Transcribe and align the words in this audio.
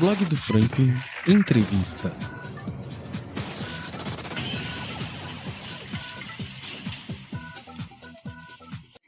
Blog 0.00 0.24
do 0.26 0.36
Franklin 0.36 0.92
Entrevista. 1.26 2.12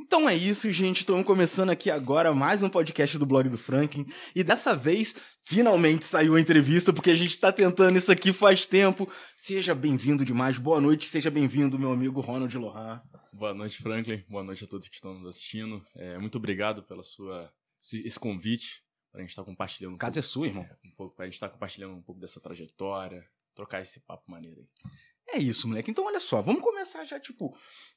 Então 0.00 0.28
é 0.28 0.34
isso, 0.34 0.72
gente. 0.72 1.00
Estamos 1.00 1.24
começando 1.24 1.70
aqui 1.70 1.92
agora 1.92 2.34
mais 2.34 2.64
um 2.64 2.68
podcast 2.68 3.16
do 3.18 3.24
blog 3.24 3.48
do 3.48 3.56
Franklin. 3.56 4.04
E 4.34 4.42
dessa 4.42 4.74
vez, 4.74 5.14
finalmente 5.40 6.04
saiu 6.04 6.34
a 6.34 6.40
entrevista, 6.40 6.92
porque 6.92 7.12
a 7.12 7.14
gente 7.14 7.30
está 7.30 7.52
tentando 7.52 7.96
isso 7.96 8.10
aqui 8.10 8.32
faz 8.32 8.66
tempo. 8.66 9.08
Seja 9.36 9.76
bem-vindo 9.76 10.24
demais. 10.24 10.58
Boa 10.58 10.80
noite, 10.80 11.06
seja 11.06 11.30
bem-vindo, 11.30 11.78
meu 11.78 11.92
amigo 11.92 12.20
Ronald 12.20 12.58
Lohan. 12.58 13.00
Boa 13.32 13.54
noite, 13.54 13.80
Franklin. 13.80 14.24
Boa 14.28 14.42
noite 14.42 14.64
a 14.64 14.66
todos 14.66 14.88
que 14.88 14.96
estão 14.96 15.14
nos 15.14 15.28
assistindo. 15.28 15.86
É, 15.94 16.18
muito 16.18 16.36
obrigado 16.36 16.82
pela 16.82 17.04
sua 17.04 17.48
esse, 17.80 18.04
esse 18.04 18.18
convite 18.18 18.82
para 19.10 19.20
a 19.20 19.22
gente 19.22 19.30
estar 19.30 19.42
tá 19.42 19.46
compartilhando. 19.46 19.94
Um 19.94 19.98
casa 19.98 20.20
é 20.20 20.22
sua, 20.22 20.46
irmão. 20.46 20.68
Um 20.84 20.90
pouco 20.92 21.16
para 21.16 21.24
a 21.24 21.28
gente 21.28 21.34
estar 21.34 21.48
tá 21.48 21.52
compartilhando 21.52 21.94
um 21.94 22.02
pouco 22.02 22.20
dessa 22.20 22.40
trajetória, 22.40 23.26
trocar 23.54 23.82
esse 23.82 24.00
papo 24.00 24.30
maneiro 24.30 24.60
aí. 24.60 24.92
É 25.32 25.38
isso, 25.38 25.68
moleque. 25.68 25.90
Então, 25.90 26.04
olha 26.04 26.20
só, 26.20 26.40
vamos 26.40 26.62
começar 26.62 27.04
já, 27.04 27.20
tipo, 27.20 27.56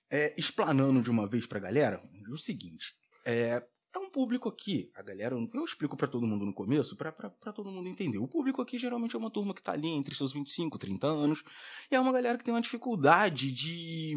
é, 0.09 0.33
explanando 0.37 1.01
de 1.01 1.09
uma 1.09 1.27
vez 1.27 1.47
pra 1.47 1.59
galera 1.59 2.01
o 2.29 2.37
seguinte. 2.37 2.95
É, 3.25 3.63
é 3.95 3.99
um 3.99 4.09
público 4.09 4.49
aqui, 4.49 4.91
a 4.95 5.01
galera, 5.01 5.35
eu 5.35 5.65
explico 5.65 5.95
para 5.95 6.07
todo 6.07 6.25
mundo 6.25 6.45
no 6.45 6.53
começo, 6.53 6.95
para 6.95 7.21
todo 7.53 7.71
mundo 7.71 7.87
entender. 7.87 8.17
O 8.17 8.27
público 8.27 8.61
aqui 8.61 8.77
geralmente 8.77 9.15
é 9.15 9.19
uma 9.19 9.29
turma 9.31 9.53
que 9.53 9.61
tá 9.61 9.71
ali 9.71 9.87
entre 9.87 10.15
seus 10.15 10.33
25, 10.33 10.77
30 10.77 11.07
anos, 11.07 11.43
e 11.91 11.95
é 11.95 11.99
uma 11.99 12.11
galera 12.11 12.37
que 12.37 12.43
tem 12.43 12.53
uma 12.53 12.61
dificuldade 12.61 13.51
de 13.51 14.15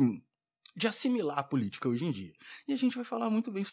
de 0.77 0.87
assimilar 0.87 1.39
a 1.39 1.43
política 1.43 1.89
hoje 1.89 2.05
em 2.05 2.11
dia. 2.11 2.35
E 2.69 2.73
a 2.73 2.77
gente 2.77 2.95
vai 2.95 3.05
falar 3.05 3.31
muito 3.31 3.51
bem, 3.51 3.65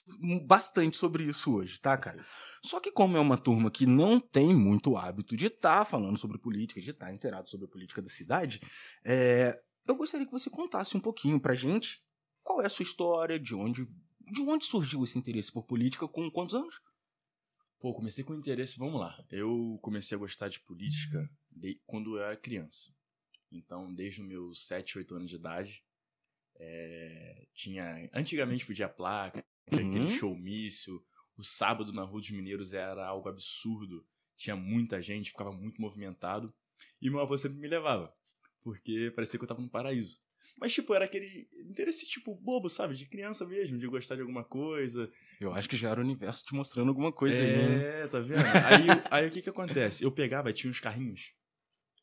bastante 0.46 0.96
sobre 0.98 1.26
isso 1.26 1.54
hoje, 1.56 1.80
tá, 1.82 1.98
cara? 1.98 2.26
Só 2.64 2.80
que 2.80 2.92
como 2.92 3.18
é 3.18 3.20
uma 3.20 3.38
turma 3.38 3.70
que 3.70 3.86
não 3.86 4.20
tem 4.20 4.56
muito 4.56 4.96
hábito 4.96 5.36
de 5.36 5.48
estar 5.48 5.80
tá 5.80 5.86
falando 5.86 6.18
sobre 6.18 6.38
política, 6.38 6.82
de 6.82 6.92
estar 6.92 7.08
tá 7.08 7.14
inteirado 7.14 7.50
sobre 7.50 7.66
a 7.66 7.70
política 7.70 8.02
da 8.02 8.10
cidade, 8.10 8.62
é, 9.04 9.62
eu 9.86 9.96
gostaria 9.96 10.26
que 10.26 10.32
você 10.32 10.50
contasse 10.50 10.96
um 10.96 11.02
pouquinho 11.02 11.40
pra 11.42 11.54
gente 11.54 12.02
qual 12.44 12.62
é 12.62 12.66
a 12.66 12.70
sua 12.70 12.84
história, 12.84 13.40
de 13.40 13.56
onde, 13.56 13.86
de 14.20 14.42
onde 14.42 14.66
surgiu 14.66 15.04
esse 15.04 15.18
interesse 15.18 15.52
por 15.52 15.64
política, 15.64 16.08
com 16.08 16.30
quantos 16.30 16.54
anos? 16.54 16.82
Pô, 17.80 17.94
comecei 17.94 18.24
com 18.24 18.34
interesse, 18.36 18.78
vamos 18.78 19.00
lá. 19.00 19.18
Eu 19.30 19.80
comecei 19.82 20.16
a 20.16 20.20
gostar 20.20 20.50
de 20.50 20.60
política 20.62 21.30
de, 21.50 21.82
quando 21.86 22.18
eu 22.18 22.24
era 22.24 22.38
criança. 22.38 22.94
Então, 23.52 23.94
desde 23.94 24.22
os 24.22 24.28
meus 24.28 24.68
7, 24.68 25.00
8 25.00 25.16
anos 25.16 25.30
de 25.30 25.36
idade, 25.36 25.84
é, 26.60 27.46
tinha. 27.54 28.10
Antigamente 28.14 28.66
podia 28.66 28.90
placa, 28.90 29.44
uhum. 29.72 29.90
aquele 29.90 30.10
showmício. 30.10 31.04
O 31.38 31.44
sábado 31.44 31.92
na 31.92 32.04
Rua 32.04 32.20
dos 32.20 32.32
Mineiros 32.32 32.74
era 32.74 33.06
algo 33.06 33.28
absurdo. 33.28 34.06
Tinha 34.38 34.56
muita 34.56 35.02
gente, 35.02 35.32
ficava 35.32 35.52
muito 35.52 35.82
movimentado. 35.82 36.54
E 37.02 37.10
meu 37.10 37.20
avô 37.20 37.38
sempre 37.38 37.60
me 37.60 37.68
levava. 37.68 38.14
Porque 38.62 39.12
parecia 39.16 39.38
que 39.38 39.44
eu 39.44 39.48
tava 39.48 39.62
no 39.62 39.70
paraíso. 39.70 40.18
Mas, 40.60 40.74
tipo, 40.74 40.94
era 40.94 41.06
aquele 41.06 41.48
interesse, 41.66 42.06
tipo, 42.06 42.36
bobo, 42.36 42.70
sabe? 42.70 42.96
De 42.96 43.06
criança 43.06 43.46
mesmo, 43.46 43.80
de 43.80 43.88
gostar 43.88 44.16
de 44.16 44.22
alguma 44.22 44.44
coisa. 44.44 45.10
Eu 45.40 45.54
acho 45.54 45.70
que 45.70 45.78
já 45.78 45.90
era 45.90 46.02
o 46.02 46.04
universo 46.04 46.44
te 46.46 46.54
mostrando 46.54 46.90
alguma 46.90 47.14
coisa 47.14 47.38
é, 47.38 47.40
aí. 47.40 47.84
É, 47.84 48.08
tá 48.08 48.20
vendo? 48.20 48.40
Aí, 48.40 48.88
aí 49.10 49.28
o 49.28 49.32
que 49.32 49.42
que 49.42 49.50
acontece? 49.50 50.04
Eu 50.04 50.12
pegava, 50.12 50.52
tinha 50.52 50.70
uns 50.70 50.82
carrinhos. 50.82 51.34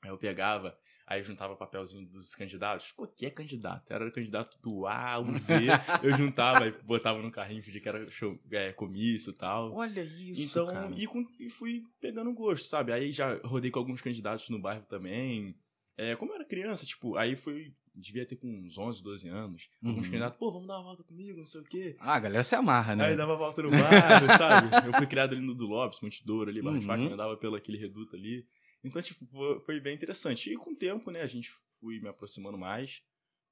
Aí 0.02 0.10
eu 0.10 0.16
pegava 0.16 0.76
Aí 1.10 1.18
eu 1.18 1.24
juntava 1.24 1.56
papelzinho 1.56 2.06
dos 2.06 2.36
candidatos. 2.36 2.94
Que 3.16 3.26
é 3.26 3.30
candidato? 3.30 3.92
Era 3.92 4.06
o 4.06 4.12
candidato 4.12 4.56
do 4.62 4.86
A 4.86 5.14
ao 5.14 5.34
Z. 5.34 5.54
eu 6.04 6.16
juntava 6.16 6.68
e 6.68 6.70
botava 6.84 7.20
no 7.20 7.32
carrinho, 7.32 7.64
fingia 7.64 7.80
que 7.80 7.88
era 7.88 8.08
show, 8.12 8.38
é, 8.48 8.72
comício 8.72 9.30
e 9.30 9.34
tal. 9.34 9.72
Olha 9.74 10.02
isso, 10.02 10.60
Então, 10.60 10.68
cara. 10.68 10.94
E, 10.96 11.08
com, 11.08 11.26
e 11.40 11.50
fui 11.50 11.82
pegando 12.00 12.32
gosto, 12.32 12.68
sabe? 12.68 12.92
Aí 12.92 13.10
já 13.10 13.40
rodei 13.42 13.72
com 13.72 13.80
alguns 13.80 14.00
candidatos 14.00 14.48
no 14.50 14.60
bairro 14.60 14.84
também. 14.88 15.56
É, 15.96 16.14
como 16.14 16.30
eu 16.30 16.36
era 16.36 16.44
criança, 16.44 16.86
tipo, 16.86 17.16
aí 17.16 17.34
fui 17.34 17.74
devia 17.92 18.24
ter 18.24 18.36
com 18.36 18.46
uns 18.46 18.78
11, 18.78 19.02
12 19.02 19.28
anos. 19.28 19.68
Uhum. 19.82 19.90
Alguns 19.90 20.06
candidatos, 20.06 20.38
pô, 20.38 20.52
vamos 20.52 20.68
dar 20.68 20.76
uma 20.76 20.84
volta 20.84 21.02
comigo, 21.02 21.40
não 21.40 21.46
sei 21.46 21.60
o 21.60 21.64
quê. 21.64 21.96
Ah, 21.98 22.14
a 22.14 22.20
galera 22.20 22.44
se 22.44 22.54
amarra, 22.54 22.94
né? 22.94 23.06
Aí 23.06 23.16
dava 23.16 23.36
volta 23.36 23.62
no 23.62 23.70
bairro, 23.70 24.26
sabe? 24.38 24.68
Eu 24.86 24.92
fui 24.94 25.08
criado 25.08 25.32
ali 25.32 25.44
no 25.44 25.56
do 25.56 25.66
Lopes, 25.66 26.00
Monte 26.00 26.24
Douro, 26.24 26.50
ali, 26.50 26.62
Barra 26.62 26.78
uhum. 26.78 27.08
de 27.08 27.12
andava 27.12 27.36
pelo 27.36 27.56
aquele 27.56 27.78
reduto 27.78 28.14
ali. 28.14 28.46
Então, 28.82 29.00
tipo, 29.02 29.26
foi 29.60 29.80
bem 29.80 29.94
interessante. 29.94 30.52
E 30.52 30.56
com 30.56 30.70
o 30.70 30.76
tempo, 30.76 31.10
né, 31.10 31.20
a 31.20 31.26
gente 31.26 31.50
fui 31.78 32.00
me 32.00 32.08
aproximando 32.08 32.56
mais. 32.56 33.02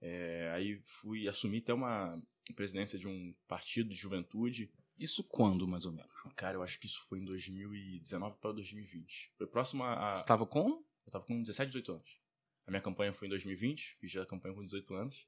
É, 0.00 0.50
aí 0.54 0.80
fui 0.84 1.28
assumir 1.28 1.58
até 1.58 1.74
uma 1.74 2.20
presidência 2.54 2.98
de 2.98 3.08
um 3.08 3.34
partido 3.46 3.90
de 3.90 3.96
juventude. 3.96 4.70
Isso 4.98 5.22
quando, 5.24 5.66
mais 5.66 5.84
ou 5.84 5.92
menos? 5.92 6.10
Cara, 6.34 6.56
eu 6.56 6.62
acho 6.62 6.78
que 6.80 6.86
isso 6.86 7.02
foi 7.08 7.18
em 7.18 7.24
2019 7.24 8.36
para 8.40 8.52
2020. 8.52 9.32
Foi 9.36 9.46
próximo 9.46 9.84
a. 9.84 10.12
Você 10.12 10.20
estava 10.20 10.46
com? 10.46 10.68
Eu 10.68 10.84
estava 11.06 11.24
com 11.24 11.40
17, 11.40 11.68
18 11.68 11.92
anos. 11.92 12.20
A 12.66 12.70
minha 12.70 12.82
campanha 12.82 13.12
foi 13.12 13.26
em 13.26 13.30
2020, 13.30 13.96
fiz 13.98 14.16
a 14.16 14.26
campanha 14.26 14.54
com 14.54 14.64
18 14.64 14.94
anos. 14.94 15.26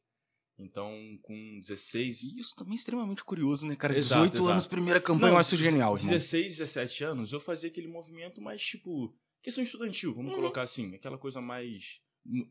Então, 0.58 1.18
com 1.22 1.60
16. 1.60 2.22
E 2.22 2.38
isso 2.38 2.54
também 2.54 2.74
é 2.74 2.76
extremamente 2.76 3.24
curioso, 3.24 3.66
né, 3.66 3.74
cara? 3.74 3.96
Exato, 3.96 4.22
18 4.24 4.34
exato. 4.34 4.50
anos, 4.50 4.66
primeira 4.66 5.00
campanha, 5.00 5.28
Não, 5.28 5.36
eu 5.36 5.40
acho 5.40 5.56
genial. 5.56 5.94
16, 5.94 6.58
17 6.58 7.04
anos, 7.04 7.32
eu 7.32 7.40
fazia 7.40 7.70
aquele 7.70 7.88
movimento 7.88 8.42
mais, 8.42 8.62
tipo, 8.62 9.16
questão 9.42 9.62
estudantil, 9.62 10.14
vamos 10.14 10.30
uhum. 10.30 10.36
colocar 10.36 10.62
assim, 10.62 10.94
aquela 10.94 11.18
coisa 11.18 11.40
mais 11.40 12.00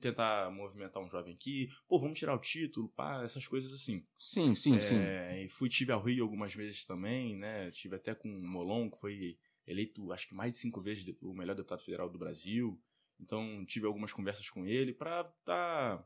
tentar 0.01 0.51
movimentar 0.51 1.01
um 1.01 1.09
jovem 1.09 1.35
aqui, 1.35 1.69
pô, 1.87 1.99
vamos 1.99 2.17
tirar 2.17 2.33
o 2.33 2.39
título, 2.39 2.89
pá, 2.89 3.23
essas 3.23 3.47
coisas 3.47 3.71
assim. 3.71 4.05
Sim, 4.17 4.55
sim, 4.55 4.75
é, 4.75 4.79
sim. 4.79 4.95
E 5.45 5.49
fui, 5.49 5.69
tive 5.69 5.91
ao 5.91 6.01
Rio 6.01 6.23
algumas 6.23 6.53
vezes 6.53 6.85
também, 6.85 7.37
né, 7.37 7.69
tive 7.71 7.95
até 7.95 8.15
com 8.15 8.29
o 8.29 8.47
Molon, 8.47 8.89
que 8.89 8.99
foi 8.99 9.37
eleito, 9.67 10.11
acho 10.11 10.27
que 10.27 10.33
mais 10.33 10.53
de 10.53 10.57
cinco 10.57 10.81
vezes 10.81 11.05
o 11.21 11.33
melhor 11.33 11.55
deputado 11.55 11.83
federal 11.83 12.09
do 12.09 12.17
Brasil, 12.17 12.81
então 13.19 13.63
tive 13.65 13.85
algumas 13.85 14.11
conversas 14.11 14.49
com 14.49 14.65
ele 14.65 14.93
para 14.93 15.25
tá, 15.45 16.03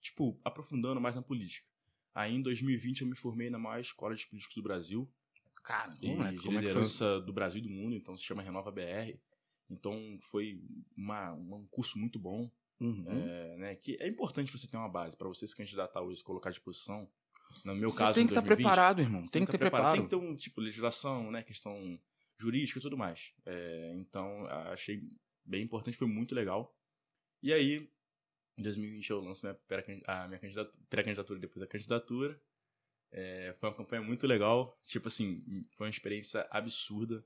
tipo, 0.00 0.40
aprofundando 0.42 1.00
mais 1.00 1.14
na 1.14 1.22
política. 1.22 1.68
Aí 2.14 2.34
em 2.34 2.42
2020 2.42 3.02
eu 3.02 3.06
me 3.06 3.16
formei 3.16 3.50
na 3.50 3.58
maior 3.58 3.80
escola 3.80 4.14
de 4.14 4.26
políticos 4.26 4.54
do 4.56 4.62
Brasil, 4.62 5.10
Cara, 5.62 5.96
como 6.00 6.22
é, 6.24 6.32
de 6.32 6.48
liderança 6.48 7.04
é 7.04 7.20
do 7.20 7.32
Brasil 7.32 7.60
e 7.60 7.62
do 7.62 7.70
mundo, 7.70 7.94
então 7.94 8.16
se 8.16 8.24
chama 8.24 8.42
Renova 8.42 8.70
BR. 8.70 9.16
Então 9.72 10.18
foi 10.20 10.60
uma, 10.96 11.32
um 11.32 11.66
curso 11.70 11.98
muito 11.98 12.18
bom. 12.18 12.50
Uhum. 12.80 13.04
É, 13.08 13.56
né, 13.58 13.74
que 13.76 13.96
é 14.00 14.08
importante 14.08 14.50
você 14.50 14.66
ter 14.66 14.76
uma 14.76 14.88
base 14.88 15.16
para 15.16 15.28
você 15.28 15.46
se 15.46 15.56
candidatar 15.56 16.02
hoje, 16.02 16.18
se 16.18 16.24
colocar 16.24 16.50
à 16.50 16.52
disposição. 16.52 17.08
No 17.64 17.74
meu 17.74 17.90
você 17.90 17.98
caso, 17.98 18.14
tem 18.14 18.26
que 18.26 18.32
estar 18.32 18.42
tá 18.42 18.46
preparado, 18.46 19.00
irmão. 19.00 19.22
Tem, 19.24 19.44
que 19.44 19.52
ter 19.52 19.58
preparado. 19.58 19.94
Tem 19.94 20.02
que 20.02 20.08
ter 20.08 20.16
um 20.16 20.34
tipo 20.34 20.60
legislação, 20.60 21.30
né, 21.30 21.42
questão 21.42 21.98
jurídica 22.38 22.78
e 22.78 22.82
tudo 22.82 22.96
mais. 22.96 23.32
É, 23.46 23.92
então 23.96 24.46
achei 24.72 25.08
bem 25.44 25.62
importante, 25.62 25.96
foi 25.96 26.08
muito 26.08 26.34
legal. 26.34 26.76
E 27.42 27.52
aí, 27.52 27.88
em 28.56 28.62
2020 28.62 29.10
eu 29.10 29.20
lanço 29.20 29.46
minha, 29.46 29.58
a 30.06 30.28
minha 30.28 30.40
pré-candidatura 30.88 31.38
depois 31.38 31.62
a 31.62 31.66
candidatura. 31.66 32.40
É, 33.12 33.54
foi 33.60 33.68
uma 33.68 33.76
campanha 33.76 34.02
muito 34.02 34.26
legal. 34.26 34.76
Tipo 34.86 35.08
assim, 35.08 35.64
foi 35.72 35.86
uma 35.86 35.90
experiência 35.90 36.46
absurda 36.50 37.24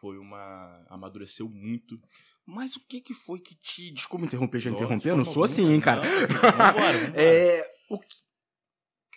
foi 0.00 0.18
uma. 0.18 0.84
amadureceu 0.88 1.48
muito. 1.48 2.00
Mas 2.46 2.74
o 2.74 2.80
que 2.86 3.00
que 3.00 3.14
foi 3.14 3.38
que 3.38 3.54
te. 3.54 3.90
Desculpa 3.92 4.24
interromper, 4.24 4.58
já 4.58 4.70
interrompendo? 4.70 5.18
Não 5.18 5.24
sou 5.24 5.44
assim, 5.44 5.72
hein, 5.72 5.80
cara. 5.80 6.02
Não, 6.02 6.28
vambora, 6.28 6.72
vambora. 6.72 7.12
É, 7.14 7.62
o, 7.88 7.98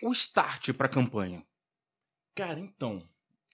o 0.08 0.12
start 0.12 0.72
pra 0.74 0.88
campanha. 0.88 1.44
Cara, 2.34 2.60
então. 2.60 3.04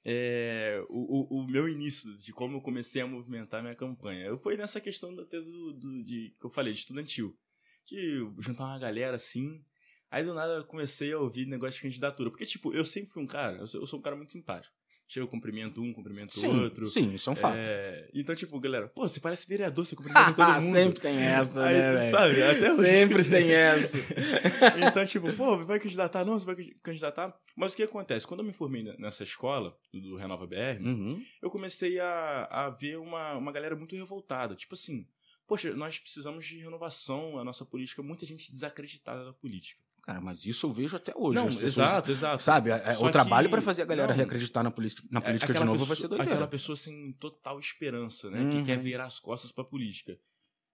É, 0.02 0.82
o, 0.88 1.38
o, 1.38 1.41
o, 1.41 1.46
meu 1.46 1.68
início 1.68 2.16
de 2.16 2.32
como 2.32 2.56
eu 2.56 2.62
comecei 2.62 3.02
a 3.02 3.06
movimentar 3.06 3.62
minha 3.62 3.74
campanha. 3.74 4.24
Eu 4.24 4.38
foi 4.38 4.56
nessa 4.56 4.80
questão 4.80 5.14
do, 5.14 5.26
do, 5.26 5.72
do, 5.74 6.04
de, 6.04 6.34
que 6.41 6.47
eu 6.47 6.50
falei, 6.50 6.72
de 6.72 6.80
estudantil. 6.80 7.38
De 7.86 8.26
juntar 8.38 8.64
uma 8.64 8.78
galera 8.78 9.16
assim. 9.16 9.62
Aí 10.10 10.24
do 10.24 10.34
nada 10.34 10.54
eu 10.54 10.64
comecei 10.64 11.12
a 11.12 11.18
ouvir 11.18 11.47
negócio 11.47 11.74
de 11.74 11.82
candidatura. 11.82 12.30
Porque, 12.30 12.47
tipo, 12.47 12.72
eu 12.72 12.84
sempre 12.84 13.10
fui 13.10 13.22
um 13.22 13.26
cara, 13.26 13.58
eu 13.58 13.66
sou, 13.66 13.80
eu 13.80 13.86
sou 13.86 13.98
um 13.98 14.02
cara 14.02 14.16
muito 14.16 14.32
simpático 14.32 14.79
chega, 15.10 15.24
eu 15.24 15.28
cumprimento 15.28 15.83
um, 15.83 15.92
cumprimento 15.92 16.33
sim, 16.33 16.47
outro. 16.47 16.86
Sim, 16.86 17.15
isso 17.15 17.28
é 17.28 17.33
um 17.33 17.36
fato. 17.36 17.57
É, 17.57 18.09
então, 18.15 18.34
tipo, 18.34 18.59
galera, 18.60 18.89
pô, 18.89 19.09
você 19.09 19.18
parece 19.18 19.48
vereador, 19.48 19.84
você 19.84 19.97
cumprimenta 19.97 20.33
todo 20.33 20.62
mundo. 20.62 20.72
Sempre 20.72 21.01
tem 21.01 21.18
essa, 21.18 21.65
Aí, 21.65 21.74
né, 21.74 21.92
velho? 21.92 22.10
Sabe, 22.10 22.42
até 22.42 22.72
hoje. 22.72 22.91
Sempre 22.91 23.24
tem 23.24 23.51
essa. 23.51 23.98
então, 24.89 25.04
tipo, 25.04 25.33
pô, 25.33 25.59
vai 25.65 25.80
candidatar? 25.80 26.24
Não, 26.24 26.39
você 26.39 26.47
vai 26.47 26.57
candidatar? 26.83 27.36
Mas 27.57 27.72
o 27.72 27.77
que 27.77 27.83
acontece? 27.83 28.27
Quando 28.27 28.41
eu 28.41 28.47
me 28.47 28.53
formei 28.53 28.83
nessa 28.98 29.24
escola, 29.24 29.77
do 29.92 30.16
Renova 30.16 30.47
BR, 30.47 30.80
uhum. 30.80 31.21
eu 31.42 31.51
comecei 31.51 31.98
a, 31.98 32.45
a 32.51 32.71
ver 32.71 32.97
uma, 32.98 33.34
uma 33.34 33.51
galera 33.51 33.74
muito 33.74 33.97
revoltada. 33.97 34.54
Tipo 34.54 34.74
assim, 34.74 35.07
poxa, 35.47 35.74
nós 35.74 35.98
precisamos 35.98 36.47
de 36.47 36.59
renovação, 36.59 37.36
a 37.36 37.45
nossa 37.45 37.65
política, 37.65 38.03
muita 38.03 38.24
gente 38.24 38.51
desacreditada 38.51 39.24
da 39.24 39.33
política. 39.33 39.83
Cara, 40.02 40.20
mas 40.20 40.44
isso 40.47 40.66
eu 40.66 40.70
vejo 40.70 40.97
até 40.97 41.12
hoje. 41.16 41.38
Não, 41.38 41.47
pessoas, 41.47 41.62
exato, 41.62 42.10
exato. 42.10 42.42
Sabe, 42.42 42.70
é, 42.70 42.98
o 42.98 43.10
trabalho 43.10 43.50
para 43.50 43.62
fazer 43.62 43.82
a 43.82 43.86
galera 43.86 44.08
não, 44.08 44.16
reacreditar 44.16 44.64
na, 44.64 44.70
política, 44.70 45.06
na 45.10 45.20
é 45.20 45.22
política 45.22 45.52
de 45.52 45.60
novo 45.60 45.72
pessoa, 45.72 45.86
vai 45.86 45.97
ser 45.97 46.08
doideira. 46.08 46.32
Aquela 46.32 46.48
pessoa 46.48 46.76
sem 46.76 47.12
total 47.14 47.58
esperança, 47.58 48.30
né? 48.30 48.41
Uhum. 48.41 48.50
Que 48.50 48.62
quer 48.64 48.78
virar 48.78 49.04
as 49.04 49.18
costas 49.18 49.52
pra 49.52 49.64
política. 49.64 50.18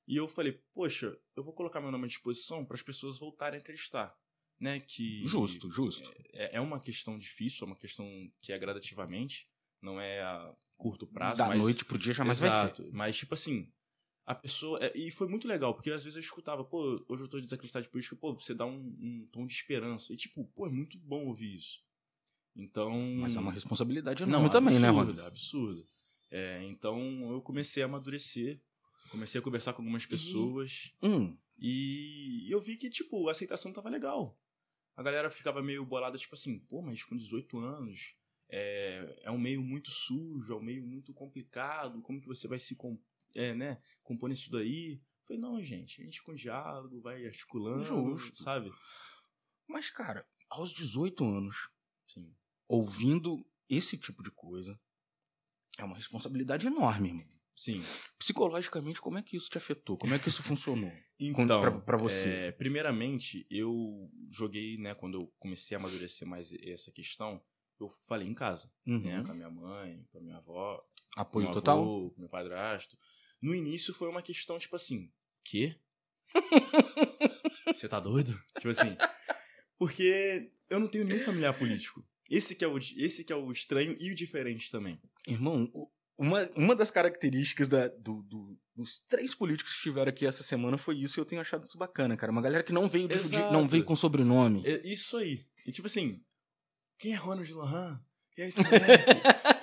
E 0.07 0.17
eu 0.17 0.29
falei, 0.29 0.61
poxa, 0.73 1.17
eu 1.35 1.43
vou 1.43 1.53
colocar 1.53 1.81
meu 1.81 1.91
nome 1.91 2.05
à 2.05 2.09
disposição 2.09 2.65
para 2.65 2.77
as 2.77 2.83
pessoas 2.83 3.19
voltarem 3.19 3.59
a 3.59 3.61
acreditar. 3.61 4.17
Né, 4.59 4.81
que 4.81 5.27
justo, 5.27 5.71
justo. 5.71 6.11
É, 6.33 6.57
é 6.57 6.61
uma 6.63 6.81
questão 6.81 7.19
difícil, 7.19 7.65
é 7.65 7.67
uma 7.67 7.77
questão 7.77 8.07
que 8.41 8.55
é 8.55 8.59
gradativamente, 8.59 9.47
não 9.83 10.01
é 10.01 10.23
a 10.23 10.51
curto 10.79 11.07
prazo. 11.07 11.37
Da 11.37 11.49
mas, 11.49 11.59
noite 11.59 11.85
pro 11.85 11.99
dia 11.99 12.15
jamais 12.15 12.43
exato, 12.43 12.83
vai 12.83 12.91
ser. 12.91 12.97
Mas, 12.97 13.17
tipo 13.17 13.35
assim, 13.35 13.71
a 14.27 14.35
pessoa. 14.35 14.79
é, 14.83 14.93
e 14.99 15.11
foi 15.11 15.29
muito 15.29 15.47
legal, 15.47 15.73
porque 15.73 15.91
às 15.91 16.03
vezes 16.03 16.17
eu 16.17 16.21
escutava, 16.21 16.65
pô, 16.65 17.05
hoje 17.09 17.23
eu 17.23 17.29
tô 17.29 17.41
desacreditado 17.41 17.85
de 17.85 17.91
política, 17.91 18.17
pô, 18.17 18.35
você 18.35 18.53
dá 18.53 18.67
um, 18.67 18.95
um 19.01 19.29
tom 19.31 19.47
de 19.47 19.55
esperança. 19.55 20.13
E 20.13 20.17
tipo, 20.17 20.45
pô, 20.47 20.67
é 20.67 20.71
muito 20.71 20.99
bom 20.99 21.27
ouvir 21.27 21.55
isso. 21.55 21.81
Então. 22.55 22.91
Mas 23.19 23.37
é 23.37 23.41
uma 23.41 23.53
responsabilidade 23.53 24.23
não, 24.23 24.41
enorme 24.41 24.51
também, 24.51 24.79
né, 24.81 24.89
absurdo, 24.89 25.13
Rony? 25.13 25.27
Absurdo. 25.27 25.87
É, 26.31 26.65
então 26.65 27.31
eu 27.31 27.41
comecei 27.41 27.83
a 27.83 27.87
amadurecer, 27.87 28.61
comecei 29.11 29.39
a 29.39 29.43
conversar 29.43 29.73
com 29.73 29.83
algumas 29.83 30.05
pessoas 30.05 30.93
Hum, 31.01 31.37
e 31.59 32.49
eu 32.51 32.61
vi 32.61 32.77
que, 32.77 32.91
tipo, 32.91 33.29
a 33.29 33.31
aceitação 33.31 33.73
tava 33.73 33.89
legal. 33.89 34.37
A 34.97 35.03
galera 35.03 35.31
ficava 35.31 35.63
meio 35.63 35.85
bolada, 35.85 36.19
tipo 36.19 36.35
assim, 36.35 36.59
pô, 36.59 36.83
mas 36.83 37.05
com 37.05 37.17
18 37.17 37.59
anos 37.59 38.17
é, 38.49 39.21
é 39.23 39.31
um 39.31 39.39
meio 39.39 39.63
muito 39.63 39.91
sujo, 39.91 40.53
é 40.53 40.57
um 40.57 40.63
meio 40.63 40.83
muito 40.83 41.13
complicado, 41.13 42.01
como 42.03 42.21
que 42.21 42.27
você 42.27 42.49
vai 42.49 42.59
se 42.59 42.75
é, 43.37 43.55
né, 43.55 43.81
compor 44.03 44.29
nisso 44.29 44.51
daí? 44.51 44.95
Eu 44.95 45.27
falei, 45.27 45.41
não, 45.43 45.63
gente, 45.63 46.01
a 46.01 46.05
gente 46.05 46.23
com 46.23 46.35
diálogo, 46.35 47.01
vai 47.01 47.25
articulando, 47.27 47.83
Justo. 47.85 48.43
sabe? 48.43 48.71
mas, 49.69 49.91
cara, 49.91 50.27
aos 50.49 50.73
18 50.73 51.25
anos, 51.25 51.69
Sim. 52.07 52.33
ouvindo 52.69 53.45
esse 53.69 53.99
tipo 53.99 54.23
de 54.23 54.31
coisa, 54.31 54.81
é 55.79 55.85
uma 55.85 55.97
responsabilidade 55.97 56.67
enorme, 56.67 57.09
irmão. 57.09 57.27
Sim. 57.57 57.83
Psicologicamente, 58.19 59.01
como 59.01 59.19
é 59.19 59.23
que 59.23 59.37
isso 59.37 59.49
te 59.51 59.59
afetou? 59.59 59.97
Como 59.97 60.15
é 60.15 60.19
que 60.19 60.29
isso 60.29 60.43
funcionou? 60.43 60.93
Então, 61.19 61.61
pra, 61.63 61.71
pra 61.81 61.97
você? 61.97 62.29
é, 62.29 62.53
primeiramente, 62.53 63.47
eu 63.51 64.11
joguei, 64.31 64.77
né, 64.77 64.95
quando 64.95 65.19
eu 65.19 65.33
comecei 65.39 65.75
a 65.75 65.81
amadurecer 65.81 66.29
mais 66.29 66.53
essa 66.63 66.93
questão, 66.93 67.43
eu 67.81 67.89
falei 68.07 68.29
em 68.29 68.35
casa, 68.35 68.71
Uhum. 68.87 68.99
né, 69.01 69.23
com 69.25 69.33
a 69.33 69.35
minha 69.35 69.49
mãe, 69.51 70.05
com 70.13 70.19
a 70.19 70.21
minha 70.21 70.37
avó, 70.37 70.79
Apoio 71.17 71.47
meu 71.47 71.55
total? 71.55 71.81
avô, 71.81 72.11
com 72.11 72.21
meu 72.21 72.29
padrasto. 72.29 72.99
No 73.47 73.55
início 73.55 73.95
foi 73.95 74.09
uma 74.09 74.21
questão, 74.23 74.59
tipo 74.59 74.75
assim, 74.75 75.09
quê? 75.45 75.77
Você 77.75 77.89
tá 77.89 78.01
doido? 78.01 78.37
Tipo 78.57 78.71
assim, 78.71 78.97
porque 79.79 80.51
eu 80.69 80.81
não 80.81 80.89
tenho 80.89 81.05
nenhum 81.05 81.23
familiar 81.25 81.57
político. 81.57 82.05
Esse 82.29 82.57
que 82.57 82.65
é 82.65 82.69
o, 82.69 82.77
esse 82.77 83.23
que 83.23 83.33
é 83.33 83.37
o 83.37 83.53
estranho 83.53 83.97
e 84.01 84.11
o 84.11 84.15
diferente 84.17 84.69
também. 84.71 85.01
Irmão, 85.29 85.71
uma, 86.19 86.51
uma 86.57 86.75
das 86.75 86.91
características 86.91 87.69
da- 87.69 87.87
do- 87.89 88.23
do- 88.25 88.59
dos 88.75 88.99
três 89.09 89.33
políticos 89.35 89.73
que 89.75 89.79
estiveram 89.79 90.09
aqui 90.11 90.27
essa 90.27 90.43
semana 90.43 90.77
foi 90.77 90.97
isso 90.99 91.19
e 91.19 91.21
eu 91.21 91.25
tenho 91.25 91.41
achado 91.41 91.65
isso 91.65 91.79
bacana, 91.79 92.17
cara. 92.17 92.33
Uma 92.33 92.43
galera 92.43 92.65
que 92.65 92.73
não 92.73 92.89
veio, 92.89 93.07
de, 93.07 93.15
não 93.53 93.69
veio 93.69 93.85
com 93.85 93.95
sobrenome. 93.95 94.67
É 94.67 94.85
isso 94.85 95.17
aí. 95.19 95.47
E 95.65 95.71
tipo 95.71 95.87
assim, 95.87 96.21
quem 96.99 97.13
é 97.13 97.17
Ronald 97.17 97.53
Lohan? 97.53 98.05
É 98.39 98.49
esse 98.49 98.63
moleque? 98.63 98.87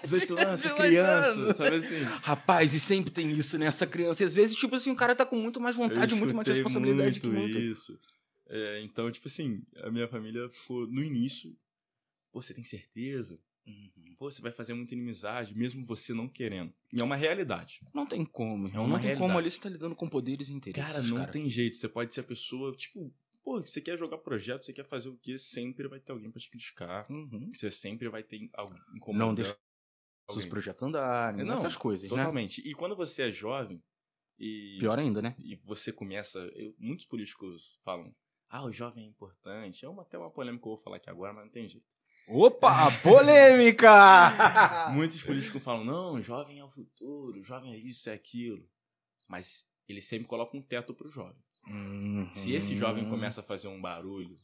18 0.03 0.39
anos, 0.39 0.61
18 0.63 0.81
criança, 0.81 1.53
sabe 1.53 1.75
assim? 1.75 2.01
Rapaz, 2.23 2.73
e 2.73 2.79
sempre 2.79 3.11
tem 3.11 3.29
isso 3.29 3.57
nessa 3.57 3.85
criança. 3.85 4.23
E 4.23 4.25
às 4.25 4.33
vezes, 4.33 4.55
tipo 4.55 4.75
assim, 4.75 4.91
o 4.91 4.95
cara 4.95 5.15
tá 5.15 5.25
com 5.25 5.35
muito 5.35 5.61
mais 5.61 5.75
vontade, 5.75 6.13
Eu 6.13 6.17
muito 6.17 6.35
mais 6.35 6.47
responsabilidade 6.47 7.19
que 7.19 7.27
muito 7.27 7.53
muito. 7.53 7.59
isso. 7.59 7.99
É, 8.49 8.81
então, 8.81 9.11
tipo 9.11 9.27
assim, 9.27 9.61
a 9.83 9.91
minha 9.91 10.07
família 10.07 10.49
ficou 10.49 10.87
no 10.87 11.03
início. 11.03 11.55
Pô, 12.31 12.41
você 12.41 12.53
tem 12.53 12.63
certeza? 12.63 13.39
Uhum. 13.65 14.15
Pô, 14.17 14.29
você 14.29 14.41
vai 14.41 14.51
fazer 14.51 14.73
muita 14.73 14.93
inimizade, 14.93 15.55
mesmo 15.55 15.85
você 15.85 16.13
não 16.13 16.27
querendo. 16.27 16.73
E 16.91 16.99
é 16.99 17.03
uma 17.03 17.15
realidade. 17.15 17.79
Não 17.93 18.05
tem 18.05 18.25
como, 18.25 18.67
irmão. 18.67 18.83
É 18.83 18.85
uma 18.85 18.95
não 18.95 19.01
tem 19.01 19.11
como 19.13 19.27
realidade. 19.27 19.39
ali 19.39 19.51
você 19.51 19.59
tá 19.59 19.69
lidando 19.69 19.95
com 19.95 20.09
poderes 20.09 20.49
e 20.49 20.53
interesses. 20.53 20.95
Cara, 20.95 21.07
não 21.07 21.25
tem 21.25 21.49
jeito. 21.49 21.77
Você 21.77 21.87
pode 21.87 22.13
ser 22.13 22.21
a 22.21 22.23
pessoa, 22.23 22.75
tipo, 22.75 23.13
pô, 23.43 23.59
você 23.61 23.81
quer 23.81 23.97
jogar 23.97 24.17
projeto, 24.19 24.65
você 24.65 24.73
quer 24.73 24.85
fazer 24.85 25.09
o 25.09 25.17
quê? 25.17 25.37
Sempre 25.37 25.87
vai 25.87 25.99
ter 25.99 26.11
alguém 26.11 26.31
pra 26.31 26.39
te 26.39 26.49
criticar. 26.49 27.05
Uhum. 27.11 27.51
Você 27.53 27.69
sempre 27.69 28.07
vai 28.09 28.23
ter 28.23 28.49
alguém 28.53 28.81
incomodando. 28.95 29.27
Não 29.27 29.35
deixa 29.35 29.57
seus 30.31 30.45
projetos 30.45 30.81
andarem, 30.81 31.43
Não, 31.43 31.55
essas 31.55 31.75
coisas, 31.75 32.09
né? 32.09 32.17
Totalmente. 32.17 32.61
E 32.61 32.73
quando 32.73 32.95
você 32.95 33.23
é 33.23 33.31
jovem 33.31 33.83
e, 34.39 34.77
Pior 34.79 34.97
ainda, 34.97 35.21
né? 35.21 35.35
e 35.37 35.55
você 35.57 35.91
começa. 35.91 36.39
eu- 36.55 36.73
muitos 36.79 37.05
políticos 37.05 37.79
falam. 37.83 38.15
Ah, 38.49 38.63
o 38.63 38.71
jovem 38.71 39.03
é 39.05 39.07
importante. 39.07 39.83
É 39.83 39.89
uma, 39.89 40.03
até 40.03 40.17
uma 40.17 40.29
polêmica 40.31 40.61
que 40.63 40.67
eu 40.67 40.75
vou 40.75 40.83
falar 40.83 40.97
aqui 40.97 41.09
agora, 41.09 41.33
mas 41.33 41.45
não 41.45 41.51
tem 41.51 41.67
jeito. 41.67 41.85
Opa, 42.27 42.89
polêmica! 43.01 43.89
Muitos 44.93 45.21
políticos 45.21 45.61
falam, 45.61 45.83
não, 45.83 46.21
jovem 46.21 46.59
é 46.59 46.63
o 46.63 46.69
futuro, 46.69 47.43
jovem 47.43 47.73
é 47.73 47.77
isso, 47.77 48.09
é 48.09 48.13
aquilo. 48.13 48.65
Mas 49.27 49.67
eles 49.87 50.05
sempre 50.05 50.27
colocam 50.27 50.59
um 50.59 50.63
teto 50.63 50.93
pro 50.93 51.09
jovem. 51.09 51.41
Uhum. 51.67 52.29
Se 52.33 52.53
esse 52.53 52.75
jovem 52.75 53.07
começa 53.09 53.41
a 53.41 53.43
fazer 53.43 53.67
um 53.67 53.79
barulho 53.81 54.39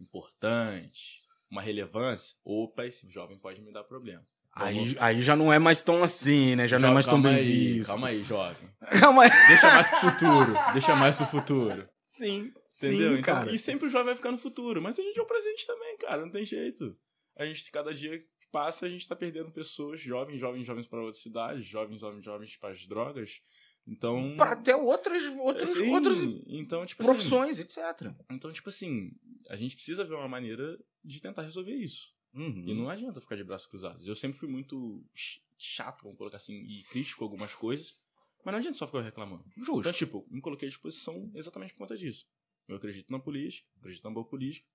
importante, 0.00 1.20
uma 1.50 1.60
relevância, 1.62 2.36
opa, 2.44 2.86
esse 2.86 3.08
jovem 3.10 3.38
pode 3.38 3.60
me 3.60 3.72
dar 3.72 3.84
problema. 3.84 4.24
Aí, 4.52 4.96
aí 4.98 5.20
já 5.20 5.36
não 5.36 5.52
é 5.52 5.58
mais 5.58 5.82
tão 5.82 6.02
assim, 6.02 6.56
né? 6.56 6.66
Já 6.66 6.78
não 6.78 6.88
é 6.88 6.94
mais 6.94 7.06
tão 7.06 7.20
bem 7.20 7.34
aí, 7.34 7.42
visto. 7.74 7.90
Calma 7.90 8.08
aí, 8.08 8.24
jovem. 8.24 8.70
Calma 9.00 9.24
aí. 9.24 9.30
Deixa 9.48 9.70
mais 9.74 9.88
pro 9.88 10.00
futuro. 10.00 10.54
deixa 10.72 10.96
mais 10.96 11.16
pro 11.16 11.26
futuro. 11.26 11.88
Sim, 12.06 12.38
Entendeu? 12.38 13.12
sim, 13.12 13.18
Então, 13.18 13.22
cara. 13.22 13.50
e 13.54 13.58
sempre 13.58 13.86
o 13.86 13.90
jovem 13.90 14.06
vai 14.06 14.16
ficar 14.16 14.32
no 14.32 14.38
futuro. 14.38 14.80
Mas 14.80 14.98
a 14.98 15.02
gente 15.02 15.18
é 15.18 15.22
o 15.22 15.26
presente 15.26 15.66
também, 15.66 15.98
cara. 15.98 16.22
Não 16.22 16.30
tem 16.30 16.46
jeito. 16.46 16.96
A 17.36 17.44
gente, 17.44 17.70
cada 17.70 17.92
dia 17.92 18.18
que 18.18 18.26
passa, 18.50 18.86
a 18.86 18.88
gente 18.88 19.06
tá 19.06 19.14
perdendo 19.14 19.50
pessoas, 19.50 20.00
jovens, 20.00 20.40
jovens, 20.40 20.66
jovens 20.66 20.86
para 20.86 21.00
outras 21.00 21.20
cidades, 21.22 21.66
jovens, 21.66 22.00
jovens, 22.00 22.24
jovens 22.24 22.56
para 22.56 22.70
as 22.70 22.86
drogas. 22.86 23.42
Então. 23.86 24.34
Pra 24.36 24.52
até 24.52 24.74
outras, 24.74 25.22
outras, 25.38 25.70
Sim, 25.70 25.90
outras 25.90 26.18
então, 26.48 26.84
tipo 26.84 27.02
assim, 27.02 27.12
profissões, 27.12 27.60
etc. 27.60 28.12
então, 28.30 28.52
tipo 28.52 28.68
assim, 28.68 29.12
a 29.48 29.56
gente 29.56 29.76
precisa 29.76 30.04
ver 30.04 30.14
uma 30.14 30.28
maneira 30.28 30.78
de 31.04 31.20
tentar 31.20 31.42
resolver 31.42 31.74
isso. 31.74 32.14
Uhum. 32.34 32.64
E 32.66 32.74
não 32.74 32.90
adianta 32.90 33.20
ficar 33.20 33.36
de 33.36 33.44
braços 33.44 33.66
cruzados. 33.68 34.06
Eu 34.06 34.14
sempre 34.16 34.36
fui 34.38 34.48
muito 34.48 35.02
ch- 35.14 35.40
chato, 35.56 36.02
vamos 36.02 36.18
colocar 36.18 36.36
assim, 36.36 36.54
e 36.54 36.82
crítico 36.90 37.18
com 37.20 37.24
algumas 37.24 37.54
coisas. 37.54 37.96
Mas 38.44 38.52
não 38.52 38.58
adianta 38.58 38.76
só 38.76 38.86
ficar 38.86 39.02
reclamando. 39.02 39.44
Justo. 39.56 39.80
Então, 39.80 39.92
tipo, 39.92 40.26
me 40.30 40.40
coloquei 40.40 40.66
à 40.68 40.70
disposição 40.70 41.30
exatamente 41.34 41.72
por 41.72 41.78
conta 41.78 41.96
disso. 41.96 42.26
Eu 42.68 42.76
acredito 42.76 43.10
na 43.10 43.18
política, 43.18 43.66
acredito 43.78 44.04
na 44.04 44.10
boa 44.10 44.26
política. 44.26 44.66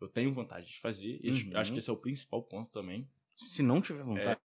Eu 0.00 0.08
tenho 0.08 0.32
vontade 0.32 0.66
de 0.66 0.78
fazer. 0.78 1.20
Uhum. 1.22 1.56
Acho 1.56 1.72
que 1.72 1.78
esse 1.78 1.88
é 1.88 1.92
o 1.92 1.96
principal 1.96 2.42
ponto 2.42 2.70
também. 2.72 3.08
Se 3.36 3.62
não 3.62 3.80
tiver 3.80 4.02
vontade, 4.02 4.40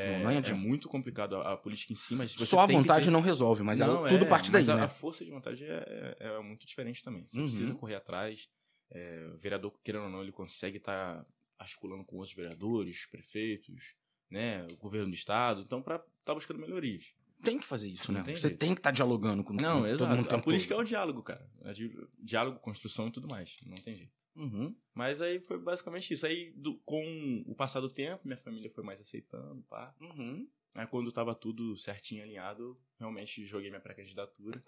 É, 0.00 0.12
Não, 0.18 0.24
não 0.24 0.30
é 0.30 0.36
adianta. 0.38 0.60
muito 0.60 0.88
complicado 0.88 1.34
a, 1.36 1.54
a 1.54 1.56
política 1.56 1.92
em 1.92 1.96
si, 1.96 2.14
mas 2.14 2.30
só 2.32 2.60
a 2.60 2.66
vontade 2.66 3.06
ter- 3.06 3.10
não 3.10 3.20
resolve, 3.20 3.62
mas 3.64 3.80
Não, 3.80 4.06
tudo 4.06 4.24
é, 4.24 4.28
parte 4.28 4.52
daí, 4.52 4.62
mas 4.62 4.68
a, 4.68 4.76
né? 4.76 4.82
a 4.84 4.88
força 4.88 5.24
de 5.24 5.30
vontade 5.32 5.64
é, 5.64 6.16
é- 6.20 6.26
é 6.36 6.40
muito 6.40 6.64
diferente 6.66 7.02
também. 7.02 7.26
Você 7.26 7.36
Uhum. 7.38 7.46
precisa 7.46 7.74
correr 7.74 7.96
atrás. 7.96 8.48
É, 8.92 9.28
o 9.34 9.38
vereador, 9.38 9.72
querendo 9.82 10.04
ou 10.04 10.10
não, 10.10 10.22
ele 10.22 10.30
consegue 10.30 10.76
estar 10.78 11.26
articulando 11.58 12.04
com 12.04 12.16
outros 12.16 12.34
vereadores, 12.36 13.06
prefeitos, 13.10 13.94
né, 14.30 14.64
o 14.72 14.76
governo 14.76 15.08
do 15.08 15.14
estado, 15.14 15.62
então 15.62 15.82
para 15.82 15.96
estar 16.20 16.34
buscando 16.34 16.60
melhorias. 16.60 17.12
Tem 17.42 17.58
que 17.58 17.66
fazer 17.66 17.88
isso, 17.88 18.12
Não 18.12 18.20
né? 18.20 18.24
tem 18.24 18.34
Você 18.36 18.42
jeito. 18.48 18.58
tem 18.58 18.74
que 18.74 18.80
estar 18.80 18.90
dialogando 18.90 19.42
com, 19.44 19.52
Não, 19.52 19.80
com 19.80 19.86
exato. 19.86 19.98
todo 19.98 20.16
mundo 20.16 20.30
o 20.30 20.34
a 20.36 20.40
política 20.42 20.74
todo. 20.74 20.82
é 20.82 20.84
o 20.84 20.86
diálogo, 20.88 21.22
cara. 21.22 21.48
É 21.64 21.72
di- 21.72 21.96
diálogo, 22.18 22.58
construção 22.60 23.08
e 23.08 23.12
tudo 23.12 23.28
mais. 23.30 23.56
Não 23.66 23.74
tem 23.76 23.94
jeito. 23.96 24.12
Uhum. 24.38 24.74
Mas 24.94 25.20
aí 25.20 25.40
foi 25.40 25.58
basicamente 25.58 26.14
isso. 26.14 26.24
Aí, 26.26 26.52
do- 26.56 26.78
com 26.84 27.42
o 27.46 27.54
passar 27.54 27.80
do 27.80 27.90
tempo, 27.90 28.22
minha 28.24 28.36
família 28.38 28.70
foi 28.70 28.84
mais 28.84 29.00
aceitando, 29.00 29.62
pá. 29.68 29.94
Uhum. 30.00 30.48
Aí 30.74 30.86
quando 30.86 31.10
tava 31.12 31.34
tudo 31.34 31.76
certinho, 31.76 32.22
alinhado, 32.22 32.62
eu 32.62 32.78
realmente 33.00 33.44
joguei 33.46 33.68
minha 33.68 33.80
pré-candidatura. 33.80 34.62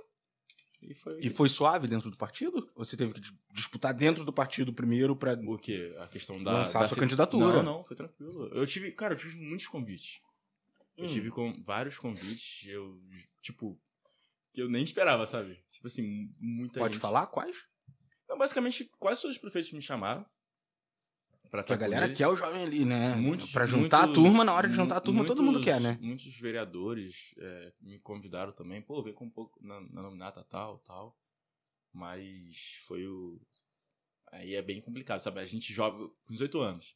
E 0.83 0.95
foi... 0.95 1.21
E 1.21 1.29
foi 1.31 1.49
suave 1.49 1.87
dentro 1.87 2.11
do 2.11 2.17
partido? 2.17 2.71
Ou 2.75 2.85
você 2.85 2.97
teve 2.97 3.13
que 3.13 3.21
dis- 3.21 3.35
disputar 3.53 3.93
dentro 3.95 4.25
do 4.25 4.33
partido 4.33 4.73
primeiro 4.73 5.15
pra. 5.15 5.35
O 5.35 5.59
quê? 5.59 5.95
A 5.99 6.09
questão 6.09 6.43
da... 6.43 6.53
Lançar 6.55 6.81
da 6.81 6.89
sua 6.89 6.95
se- 6.95 7.01
candidatura. 7.01 7.63
Não, 7.63 7.79
não, 7.79 7.85
foi 7.85 7.95
tranquilo. 7.97 8.47
Eu 8.49 8.67
tive, 8.67 8.91
cara, 8.93 9.15
eu 9.15 9.19
tive 9.19 9.37
muitos 9.37 9.69
convites. 9.69 10.21
Eu 10.97 11.05
Hum. 11.05 11.09
tive 11.09 11.31
com 11.31 11.63
vários 11.63 11.99
convites, 11.99 12.67
eu, 12.69 13.01
tipo, 13.41 13.79
que 14.53 14.61
eu 14.63 14.69
nem 14.69 14.83
esperava, 14.83 15.27
sabe? 15.27 15.63
Tipo 15.71 15.87
assim, 15.87 16.31
muita 16.39 16.81
Pode 16.81 16.95
gente... 16.95 17.03
falar 17.03 17.27
quais? 17.27 17.57
Basicamente, 18.45 18.91
quase 18.99 19.21
todos 19.21 19.37
os 19.37 19.41
prefeitos 19.41 19.71
me 19.73 19.83
chamaram. 19.83 20.25
Pra 21.51 21.63
Que 21.63 21.73
a 21.75 21.77
galera 21.77 22.07
eles. 22.07 22.17
quer 22.17 22.27
o 22.27 22.35
jovem 22.37 22.63
ali, 22.63 22.85
né? 22.87 23.15
Muitos- 23.17 23.53
pra 23.53 23.67
juntar 23.67 24.07
muitos- 24.07 24.19
a 24.19 24.23
turma, 24.23 24.45
na 24.45 24.55
hora 24.55 24.67
de 24.67 24.75
juntar 24.75 24.97
a 24.97 25.01
turma, 25.01 25.27
todo 25.27 25.43
mundo 25.43 25.57
muitos- 25.57 25.71
quer, 25.71 25.79
né? 25.81 25.99
Muitos 26.01 26.35
vereadores 26.39 27.35
é, 27.39 27.73
me 27.83 27.99
convidaram 27.99 28.53
também. 28.53 28.81
Pô, 28.81 29.03
vem 29.03 29.13
com 29.13 29.27
um 29.27 29.31
pouco 29.31 29.59
na, 29.63 29.79
na 29.81 30.01
nominata 30.03 30.43
tal, 30.49 30.79
tal. 30.87 31.15
Mas 31.93 32.55
foi 32.87 33.07
o... 33.07 33.39
Aí 34.33 34.55
é 34.55 34.63
bem 34.63 34.81
complicado, 34.81 35.21
sabe? 35.21 35.41
A 35.41 35.45
gente 35.45 35.71
joga 35.75 35.99
com 36.25 36.33
18 36.33 36.61
anos. 36.61 36.95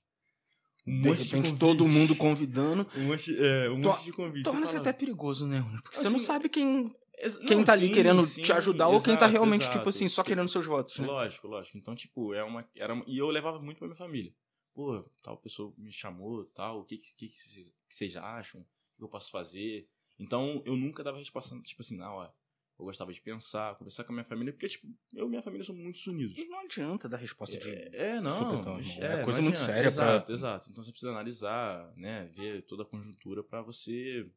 Um 0.86 1.00
De 1.02 1.08
repente, 1.10 1.30
convite. 1.32 1.58
todo 1.58 1.88
mundo 1.88 2.14
convidando. 2.16 2.86
Um 2.96 3.08
monte, 3.08 3.36
é, 3.36 3.68
um 3.70 3.78
monte 3.78 4.04
de 4.04 4.12
convites. 4.12 4.42
Você 4.44 4.50
Torna-se 4.52 4.76
até 4.76 4.92
perigoso, 4.92 5.46
né? 5.48 5.62
Porque 5.82 5.96
você 5.96 6.08
não 6.08 6.16
Assim, 6.16 6.24
sabe 6.26 6.48
quem, 6.48 6.94
Ex- 7.18 7.36
quem 7.46 7.58
não, 7.58 7.64
tá 7.64 7.72
ali 7.72 7.86
sim, 7.86 7.92
querendo 7.92 8.24
sim, 8.26 8.42
te 8.42 8.52
ajudar 8.52 8.88
ou 8.88 9.00
quem 9.02 9.14
tá 9.14 9.20
exato, 9.26 9.32
realmente, 9.32 9.62
exato. 9.62 9.78
tipo 9.78 9.88
assim, 9.88 10.08
só 10.08 10.22
querendo 10.24 10.48
seus 10.48 10.66
votos, 10.66 10.98
né? 10.98 11.06
Lógico, 11.06 11.46
lógico. 11.46 11.78
Então, 11.78 11.94
tipo, 11.94 12.34
é 12.34 12.42
uma, 12.42 12.68
era 12.76 12.92
uma- 12.94 13.04
E 13.06 13.18
eu 13.18 13.28
levava 13.28 13.60
muito 13.60 13.78
pra 13.78 13.86
minha 13.86 13.96
família. 13.96 14.34
Pô, 14.74 15.04
tal 15.22 15.36
pessoa 15.38 15.72
me 15.78 15.92
chamou, 15.92 16.44
tal, 16.46 16.80
o 16.80 16.84
que, 16.84 16.98
que, 16.98 17.14
que, 17.28 17.72
vocês- 17.88 18.16
acham? 18.16 18.60
O 18.60 18.64
que 18.98 19.04
eu 19.04 19.08
posso 19.08 19.30
fazer? 19.30 19.88
Então, 20.18 20.62
eu 20.66 20.76
nunca 20.76 21.02
dava 21.04 21.18
resposta, 21.18 21.56
tipo 21.62 21.82
assim, 21.82 21.96
não, 21.96 22.14
ó. 22.14 22.30
Eu 22.76 22.84
gostava 22.86 23.12
de 23.12 23.20
pensar, 23.20 23.76
conversar 23.76 24.02
com 24.02 24.12
a 24.12 24.14
minha 24.16 24.24
família, 24.24 24.52
porque, 24.52 24.66
tipo, 24.66 24.88
eu 25.14 25.26
e 25.26 25.28
minha 25.28 25.42
família 25.42 25.62
somos 25.64 25.80
muito 25.80 25.96
unidos. 26.10 26.36
E 26.36 26.44
não 26.46 26.58
adianta 26.58 27.08
dar 27.08 27.18
resposta 27.18 27.56
de. 27.56 27.70
É, 27.70 28.20
não. 28.20 28.30
supetão, 28.30 28.74
mas- 28.74 28.88
irmão. 28.88 29.04
É 29.10 29.16
não 29.18 29.24
coisa 29.24 29.40
muito 29.42 29.58
séria 29.58 29.92
pra- 29.92 30.04
Exato, 30.06 30.32
exato. 30.32 30.70
Então 30.72 30.82
você 30.82 30.90
precisa 30.90 31.12
analisar, 31.12 31.92
né? 31.96 32.26
Ver 32.34 32.62
toda 32.62 32.82
a 32.82 32.86
conjuntura 32.86 33.44
pra 33.44 33.62
você 33.62 34.28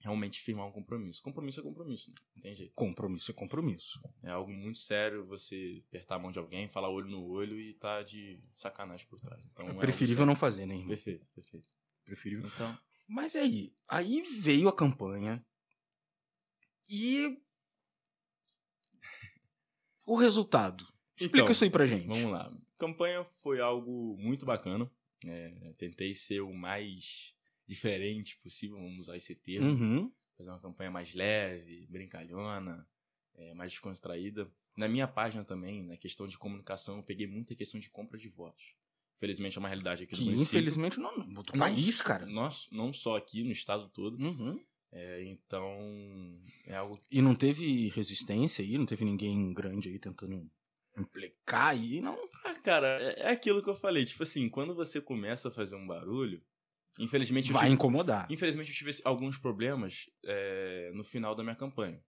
realmente 0.00 0.40
firmar 0.40 0.66
um 0.66 0.72
compromisso. 0.72 1.22
Compromisso 1.22 1.60
é 1.60 1.62
compromisso, 1.62 2.10
né? 2.10 2.16
não 2.34 2.42
tem 2.42 2.54
jeito. 2.56 2.72
Compromisso 2.74 3.30
é 3.30 3.34
compromisso. 3.34 4.00
É 4.22 4.30
algo 4.30 4.50
muito 4.50 4.78
sério 4.78 5.24
você 5.24 5.82
apertar 5.88 6.16
a 6.16 6.18
mão 6.18 6.32
de 6.32 6.38
alguém, 6.38 6.68
falar 6.68 6.88
olho 6.88 7.08
no 7.10 7.24
olho 7.26 7.60
e 7.60 7.74
tá 7.74 8.02
de 8.02 8.42
sacanagem 8.54 9.06
por 9.06 9.20
trás. 9.20 9.44
Então, 9.44 9.66
É 9.68 9.74
preferível 9.74 10.16
sério. 10.22 10.26
não 10.26 10.36
fazer, 10.36 10.66
né, 10.66 10.74
irmão? 10.74 10.88
Perfeito, 10.88 11.28
perfeito. 11.34 11.68
Preferível. 12.04 12.46
Então, 12.54 12.78
Mas 13.06 13.36
aí, 13.36 13.74
aí 13.88 14.22
veio 14.40 14.68
a 14.68 14.74
campanha 14.76 15.44
e 16.88 17.38
o 20.06 20.16
resultado. 20.16 20.84
Explica 21.16 21.44
Então, 21.44 21.52
isso 21.52 21.64
aí 21.64 21.70
pra 21.70 21.86
gente. 21.86 22.06
vamos 22.06 22.24
lá. 22.32 22.50
Campanha 22.78 23.24
foi 23.42 23.60
algo 23.60 24.16
muito 24.18 24.46
bacana. 24.46 24.90
É, 25.26 25.74
tentei 25.76 26.14
ser 26.14 26.40
o 26.40 26.52
mais 26.54 27.34
diferente 27.70 28.36
possível, 28.42 28.76
vamos 28.76 28.98
usar 29.00 29.16
esse 29.16 29.34
termo. 29.34 29.68
Uhum. 29.70 30.12
fazer 30.36 30.50
uma 30.50 30.60
campanha 30.60 30.90
mais 30.90 31.14
leve, 31.14 31.86
brincalhona, 31.88 32.86
é, 33.34 33.54
mais 33.54 33.72
descontraída. 33.72 34.50
Na 34.76 34.88
minha 34.88 35.06
página 35.06 35.44
também, 35.44 35.82
na 35.84 35.96
questão 35.96 36.26
de 36.26 36.36
comunicação, 36.38 36.96
eu 36.96 37.02
peguei 37.02 37.26
muita 37.26 37.54
questão 37.54 37.78
de 37.78 37.90
compra 37.90 38.18
de 38.18 38.28
votos. 38.28 38.74
Infelizmente 39.18 39.58
é 39.58 39.60
uma 39.60 39.68
realidade 39.68 40.04
aqui 40.04 40.12
no 40.14 40.18
Que 40.18 40.24
município. 40.24 40.58
infelizmente 40.58 40.98
não, 40.98 41.14
no 41.18 41.36
outro 41.38 41.56
Não- 41.56 41.66
país, 41.66 42.00
cara. 42.00 42.24
Nós, 42.26 42.68
não 42.72 42.90
só 42.92 43.16
aqui, 43.16 43.44
no 43.44 43.52
estado 43.52 43.88
todo. 43.90 44.16
Uhum. 44.18 44.58
É, 44.92 45.22
então, 45.24 46.40
é 46.66 46.74
algo 46.74 46.98
E 47.12 47.20
não 47.22 47.34
teve 47.34 47.88
resistência 47.90 48.64
aí, 48.64 48.76
não 48.78 48.86
teve 48.86 49.04
ninguém 49.04 49.52
grande 49.52 49.88
aí 49.90 49.98
tentando 49.98 50.50
implicar 50.96 51.68
aí, 51.68 52.00
não. 52.00 52.18
Ah, 52.44 52.54
cara, 52.54 52.98
é, 53.00 53.20
é 53.20 53.30
aquilo 53.30 53.62
que 53.62 53.68
eu 53.68 53.76
falei. 53.76 54.04
Tipo 54.06 54.22
assim, 54.22 54.48
quando 54.48 54.74
você 54.74 55.00
começa 55.00 55.48
a 55.48 55.52
fazer 55.52 55.76
um 55.76 55.86
barulho, 55.86 56.42
infelizmente 56.98 57.52
Vai 57.52 57.62
tive, 57.64 57.74
incomodar. 57.74 58.30
infelizmente 58.30 58.70
eu 58.70 58.74
tive 58.76 58.90
alguns 59.04 59.38
problemas 59.38 60.06
é, 60.24 60.90
no 60.94 61.04
final 61.04 61.34
da 61.34 61.42
minha 61.42 61.56
campanha. 61.56 62.02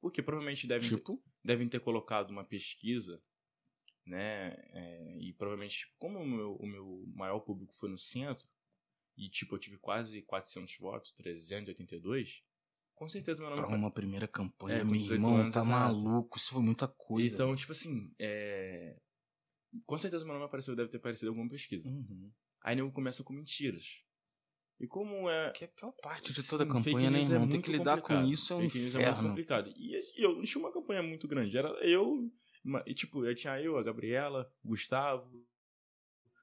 Porque 0.00 0.22
provavelmente 0.22 0.66
devem, 0.66 0.88
ter- 0.88 0.96
Tipo, 0.96 1.22
devem 1.42 1.68
ter 1.68 1.80
colocado 1.80 2.30
uma 2.30 2.44
pesquisa, 2.44 3.20
né? 4.04 4.54
é, 4.72 5.18
e 5.20 5.32
provavelmente, 5.32 5.86
como 5.98 6.18
o 6.20 6.26
meu, 6.26 6.54
o 6.56 6.66
meu 6.66 7.04
maior 7.14 7.40
público 7.40 7.74
foi 7.74 7.88
no 7.90 7.98
centro, 7.98 8.46
e 9.16 9.28
tipo, 9.30 9.54
eu 9.54 9.58
tive 9.58 9.78
quase 9.78 10.22
400 10.22 10.76
votos, 10.78 11.12
382, 11.12 12.42
com 12.94 13.08
certeza 13.08 13.40
meu 13.40 13.50
nome 13.50 13.62
pra 13.66 13.74
uma 13.76 13.90
primeira 13.90 14.28
campanha, 14.28 14.78
É, 14.80 14.84
meu 14.84 14.92
18 14.92 15.12
irmão, 15.14 15.36
anos, 15.36 15.54
tá 15.54 15.62
exato. 15.62 16.02
maluco, 16.04 16.36
isso 16.38 16.50
foi 16.50 16.62
muita 16.62 16.86
coisa. 16.86 17.34
Então, 17.34 17.56
tipo 17.56 17.72
assim, 17.72 18.14
é... 18.18 19.00
com 19.86 19.98
certeza 19.98 20.24
meu 20.24 20.34
nome 20.34 20.46
apareceu, 20.46 20.76
deve 20.76 20.90
ter 20.90 20.98
aparecido 20.98 21.26
em 21.28 21.30
alguma 21.30 21.48
pesquisa. 21.48 21.88
Uhum. 21.88 22.30
Aí 22.62 22.76
nego 22.76 22.92
começa 22.92 23.24
com 23.24 23.32
mentiras. 23.32 23.84
E 24.78 24.86
como 24.86 25.28
é. 25.30 25.50
Que 25.52 25.64
é 25.64 25.66
a 25.68 25.70
pior 25.70 25.92
parte 26.02 26.32
de 26.32 26.42
Sim, 26.42 26.50
toda 26.50 26.64
a 26.64 26.66
campanha, 26.66 27.10
né, 27.10 27.18
é 27.18 27.22
irmão? 27.22 27.40
Tem 27.40 27.48
muito 27.48 27.64
que 27.64 27.72
lidar 27.72 28.00
com 28.02 28.22
isso, 28.24 28.52
é 28.52 28.56
um 28.56 28.60
Fake 28.60 28.78
news 28.78 28.94
é 28.94 28.98
muito 28.98 29.10
inferno. 29.12 29.28
complicado. 29.30 29.72
E, 29.76 29.96
e 30.20 30.22
eu 30.22 30.34
não 30.36 30.42
tinha 30.42 30.62
uma 30.62 30.72
campanha 30.72 31.02
muito 31.02 31.26
grande. 31.26 31.56
Era 31.56 31.68
eu, 31.82 32.30
e, 32.86 32.94
tipo, 32.94 33.24
eu 33.24 33.34
tinha 33.34 33.58
eu, 33.60 33.78
a 33.78 33.82
Gabriela, 33.82 34.52
o 34.62 34.68
Gustavo, 34.68 35.42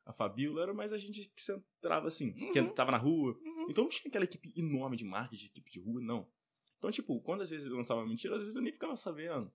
a 0.06 0.12
Fabíola, 0.12 0.64
era 0.64 0.74
mais 0.74 0.92
a 0.92 0.98
gente 0.98 1.32
que 1.36 1.42
centrava 1.42 2.08
assim, 2.08 2.34
que 2.34 2.60
Uhum. 2.60 2.74
tava 2.74 2.92
na 2.92 2.98
rua. 2.98 3.38
Uhum. 3.44 3.68
Então 3.70 3.84
não 3.84 3.90
tinha 3.90 4.10
aquela 4.10 4.26
equipe 4.26 4.52
enorme 4.58 4.98
de 4.98 5.04
marketing, 5.06 5.46
equipe 5.46 5.72
de 5.72 5.80
rua, 5.80 6.02
não. 6.02 6.28
Então, 6.80 6.92
tipo, 6.92 7.22
quando 7.22 7.42
às 7.42 7.50
vezes 7.52 7.68
eu 7.68 7.78
lançava 7.78 8.06
mentira, 8.06 8.34
às 8.36 8.42
vezes 8.42 8.56
eu 8.56 8.62
nem 8.62 8.74
ficava 8.74 8.96
sabendo. 8.98 9.50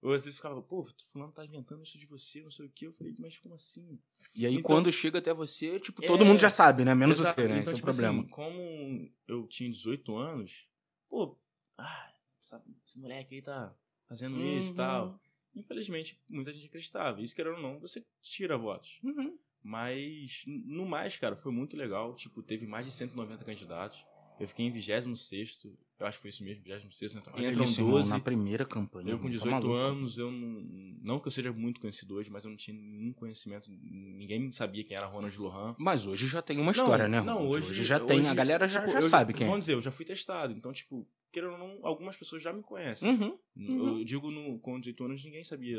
Ou 0.00 0.12
às 0.12 0.24
vezes 0.24 0.36
ficava, 0.38 0.62
pô, 0.62 0.84
fulano 1.12 1.32
tá 1.32 1.44
inventando 1.44 1.82
isso 1.82 1.98
de 1.98 2.06
você, 2.06 2.40
não 2.42 2.50
sei 2.52 2.66
o 2.66 2.70
quê. 2.70 2.86
Eu 2.86 2.92
falei, 2.92 3.14
mas 3.18 3.36
como 3.38 3.54
assim? 3.54 3.98
E 4.34 4.46
aí, 4.46 4.52
Então- 4.54 4.62
quando 4.62 4.92
chega 4.92 5.18
até 5.18 5.34
você, 5.34 5.80
tipo, 5.80 6.04
É. 6.04 6.06
todo 6.06 6.24
mundo 6.24 6.38
já 6.38 6.50
sabe, 6.50 6.84
né? 6.84 6.94
Menos 6.94 7.18
Exato. 7.18 7.40
você, 7.40 7.48
né? 7.48 7.58
Então, 7.58 7.60
Esse 7.62 7.68
é 7.70 7.72
o 7.72 7.76
tipo 7.76 7.86
problema. 7.86 8.20
assim, 8.20 8.28
como 8.30 9.10
eu 9.26 9.46
tinha 9.48 9.68
18 9.70 10.16
anos, 10.16 10.68
pô, 11.08 11.36
ah, 11.76 12.12
sabe, 12.40 12.64
esse 12.86 12.98
moleque 12.98 13.34
aí 13.34 13.42
tá 13.42 13.74
fazendo 14.08 14.40
isso 14.40 14.68
Uhum. 14.68 14.74
e 14.74 14.76
tal. 14.76 15.20
Infelizmente, 15.56 16.20
muita 16.28 16.52
gente 16.52 16.66
acreditava. 16.66 17.20
Isso, 17.20 17.34
querendo 17.34 17.56
ou 17.56 17.62
não, 17.62 17.80
você 17.80 18.04
tira 18.22 18.56
votos. 18.56 19.00
Uhum. 19.02 19.36
Mas, 19.60 20.44
no 20.46 20.86
mais, 20.86 21.16
cara, 21.16 21.34
foi 21.36 21.50
muito 21.50 21.76
legal. 21.76 22.14
Tipo, 22.14 22.40
teve 22.42 22.64
mais 22.66 22.86
de 22.86 22.92
190 22.92 23.44
candidatos. 23.44 24.04
Eu 24.40 24.48
fiquei 24.48 24.66
em 24.66 24.70
26 24.70 25.66
eu 26.00 26.06
acho 26.06 26.18
que 26.18 26.22
foi 26.22 26.28
isso 26.30 26.44
mesmo, 26.44 26.62
26 26.62 27.16
Entram, 27.16 27.34
Olha 27.34 27.50
entram 27.50 27.64
isso, 27.64 27.80
irmão, 27.80 27.94
12. 27.94 28.08
na 28.10 28.20
primeira 28.20 28.64
campanha. 28.64 29.10
Eu 29.10 29.18
com 29.18 29.28
irmão, 29.28 29.40
tá 29.40 29.44
18 29.46 29.50
maluco. 29.50 29.74
anos, 29.74 30.16
eu 30.16 30.30
não, 30.30 30.60
não 31.02 31.18
que 31.18 31.26
eu 31.26 31.32
seja 31.32 31.52
muito 31.52 31.80
conhecido 31.80 32.14
hoje, 32.14 32.30
mas 32.30 32.44
eu 32.44 32.50
não 32.50 32.56
tinha 32.56 32.76
nenhum 32.76 33.12
conhecimento, 33.12 33.68
ninguém 33.68 34.52
sabia 34.52 34.84
quem 34.84 34.96
era 34.96 35.06
Ronald 35.06 35.36
Lohan. 35.36 35.74
Mas 35.76 36.06
hoje 36.06 36.28
já 36.28 36.40
tem 36.40 36.60
uma 36.60 36.70
história, 36.70 37.08
né, 37.08 37.20
Não, 37.20 37.38
Ronald? 37.38 37.52
hoje, 37.66 37.82
já 37.84 37.98
tem, 37.98 38.20
a 38.20 38.22
hoje, 38.26 38.34
galera 38.34 38.68
já, 38.68 38.78
tipo, 38.80 38.92
já 38.92 38.98
eu 39.00 39.08
sabe 39.08 39.32
quem 39.32 39.46
é. 39.46 39.50
Vamos 39.50 39.64
dizer, 39.64 39.74
eu 39.74 39.80
já 39.80 39.90
fui 39.90 40.04
testado, 40.04 40.52
então, 40.52 40.72
tipo, 40.72 41.04
querendo 41.32 41.52
ou 41.54 41.58
não, 41.58 41.78
algumas 41.82 42.16
pessoas 42.16 42.44
já 42.44 42.52
me 42.52 42.62
conhecem. 42.62 43.10
Uhum. 43.10 43.36
uhum. 43.56 43.98
Eu 43.98 44.04
digo, 44.04 44.30
no, 44.30 44.56
com 44.60 44.78
18 44.78 45.04
anos, 45.04 45.24
ninguém 45.24 45.42
sabia 45.42 45.78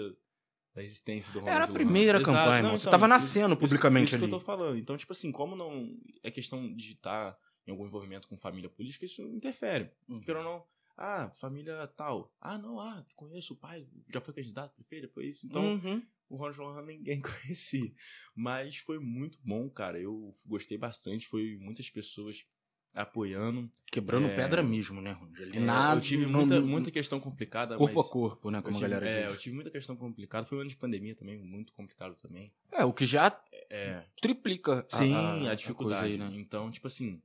da 0.76 0.84
existência 0.84 1.32
do 1.32 1.40
Ronald 1.40 1.56
Era 1.56 1.64
a 1.64 1.68
Lohan. 1.68 1.74
primeira 1.76 2.18
Exato, 2.20 2.26
campanha, 2.26 2.48
não, 2.50 2.58
irmão. 2.58 2.78
Você 2.78 2.84
então, 2.84 2.92
tava 2.92 3.06
isso- 3.06 3.10
nascendo 3.10 3.54
isso- 3.54 3.60
publicamente 3.62 4.06
isso 4.08 4.16
ali. 4.16 4.28
que 4.28 4.34
eu 4.36 4.38
tô 4.38 4.46
falando. 4.46 4.78
Então, 4.78 4.98
tipo 4.98 5.14
assim, 5.14 5.32
como 5.32 5.56
não 5.56 5.98
é 6.22 6.30
questão 6.30 6.76
de 6.76 6.92
estar 6.92 7.38
em 7.68 7.72
algum 7.72 7.86
envolvimento 7.86 8.28
com 8.28 8.38
família 8.38 8.70
política, 8.70 9.06
isso 9.06 9.22
interfere. 9.24 9.92
Uhum. 10.08 10.20
Querendo 10.22 10.46
ou 10.48 10.54
não, 10.54 10.66
ah, 10.98 11.30
família 11.40 11.88
tal. 11.96 12.34
Ah, 12.42 12.58
não, 12.58 12.80
ah, 12.80 13.06
conheço 13.16 13.54
o 13.54 13.58
pai, 13.58 13.88
já 14.12 14.20
foi 14.20 14.34
candidato, 14.34 14.74
prefeito, 14.76 15.08
já 15.08 15.14
foi 15.14 15.28
isso. 15.28 15.46
Então, 15.46 15.64
Uhum. 15.76 16.04
o 16.30 16.36
Ronald 16.36 16.60
Lohan 16.60 16.82
ninguém 16.86 17.22
conhecia. 17.56 17.94
Mas 18.36 18.78
foi 18.78 19.00
muito 19.00 19.40
bom, 19.44 19.70
cara. 19.70 20.00
Eu 20.00 20.36
gostei 20.46 20.78
bastante. 20.78 21.28
Foi 21.28 21.58
muitas 21.62 21.90
pessoas 21.90 22.46
apoiando. 22.94 23.72
Quebrando 23.92 24.28
É. 24.28 24.36
pedra 24.36 24.64
mesmo, 24.64 25.00
né? 25.02 25.18
Ali 25.38 25.58
É, 25.58 25.60
nada. 25.60 25.98
eu 25.98 26.02
tive 26.02 26.26
no- 26.26 26.40
muita, 26.40 26.60
muita 26.60 26.92
questão 26.92 27.20
complicada. 27.20 27.78
corpo 27.78 28.00
a 28.00 28.10
corpo, 28.10 28.52
né? 28.52 28.62
Como 28.62 28.74
tive, 28.74 28.86
a 28.86 28.90
galera 28.90 29.10
é, 29.10 29.22
diz. 29.26 29.32
eu 29.34 29.40
tive 29.40 29.56
muita 29.56 29.70
questão 29.72 29.96
complicada. 29.96 30.46
Foi 30.46 30.58
um 30.58 30.62
ano 30.62 30.70
de 30.70 30.76
pandemia 30.76 31.16
também, 31.16 31.38
muito 31.38 31.72
complicado 31.74 32.16
também. 32.16 32.52
É, 32.72 32.84
o 32.84 32.92
que 32.94 33.06
já 33.06 33.28
É, 33.70 34.04
triplica 34.20 34.86
a- 34.92 34.98
sim, 34.98 35.14
a, 35.14 35.52
a, 35.52 35.56
dificuldade. 35.56 36.02
coisa 36.02 36.26
aí, 36.26 36.32
né? 36.32 36.40
Então, 36.42 36.70
tipo 36.72 36.88
assim, 36.88 37.22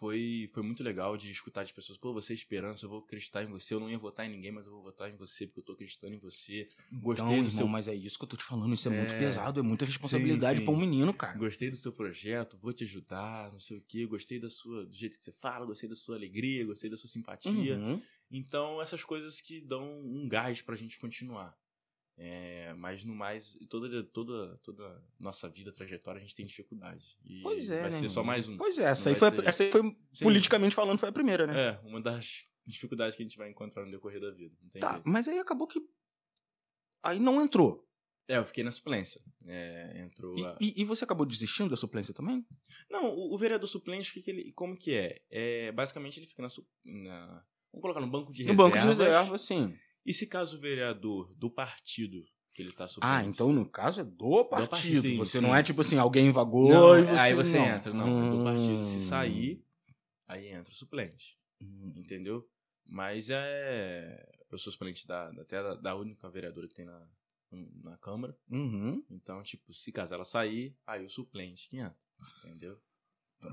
foi, 0.00 0.48
foi 0.54 0.62
muito 0.62 0.82
legal 0.82 1.14
de 1.14 1.30
escutar 1.30 1.62
de 1.62 1.74
pessoas, 1.74 1.98
pô, 1.98 2.14
você 2.14 2.32
é 2.32 2.34
esperança, 2.34 2.86
eu 2.86 2.88
vou 2.88 3.00
acreditar 3.00 3.44
em 3.44 3.46
você, 3.46 3.74
eu 3.74 3.80
não 3.80 3.90
ia 3.90 3.98
votar 3.98 4.24
em 4.24 4.30
ninguém, 4.30 4.50
mas 4.50 4.64
eu 4.64 4.72
vou 4.72 4.82
votar 4.82 5.10
em 5.10 5.14
você 5.14 5.46
porque 5.46 5.60
eu 5.60 5.64
tô 5.64 5.72
acreditando 5.74 6.14
em 6.14 6.18
você. 6.18 6.66
Gostei 6.90 7.26
então, 7.26 7.26
do 7.28 7.34
irmão, 7.34 7.50
seu 7.50 7.68
mas 7.68 7.86
é 7.86 7.94
isso 7.94 8.18
que 8.18 8.24
eu 8.24 8.28
tô 8.28 8.36
te 8.38 8.42
falando. 8.42 8.72
Isso 8.72 8.88
é, 8.88 8.96
muito 8.96 9.12
É. 9.12 9.18
pesado, 9.18 9.60
é 9.60 9.62
muita 9.62 9.84
responsabilidade 9.84 10.62
pra 10.62 10.72
um 10.72 10.76
menino, 10.78 11.12
cara. 11.12 11.36
Gostei 11.36 11.68
do 11.68 11.76
seu 11.76 11.92
projeto, 11.92 12.56
vou 12.56 12.72
te 12.72 12.84
ajudar, 12.84 13.52
não 13.52 13.60
sei 13.60 13.76
o 13.76 13.84
quê. 13.86 14.06
Gostei 14.06 14.40
da 14.40 14.48
sua, 14.48 14.86
do 14.86 14.94
jeito 14.96 15.18
que 15.18 15.24
você 15.24 15.32
fala, 15.32 15.66
gostei 15.66 15.88
da 15.88 15.94
sua 15.94 16.16
alegria, 16.16 16.64
gostei 16.64 16.88
da 16.88 16.96
sua 16.96 17.10
simpatia. 17.10 17.76
Uhum. 17.76 18.00
Então, 18.30 18.80
essas 18.80 19.04
coisas 19.04 19.42
que 19.42 19.60
dão 19.60 20.00
um 20.00 20.26
gás 20.26 20.62
pra 20.62 20.76
gente 20.76 20.98
continuar. 20.98 21.54
É, 22.22 22.74
mas 22.74 23.02
no 23.02 23.14
mais, 23.14 23.56
toda, 23.70 24.04
toda, 24.04 24.58
toda 24.62 25.02
nossa 25.18 25.48
vida, 25.48 25.72
trajetória, 25.72 26.18
a 26.18 26.22
gente 26.22 26.34
tem 26.34 26.44
dificuldade. 26.44 27.16
E 27.24 27.40
Pois 27.42 27.70
é, 27.70 27.80
vai 27.80 27.90
né? 27.92 27.98
ser 27.98 28.08
só 28.10 28.22
mais 28.22 28.46
um. 28.46 28.58
Pois 28.58 28.78
é, 28.78 28.84
essa 28.84 29.08
aí, 29.08 29.14
foi, 29.16 29.30
ser- 29.30 29.46
essa 29.48 29.62
aí 29.62 29.70
foi, 29.70 29.82
Sim. 30.12 30.24
politicamente 30.24 30.74
falando, 30.74 30.98
foi 30.98 31.08
a 31.08 31.12
primeira, 31.12 31.46
né? 31.46 31.68
É, 31.68 31.80
uma 31.82 31.98
das 31.98 32.44
dificuldades 32.66 33.16
que 33.16 33.22
a 33.22 33.24
gente 33.26 33.38
vai 33.38 33.48
encontrar 33.48 33.86
no 33.86 33.90
decorrer 33.90 34.20
da 34.20 34.30
vida. 34.32 34.54
Tá, 34.78 34.92
jeito. 34.92 35.08
mas 35.08 35.26
aí 35.28 35.38
acabou 35.38 35.66
que. 35.66 35.80
Aí 37.02 37.18
não 37.18 37.40
entrou. 37.40 37.86
É, 38.28 38.36
eu 38.36 38.44
fiquei 38.44 38.62
na 38.62 38.70
suplência. 38.70 39.20
É, 39.46 40.02
entrou 40.04 40.38
E, 40.38 40.44
a... 40.44 40.56
e- 40.60 40.82
e 40.82 40.84
você 40.84 41.04
acabou 41.04 41.24
desistindo 41.24 41.70
da 41.70 41.76
suplência 41.76 42.12
também? 42.14 42.46
Não, 42.90 43.06
o, 43.08 43.34
o 43.34 43.38
vereador 43.38 43.66
suplente, 43.66 44.12
que 44.12 44.20
que 44.22 44.30
ele, 44.30 44.52
como 44.52 44.76
que 44.76 44.92
é? 44.94 45.22
é? 45.30 45.72
Basicamente, 45.72 46.20
ele 46.20 46.26
fica 46.26 46.42
na, 46.42 46.50
su- 46.50 46.68
na- 46.84 47.42
Vamos 47.72 47.82
colocar 47.82 48.00
no 48.00 48.06
banco 48.10 48.30
de 48.32 48.44
No 48.44 48.50
reservas. 48.52 48.72
banco 48.72 48.78
de 48.82 48.86
reserva, 48.88 49.38
sim. 49.38 49.74
E 50.04 50.12
se 50.12 50.26
caso 50.26 50.56
o 50.56 50.60
vereador 50.60 51.32
do 51.34 51.50
partido 51.50 52.24
que 52.52 52.62
ele 52.62 52.72
tá 52.72 52.88
suplente... 52.88 53.14
Ah, 53.14 53.24
então 53.24 53.52
no 53.52 53.64
caso 53.68 54.00
é 54.00 54.04
do 54.04 54.44
partido. 54.44 54.70
partido, 54.70 55.02
sim, 55.02 55.16
você 55.16 55.38
sim. 55.38 55.44
não 55.44 55.54
é 55.54 55.62
tipo 55.62 55.80
assim, 55.82 55.96
alguém 55.98 56.30
vagou 56.30 56.68
Não, 56.70 56.98
e 56.98 57.02
você. 57.04 57.14
aí 57.20 57.34
você 57.34 57.58
não. 57.58 57.66
entra. 57.66 57.92
Não, 57.94 58.26
é 58.26 58.30
do 58.36 58.44
partido. 58.44 58.84
Se 58.84 58.96
Hum. 58.96 59.00
sair, 59.00 59.64
aí 60.26 60.48
entra 60.48 60.72
o 60.72 60.76
suplente. 60.76 61.38
Hum. 61.60 61.92
Entendeu? 61.96 62.48
Mas 62.88 63.28
é... 63.30 64.26
Eu 64.50 64.58
sou 64.58 64.72
suplente 64.72 65.06
da, 65.06 65.30
da- 65.30 65.42
até 65.42 65.62
da, 65.62 65.74
da 65.76 65.94
única 65.94 66.28
vereadora 66.28 66.66
que 66.66 66.74
tem 66.74 66.84
na, 66.84 67.06
na 67.84 67.96
Câmara. 67.98 68.36
Uhum. 68.50 69.04
Então, 69.08 69.40
tipo, 69.44 69.72
se 69.72 69.92
caso 69.92 70.12
ela 70.14 70.24
sair, 70.24 70.76
aí 70.84 71.04
o 71.04 71.08
suplente 71.08 71.68
que 71.68 71.76
entra. 71.78 71.94
Entendeu? 72.44 72.76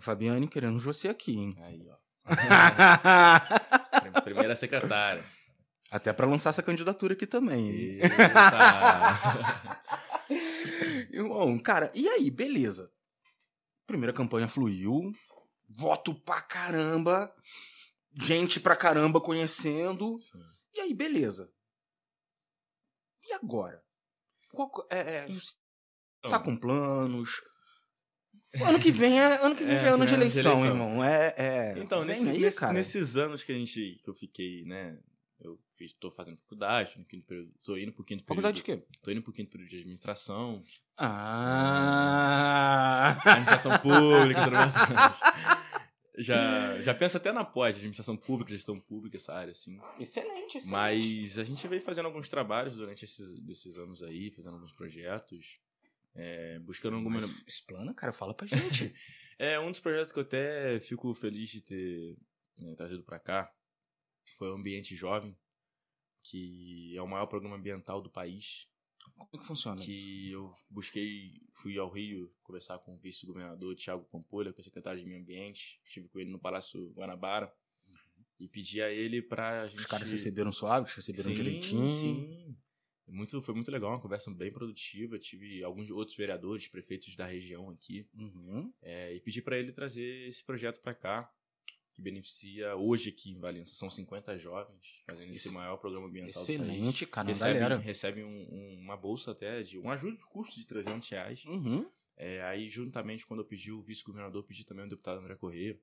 Fabiane, 0.01 0.48
queremos 0.48 0.84
você 0.84 1.08
aqui, 1.08 1.38
hein? 1.38 1.56
Aí, 1.60 1.88
ó. 1.88 1.98
Primeira 4.24 4.56
secretária. 4.56 5.24
Até 5.89 6.12
pra 6.12 6.27
lançar 6.27 6.50
essa 6.50 6.62
candidatura 6.63 7.13
aqui 7.13 7.25
também. 7.25 8.00
Irmão, 11.12 11.58
cara, 11.60 11.91
e 11.96 12.08
aí, 12.08 12.29
beleza. 12.29 12.91
Primeira 13.86 14.13
campanha 14.13 14.48
fluiu. 14.48 15.12
Voto 15.77 16.13
pra 16.13 16.41
caramba. 16.41 17.34
Gente 18.22 18.60
pra 18.60 18.75
caramba 18.75 19.22
conhecendo. 19.22 20.20
Sim. 20.22 20.39
E 20.75 20.79
aí, 20.82 20.94
beleza. 20.94 21.50
E 23.25 23.34
agora? 23.34 23.82
Qual, 24.51 24.72
é, 24.91 25.00
é, 25.00 25.27
tá 26.29 26.39
com 26.39 26.56
planos? 26.58 27.41
Ano 28.65 28.79
que 28.79 28.91
vem 28.91 29.20
é 29.20 29.36
ano, 29.41 29.56
que 29.56 29.63
vem 29.63 29.75
É, 29.75 29.84
é 29.84 29.88
ano 29.89 30.06
de 30.06 30.08
ano 30.08 30.08
de 30.08 30.13
eleição, 30.13 30.51
eleição. 30.53 30.67
irmão. 30.67 31.03
É, 31.03 31.34
é... 31.38 31.74
Então, 31.77 32.06
nesse- 32.06 32.27
aí, 32.29 32.39
nesse- 32.39 32.74
nesses 32.74 33.17
anos 33.17 33.44
que 33.44 33.51
a 33.51 33.56
gente 33.56 34.00
que 34.03 34.10
eu 34.10 34.15
fiquei, 34.15 34.63
né? 34.65 34.98
Eu 35.39 35.60
fiz, 35.77 35.94
tô 35.94 36.10
fazendo 36.10 36.38
faculdade, 36.38 36.98
no 36.98 37.06
quinto 37.06 37.25
período, 37.25 37.53
tô 37.63 37.77
indo 37.77 37.94
pro 37.94 38.03
quinto 38.03 38.24
período. 38.24 38.41
Faculdade 38.44 38.58
de 38.58 38.63
quê? 38.63 38.84
Tô 39.03 39.12
indo 39.12 39.22
pro 39.22 39.32
quinto 39.32 39.51
período 39.51 39.70
de 39.70 39.77
administração, 39.77 40.63
Ah... 41.88 43.17
administração 43.24 43.77
pública, 43.79 44.44
tudo 44.44 44.56
mais. 44.56 44.74
Já, 46.20 46.82
já 46.82 46.96
penso 46.96 47.15
até 47.17 47.32
na 47.32 47.46
pós, 47.46 47.75
administração 47.75 48.17
pública, 48.17 48.51
gestão 48.51 48.79
pública, 48.79 49.17
essa 49.17 49.32
área, 49.36 49.51
assim. 49.51 49.79
Excelente, 50.00 50.58
excelente. 50.58 50.67
Mas 50.67 51.38
a 51.38 51.44
gente 51.44 51.67
veio 51.67 51.79
fazendo 51.79 52.08
alguns 52.08 52.27
trabalhos 52.27 52.75
durante 52.75 53.06
esses, 53.06 53.39
esses 53.48 53.77
anos 53.77 54.01
aí, 54.01 54.32
fazendo 54.32 54.56
alguns 54.56 54.74
projetos, 54.74 55.60
é, 56.15 56.58
buscando 56.58 56.96
alguma. 56.96 57.17
Mas 57.17 57.44
explana, 57.46 57.94
cara, 57.94 58.12
fala 58.12 58.34
pra 58.34 58.48
gente. 58.50 58.96
É, 59.38 59.60
um 59.60 59.70
dos 59.70 59.79
projetos 59.79 60.12
que 60.12 60.17
eu 60.17 60.24
até 60.24 60.79
fico 60.79 61.13
feliz 61.13 61.51
de 61.51 61.62
ter 61.62 62.17
né, 62.58 62.74
trazido 62.74 63.03
pra 63.03 63.20
cá 63.20 63.53
foi 64.32 64.50
o 64.50 64.56
Ambiente 64.56 64.96
Jovem, 64.96 65.36
que 66.24 66.96
é 66.96 67.02
o 67.02 67.08
maior 67.08 67.28
programa 67.28 67.56
ambiental 67.56 68.02
do 68.02 68.10
país. 68.10 68.68
Como 69.16 69.30
é 69.34 69.38
que 69.38 69.46
funciona? 69.46 69.82
Que 69.82 70.32
eu 70.32 70.52
busquei, 70.70 71.42
fui 71.54 71.78
ao 71.78 71.90
Rio 71.90 72.32
conversar 72.44 72.78
com 72.80 72.96
o 72.96 73.00
vice-governador 73.00 73.76
Tiago 73.76 74.04
Pampolha, 74.06 74.52
que 74.52 74.60
é 74.60 74.62
o 74.62 74.64
secretário 74.64 75.00
de 75.00 75.06
Meio 75.06 75.22
Ambiente. 75.22 75.80
Estive 75.86 76.08
com 76.10 76.20
ele 76.20 76.30
no 76.30 76.40
Palácio 76.40 76.92
Guanabara. 76.92 77.52
E 78.40 78.48
pedi 78.48 78.82
a 78.82 78.92
ele 78.92 79.22
pra 79.22 79.68
gente. 79.68 79.80
Os 79.80 79.86
caras 79.86 80.12
receberam 80.12 80.52
suave, 80.52 80.92
receberam 80.94 81.32
Sim, 81.32 81.36
direitinho. 81.36 81.90
Sim. 81.90 82.58
Muito, 83.08 83.42
foi 83.42 83.56
muito 83.56 83.72
legal, 83.72 83.92
uma 83.92 84.02
conversa 84.02 84.30
bem 84.32 84.52
produtiva. 84.52 85.18
Tive 85.18 85.64
alguns 85.64 85.90
outros 85.90 86.16
vereadores, 86.16 86.68
prefeitos 86.68 87.16
da 87.16 87.26
região 87.26 87.70
aqui. 87.70 88.08
Uhum. 88.14 88.72
É, 88.82 89.16
e 89.16 89.20
pedi 89.22 89.42
para 89.42 89.58
ele 89.58 89.72
trazer 89.72 90.28
esse 90.28 90.44
projeto 90.44 90.82
para 90.82 90.94
cá, 90.94 91.34
que 91.98 92.01
beneficia 92.04 92.75
hoje 92.75 93.10
aqui 93.10 93.32
em 93.32 93.39
Valença. 93.39 93.74
São 93.74 93.89
50 93.89 94.38
jovens 94.38 95.01
fazendo 95.10 95.32
esse 95.32 95.48
Ex- 95.48 95.54
maior 95.56 95.77
programa 95.77 96.06
ambiental 96.08 96.32
do 96.32 96.39
Excelente, 96.39 97.06
país. 97.06 97.12
cara, 97.12 97.25
não 97.27 97.34
Recebem, 97.34 97.54
galera. 97.60 97.77
recebem 97.82 98.24
um- 98.24 98.48
um- 98.51 98.80
uma 98.82 98.96
bolsa 98.96 99.32
até 99.32 99.63
de 99.63 99.80
um 99.80 99.89
ajuda 99.89 100.16
de 100.16 100.25
custo 100.27 100.56
de 100.56 100.68
300 100.68 101.10
reais. 101.10 101.44
Uhum. 101.46 101.89
É, 102.16 102.44
aí, 102.44 102.70
juntamente, 102.70 103.25
quando 103.25 103.39
eu 103.39 103.46
pedi 103.48 103.72
o 103.72 103.82
vice-governador, 103.82 104.44
pedi 104.44 104.63
também 104.63 104.86
o 104.86 104.89
deputado 104.89 105.20
André 105.20 105.36
Corrêa, 105.36 105.80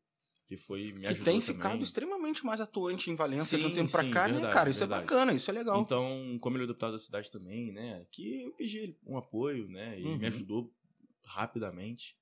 que 0.47 0.56
foi 0.56 0.92
me 0.92 1.00
Que 1.00 1.06
ajudou 1.09 1.25
tem 1.33 1.40
também. 1.40 1.54
ficado 1.56 1.83
extremamente 1.83 2.47
mais 2.47 2.61
atuante 2.61 3.11
em 3.11 3.16
Valência 3.16 3.59
de 3.59 3.66
um 3.66 3.71
Sim, 3.71 3.75
tempo 3.75 3.88
sim, 3.90 4.11
cá, 4.12 4.28
né, 4.28 4.35
verdade, 4.35 4.54
cara? 4.54 4.71
Isso 4.71 4.78
verdade. 4.80 5.00
é 5.02 5.04
bacana, 5.04 5.33
isso 5.33 5.50
é 5.50 5.54
legal. 5.54 5.80
Então, 5.80 6.38
como 6.40 6.56
ele 6.56 6.64
é 6.64 6.66
deputado 6.68 6.92
da 6.92 6.99
cidade 7.00 7.28
também, 7.28 7.73
né? 7.73 8.06
Que 8.12 8.42
eu 8.42 8.52
pedi 8.52 8.78
ele 8.78 8.99
um 9.04 9.16
apoio, 9.18 9.68
né? 9.68 9.99
E 9.99 10.04
Uhum. 10.04 10.18
me 10.18 10.26
ajudou 10.26 10.73
rapidamente. 11.25 12.16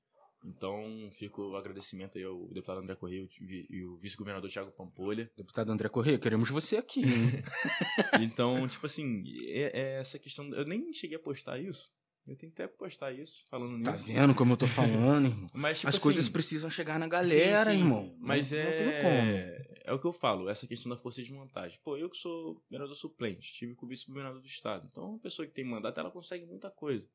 Então, 0.45 1.09
fica 1.13 1.41
o 1.41 1.57
agradecimento 1.57 2.19
aí 2.19 2.25
ao 2.25 2.49
deputado 2.49 2.81
André 2.81 2.95
Correia 2.97 3.29
e 3.41 3.85
o 3.85 3.97
vice-governador 3.97 4.51
Thiago 4.51 4.73
Pampolha. 4.73 5.31
Deputado 5.37 5.71
André 5.71 5.89
Corrêa, 5.89 6.19
queremos 6.19 6.51
você 6.51 6.77
aqui. 6.77 7.03
hein? 7.03 7.43
Então, 8.21 8.67
tipo 8.67 8.87
assim, 8.87 9.23
é, 9.47 9.81
é 9.81 10.01
essa 10.01 10.19
questão. 10.19 10.49
Eu 10.55 10.65
nem 10.65 10.93
cheguei 10.93 11.17
a 11.17 11.21
postar 11.21 11.59
isso. 11.59 11.91
Eu 12.27 12.37
tenho 12.37 12.53
que 12.53 12.63
até 12.63 12.73
postar 12.73 13.11
isso, 13.13 13.45
falando 13.51 13.83
tá 13.83 13.93
nisso. 13.93 14.07
vendo 14.07 14.33
como 14.33 14.53
eu 14.53 14.57
tô 14.57 14.69
falando, 14.69 15.27
irmão? 15.27 15.47
Mas, 15.53 15.79
tipo 15.79 15.89
As 15.89 15.97
assim, 15.97 16.03
coisas 16.03 16.29
precisam 16.29 16.71
chegar 16.71 16.97
na 16.99 17.09
galera, 17.09 17.73
sim, 17.73 17.79
sim. 17.79 17.79
irmão. 17.79 18.17
Mas 18.21 18.53
não, 18.53 18.59
é. 18.59 18.71
não 18.71 18.77
tem 18.77 19.03
como. 19.03 19.73
É 19.85 19.93
o 19.93 19.99
que 19.99 20.07
eu 20.07 20.13
falo, 20.13 20.49
essa 20.49 20.65
questão 20.67 20.89
da 20.89 20.97
força 20.97 21.21
de 21.21 21.33
montagem. 21.33 21.81
Pô, 21.83 21.97
eu 21.97 22.09
que 22.09 22.17
sou 22.17 22.63
vereador 22.71 22.95
suplente, 22.95 23.51
estive 23.51 23.75
com 23.75 23.87
o 23.87 23.89
vice-governador 23.89 24.41
do 24.41 24.47
estado. 24.47 24.87
Então, 24.89 25.11
uma 25.11 25.19
pessoa 25.19 25.47
que 25.47 25.53
tem 25.53 25.65
mandato, 25.65 25.99
ela 25.99 26.13
consegue 26.13 26.47
muita 26.47 26.71
coisa. 26.71 27.09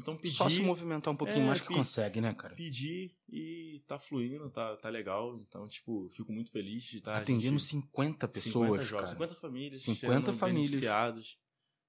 Então, 0.00 0.16
pedir. 0.16 0.34
Só 0.34 0.48
se 0.48 0.60
movimentar 0.62 1.12
um 1.12 1.16
pouquinho 1.16 1.42
É, 1.42 1.46
mais 1.46 1.60
que 1.60 1.68
pe- 1.68 1.74
consegue, 1.74 2.20
né, 2.20 2.32
cara? 2.34 2.54
pedir 2.54 3.14
e 3.28 3.82
tá 3.86 3.98
fluindo, 3.98 4.48
tá, 4.50 4.76
tá 4.76 4.88
legal. 4.88 5.36
Então, 5.46 5.68
tipo, 5.68 6.08
fico 6.10 6.32
muito 6.32 6.50
feliz 6.50 6.82
de 6.84 6.98
estar 6.98 7.16
Atendendo 7.16 7.58
gente- 7.58 7.62
50 7.62 8.26
50 8.26 8.28
pessoas, 8.28 8.86
jovens, 8.86 8.90
cara. 8.90 9.06
50 9.08 9.34
famílias, 9.36 9.82
50 9.82 10.26
sendo 10.32 10.38
famílias. 10.38 10.80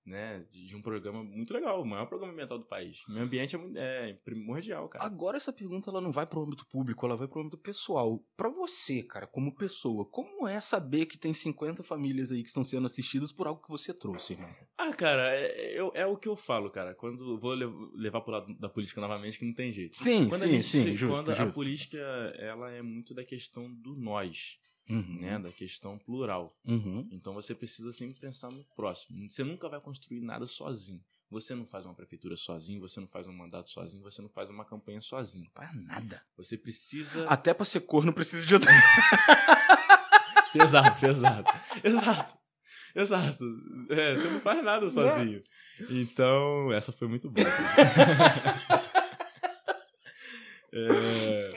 Né, 0.05 0.43
de, 0.49 0.65
de 0.65 0.75
um 0.75 0.81
programa 0.81 1.23
muito 1.23 1.53
legal, 1.53 1.81
o 1.81 1.85
maior 1.85 2.05
programa 2.07 2.33
ambiental 2.33 2.57
do 2.57 2.65
país. 2.65 3.03
O 3.07 3.11
meio 3.11 3.25
ambiente 3.25 3.55
é, 3.55 3.59
muito- 3.59 3.77
é 3.77 4.13
primordial, 4.25 4.89
cara. 4.89 5.05
Agora 5.05 5.37
essa 5.37 5.53
pergunta 5.53 5.89
ela 5.89 6.01
não 6.01 6.11
vai 6.11 6.25
pro 6.25 6.41
âmbito 6.41 6.65
público, 6.65 7.05
ela 7.05 7.15
vai 7.15 7.27
pro 7.27 7.39
âmbito 7.41 7.57
pessoal. 7.57 8.19
Pra 8.35 8.49
você, 8.49 9.03
cara, 9.03 9.27
como 9.27 9.53
pessoa, 9.55 10.05
como 10.05 10.47
é 10.47 10.59
saber 10.59 11.05
que 11.05 11.17
tem 11.17 11.33
50 11.33 11.83
famílias 11.83 12.31
aí 12.31 12.41
que 12.41 12.47
estão 12.49 12.63
sendo 12.63 12.85
assistidas 12.85 13.31
por 13.31 13.47
algo 13.47 13.61
que 13.61 13.69
você 13.69 13.93
trouxe, 13.93 14.33
irmão? 14.33 14.49
Ah, 14.77 14.91
cara, 14.91 15.33
é, 15.35 15.79
eu- 15.79 15.91
é 15.93 16.05
o 16.05 16.17
que 16.17 16.27
eu 16.27 16.35
falo, 16.35 16.69
cara. 16.71 16.95
Quando 16.95 17.39
vou 17.39 17.53
lev- 17.53 17.91
levar 17.93 18.21
pro 18.21 18.31
lado 18.31 18.53
da 18.57 18.67
política 18.69 18.99
novamente, 18.99 19.37
que 19.37 19.45
não 19.45 19.53
tem 19.53 19.71
jeito. 19.71 19.95
Sim, 19.95 20.27
Quando 20.27 20.43
a 20.43 20.47
sim, 20.47 20.53
gente 20.55 20.65
sim, 20.65 20.83
che- 20.83 20.95
justo, 20.95 21.15
quando 21.23 21.29
a 21.31 21.33
justo. 21.45 21.55
política, 21.55 21.97
ela 22.37 22.71
é 22.71 22.81
muito 22.81 23.13
da 23.13 23.23
questão 23.23 23.71
do 23.71 23.95
nós, 23.95 24.57
Uhum, 24.91 25.19
né, 25.21 25.39
da 25.39 25.51
questão 25.51 25.97
plural. 25.97 26.51
uhum. 26.65 27.07
Então 27.11 27.33
você 27.33 27.55
precisa 27.55 27.91
sempre 27.91 28.19
pensar 28.19 28.51
no 28.51 28.63
próximo. 28.75 29.29
Você 29.29 29.43
nunca 29.43 29.69
vai 29.69 29.79
construir 29.79 30.21
nada 30.21 30.45
sozinho. 30.45 31.01
Você 31.29 31.55
não 31.55 31.65
faz 31.65 31.85
uma 31.85 31.93
prefeitura 31.95 32.35
sozinho, 32.35 32.81
você 32.81 32.99
não 32.99 33.07
faz 33.07 33.25
um 33.25 33.31
mandato 33.31 33.69
sozinho, 33.69 34.03
você 34.03 34.21
não 34.21 34.27
faz 34.27 34.49
uma 34.49 34.65
campanha 34.65 34.99
sozinho. 34.99 35.49
Para 35.53 35.71
nada. 35.73 36.21
Você 36.35 36.57
precisa. 36.57 37.25
Até 37.25 37.53
pra 37.53 37.63
ser 37.63 37.79
corno 37.81 38.11
precisa 38.11 38.45
de 38.45 38.53
outra. 38.53 38.69
Pesado, 40.51 40.99
pesado. 40.99 41.49
Exato. 41.81 42.37
Exato. 42.93 43.45
É, 43.89 44.17
você 44.17 44.27
não 44.27 44.41
faz 44.41 44.61
nada 44.61 44.89
sozinho. 44.89 45.41
Então, 45.89 46.73
essa 46.73 46.91
foi 46.91 47.07
muito 47.07 47.29
boa. 47.31 47.47
É, 50.73 51.51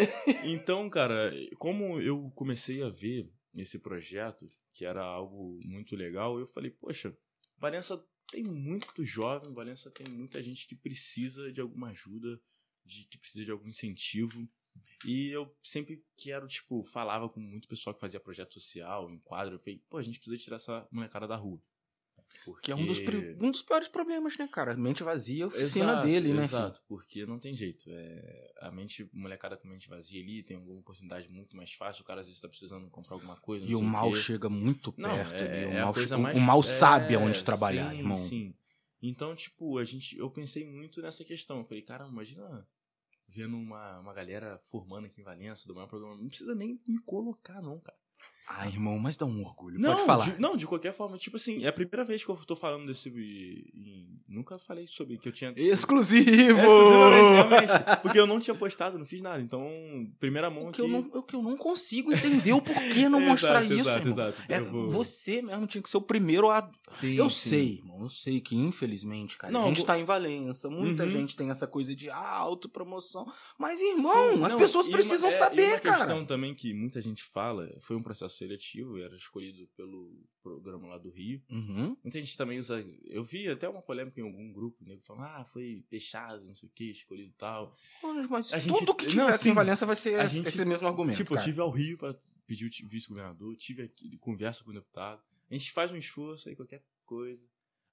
então, 0.44 0.88
cara, 0.90 1.32
como 1.58 2.00
eu 2.00 2.30
comecei 2.34 2.82
a 2.82 2.88
ver 2.88 3.30
esse 3.54 3.78
projeto, 3.78 4.46
que 4.72 4.84
era 4.84 5.02
algo 5.02 5.58
muito 5.64 5.96
legal, 5.96 6.38
eu 6.38 6.46
falei, 6.46 6.70
poxa, 6.70 7.16
Valença 7.56 8.02
tem 8.30 8.44
muito 8.44 9.04
jovem, 9.04 9.52
Valença 9.52 9.90
tem 9.90 10.06
muita 10.14 10.42
gente 10.42 10.66
que 10.66 10.76
precisa 10.76 11.50
de 11.52 11.60
alguma 11.60 11.90
ajuda, 11.90 12.40
de, 12.84 13.06
que 13.06 13.18
precisa 13.18 13.44
de 13.44 13.50
algum 13.50 13.68
incentivo. 13.68 14.48
E 15.04 15.28
eu 15.28 15.56
sempre 15.62 16.04
quero, 16.16 16.46
tipo, 16.46 16.84
falava 16.84 17.28
com 17.28 17.40
muito 17.40 17.68
pessoal 17.68 17.94
que 17.94 18.00
fazia 18.00 18.20
projeto 18.20 18.54
social, 18.54 19.10
em 19.10 19.18
quadro, 19.18 19.54
eu 19.54 19.58
falei, 19.58 19.82
pô, 19.88 19.96
a 19.98 20.02
gente 20.02 20.18
precisa 20.18 20.42
tirar 20.42 20.56
essa 20.56 20.86
molecada 20.90 21.26
da 21.26 21.36
rua. 21.36 21.60
Que 22.62 22.72
é 22.72 22.74
um 22.76 22.86
dos, 22.86 22.98
Porque- 23.00 23.36
um 23.42 23.50
dos 23.50 23.62
piores 23.62 23.88
problemas, 23.88 24.38
né, 24.38 24.48
cara? 24.50 24.74
Mente 24.76 25.02
vazia, 25.02 25.44
a 25.44 25.48
oficina 25.48 25.92
Exato, 25.92 26.06
dele, 26.06 26.32
né? 26.32 26.44
Exato, 26.44 26.82
porque 26.88 27.26
não 27.26 27.38
tem 27.38 27.54
jeito. 27.54 27.84
É, 27.88 28.52
a 28.60 28.70
mente, 28.70 29.08
molecada 29.12 29.56
com 29.56 29.68
mente 29.68 29.88
vazia 29.88 30.22
ali 30.22 30.42
tem 30.42 30.56
alguma 30.56 30.80
oportunidade 30.80 31.28
muito 31.28 31.56
mais 31.56 31.72
fácil. 31.74 32.02
O 32.02 32.06
cara 32.06 32.20
às 32.20 32.26
vezes 32.26 32.40
tá 32.40 32.48
precisando 32.48 32.88
comprar 32.88 33.16
alguma 33.16 33.36
coisa. 33.36 33.66
E 33.66 33.74
o 33.74 33.82
mal 33.82 34.14
chega 34.14 34.48
muito 34.48 34.94
Não, 34.96 35.10
perto 35.14 35.34
é. 35.34 35.66
O 35.66 35.70
é 35.72 35.80
mal, 35.82 35.92
o- 35.92 36.18
mais- 36.20 36.36
o 36.36 36.40
mal 36.40 36.60
é, 36.60 36.62
sabe 36.62 37.14
aonde 37.14 37.44
trabalhar, 37.44 37.90
sim, 37.90 37.98
irmão. 37.98 38.16
Sim. 38.18 38.54
Então, 39.02 39.34
tipo, 39.36 39.76
a 39.78 39.84
gente, 39.84 40.16
eu 40.16 40.30
pensei 40.30 40.64
muito 40.66 41.02
nessa 41.02 41.24
questão. 41.24 41.58
Eu 41.58 41.64
falei, 41.64 41.82
cara, 41.82 42.06
imagina 42.08 42.66
vendo 43.28 43.56
uma, 43.56 44.00
uma 44.00 44.14
galera 44.14 44.58
formando 44.70 45.06
aqui 45.06 45.20
em 45.20 45.24
Valença, 45.24 45.68
do 45.68 45.74
maior 45.74 45.86
programa. 45.86 46.16
Não 46.16 46.28
precisa 46.28 46.54
nem 46.54 46.80
me 46.88 46.98
colocar, 47.02 47.60
não, 47.60 47.78
cara. 47.78 47.98
Ah, 48.50 48.66
irmão, 48.66 48.98
mas 48.98 49.16
dá 49.16 49.26
um 49.26 49.42
orgulho. 49.42 49.78
Não, 49.78 49.92
Pode 49.94 50.06
falar. 50.06 50.30
De, 50.30 50.40
não, 50.40 50.56
de 50.56 50.66
qualquer 50.66 50.92
forma, 50.92 51.18
tipo 51.18 51.36
assim, 51.36 51.62
é 51.64 51.68
a 51.68 51.72
primeira 51.72 52.02
vez 52.04 52.24
que 52.24 52.30
eu 52.30 52.36
tô 52.36 52.56
falando 52.56 52.86
desse. 52.86 53.10
nunca 54.26 54.58
falei 54.58 54.86
sobre 54.86 55.18
que 55.18 55.28
eu 55.28 55.32
tinha. 55.32 55.52
Exclusivo! 55.56 56.30
É, 56.30 56.64
exclusivamente, 56.64 57.32
realmente. 57.32 58.00
Porque 58.02 58.18
eu 58.18 58.26
não 58.26 58.40
tinha 58.40 58.54
postado, 58.54 58.98
não 58.98 59.04
fiz 59.06 59.20
nada. 59.20 59.40
Então, 59.40 59.62
primeira 60.18 60.48
mão 60.50 60.64
O 60.64 60.68
aqui. 60.68 60.76
que, 60.76 60.80
eu 60.82 60.88
não, 60.88 61.00
o 61.00 61.22
que 61.22 61.36
eu 61.36 61.42
não 61.42 61.56
consigo 61.56 62.12
entender 62.12 62.52
o 62.52 62.62
porquê 62.62 63.06
não 63.08 63.20
mostrar 63.20 63.62
Exato, 63.64 63.74
isso, 63.80 63.90
exato, 63.90 64.08
exato. 64.08 64.42
É, 64.48 64.60
vou- 64.60 64.88
Você 64.88 65.42
mesmo 65.42 65.66
tinha 65.66 65.82
que 65.82 65.90
ser 65.90 65.98
o 65.98 66.02
primeiro 66.02 66.50
a. 66.50 66.68
Sim, 66.92 67.14
eu 67.14 67.28
sim. 67.28 67.50
sei, 67.50 67.72
irmão. 67.76 68.00
Eu 68.02 68.08
sei 68.08 68.40
que, 68.40 68.56
infelizmente, 68.56 69.36
cara, 69.36 69.52
Não, 69.52 69.64
a 69.64 69.68
gente 69.68 69.80
eu- 69.80 69.84
tá 69.86 69.98
em 69.98 70.04
Valença. 70.04 70.70
Muita 70.70 71.02
Uhum. 71.04 71.10
gente 71.10 71.36
tem 71.36 71.50
essa 71.50 71.66
coisa 71.66 71.94
de 71.94 72.08
ah, 72.08 72.16
autopromoção. 72.38 73.30
Mas, 73.58 73.80
irmão, 73.80 74.36
Sim, 74.36 74.44
as 74.44 74.52
não, 74.52 74.58
pessoas 74.58 74.88
precisam 74.88 75.28
uma- 75.28 75.32
é, 75.32 75.36
e 75.36 75.38
saber, 75.38 75.68
uma 75.72 75.80
cara. 75.80 75.96
questão 75.98 76.24
também 76.24 76.54
que 76.54 76.72
muita 76.72 77.00
gente 77.02 77.22
fala, 77.22 77.68
foi 77.80 77.94
um 77.96 78.02
processo 78.02 78.37
seletivo, 78.38 78.98
era 78.98 79.14
escolhido 79.16 79.66
pelo 79.76 80.24
programa 80.42 80.86
lá 80.88 80.98
do 80.98 81.10
Rio. 81.10 81.42
Uhum. 81.50 81.96
Muita 82.02 82.20
gente 82.20 82.36
também 82.36 82.58
usa. 82.58 82.80
Eu 83.04 83.22
vi 83.24 83.48
até 83.48 83.68
uma 83.68 83.82
polêmica 83.82 84.20
em 84.20 84.24
algum 84.24 84.52
grupo, 84.52 84.84
nego 84.84 85.02
falando, 85.02 85.24
ah, 85.24 85.44
foi 85.44 85.84
fechado, 85.88 86.44
não 86.44 86.54
sei 86.54 86.68
o 86.68 86.72
que, 86.72 86.90
escolhido 86.90 87.30
e 87.30 87.38
tal. 87.38 87.74
Mas 88.30 88.52
A 88.52 88.58
gente- 88.58 88.78
tudo 88.78 88.94
que 88.94 89.04
não, 89.06 89.10
tiver 89.10 89.28
aqui 89.34 89.42
sim. 89.44 89.50
em 89.50 89.54
Valença 89.54 89.84
vai 89.84 89.96
ser 89.96 90.18
A 90.20 90.24
esse, 90.24 90.36
gente- 90.36 90.48
esse 90.48 90.64
mesmo 90.64 90.86
argumento. 90.88 91.16
tipo, 91.16 91.32
eu 91.32 91.36
cara. 91.36 91.48
tive 91.48 91.60
ao 91.60 91.70
Rio 91.70 91.98
pra 91.98 92.14
pedir 92.46 92.66
o 92.84 92.88
vice-governador, 92.88 93.54
tive 93.56 93.82
aqui, 93.82 94.16
conversa 94.18 94.64
com 94.64 94.70
o 94.70 94.74
deputado. 94.74 95.20
A 95.50 95.54
gente 95.54 95.70
faz 95.72 95.90
um 95.92 95.96
esforço 95.96 96.48
aí, 96.48 96.56
qualquer 96.56 96.82
coisa. 97.04 97.44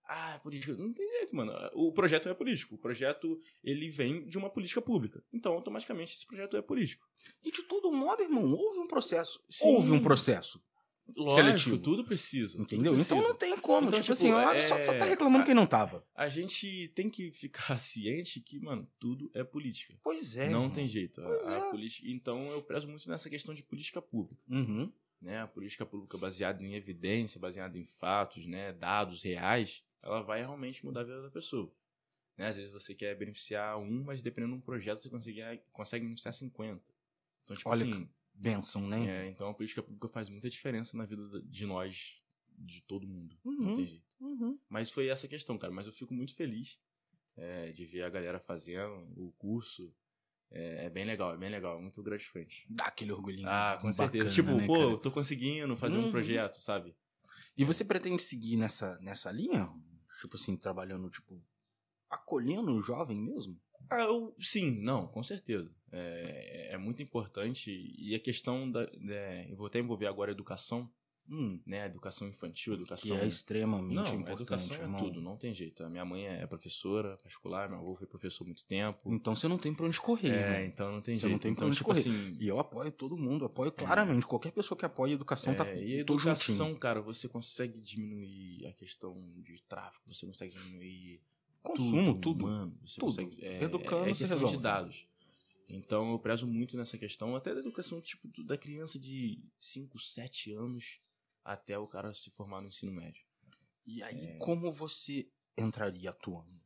Ah, 0.08 0.36
é 0.36 0.40
política. 0.40 0.74
Não 0.74 0.94
tem 0.94 1.08
jeito, 1.18 1.36
mano. 1.36 1.52
O 1.74 1.92
projeto 1.92 2.30
é 2.30 2.34
político. 2.34 2.76
O 2.76 2.78
projeto, 2.78 3.40
ele 3.64 3.90
vem 3.90 4.26
de 4.28 4.38
uma 4.38 4.50
política 4.50 4.82
pública. 4.82 5.24
Então, 5.34 5.54
automaticamente, 5.54 6.16
esse 6.16 6.26
projeto 6.28 6.56
é 6.58 6.62
político. 6.62 7.08
E 7.44 7.52
de 7.52 7.64
todo 7.64 7.92
modo, 7.92 8.22
irmão, 8.22 8.52
houve 8.52 8.80
um 8.80 8.88
processo. 8.88 9.44
Sim. 9.50 9.66
Houve 9.66 9.92
um 9.92 10.00
processo. 10.02 10.64
Lógico, 11.16 11.36
seletivo. 11.36 11.78
tudo 11.78 12.04
precisa. 12.04 12.54
tudo 12.54 12.64
Entendeu? 12.64 12.94
Então 12.94 13.18
precisa. 13.18 13.28
não 13.28 13.36
tem 13.36 13.56
como. 13.60 13.90
Então, 13.90 14.02
tipo, 14.02 14.02
tipo, 14.02 14.14
assim, 14.14 14.32
olha, 14.32 14.60
só, 14.60 14.78
é- 14.80 14.84
só 14.84 14.98
tá 14.98 15.06
reclamando 15.06 15.46
quem 15.46 15.54
não 15.54 15.68
tava. 15.68 16.04
A 16.16 16.28
gente 16.30 16.92
tem 16.96 17.12
que 17.12 17.32
ficar 17.32 17.78
ciente 17.78 18.40
que, 18.42 18.60
mano, 18.60 18.88
tudo 19.00 19.30
é 19.36 19.44
política. 19.44 19.94
Pois 20.04 20.36
é. 20.36 20.50
não 20.50 20.62
irmão. 20.64 20.70
tem 20.72 20.88
jeito. 20.88 21.22
A- 21.22 21.26
Pois 21.28 21.48
a 21.48 21.58
é. 21.58 21.70
política, 21.70 22.08
então 22.10 22.48
eu 22.52 22.62
prezo 22.64 22.88
muito 22.88 23.08
nessa 23.08 23.30
questão 23.30 23.54
de 23.54 23.62
política 23.62 24.02
pública. 24.02 24.42
Uhum. 24.50 24.92
Né? 25.22 25.42
A 25.42 25.48
política 25.48 25.86
pública 25.86 26.18
baseada 26.18 26.64
em 26.64 26.74
evidência, 26.74 27.40
baseada 27.40 27.78
em 27.78 27.86
fatos, 27.86 28.48
né? 28.48 28.74
dados 28.74 29.22
reais, 29.24 29.84
ela 30.06 30.22
vai 30.22 30.40
realmente 30.40 30.86
mudar 30.86 31.02
a 31.02 31.04
vida 31.04 31.22
da 31.22 31.30
pessoa. 31.32 31.70
Né? 32.38 32.48
Às 32.48 32.58
vezes 32.58 32.72
você 32.72 32.94
quer 32.94 33.18
beneficiar 33.18 33.78
um, 33.80 34.04
mas 34.04 34.22
dependendo 34.22 34.54
de 34.54 34.60
um 34.60 34.62
projeto 34.62 35.00
você 35.00 35.10
consegue, 35.10 35.42
consegue 35.72 36.06
beneficiar 36.06 36.34
50. 36.34 36.82
Então, 37.44 37.56
tipo 37.58 37.70
Olha, 37.70 37.84
assim, 37.84 38.10
Benção, 38.34 38.88
né? 38.88 39.06
é, 39.08 39.30
então 39.30 39.50
a 39.50 39.54
política 39.54 39.82
pública 39.82 40.08
faz 40.10 40.30
muita 40.30 40.50
diferença 40.50 40.96
na 40.98 41.06
vida 41.06 41.42
de 41.44 41.66
nós, 41.66 42.22
de 42.58 42.82
todo 42.82 43.08
mundo. 43.08 43.38
Uhum. 43.44 43.54
Não 43.62 43.76
tem 43.76 43.88
jeito. 43.88 44.06
Uhum. 44.20 44.60
Mas 44.70 44.92
foi 44.92 45.08
essa 45.08 45.28
questão, 45.28 45.58
cara. 45.58 45.74
Mas 45.74 45.88
eu 45.88 45.94
fico 45.94 46.14
muito 46.14 46.36
feliz 46.36 46.78
é, 47.38 47.72
de 47.72 47.86
ver 47.86 48.04
a 48.04 48.10
galera 48.10 48.40
fazendo 48.40 49.08
o 49.16 49.32
curso. 49.38 49.94
É, 50.52 50.86
é 50.86 50.90
bem 50.90 51.06
legal, 51.06 51.34
é 51.34 51.38
bem 51.38 51.50
legal, 51.50 51.82
muito 51.82 52.02
gratificante. 52.04 52.66
Dá 52.70 52.86
aquele 52.86 53.12
orgulhinho. 53.12 53.48
Ah, 53.50 53.78
com 53.82 53.90
bacana, 53.90 53.94
certeza. 53.94 54.36
Tipo, 54.36 54.52
né, 54.52 54.66
pô, 54.68 54.74
cara? 54.74 54.86
eu 54.92 54.98
tô 54.98 55.12
conseguindo 55.12 55.76
fazer 55.76 55.98
Uhum. 55.98 56.08
um 56.08 56.12
projeto, 56.12 56.58
sabe? 56.62 56.94
E 57.58 57.64
você 57.66 57.84
pretende 57.84 58.22
seguir 58.22 58.58
nessa, 58.58 59.00
nessa 59.00 59.32
linha? 59.32 59.68
Tipo 60.20 60.36
assim, 60.36 60.56
trabalhando, 60.58 61.10
tipo, 61.10 61.42
acolhendo 62.10 62.72
o 62.74 62.82
jovem 62.82 63.18
mesmo? 63.18 63.60
Ah, 63.90 64.02
eu, 64.02 64.36
sim, 64.40 64.72
não, 64.82 65.08
com 65.08 65.22
certeza. 65.22 65.72
É, 65.92 66.74
é 66.74 66.78
muito 66.78 67.04
importante. 67.04 67.72
E 67.98 68.16
a 68.16 68.20
questão 68.20 68.70
da. 68.72 68.90
né, 68.98 69.50
eu 69.52 69.56
vou 69.56 69.68
até 69.68 69.80
envolver 69.80 70.08
agora 70.08 70.32
a 70.32 70.34
educação, 70.34 70.92
Hum, 71.28 71.60
né? 71.66 71.86
Educação 71.88 72.28
infantil, 72.28 72.74
que 72.76 72.82
educação. 72.82 73.18
é 73.18 73.26
extremamente 73.28 73.94
não, 73.96 74.04
importante, 74.04 74.34
educação 74.42 74.76
irmão. 74.78 75.00
é 75.00 75.04
tudo, 75.04 75.22
não 75.22 75.36
tem 75.38 75.54
jeito. 75.54 75.84
A 75.84 75.90
minha 75.90 76.06
mãe 76.06 76.28
é 76.28 76.46
professora 76.46 77.18
particular, 77.18 77.68
meu 77.68 77.80
avô 77.80 77.96
foi 77.96 78.06
professor 78.06 78.44
há 78.44 78.48
muito 78.48 78.66
tempo. 78.68 79.12
Então 79.12 79.34
você 79.36 79.48
não 79.48 79.58
tem 79.58 79.74
pra 79.74 79.86
onde 79.88 80.00
correr, 80.00 80.30
É, 80.30 80.50
né? 80.52 80.66
então 80.68 80.92
não 80.92 81.02
tem 81.02 81.16
Você 81.16 81.22
jeito. 81.22 81.32
não 81.34 81.40
tem 81.40 81.54
pra 81.54 81.60
então, 81.62 81.68
onde 81.70 81.78
tipo 81.78 81.90
correr. 81.90 82.00
assim. 82.02 82.38
E 82.40 82.48
eu 82.48 82.60
apoio 82.60 82.92
todo 82.92 83.18
mundo, 83.18 83.44
apoio 83.46 83.72
claramente. 83.72 84.26
Qualquer 84.28 84.52
pessoa 84.52 84.78
que 84.78 84.86
apoia 84.86 85.14
a 85.14 85.16
educação 85.16 85.56
tá 85.56 85.68
É, 85.68 85.84
e 85.84 85.96
a 85.96 86.00
educação, 86.02 86.56
juntinho. 86.68 86.78
cara, 86.80 87.02
você 87.02 87.28
consegue 87.28 87.80
diminuir 87.82 88.68
a 88.68 88.74
questão 88.74 89.16
de 89.42 89.62
tráfico, 89.68 90.14
você 90.14 90.26
consegue 90.28 90.54
diminuir 90.56 91.22
Consumo, 91.64 92.20
tudo. 92.20 92.46
Mano, 92.46 92.78
você 92.86 93.00
Tudo. 93.00 93.06
consegue. 93.16 93.44
É, 93.44 93.64
Educando, 93.64 94.04
é 94.08 94.14
você 94.14 94.20
questão 94.26 94.38
resolve. 94.38 94.58
de 94.58 94.62
dados. 94.62 95.08
Então 95.68 96.12
eu 96.12 96.20
prezo 96.20 96.46
muito 96.46 96.78
nessa 96.78 96.96
questão, 96.96 97.36
até 97.36 97.52
da 97.56 97.60
educação, 97.62 98.00
tipo, 98.00 98.28
da 98.44 98.56
criança 98.56 99.00
de 99.00 99.40
5, 99.60 99.98
7 99.98 100.52
anos 100.54 101.00
até 101.46 101.78
o 101.78 101.88
cara 101.88 102.14
se 102.14 102.30
formar 102.32 102.60
no 102.62 102.68
ensino 102.68 102.92
médio. 102.92 103.24
E 103.86 104.02
aí, 104.04 104.26
É. 104.32 104.38
como 104.40 104.72
você 104.72 105.32
entraria 105.58 106.10
atuando? 106.10 106.60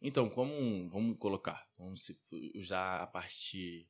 Então, 0.00 0.28
como 0.28 0.88
vamos 0.88 1.16
colocar, 1.18 1.68
vamos 1.78 2.10
usar 2.56 3.02
a 3.02 3.06
parte 3.06 3.88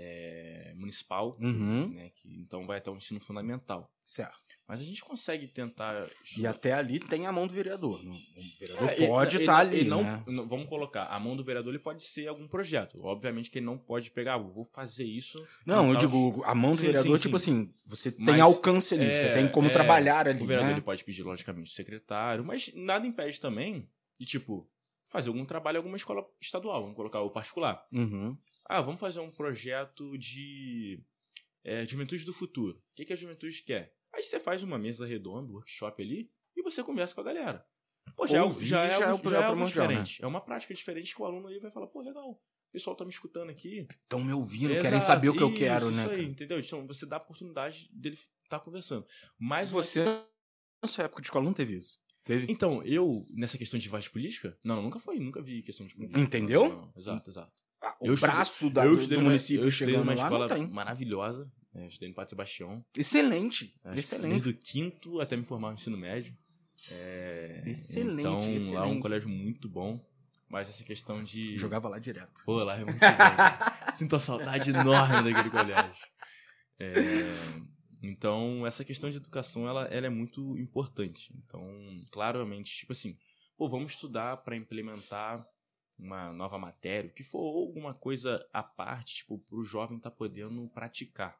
é, 0.00 0.72
municipal, 0.76 1.36
Uhum. 1.40 1.88
né? 1.88 2.10
Que, 2.14 2.28
então 2.40 2.64
vai 2.66 2.78
até 2.78 2.88
o 2.90 2.96
ensino 2.96 3.20
fundamental. 3.20 3.92
Certo. 4.00 4.46
Mas 4.66 4.80
a 4.80 4.84
gente 4.84 5.02
consegue 5.02 5.48
tentar. 5.48 6.06
E 6.06 6.24
estudar- 6.24 6.50
até 6.50 6.72
ali 6.74 7.00
tem 7.00 7.26
a 7.26 7.32
mão 7.32 7.46
do 7.46 7.52
vereador. 7.54 7.98
O 8.04 8.58
vereador 8.60 8.88
É, 8.90 9.00
e- 9.02 9.06
pode 9.08 9.36
e 9.36 9.40
estar 9.40 9.52
não- 9.52 9.60
ali, 9.60 9.80
e 9.80 9.88
não, 9.88 10.02
né? 10.02 10.22
não- 10.26 10.46
Vamos 10.46 10.68
colocar, 10.68 11.04
a 11.06 11.18
mão 11.18 11.34
do 11.34 11.42
vereador 11.42 11.72
ele 11.72 11.82
pode 11.82 12.02
ser 12.02 12.28
algum 12.28 12.46
projeto. 12.46 13.00
Obviamente 13.02 13.50
que 13.50 13.58
ele 13.58 13.66
não 13.66 13.78
pode 13.78 14.10
pegar, 14.10 14.34
ah, 14.34 14.38
vou 14.38 14.64
fazer 14.64 15.04
isso. 15.04 15.42
Não, 15.66 15.88
e 15.88 15.94
eu 15.94 15.96
digo, 15.96 16.42
a 16.44 16.54
mão 16.54 16.72
do 16.72 16.76
Sim, 16.78 16.86
vereador, 16.86 17.16
sim, 17.18 17.22
tipo 17.22 17.38
sim. 17.38 17.52
assim, 17.62 17.74
você 17.86 18.12
tem 18.12 18.26
Mas- 18.26 18.40
alcance 18.40 18.94
ali, 18.94 19.06
você 19.06 19.26
É, 19.28 19.32
tem 19.32 19.48
como 19.48 19.68
é, 19.68 19.70
trabalhar 19.70 20.28
ali, 20.28 20.42
O 20.42 20.46
vereador 20.46 20.68
né? 20.68 20.74
ele 20.74 20.82
pode 20.82 21.02
pedir, 21.02 21.22
logicamente, 21.22 21.70
o 21.70 21.74
secretário, 21.74 22.44
mas 22.44 22.70
nada 22.74 23.06
impede 23.06 23.40
também 23.40 23.88
de, 24.20 24.26
tipo, 24.26 24.70
fazer 25.06 25.28
algum 25.30 25.46
trabalho 25.46 25.76
em 25.76 25.78
alguma 25.78 25.96
escola 25.96 26.22
estadual, 26.38 26.82
vamos 26.82 26.94
colocar 26.94 27.22
o 27.22 27.30
particular. 27.30 27.82
Uhum. 27.90 28.36
Ah, 28.68 28.82
vamos 28.82 29.00
fazer 29.00 29.20
um 29.20 29.30
projeto 29.30 30.18
de 30.18 31.02
é, 31.64 31.86
Juventude 31.86 32.24
do 32.24 32.34
Futuro. 32.34 32.76
O 32.76 32.94
que, 32.94 33.06
que 33.06 33.12
a 33.14 33.16
juventude 33.16 33.62
quer? 33.62 33.94
Aí 34.12 34.22
você 34.22 34.38
faz 34.38 34.62
uma 34.62 34.78
mesa 34.78 35.06
redonda, 35.06 35.50
um 35.50 35.54
workshop 35.54 36.02
ali, 36.02 36.30
e 36.54 36.62
você 36.62 36.82
conversa 36.82 37.14
com 37.14 37.22
a 37.22 37.24
galera. 37.24 37.66
Pô, 38.14 38.26
já, 38.26 38.38
é 38.38 38.42
Ouvir 38.42 38.66
já 38.66 38.84
é 38.84 38.88
já 38.90 39.06
é 39.06 39.08
algo, 39.08 39.30
já 39.30 39.36
é 39.36 39.42
algo 39.42 39.52
primordial, 39.52 39.86
né? 39.86 39.94
diferente. 39.94 40.22
É 40.22 40.26
uma 40.26 40.40
prática 40.40 40.74
diferente 40.74 41.14
que 41.14 41.22
o 41.22 41.24
aluno 41.24 41.48
aí 41.48 41.58
vai 41.58 41.70
falar, 41.70 41.86
pô, 41.86 42.02
legal, 42.02 42.30
o 42.32 42.72
pessoal 42.72 42.94
tá 42.94 43.04
me 43.04 43.10
escutando 43.10 43.50
aqui. 43.50 43.86
Estão 44.02 44.22
me 44.22 44.32
ouvindo, 44.32 44.70
Exato, 44.70 44.82
querem 44.82 45.00
saber 45.00 45.30
o 45.30 45.34
que 45.34 45.42
eu 45.42 45.48
isso, 45.48 45.56
quero, 45.56 45.90
isso 45.90 45.96
né? 45.96 46.02
aí, 46.02 46.08
cara? 46.08 46.22
entendeu? 46.22 46.60
Então 46.60 46.86
você 46.86 47.06
dá 47.06 47.16
a 47.16 47.20
oportunidade 47.20 47.88
dele 47.92 48.18
estar 48.44 48.60
conversando. 48.60 49.06
Mas 49.38 49.70
Você, 49.70 50.04
na 50.04 50.88
sua 50.88 51.04
época 51.04 51.22
de 51.22 51.28
escola, 51.28 51.44
não 51.44 51.54
teve 51.54 51.76
isso? 51.76 51.98
Teve? 52.24 52.52
Então, 52.52 52.82
eu, 52.84 53.24
nessa 53.30 53.56
questão 53.56 53.78
de 53.78 53.86
debate 53.86 54.10
política, 54.10 54.58
não, 54.62 54.82
nunca 54.82 55.00
foi, 55.00 55.18
nunca 55.18 55.40
vi 55.42 55.62
questão 55.62 55.86
de 55.86 55.94
política. 55.94 56.20
Entendeu? 56.20 56.68
Não, 56.68 56.76
não, 56.82 56.92
exato, 56.94 57.30
exato. 57.30 57.67
Ah, 57.82 57.96
o 58.00 58.06
eu 58.06 58.14
estudei- 58.14 58.34
braço 58.34 58.70
da, 58.70 58.84
eu 58.84 58.90
do, 58.92 58.96
estudei 58.96 59.16
do 59.16 59.20
numa- 59.20 59.30
município 59.30 59.62
eu 59.64 59.68
estudei 59.68 59.94
chegando 59.94 60.04
numa 60.06 60.14
lá, 60.16 60.22
escola 60.46 60.68
maravilhosa. 60.68 61.50
É, 61.74 61.86
estudei 61.86 62.08
no 62.08 62.14
Padre 62.14 62.30
Sebastião. 62.30 62.84
Excelente, 62.96 63.74
Acho 63.84 63.98
excelente. 64.00 64.30
Desde 64.42 64.48
o 64.50 64.54
quinto 64.54 65.20
até 65.20 65.36
me 65.36 65.44
formar 65.44 65.68
no 65.68 65.74
ensino 65.74 65.96
médio. 65.96 66.36
É, 66.90 67.62
Excelente, 67.66 68.20
Então, 68.20 68.40
lá 68.40 68.44
é 68.44 68.48
um 68.50 68.54
excelente. 68.56 69.00
colégio 69.00 69.28
muito 69.28 69.68
bom. 69.68 70.04
Mas 70.48 70.68
essa 70.70 70.82
questão 70.82 71.22
de. 71.22 71.56
Jogava 71.58 71.88
lá 71.90 71.98
direto. 71.98 72.40
Pô, 72.46 72.64
lá 72.64 72.74
é 72.76 72.84
muito 72.84 72.98
bom. 72.98 73.06
Sinto 73.94 74.16
a 74.16 74.20
saudade 74.20 74.70
enorme 74.70 75.30
daquele 75.32 75.50
colégio. 75.50 75.92
É, 76.78 76.94
então, 78.02 78.66
essa 78.66 78.84
questão 78.84 79.10
de 79.10 79.16
educação, 79.18 79.68
ela, 79.68 79.84
ela 79.86 80.06
é 80.06 80.10
muito 80.10 80.56
importante. 80.56 81.30
Então, 81.44 81.62
claramente, 82.10 82.74
tipo 82.78 82.92
assim, 82.92 83.16
pô, 83.56 83.68
vamos 83.68 83.92
estudar 83.92 84.38
para 84.38 84.56
implementar 84.56 85.44
uma 85.98 86.32
nova 86.32 86.58
matéria, 86.58 87.10
o 87.10 87.14
que 87.14 87.22
for 87.24 87.40
ou 87.40 87.66
alguma 87.66 87.92
coisa 87.94 88.46
à 88.52 88.62
parte, 88.62 89.16
tipo, 89.16 89.38
pro 89.48 89.64
jovem 89.64 89.98
tá 89.98 90.10
podendo 90.10 90.68
praticar. 90.68 91.38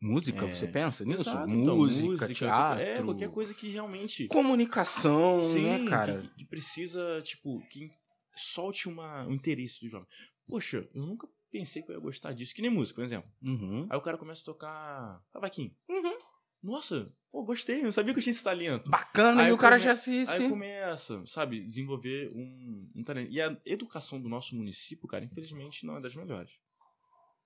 Música, 0.00 0.44
É. 0.44 0.54
você 0.54 0.68
pensa 0.68 1.04
nisso? 1.04 1.22
Exato, 1.22 1.48
música, 1.48 2.24
então, 2.26 2.34
teatro, 2.34 2.82
É, 2.82 3.02
qualquer 3.02 3.30
coisa 3.30 3.54
que 3.54 3.68
realmente... 3.70 4.28
comunicação, 4.28 5.44
Sim, 5.46 5.62
né, 5.62 5.88
cara? 5.88 6.20
Que, 6.20 6.28
que 6.28 6.44
precisa, 6.44 7.22
tipo, 7.22 7.60
que 7.68 7.90
solte 8.34 8.88
uma, 8.88 9.24
um 9.26 9.32
interesse 9.32 9.80
do 9.80 9.88
jovem. 9.90 10.06
Poxa, 10.46 10.86
eu 10.94 11.02
nunca 11.02 11.26
pensei 11.50 11.82
que 11.82 11.90
eu 11.90 11.94
ia 11.94 12.00
gostar 12.00 12.32
disso. 12.34 12.54
Que 12.54 12.60
nem 12.60 12.70
música, 12.70 12.96
por 12.96 13.04
exemplo. 13.04 13.30
Uhum. 13.42 13.86
Aí 13.88 13.96
o 13.96 14.02
cara 14.02 14.18
começa 14.18 14.42
a 14.42 14.44
tocar 14.44 15.24
cavaquinho. 15.32 15.74
Uhum. 15.88 16.18
Nossa, 16.62 17.10
pô, 17.36 17.44
gostei, 17.44 17.80
eu 17.80 17.84
não 17.84 17.92
sabia 17.92 18.14
que 18.14 18.18
eu 18.18 18.22
tinha 18.22 18.30
esse 18.30 18.42
talento. 18.42 18.90
Bacana, 18.90 19.42
Aí 19.42 19.50
e 19.50 19.52
o 19.52 19.58
cara 19.58 19.78
já 19.78 19.94
se... 19.94 20.24
Aí 20.26 20.48
começa, 20.48 21.22
sabe, 21.26 21.62
desenvolver 21.62 22.30
um, 22.34 22.90
um 22.94 23.04
talento. 23.04 23.30
E 23.30 23.40
a 23.42 23.54
educação 23.66 24.18
do 24.18 24.28
nosso 24.28 24.56
município, 24.56 25.06
cara, 25.06 25.22
infelizmente 25.22 25.84
não 25.84 25.98
é 25.98 26.00
das 26.00 26.16
melhores. 26.16 26.52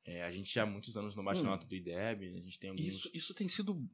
É, 0.04 0.22
a 0.22 0.30
gente 0.30 0.58
há 0.58 0.64
muitos 0.64 0.96
anos 0.96 1.14
não 1.14 1.24
baixa 1.24 1.42
Hum. 1.42 1.46
a 1.46 1.50
nota 1.50 1.66
do 1.66 1.74
IDEB, 1.74 2.28
a 2.28 2.40
gente 2.40 2.58
tem 2.58 2.70
alguns... 2.70 2.86
Isso, 2.86 3.10
isso 3.12 3.34
tem 3.34 3.48
sido 3.48 3.84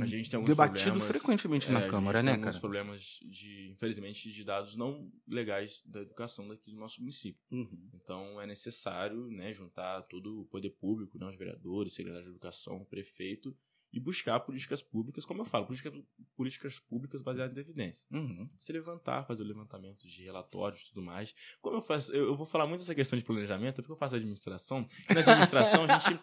A 0.00 0.06
gente 0.06 0.28
tem 0.28 0.42
debatido 0.44 1.00
frequentemente 1.00 1.68
é, 1.68 1.72
na 1.72 1.78
a 1.78 1.88
Câmara, 1.88 2.20
né, 2.20 2.32
tem 2.32 2.40
alguns 2.40 2.56
cara? 2.56 2.60
problemas 2.60 3.20
de, 3.22 3.70
infelizmente, 3.70 4.32
de 4.32 4.44
dados 4.44 4.76
não 4.76 5.10
legais 5.26 5.82
da 5.86 6.00
educação 6.00 6.48
daqui 6.48 6.72
do 6.72 6.76
nosso 6.76 7.00
município. 7.00 7.40
Uhum. 7.50 7.90
Então 7.94 8.40
é 8.40 8.46
necessário, 8.46 9.30
né, 9.30 9.52
juntar 9.52 10.02
todo 10.02 10.40
o 10.40 10.46
poder 10.46 10.70
público, 10.70 11.16
né, 11.16 11.26
os 11.26 11.38
vereadores, 11.38 11.94
secretário 11.94 12.26
de 12.26 12.32
educação, 12.32 12.84
prefeito 12.84 13.56
e 13.94 14.00
buscar 14.00 14.40
políticas 14.40 14.82
públicas, 14.82 15.24
como 15.24 15.40
eu 15.42 15.44
falo, 15.44 15.66
política, 15.66 15.92
políticas 16.36 16.80
públicas 16.80 17.22
baseadas 17.22 17.56
em 17.56 17.60
evidência. 17.60 18.06
Uhum. 18.10 18.46
Se 18.58 18.72
levantar, 18.72 19.24
fazer 19.24 19.42
o 19.44 19.46
levantamento 19.46 20.06
de 20.08 20.24
relatórios 20.24 20.80
e 20.82 20.88
tudo 20.88 21.00
mais. 21.02 21.32
Como 21.62 21.76
eu 21.76 21.80
faço, 21.80 22.12
eu, 22.12 22.24
eu 22.26 22.36
vou 22.36 22.44
falar 22.44 22.66
muito 22.66 22.80
dessa 22.80 22.94
questão 22.94 23.16
de 23.18 23.24
planejamento, 23.24 23.76
porque 23.76 23.92
eu 23.92 23.96
faço 23.96 24.16
administração. 24.16 24.86
E 25.08 25.14
na 25.14 25.20
administração 25.20 25.84
a 25.84 25.98
gente 25.98 26.20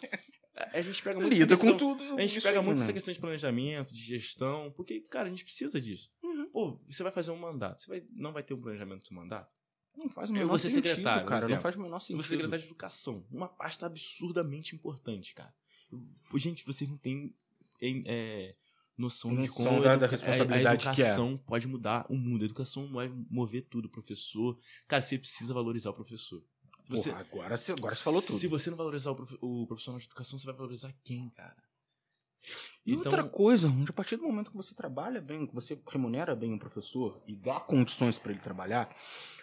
a, 0.73 0.81
gente 0.81 1.01
pega 1.01 1.19
muito 1.19 1.33
Lida 1.33 1.53
essa 1.53 1.63
com 1.63 1.71
questão- 1.71 1.97
tudo. 1.97 2.17
a 2.17 2.21
gente 2.27 2.41
pega 2.41 2.59
aí, 2.59 2.65
muito 2.65 2.77
né? 2.79 2.83
essa 2.83 2.93
questão 2.93 3.13
de 3.13 3.19
planejamento, 3.19 3.93
de 3.93 4.01
gestão, 4.01 4.69
porque, 4.75 4.99
cara, 4.99 5.27
a 5.27 5.29
gente 5.31 5.43
precisa 5.45 5.79
disso. 5.79 6.11
Uhum. 6.21 6.49
Pô, 6.51 6.81
você 6.89 7.01
vai 7.03 7.11
fazer 7.11 7.31
um 7.31 7.37
mandato, 7.37 7.81
você 7.81 7.87
vai, 7.87 8.03
não 8.11 8.33
vai 8.33 8.43
ter 8.43 8.53
um 8.53 8.61
planejamento 8.61 9.01
do 9.01 9.07
seu 9.07 9.15
mandato? 9.15 9.49
Não 9.95 10.09
faz 10.09 10.29
o 10.29 10.33
Eu 10.33 10.35
menor 10.35 10.49
vou 10.49 10.57
ser 10.59 10.69
sentido, 10.69 10.87
secretário, 10.89 11.25
cara. 11.27 11.47
Não 11.47 11.59
faz 11.61 11.75
o 11.75 11.81
menor 11.81 11.99
sentido. 11.99 12.21
você 12.21 12.33
é 12.35 12.37
secretário 12.37 12.59
de 12.63 12.67
educação, 12.69 13.25
uma 13.31 13.47
pasta 13.47 13.85
absurdamente 13.85 14.75
importante, 14.75 15.33
cara. 15.33 15.53
Eu- 15.91 16.39
Gente, 16.39 16.65
vocês 16.65 16.89
não 16.89 16.97
têm 16.97 17.35
em- 17.81 18.03
é, 18.05 18.55
noção, 18.97 19.31
de 19.31 19.37
Noção 19.37 19.65
como 19.65 19.81
da- 19.81 19.93
a 19.93 19.97
da 19.97 20.07
responsabilidade 20.07 20.87
a, 20.87 20.91
a 20.91 20.93
que 20.93 21.01
é. 21.01 21.05
educação 21.05 21.37
pode 21.37 21.67
mudar 21.67 22.05
o 22.09 22.15
mundo. 22.15 22.43
A 22.43 22.45
educação 22.45 22.91
vai 22.91 23.09
mover 23.29 23.65
tudo, 23.69 23.89
professor. 23.89 24.57
Cara, 24.87 25.01
você 25.01 25.17
precisa 25.17 25.53
valorizar 25.53 25.89
o 25.89 25.93
professor. 25.93 26.43
Você, 26.89 27.09
Porra, 27.09 27.21
agora, 27.21 27.57
você, 27.57 27.71
agora 27.71 27.95
você 27.95 28.03
falou 28.03 28.21
tudo. 28.21 28.37
Se 28.39 28.47
você 28.47 28.69
não 28.69 28.77
valorizar 28.77 29.11
o, 29.11 29.15
prof- 29.15 29.37
o 29.41 29.65
profissional 29.67 29.99
de 29.99 30.05
educação, 30.05 30.37
você 30.37 30.45
vai 30.45 30.55
valorizar 30.55 30.93
quem, 31.03 31.29
cara? 31.29 31.55
E 32.85 32.93
Então- 32.93 33.05
outra 33.05 33.23
coisa, 33.23 33.71
a 33.87 33.93
partir 33.93 34.17
do 34.17 34.23
momento 34.23 34.49
que 34.51 34.57
você 34.57 34.73
trabalha 34.73 35.21
bem, 35.21 35.45
que 35.45 35.53
você 35.53 35.79
remunera 35.87 36.35
bem 36.35 36.51
um 36.51 36.57
professor 36.57 37.21
e 37.27 37.35
dá 37.35 37.59
condições 37.59 38.17
pra 38.17 38.31
ele 38.31 38.41
trabalhar, 38.41 38.93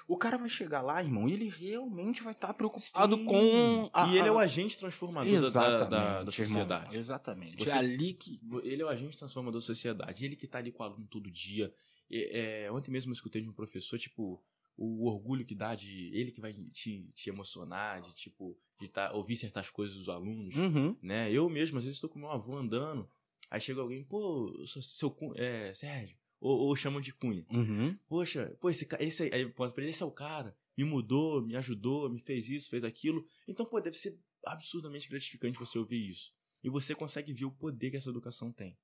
o 0.09 0.17
cara 0.17 0.39
vai 0.39 0.49
chegar 0.49 0.81
lá, 0.81 1.03
irmão, 1.03 1.29
e 1.29 1.35
ele 1.35 1.49
realmente 1.51 2.23
vai 2.23 2.33
estar 2.33 2.53
preocupado 2.55 3.15
Sim. 3.17 3.25
com 3.27 3.91
a, 3.93 4.07
E 4.09 4.17
ele 4.19 4.27
é 4.29 4.33
o 4.33 4.39
agente 4.39 4.77
transformador 4.79 5.31
da- 5.33 5.41
da, 5.41 5.47
Exatamente, 5.47 5.91
da, 5.91 5.99
da 5.99 6.15
irmão, 6.15 6.33
sociedade. 6.33 6.97
Exatamente. 6.97 7.65
Você- 7.65 7.71
É 7.71 7.73
ali 7.75 8.15
que. 8.15 8.41
Ele 8.65 8.81
é 8.83 8.85
o 8.85 8.89
agente 8.89 9.19
transformador 9.19 9.61
da 9.61 9.67
sociedade. 9.67 10.25
Ele 10.25 10.35
que 10.35 10.47
tá 10.49 10.59
ali 10.59 10.73
com 10.73 10.83
o 10.83 10.87
aluno 10.87 11.07
todo 11.07 11.31
dia. 11.31 11.73
E, 12.11 12.31
é, 12.33 12.73
ontem 12.73 12.91
mesmo 12.91 13.11
eu 13.11 13.15
escutei 13.15 13.43
de 13.43 13.49
um 13.49 13.53
professor, 13.53 13.99
tipo, 13.99 14.43
o 14.79 15.07
orgulho 15.07 15.45
que 15.45 15.55
dá 15.55 15.75
de. 15.75 16.11
Ele 16.15 16.31
que 16.33 16.41
vai 16.41 16.55
te, 16.55 17.11
te 17.15 17.29
emocionar, 17.29 18.01
de 18.01 18.15
tipo, 18.15 18.57
de 18.81 18.89
tá, 18.89 19.13
ouvir 19.13 19.37
certas 19.37 19.69
coisas 19.69 19.95
dos 19.95 20.09
alunos. 20.09 20.57
Uhum. 20.57 20.97
né? 21.03 21.31
Eu 21.31 21.51
mesmo, 21.51 21.77
às 21.77 21.85
vezes, 21.85 21.99
estou 21.99 22.09
com 22.09 22.19
meu 22.19 22.31
avô 22.31 22.57
andando, 22.57 23.07
aí 23.51 23.61
chega 23.61 23.81
alguém, 23.83 24.03
pô, 24.05 24.55
seu, 24.67 24.81
seu 24.81 25.17
é, 25.37 25.75
Sérgio, 25.75 26.17
ou, 26.41 26.59
ou 26.59 26.77
chamam 26.77 27.01
de 27.01 27.13
Cunha. 27.13 27.45
Uhum. 27.51 27.97
Poxa, 28.09 28.57
pô, 28.61 28.71
esse, 28.71 28.87
esse 29.01 29.23
aí, 29.25 29.53
esse 29.89 30.03
é 30.03 30.07
o 30.07 30.11
cara, 30.11 30.57
me 30.77 30.85
mudou, 30.85 31.43
me 31.45 31.57
ajudou, 31.57 32.09
me 32.09 32.21
fez 32.21 32.49
isso, 32.49 32.69
fez 32.71 32.85
aquilo. 32.85 33.27
Então, 33.47 33.67
pô, 33.67 33.81
deve 33.81 33.97
ser 33.97 34.19
absurdamente 34.47 35.09
gratificante 35.09 35.59
você 35.59 35.79
ouvir 35.79 36.09
isso. 36.09 36.33
E 36.63 36.69
você 36.69 36.95
consegue 36.95 37.33
ver 37.33 37.45
o 37.45 37.51
poder 37.53 37.91
que 37.91 37.97
essa 37.97 38.11
educação 38.11 38.53
tem. 38.53 38.77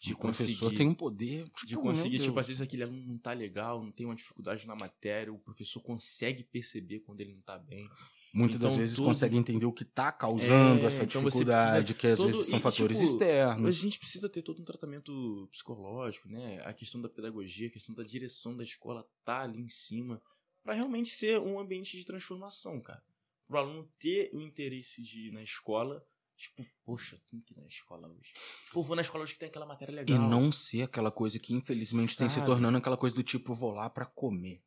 De 0.00 0.14
o 0.14 0.18
professor 0.18 0.64
conseguir- 0.70 0.76
tem 0.78 0.88
um 0.88 0.94
poder. 0.94 1.44
de 1.44 1.66
tipo, 1.66 1.82
conseguir, 1.82 2.16
meu 2.16 2.20
tipo, 2.20 2.32
Deus. 2.32 2.38
às 2.38 2.48
vezes 2.48 2.60
aquele 2.62 2.82
aluno 2.84 3.06
não 3.06 3.18
tá 3.18 3.32
legal, 3.34 3.82
não 3.84 3.92
tem 3.92 4.06
uma 4.06 4.14
dificuldade 4.16 4.66
na 4.66 4.74
matéria, 4.74 5.30
o 5.30 5.38
professor 5.38 5.80
consegue 5.82 6.42
perceber 6.42 7.00
quando 7.00 7.20
ele 7.20 7.34
não 7.34 7.42
tá 7.42 7.58
bem. 7.58 7.86
Muitas 8.32 8.60
das 8.60 8.70
então 8.72 8.80
vezes 8.80 8.96
todo- 8.96 9.06
consegue 9.06 9.36
entender 9.36 9.66
o 9.66 9.72
que 9.72 9.84
tá 9.84 10.12
causando 10.12 10.82
É, 10.82 10.86
essa 10.86 11.02
então 11.02 11.22
dificuldade, 11.24 11.94
que 11.94 12.06
às 12.06 12.18
todo- 12.18 12.26
vezes 12.26 12.46
são 12.48 12.58
e, 12.58 12.62
fatores 12.62 12.98
tipo, 12.98 13.10
Mas 13.10 13.22
a 13.22 13.24
externos. 13.26 13.76
gente 13.76 13.98
precisa 13.98 14.28
ter 14.28 14.42
todo 14.42 14.60
um 14.62 14.64
tratamento 14.64 15.48
psicológico, 15.50 16.28
né? 16.28 16.60
A 16.64 16.72
questão 16.72 17.00
da 17.00 17.08
pedagogia, 17.08 17.66
a 17.68 17.70
questão 17.70 17.94
da 17.94 18.02
direção 18.04 18.56
da 18.56 18.62
escola 18.62 19.04
tá 19.24 19.40
ali 19.40 19.60
em 19.60 19.68
cima, 19.68 20.22
Pra 20.62 20.74
realmente 20.74 21.08
ser 21.08 21.40
um 21.40 21.58
ambiente 21.58 21.96
de 21.96 22.04
transformação, 22.04 22.80
cara. 22.82 23.02
Pro 23.48 23.56
aluno 23.58 23.88
ter 23.98 24.30
o 24.34 24.40
interesse 24.42 25.00
de 25.02 25.28
ir 25.28 25.32
na 25.32 25.42
escola, 25.42 26.04
tipo, 26.36 26.64
poxa, 26.84 27.18
tem 27.30 27.40
que 27.40 27.54
ir 27.54 27.56
na 27.56 27.66
escola 27.66 28.06
hoje. 28.08 28.30
Pô, 28.70 28.82
vou 28.82 28.94
na 28.94 29.00
escola 29.00 29.24
hoje 29.24 29.32
que 29.32 29.38
tem 29.38 29.48
aquela 29.48 29.64
matéria 29.64 29.94
legal. 29.94 30.14
E 30.14 30.18
não 30.20 30.52
ser 30.52 30.82
aquela 30.82 31.10
coisa 31.10 31.38
que 31.38 31.54
infelizmente 31.54 32.14
tem 32.14 32.28
se 32.28 32.34
Sabe? 32.34 32.46
tornando 32.46 32.76
aquela 32.76 32.98
coisa 32.98 33.16
do 33.16 33.22
tipo, 33.22 33.54
vou 33.54 33.70
lá 33.72 33.88
pra 33.88 34.04
comer. 34.04 34.62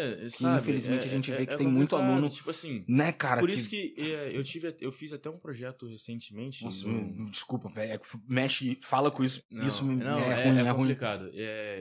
É, 0.00 0.28
sabe? 0.28 0.60
infelizmente 0.60 1.04
é- 1.04 1.08
a 1.08 1.10
gente 1.10 1.32
é- 1.32 1.36
vê 1.36 1.46
que 1.46 1.54
é 1.54 1.56
tem 1.56 1.66
muito 1.66 1.94
aluno- 1.96 2.28
Tipo 2.30 2.50
assim, 2.50 2.84
Né, 2.88 3.12
cara? 3.12 3.40
por 3.40 3.48
que... 3.48 3.54
isso 3.54 3.68
que 3.68 3.94
eu 3.96 4.42
tive, 4.42 4.74
eu 4.80 4.90
fiz 4.92 5.12
até 5.12 5.28
um 5.30 5.38
projeto 5.38 5.86
recentemente. 5.86 6.64
Nossa, 6.64 6.86
no- 6.86 7.30
desculpa, 7.30 7.68
velho. 7.68 7.98
que 8.00 8.06
Mexe, 8.28 8.78
fala 8.80 9.10
com 9.10 9.22
isso. 9.24 9.42
Não, 9.50 9.66
isso 9.66 9.84
me 9.84 9.96
não, 9.96 10.18
é, 10.18 10.44
ruim, 10.48 10.58
é 10.58 10.62
ruim. 10.62 10.74
complicado. 10.74 11.30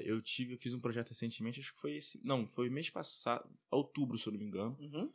Eu 0.04 0.22
tive, 0.22 0.54
eu 0.54 0.58
fiz 0.58 0.74
um 0.74 0.80
projeto 0.80 1.10
recentemente, 1.10 1.60
acho 1.60 1.74
que 1.74 1.80
foi 1.80 1.96
esse, 1.98 2.20
não, 2.24 2.48
foi 2.48 2.70
mês 2.70 2.90
passado, 2.90 3.50
outubro, 3.72 4.18
se 4.18 4.28
eu 4.28 4.34
não 4.34 4.40
me 4.40 4.46
engano, 4.46 4.78
Uhum. 4.80 5.10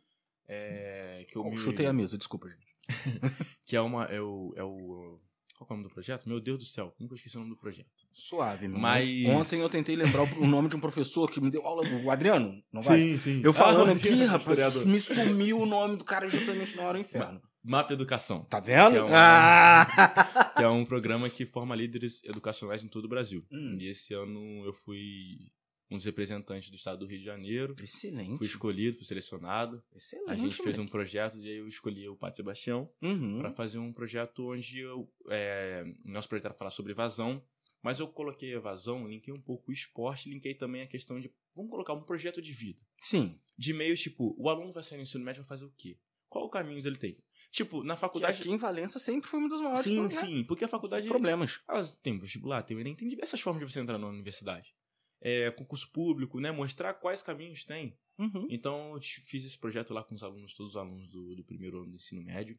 é, 0.47 1.25
que 1.29 1.37
eu 1.37 1.41
Oh, 1.43 1.49
me, 1.49 1.57
Chutei 1.57 1.85
a 1.85 1.93
mesa, 1.93 2.17
desculpa, 2.17 2.49
gente. 2.49 2.65
que 3.65 3.75
é 3.75 3.81
uma, 3.81 4.05
é 4.05 4.21
o, 4.21 4.53
é 4.55 4.63
o, 4.63 5.19
qual 5.57 5.67
é 5.69 5.73
o 5.73 5.77
nome 5.77 5.87
do 5.89 5.93
projeto? 5.93 6.27
Meu 6.27 6.39
Deus 6.39 6.59
do 6.59 6.65
céu, 6.65 6.93
nunca 6.99 7.15
esqueci 7.15 7.35
o 7.37 7.39
nome 7.39 7.51
do 7.51 7.57
projeto. 7.57 7.87
Suave, 8.11 8.67
meu. 8.67 8.77
Mas- 8.79 9.25
Ontem 9.27 9.59
eu 9.61 9.69
tentei 9.69 9.95
lembrar 9.95 10.23
o 10.39 10.45
nome 10.47 10.69
de 10.69 10.75
um 10.75 10.79
professor 10.79 11.29
que 11.31 11.39
me 11.41 11.49
deu 11.49 11.65
aula. 11.65 11.83
O 12.03 12.11
Adriano, 12.11 12.61
não 12.71 12.81
vai? 12.81 13.17
sim. 13.17 13.41
Eu 13.43 13.53
falando 13.53 13.89
Ah, 13.89 13.93
aqui, 13.93 14.09
rapaz, 14.25 14.41
historiador. 14.41 14.85
me 14.85 14.99
sumiu 14.99 15.59
o 15.59 15.65
nome 15.65 15.97
do 15.97 16.03
cara 16.03 16.27
justamente 16.29 16.75
na 16.75 16.83
hora 16.83 16.97
do 16.97 17.01
inferno. 17.01 17.41
Mapa 17.63 17.93
Educação, 17.93 18.43
Tá 18.45 18.59
vendo? 18.59 18.91
Que 18.91 18.97
é 18.97 19.03
um- 19.03 19.09
Ah! 19.11 20.53
que 20.55 20.63
é 20.63 20.69
um 20.69 20.85
programa 20.85 21.27
que 21.29 21.45
forma 21.47 21.75
líderes 21.75 22.23
educacionais 22.23 22.83
em 22.83 22.87
todo 22.87 23.05
o 23.05 23.09
Brasil. 23.09 23.43
Hum. 23.51 23.75
E 23.79 23.87
esse 23.89 24.13
ano 24.13 24.63
eu 24.65 24.71
fui 24.73 25.51
um 25.89 25.97
dos 25.97 26.05
representantes 26.05 26.69
do 26.69 26.75
estado 26.75 26.99
do 26.99 27.05
Rio 27.05 27.19
de 27.19 27.25
Janeiro. 27.25 27.75
Excelente. 27.81 28.37
Fui 28.37 28.47
escolhido, 28.47 28.97
fui 28.97 29.05
selecionado. 29.05 29.83
Excelente. 29.95 30.31
A 30.31 30.35
gente 30.35 30.57
fez 30.61 30.79
um 30.79 30.87
projeto 30.87 31.37
e 31.37 31.47
aí 31.49 31.57
eu 31.57 31.67
escolhi 31.67 32.07
o 32.09 32.15
Pátio 32.15 32.37
Sebastião 32.37 32.89
Uhum. 33.01 33.39
para 33.39 33.51
fazer 33.53 33.77
um 33.77 33.93
projeto 33.93 34.51
onde 34.51 34.79
eu, 34.79 35.07
é, 35.29 35.83
nosso 36.05 36.27
projeto 36.27 36.45
era 36.45 36.53
falar 36.55 36.71
sobre 36.71 36.91
evasão, 36.91 37.43
mas 37.83 37.99
eu 37.99 38.07
coloquei 38.07 38.53
evasão, 38.53 39.07
linkei 39.07 39.31
um 39.33 39.39
pouco 39.41 39.69
o 39.69 39.73
esporte, 39.73 40.27
linkei 40.29 40.55
também 40.55 40.81
a 40.81 40.87
questão 40.87 41.19
de 41.19 41.31
vamos 41.55 41.69
colocar 41.69 41.93
um 41.93 42.01
projeto 42.01 42.41
de 42.41 42.51
vida. 42.51 42.79
Sim. 42.99 43.39
De 43.57 43.71
meios 43.73 44.01
tipo, 44.01 44.35
o 44.39 44.49
aluno 44.49 44.73
vai 44.73 44.81
sair 44.83 44.97
no 44.97 45.03
ensino 45.03 45.23
médio 45.23 45.43
vai 45.43 45.49
fazer 45.49 45.65
o 45.65 45.73
quê? 45.77 45.99
Qual 46.27 46.49
caminhos 46.49 46.85
ele 46.85 46.97
tem? 46.97 47.17
Tipo, 47.51 47.83
na 47.83 47.93
Que 47.93 48.01
faculdade 48.01 48.41
aqui 48.41 48.49
em 48.51 48.57
Valença 48.57 48.99
sempre 48.99 49.29
foi 49.29 49.39
um 49.39 49.47
dos 49.47 49.61
maiores 49.61 49.85
Sim, 49.85 50.09
sim, 50.09 50.43
porque 50.43 50.65
a 50.65 50.67
faculdade 50.67 51.07
problemas. 51.07 51.61
elas 51.69 51.95
têm 51.97 52.19
vestibular, 52.19 52.63
tem 52.63 52.75
o 52.75 52.79
Enem, 52.81 52.95
tem 52.95 53.07
diversas 53.07 53.39
formas 53.39 53.65
de 53.65 53.71
você 53.71 53.79
entrar 53.79 53.97
na 53.97 54.07
universidade. 54.07 54.75
É, 55.21 55.49
concurso 55.51 55.91
público, 55.91 56.39
né? 56.39 56.51
Mostrar 56.51 56.93
quais 56.93 57.23
caminhos 57.23 57.63
tem. 57.63 57.97
Uhum. 58.17 58.47
Então, 58.49 58.93
eu 58.93 59.01
fiz 59.01 59.43
esse 59.43 59.57
projeto 59.57 59.93
lá 59.93 60.03
com 60.03 60.15
os 60.15 60.23
alunos, 60.23 60.53
todos 60.53 60.73
os 60.73 60.77
alunos 60.77 61.07
do, 61.09 61.35
do 61.35 61.43
primeiro 61.43 61.79
ano 61.81 61.91
do 61.91 61.95
ensino 61.95 62.21
médio. 62.23 62.57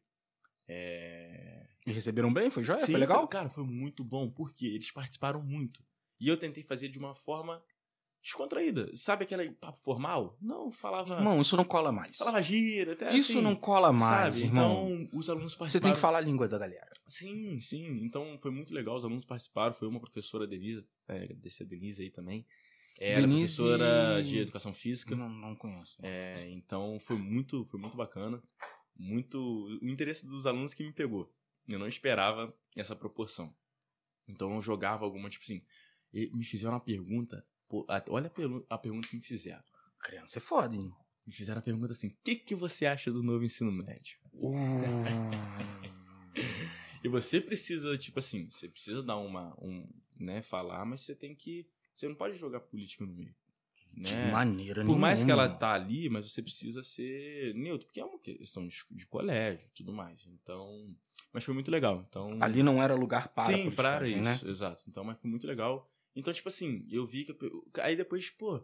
É... 0.69 1.66
E 1.87 1.92
receberam 1.92 2.33
bem? 2.33 2.51
Foi 2.51 2.64
joia? 2.64 2.81
Sim, 2.81 2.92
foi 2.92 3.01
legal? 3.01 3.27
Cara, 3.29 3.49
foi 3.49 3.64
muito 3.64 4.03
bom, 4.03 4.31
porque 4.31 4.66
eles 4.66 4.90
participaram 4.90 5.42
muito. 5.42 5.83
E 6.19 6.29
eu 6.29 6.37
tentei 6.37 6.62
fazer 6.62 6.88
de 6.88 6.99
uma 6.99 7.14
forma 7.14 7.62
descontraída. 8.23 8.90
Sabe 8.95 9.23
aquele 9.25 9.51
papo 9.53 9.79
formal? 9.79 10.37
Não, 10.40 10.73
falava. 10.73 11.14
Irmão, 11.14 11.40
isso 11.40 11.57
não 11.57 11.64
cola 11.64 11.92
mais. 11.92 12.16
falava 12.16 12.42
gira, 12.42 12.95
até 12.95 13.14
Isso 13.14 13.33
assim, 13.33 13.40
não 13.40 13.55
cola 13.55 13.92
mais, 13.92 14.37
sabe? 14.37 14.47
irmão. 14.49 14.90
Então, 14.90 15.19
os 15.19 15.31
alunos 15.31 15.53
Você 15.53 15.59
participaram. 15.59 15.92
tem 15.92 15.95
que 15.95 16.01
falar 16.01 16.19
a 16.19 16.23
língua 16.23 16.49
da 16.49 16.59
galera. 16.59 16.90
Sim, 17.07 17.61
sim. 17.61 18.01
Então 18.03 18.37
foi 18.42 18.51
muito 18.51 18.75
legal. 18.75 18.97
Os 18.97 19.05
alunos 19.05 19.25
participaram. 19.25 19.75
Foi 19.75 19.87
uma 19.87 20.01
professora, 20.01 20.47
Denise, 20.47 20.85
é, 21.09 21.25
agradecer 21.25 21.64
a 21.64 21.66
Denise 21.66 22.03
aí 22.03 22.11
também. 22.11 22.47
Era 22.99 23.21
Denise- 23.21 23.57
professora 23.62 24.23
de 24.23 24.38
educação 24.38 24.73
física. 24.73 25.14
Não, 25.14 25.29
não 25.29 25.55
conheço. 25.55 25.99
É, 26.03 26.49
então 26.51 26.99
foi 27.01 27.16
muito, 27.19 27.64
foi 27.66 27.79
muito 27.81 27.97
bacana. 27.97 28.42
Muito. 28.97 29.38
O 29.83 29.88
interesse 29.88 30.27
dos 30.27 30.47
alunos 30.47 30.73
que 30.73 30.83
me 30.83 30.92
pegou. 30.92 31.31
Eu 31.69 31.79
não 31.79 31.87
esperava 31.87 32.55
essa 32.75 32.97
proporção. 32.97 33.55
Então 34.27 34.55
eu 34.55 34.62
jogava 34.62 35.05
alguma, 35.05 35.29
tipo 35.29 35.45
assim. 35.45 35.62
e 36.12 36.31
me 36.35 36.45
fizeram 36.45 36.73
uma 36.73 36.81
pergunta. 36.81 37.47
pô, 37.69 37.85
a- 37.88 38.03
olha 38.09 38.29
a, 38.29 38.31
pergu- 38.31 38.66
a 38.71 38.79
pergunta 38.79 39.09
que 39.09 39.16
me 39.16 39.23
fizeram. 39.23 39.62
Criança 40.01 40.38
é 40.38 40.40
foda, 40.40 40.75
hein? 40.75 40.90
Me 41.27 41.33
fizeram 41.35 41.59
a 41.59 41.62
pergunta 41.62 41.92
assim: 41.92 42.09
o 42.09 42.16
que, 42.25 42.37
que 42.37 42.55
você 42.55 42.87
acha 42.87 43.12
do 43.12 43.23
novo 43.23 43.45
ensino 43.45 43.71
médio? 43.71 44.16
E 47.05 47.09
você 47.09 47.40
precisa, 47.40 47.97
tipo 47.97 48.19
assim, 48.19 48.49
você 48.51 48.69
precisa 48.69 49.03
dar 49.03 49.16
uma. 49.16 49.55
Um, 49.62 49.88
né, 50.18 50.42
falar, 50.42 50.85
mas 50.85 51.00
você 51.02 51.14
tem 51.14 51.35
que. 51.35 51.66
Você 51.94 52.09
não 52.09 52.14
pode 52.14 52.37
jogar 52.37 52.61
política 52.61 53.05
no 53.05 53.12
meio. 53.14 53.35
De 53.92 54.14
Né? 54.14 54.31
maneira 54.31 54.83
Por 54.83 54.88
nenhuma. 54.88 55.00
mais 55.07 55.24
que 55.24 55.31
ela 55.31 55.48
tá 55.48 55.72
ali, 55.72 56.09
mas 56.11 56.31
você 56.31 56.42
precisa 56.42 56.83
ser 56.83 57.55
neutro, 57.55 57.87
porque 57.87 58.00
é 58.00 58.05
uma 58.05 58.18
questão 58.18 58.66
de, 58.66 58.76
de 58.90 59.07
colégio 59.07 59.64
e 59.66 59.70
tudo 59.74 59.92
mais. 59.92 60.26
Então. 60.26 60.94
Mas 61.33 61.44
foi 61.44 61.55
muito 61.55 61.70
legal. 61.70 62.05
Então. 62.09 62.37
Ali 62.40 62.62
não 62.62 62.83
era 62.83 62.94
lugar 62.94 63.29
para 63.29 63.46
Sim, 63.57 63.70
para 63.70 63.98
politicagem, 63.98 64.33
isso, 64.35 64.44
né? 64.44 64.50
exato. 64.50 64.85
Então, 64.88 65.02
mas 65.05 65.18
foi 65.18 65.31
muito 65.31 65.46
legal. 65.46 65.90
Então, 66.14 66.33
tipo 66.33 66.48
assim, 66.48 66.87
eu 66.90 67.07
vi 67.07 67.24
que. 67.24 67.35
Aí 67.81 67.96
depois, 67.96 68.29
pô, 68.31 68.62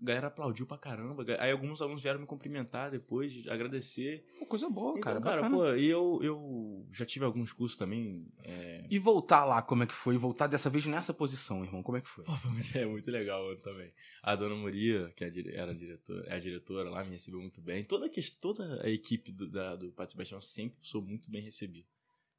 a 0.00 0.04
galera 0.04 0.26
aplaudiu 0.26 0.66
pra 0.66 0.76
caramba. 0.78 1.24
Aí 1.38 1.50
alguns 1.50 1.80
alunos 1.80 2.02
vieram 2.02 2.20
me 2.20 2.26
cumprimentar 2.26 2.90
depois, 2.90 3.46
agradecer. 3.48 4.24
Pô, 4.38 4.46
coisa 4.46 4.68
boa, 4.68 4.90
Então, 4.90 5.00
cara. 5.02 5.20
cara, 5.20 5.42
bacana. 5.42 5.56
pô, 5.56 5.74
e 5.74 5.86
eu, 5.86 6.20
eu 6.22 6.86
já 6.92 7.04
tive 7.06 7.24
alguns 7.24 7.52
cursos 7.52 7.78
também. 7.78 8.26
É, 8.42 8.84
E 8.90 8.98
voltar 8.98 9.44
lá, 9.44 9.62
como 9.62 9.82
é 9.82 9.86
que 9.86 9.94
foi? 9.94 10.14
E 10.14 10.18
voltar 10.18 10.46
dessa 10.46 10.68
vez 10.68 10.84
nessa 10.86 11.14
posição, 11.14 11.64
irmão, 11.64 11.82
como 11.82 11.98
é 11.98 12.00
que 12.00 12.08
foi? 12.08 12.24
Pô, 12.24 12.32
é 12.78 12.84
muito 12.86 13.10
legal 13.10 13.56
também. 13.58 13.92
A 14.22 14.34
dona 14.34 14.54
Moria, 14.54 15.12
que 15.16 15.24
é 15.24 15.30
era 15.54 15.70
a 15.72 15.74
diretora, 15.74 16.24
é 16.28 16.34
a 16.34 16.40
diretora 16.40 16.90
lá, 16.90 17.04
me 17.04 17.10
recebeu 17.12 17.40
muito 17.40 17.60
bem. 17.60 17.84
Toda 17.84 18.06
a, 18.06 18.10
toda 18.40 18.82
a 18.82 18.88
equipe 18.90 19.32
do, 19.32 19.48
da, 19.48 19.76
do 19.76 19.90
Pátio 19.92 20.12
Sebastião 20.12 20.40
sempre 20.40 20.78
sou 20.82 21.00
muito 21.02 21.30
bem 21.30 21.42
recebido. 21.42 21.86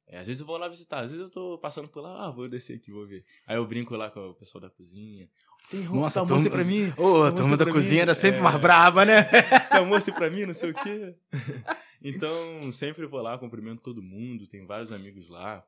É, 0.08 0.18
às 0.18 0.28
vezes 0.28 0.40
eu 0.40 0.46
vou 0.46 0.56
lá 0.56 0.68
visitar, 0.68 1.00
às 1.02 1.10
vezes 1.10 1.26
eu 1.26 1.30
tô 1.32 1.58
passando 1.58 1.88
por 1.88 2.00
lá, 2.00 2.26
ah, 2.26 2.30
vou 2.30 2.48
descer 2.48 2.76
aqui, 2.76 2.92
vou 2.92 3.04
ver. 3.04 3.24
Aí 3.44 3.56
eu 3.56 3.66
brinco 3.66 3.96
lá 3.96 4.08
com 4.08 4.20
o 4.30 4.34
pessoal 4.34 4.62
da 4.62 4.70
cozinha. 4.70 5.28
Tem 5.70 5.80
Nossa, 5.84 6.14
tá, 6.14 6.20
almoço 6.20 6.44
turma- 6.48 6.50
pra 6.50 6.64
mim? 6.64 6.92
Ô, 6.96 7.02
a 7.02 7.08
Almoço 7.26 7.34
turma 7.34 7.56
da 7.56 7.66
cozinha 7.66 7.94
mim, 7.94 8.02
era 8.02 8.14
sempre 8.14 8.38
é. 8.38 8.42
mais 8.42 8.56
braba, 8.56 9.04
né? 9.04 9.22
Tem 9.70 9.78
almoço 9.78 10.12
pra 10.12 10.30
mim, 10.30 10.46
não 10.46 10.54
sei 10.54 10.70
o 10.70 10.74
quê. 10.74 11.16
Então, 12.02 12.70
sempre 12.72 13.04
vou 13.06 13.20
lá, 13.20 13.36
cumprimento 13.38 13.80
todo 13.82 14.02
mundo, 14.02 14.46
tem 14.46 14.64
vários 14.66 14.92
amigos 14.92 15.28
lá. 15.28 15.66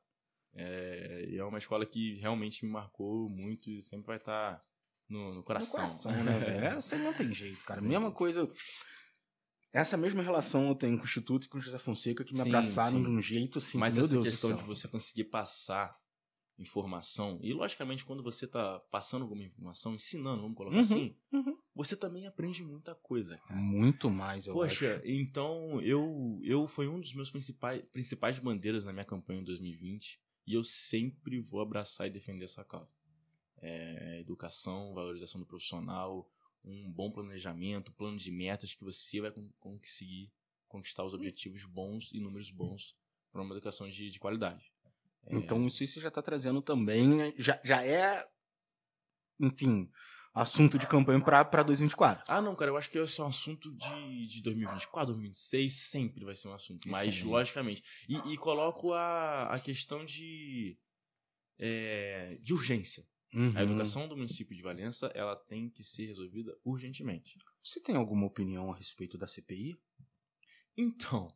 É, 0.54 1.24
e 1.30 1.36
é 1.38 1.42
uma 1.44 1.58
escola 1.58 1.84
que 1.86 2.16
realmente 2.20 2.64
me 2.64 2.70
marcou 2.70 3.28
muito 3.28 3.70
e 3.70 3.82
sempre 3.82 4.06
vai 4.06 4.18
estar 4.18 4.62
no, 5.08 5.34
no 5.34 5.42
coração. 5.42 5.80
No 5.82 5.88
coração, 5.88 6.24
né, 6.24 6.38
velho? 6.38 6.64
Essa 6.66 6.96
não 6.96 7.12
tem 7.14 7.32
jeito, 7.32 7.64
cara. 7.64 7.80
Mesma 7.80 8.12
coisa. 8.12 8.48
Essa 9.72 9.96
mesma 9.96 10.22
relação 10.22 10.68
eu 10.68 10.74
tenho 10.74 10.96
com 10.96 11.02
o 11.02 11.06
Instituto 11.06 11.44
e 11.46 11.48
com 11.48 11.58
o 11.58 11.60
José 11.60 11.78
Fonseca, 11.78 12.22
que 12.22 12.32
me 12.34 12.40
Sim, 12.42 12.48
abraçaram 12.50 12.98
sim. 12.98 13.02
de 13.02 13.10
um 13.10 13.20
jeito 13.20 13.58
assim, 13.58 13.78
Mas 13.78 13.96
meu 13.96 14.04
essa 14.04 14.12
Deus 14.14 14.28
questão 14.30 14.54
de 14.54 14.62
você 14.62 14.86
conseguir 14.86 15.24
passar 15.24 15.96
informação, 16.58 17.38
e 17.42 17.52
logicamente 17.52 18.04
quando 18.04 18.22
você 18.22 18.46
tá 18.46 18.80
passando 18.90 19.22
alguma 19.22 19.44
informação, 19.44 19.94
ensinando, 19.94 20.42
vamos 20.42 20.56
colocar 20.56 20.76
Uhum, 20.76 20.82
assim, 20.82 21.16
uhum. 21.32 21.56
você 21.74 21.96
também 21.96 22.26
aprende 22.26 22.62
muita 22.64 22.94
coisa, 22.96 23.38
cara. 23.38 23.54
Muito 23.60 24.10
mais, 24.10 24.46
eu 24.48 24.54
Poxa, 24.54 24.96
acho. 24.96 25.02
então 25.06 25.80
eu 25.80 26.40
eu 26.42 26.66
foi 26.66 26.88
um 26.88 26.98
dos 27.00 27.14
meus 27.14 27.30
principais 27.30 27.84
principais 27.92 28.38
bandeiras 28.38 28.84
na 28.84 28.92
minha 28.92 29.04
campanha 29.04 29.40
em 29.40 29.44
2020 29.44 30.20
E 30.46 30.54
eu 30.54 30.64
sempre 30.64 31.38
vou 31.40 31.60
abraçar 31.60 32.06
e 32.06 32.10
defender 32.10 32.44
essa 32.44 32.64
causa. 32.64 32.90
É, 33.60 34.20
educação, 34.20 34.94
valorização 34.94 35.40
do 35.40 35.46
profissional, 35.46 36.30
um 36.64 36.90
bom 36.90 37.10
planejamento, 37.10 37.92
plano 37.92 38.16
de 38.16 38.30
metas 38.30 38.72
que 38.74 38.84
você 38.84 39.20
vai 39.20 39.32
conseguir 39.58 40.32
conquistar 40.66 41.04
os 41.04 41.12
objetivos 41.14 41.64
bons 41.64 42.12
e 42.12 42.20
números 42.20 42.50
bons 42.50 42.96
para 43.32 43.42
uma 43.42 43.54
educação 43.54 43.88
de, 43.88 44.10
de 44.10 44.18
qualidade. 44.18 44.72
É... 45.28 45.36
Então, 45.36 45.66
isso 45.66 45.86
você 45.86 46.00
já 46.00 46.08
está 46.08 46.22
trazendo 46.22 46.62
também, 46.62 47.34
já, 47.36 47.60
já 47.64 47.84
é, 47.84 48.24
enfim, 49.40 49.90
assunto 50.34 50.78
de 50.78 50.86
campanha 50.86 51.20
para 51.20 51.62
2024. 51.62 52.24
Ah, 52.28 52.40
não, 52.40 52.54
cara, 52.54 52.70
eu 52.70 52.76
acho 52.76 52.90
que 52.90 52.98
esse 52.98 53.20
é 53.20 53.24
um 53.24 53.28
assunto 53.28 53.70
de, 53.74 54.26
de 54.26 54.42
2024, 54.42 55.14
2026, 55.14 55.72
sempre 55.72 56.24
vai 56.24 56.36
ser 56.36 56.48
um 56.48 56.54
assunto. 56.54 56.88
Mas, 56.88 57.08
Excelente. 57.08 57.24
logicamente. 57.26 57.82
E, 58.08 58.16
e, 58.32 58.36
coloco 58.36 58.92
a, 58.92 59.54
a 59.54 59.58
questão 59.58 60.04
de, 60.04 60.78
é, 61.58 62.38
de 62.40 62.52
urgência. 62.54 63.04
Uhum. 63.34 63.52
A 63.54 63.62
educação 63.62 64.08
do 64.08 64.16
município 64.16 64.56
de 64.56 64.62
Valença, 64.62 65.10
ela 65.14 65.36
tem 65.36 65.68
que 65.68 65.84
ser 65.84 66.06
resolvida 66.06 66.56
urgentemente. 66.64 67.36
Você 67.62 67.80
tem 67.80 67.94
alguma 67.94 68.26
opinião 68.26 68.72
a 68.72 68.76
respeito 68.76 69.18
da 69.18 69.26
CPI? 69.26 69.78
Então, 70.76 71.28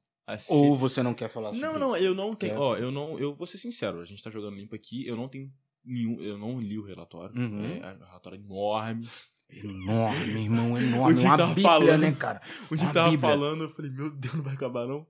Ou 0.48 0.76
você 0.76 1.02
não 1.02 1.14
quer 1.14 1.28
falar 1.28 1.52
sobre 1.52 1.66
Não, 1.66 1.78
não, 1.78 1.96
eu 1.96 2.14
não 2.14 2.32
tenho. 2.32 2.58
Ó, 2.58 2.76
eu 2.76 2.90
não. 2.90 3.18
Eu 3.18 3.35
vou 3.35 3.46
ser 3.46 3.58
sincero, 3.58 4.00
a 4.00 4.04
gente 4.04 4.22
tá 4.22 4.30
jogando 4.30 4.56
limpo 4.56 4.74
aqui, 4.74 5.06
eu 5.06 5.16
não 5.16 5.28
tenho 5.28 5.50
nenhum. 5.85 6.20
Eu 6.20 6.38
não 6.38 6.61
li 6.61 6.78
o 6.78 6.85
relatório. 6.85 7.37
Uhum. 7.37 7.64
É, 7.64 7.78
é 7.78 7.94
um 7.94 8.06
relatório 8.06 8.38
enorme. 8.38 9.08
Enorme, 9.50 10.40
irmão, 10.40 10.78
enorme. 10.78 11.20
Uma 11.20 11.46
bíblia, 11.48 11.62
falando, 11.62 12.00
né, 12.00 12.12
cara? 12.12 12.40
O 12.70 12.76
dia 12.76 12.90
tava 12.92 13.11
bíblia. 13.11 13.30
falando, 13.30 13.64
eu 13.64 13.70
falei, 13.70 13.90
meu 13.90 14.11
Deus, 14.11 14.35
não 14.35 14.42
vai 14.42 14.54
acabar, 14.54 14.87
não. 14.87 15.06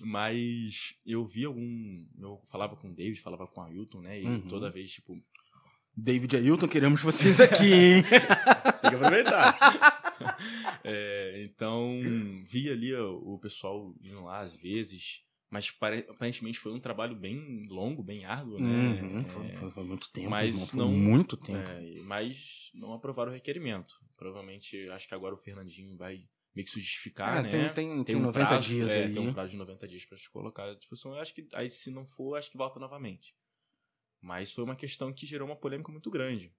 Mas 0.00 0.94
eu 1.06 1.24
vi 1.24 1.44
algum. 1.44 2.04
Eu 2.18 2.40
falava 2.50 2.76
com 2.76 2.88
o 2.88 2.94
David, 2.94 3.20
falava 3.20 3.46
com 3.46 3.60
o 3.60 3.64
Ailton, 3.64 4.00
né? 4.00 4.20
E 4.20 4.24
uhum. 4.24 4.40
toda 4.42 4.70
vez, 4.70 4.90
tipo. 4.90 5.16
David 5.96 6.34
e 6.34 6.38
Ailton, 6.38 6.68
queremos 6.68 7.02
vocês 7.02 7.40
aqui, 7.40 7.72
hein? 7.72 8.02
Tem 8.82 8.90
que 8.90 8.96
aproveitar. 8.96 9.58
é, 10.84 11.42
então, 11.42 12.00
vi 12.46 12.70
ali 12.70 12.94
o, 12.94 13.34
o 13.34 13.38
pessoal 13.38 13.94
indo 14.02 14.24
lá 14.24 14.40
às 14.40 14.56
vezes. 14.56 15.22
Mas 15.50 15.70
aparentemente 16.08 16.58
foi 16.58 16.72
um 16.72 16.80
trabalho 16.80 17.14
bem 17.14 17.66
longo, 17.68 18.02
bem 18.02 18.24
árduo, 18.24 18.58
né? 18.58 19.02
Uhum, 19.02 19.20
é, 19.20 19.24
foi, 19.26 19.48
foi, 19.50 19.70
foi, 19.70 19.84
muito 19.84 20.10
tempo, 20.10 20.30
mas 20.30 20.48
irmão, 20.48 20.66
foi 20.66 20.78
não, 20.78 20.90
muito 20.90 21.36
tempo. 21.36 21.58
É, 21.58 22.00
mas 22.04 22.70
não 22.72 22.94
aprovaram 22.94 23.30
o 23.30 23.34
requerimento. 23.34 23.94
Provavelmente, 24.16 24.88
acho 24.88 25.06
que 25.06 25.14
agora 25.14 25.34
o 25.34 25.38
Fernandinho 25.38 25.94
vai 25.94 26.24
meio 26.54 26.66
que 26.66 26.72
se 26.72 26.80
justificar, 26.80 27.38
é, 27.38 27.42
né? 27.42 27.48
Tem, 27.50 27.60
tem, 27.64 27.94
tem, 27.96 28.04
tem 28.04 28.16
um 28.16 28.22
90 28.22 28.46
prazo, 28.46 28.68
dias 28.68 28.90
é, 28.92 29.04
aí. 29.04 29.12
Tem 29.12 29.28
um 29.28 29.34
prazo 29.34 29.50
de 29.50 29.56
90 29.58 29.88
dias 29.88 30.06
para 30.06 30.16
te 30.16 30.30
colocar 30.30 30.70
à 30.70 30.74
disposição. 30.74 31.12
Eu 31.12 31.20
acho 31.20 31.34
que 31.34 31.46
aí, 31.52 31.68
se 31.68 31.90
não 31.90 32.06
for, 32.06 32.36
acho 32.36 32.50
que 32.50 32.56
volta 32.56 32.80
novamente. 32.80 33.34
Mas 34.22 34.52
foi 34.52 34.64
uma 34.64 34.76
questão 34.76 35.12
que 35.12 35.26
gerou 35.26 35.48
uma 35.48 35.56
polêmica 35.56 35.90
muito 35.90 36.10
grande. 36.10 36.50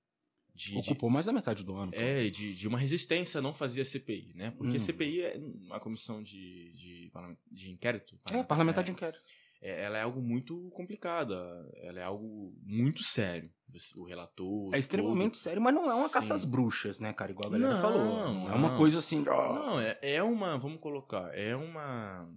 De, 0.56 0.78
Ocupou 0.78 1.10
de, 1.10 1.14
mais 1.14 1.26
da 1.26 1.34
metade 1.34 1.64
do 1.64 1.76
ano. 1.76 1.92
Pô. 1.92 2.00
É, 2.00 2.30
de, 2.30 2.54
de 2.54 2.68
uma 2.68 2.78
resistência 2.78 3.40
a 3.40 3.42
não 3.42 3.54
fazer 3.54 3.82
a 3.82 3.86
CPI, 3.86 4.34
né? 4.36 4.52
Porque 4.52 4.74
hum. 4.74 4.76
a 4.76 4.80
CPI 4.80 5.22
é 5.22 5.38
uma 5.38 5.80
comissão 5.80 6.22
de, 6.22 6.72
de, 6.74 7.12
de 7.52 7.72
inquérito. 7.72 8.20
É, 8.32 8.44
parlamentar 8.44 8.84
de 8.84 8.92
inquérito. 8.92 9.24
É, 9.64 9.84
ela 9.86 9.98
é 9.98 10.02
algo 10.02 10.22
muito 10.22 10.70
complicada, 10.72 11.36
ela 11.78 12.00
é 12.00 12.04
algo 12.04 12.54
muito 12.62 13.02
sério. 13.02 13.50
O 13.96 14.04
relator. 14.04 14.76
É 14.76 14.78
extremamente 14.78 15.34
todo. 15.34 15.42
sério, 15.42 15.62
mas 15.62 15.74
não 15.74 15.90
é 15.90 15.96
uma 15.96 16.08
Sim. 16.08 16.14
caça 16.14 16.34
às 16.34 16.46
bruxas, 16.46 17.00
né, 17.00 17.12
cara? 17.14 17.32
Igual 17.32 17.48
a 17.48 17.52
galera 17.58 17.74
não, 17.74 17.82
falou. 17.82 18.06
Não, 18.06 18.34
não 18.34 18.52
é 18.52 18.56
uma 18.56 18.78
coisa 18.78 19.00
assim. 19.00 19.24
Não, 19.24 19.80
é, 19.80 19.98
é 20.02 20.22
uma, 20.22 20.58
vamos 20.60 20.80
colocar, 20.80 21.34
é 21.34 21.56
uma 21.56 22.30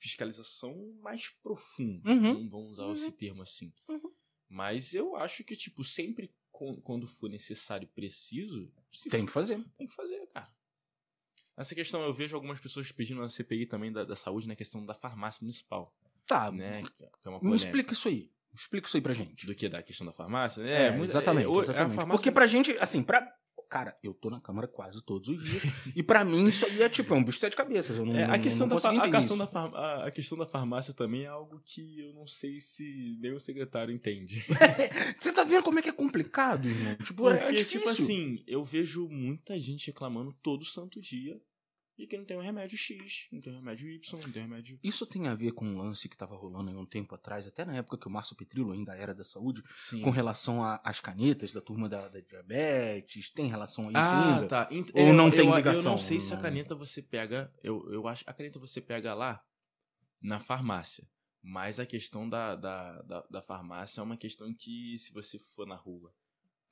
fiscalização 0.00 0.74
mais 1.00 1.28
profunda. 1.28 2.10
Uhum. 2.10 2.48
Vamos 2.48 2.72
usar 2.72 2.86
uhum. 2.86 2.94
esse 2.94 3.12
termo 3.12 3.42
assim. 3.42 3.72
Uhum. 3.88 4.10
Mas 4.48 4.92
eu 4.92 5.14
acho 5.14 5.44
que, 5.44 5.54
tipo, 5.54 5.84
sempre 5.84 6.34
quando 6.52 7.06
for 7.06 7.28
necessário 7.28 7.84
e 7.84 7.88
preciso. 7.88 8.70
tem 9.10 9.26
que 9.26 9.32
fazer. 9.32 9.64
Tem 9.76 9.86
que 9.86 9.94
fazer, 9.94 10.26
cara. 10.32 10.48
Essa 11.56 11.74
questão, 11.74 12.02
eu 12.02 12.14
vejo 12.14 12.34
algumas 12.34 12.60
pessoas 12.60 12.90
pedindo 12.90 13.20
na 13.20 13.28
CPI 13.28 13.66
também 13.66 13.92
da, 13.92 14.04
da 14.04 14.16
saúde 14.16 14.48
na 14.48 14.56
questão 14.56 14.84
da 14.84 14.94
farmácia 14.94 15.42
municipal. 15.42 15.94
Tá. 16.26 16.50
Né? 16.50 16.82
É 17.00 17.44
Me 17.44 17.56
explica 17.56 17.92
isso 17.92 18.08
aí. 18.08 18.30
Explica 18.54 18.86
isso 18.86 18.96
aí 18.96 19.02
pra 19.02 19.12
gente. 19.12 19.46
Do 19.46 19.54
que? 19.54 19.68
Da 19.68 19.82
questão 19.82 20.06
da 20.06 20.12
farmácia? 20.12 20.62
É, 20.62 20.88
é 20.88 20.98
exatamente. 21.00 21.46
É, 21.46 21.50
exatamente. 21.50 21.94
Farmácia... 21.94 22.18
Porque 22.18 22.30
pra 22.30 22.46
gente, 22.46 22.76
assim, 22.78 23.02
pra, 23.02 23.34
Cara, 23.72 23.96
eu 24.04 24.12
tô 24.12 24.28
na 24.28 24.38
Câmara 24.38 24.68
quase 24.68 25.02
todos 25.02 25.30
os 25.30 25.42
dias. 25.42 25.62
e 25.96 26.02
para 26.02 26.22
mim 26.26 26.44
isso 26.44 26.66
aí 26.66 26.82
é 26.82 26.90
tipo, 26.90 27.14
é 27.14 27.16
um 27.16 27.24
bicho 27.24 27.48
de 27.48 27.56
cabeças. 27.56 27.96
Eu 27.96 28.04
não, 28.04 28.14
é, 28.14 28.24
a, 28.24 28.38
questão 28.38 28.66
não, 28.66 28.76
não 28.76 28.82
da, 28.82 29.02
a, 29.02 29.10
questão 29.10 29.38
da 29.38 29.44
a, 29.44 30.06
a, 30.08 30.10
questão 30.10 30.36
da 30.36 30.46
farmácia 30.46 30.92
também 30.92 31.22
é 31.22 31.28
algo 31.28 31.58
que 31.64 32.00
eu 32.00 32.12
não 32.12 32.26
sei 32.26 32.60
se 32.60 33.16
nem 33.18 33.32
o 33.32 33.40
secretário 33.40 33.90
entende. 33.90 34.44
Você 35.18 35.32
tá 35.32 35.42
vendo 35.42 35.62
como 35.62 35.78
é 35.78 35.82
que 35.82 35.88
é 35.88 35.92
complicado, 35.92 36.68
irmão? 36.68 36.96
Tipo, 36.96 37.30
é 37.30 37.38
Porque, 37.38 37.48
é 37.48 37.52
difícil. 37.52 37.78
tipo 37.78 37.88
assim, 37.88 38.44
eu 38.46 38.62
vejo 38.62 39.08
muita 39.08 39.58
gente 39.58 39.86
reclamando 39.86 40.34
todo 40.42 40.66
santo 40.66 41.00
dia 41.00 41.40
e 41.98 42.06
que 42.06 42.16
não 42.16 42.24
tem 42.24 42.36
um 42.36 42.40
remédio 42.40 42.76
X, 42.76 43.28
não 43.30 43.40
tem 43.40 43.52
um 43.52 43.56
remédio 43.56 43.88
Y, 43.88 44.20
não 44.20 44.32
tem 44.32 44.42
um 44.42 44.46
remédio. 44.46 44.78
Isso 44.82 45.06
tem 45.06 45.28
a 45.28 45.34
ver 45.34 45.52
com 45.52 45.66
um 45.66 45.76
lance 45.76 46.08
que 46.08 46.14
estava 46.14 46.34
rolando 46.34 46.70
aí 46.70 46.76
um 46.76 46.86
tempo 46.86 47.14
atrás, 47.14 47.46
até 47.46 47.64
na 47.64 47.76
época 47.76 47.98
que 47.98 48.08
o 48.08 48.10
Márcio 48.10 48.34
Petrilo 48.34 48.72
ainda 48.72 48.94
era 48.94 49.14
da 49.14 49.24
saúde, 49.24 49.62
Sim. 49.76 50.00
com 50.00 50.10
relação 50.10 50.62
às 50.82 51.00
canetas 51.00 51.52
da 51.52 51.60
turma 51.60 51.88
da, 51.88 52.08
da, 52.08 52.20
diabetes, 52.20 53.30
tem 53.30 53.46
relação 53.46 53.86
a 53.86 53.88
isso 53.88 53.98
ah, 53.98 54.34
ainda? 54.34 54.48
Tá. 54.48 54.68
Ou 54.94 55.12
não 55.12 55.30
tem 55.30 55.54
ligação? 55.54 55.92
Eu 55.92 55.98
não 55.98 55.98
sei 55.98 56.18
se 56.18 56.32
a 56.32 56.38
caneta 56.38 56.74
você 56.74 57.02
pega, 57.02 57.52
eu, 57.62 57.90
eu 57.92 58.08
acho, 58.08 58.24
a 58.26 58.32
caneta 58.32 58.58
você 58.58 58.80
pega 58.80 59.14
lá 59.14 59.42
na 60.20 60.40
farmácia. 60.40 61.06
Mas 61.44 61.80
a 61.80 61.86
questão 61.86 62.28
da, 62.28 62.54
da, 62.54 63.02
da, 63.02 63.26
da 63.28 63.42
farmácia 63.42 64.00
é 64.00 64.04
uma 64.04 64.16
questão 64.16 64.54
que, 64.54 64.96
se 64.96 65.12
você 65.12 65.40
for 65.40 65.66
na 65.66 65.74
rua 65.74 66.14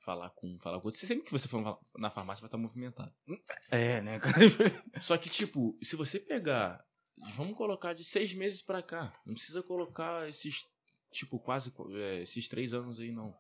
falar 0.04 0.30
com 0.30 0.58
falar 0.58 0.80
com 0.80 0.88
outro. 0.88 1.00
Sempre 1.00 1.24
que 1.24 1.32
você 1.32 1.48
for 1.48 1.78
na 1.96 2.10
farmácia 2.10 2.40
vai 2.40 2.48
estar 2.48 2.58
movimentado. 2.58 3.12
É, 3.70 4.00
né, 4.00 4.18
cara? 4.18 4.36
Só 5.00 5.16
que, 5.16 5.28
tipo, 5.28 5.78
se 5.82 5.96
você 5.96 6.18
pegar. 6.18 6.84
Vamos 7.34 7.54
colocar 7.54 7.92
de 7.92 8.02
seis 8.02 8.32
meses 8.32 8.62
para 8.62 8.82
cá. 8.82 9.14
Não 9.26 9.34
precisa 9.34 9.62
colocar 9.62 10.26
esses, 10.26 10.66
tipo, 11.12 11.38
quase 11.38 11.70
é, 11.92 12.22
esses 12.22 12.48
três 12.48 12.72
anos 12.72 12.98
aí, 12.98 13.12
não. 13.12 13.34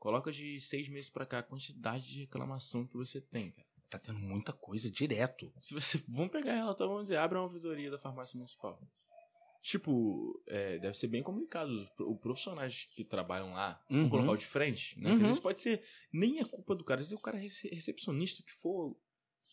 Coloca 0.00 0.32
de 0.32 0.60
seis 0.60 0.88
meses 0.88 1.10
para 1.10 1.26
cá 1.26 1.38
a 1.38 1.42
quantidade 1.44 2.08
de 2.08 2.20
reclamação 2.20 2.86
que 2.86 2.96
você 2.96 3.20
tem, 3.20 3.52
cara. 3.52 3.68
Tá 3.88 3.98
tendo 3.98 4.18
muita 4.18 4.52
coisa 4.52 4.90
direto. 4.90 5.52
Se 5.60 5.74
você. 5.74 6.02
Vamos 6.08 6.32
pegar 6.32 6.54
ela, 6.54 6.72
então 6.72 6.88
vamos 6.88 7.04
dizer, 7.04 7.18
abre 7.18 7.38
uma 7.38 7.44
ouvidoria 7.44 7.90
da 7.90 7.98
farmácia 7.98 8.36
municipal. 8.36 8.80
Tipo, 9.62 10.42
é, 10.46 10.78
deve 10.78 10.96
ser 10.96 11.08
bem 11.08 11.22
complicado. 11.22 11.70
Os 11.98 12.18
profissionais 12.18 12.86
que 12.94 13.04
trabalham 13.04 13.52
lá, 13.52 13.78
uhum. 13.90 13.96
vamos 13.96 14.10
colocar 14.10 14.32
o 14.32 14.36
de 14.36 14.46
frente, 14.46 14.98
né? 14.98 15.10
Uhum. 15.10 15.16
às 15.16 15.22
vezes 15.22 15.40
pode 15.40 15.60
ser. 15.60 15.82
Nem 16.12 16.40
é 16.40 16.44
culpa 16.44 16.74
do 16.74 16.82
cara, 16.82 17.00
às 17.00 17.08
vezes 17.08 17.18
o 17.18 17.22
cara 17.22 17.36
é 17.36 17.46
recepcionista 17.74 18.42
que 18.42 18.52
for. 18.52 18.96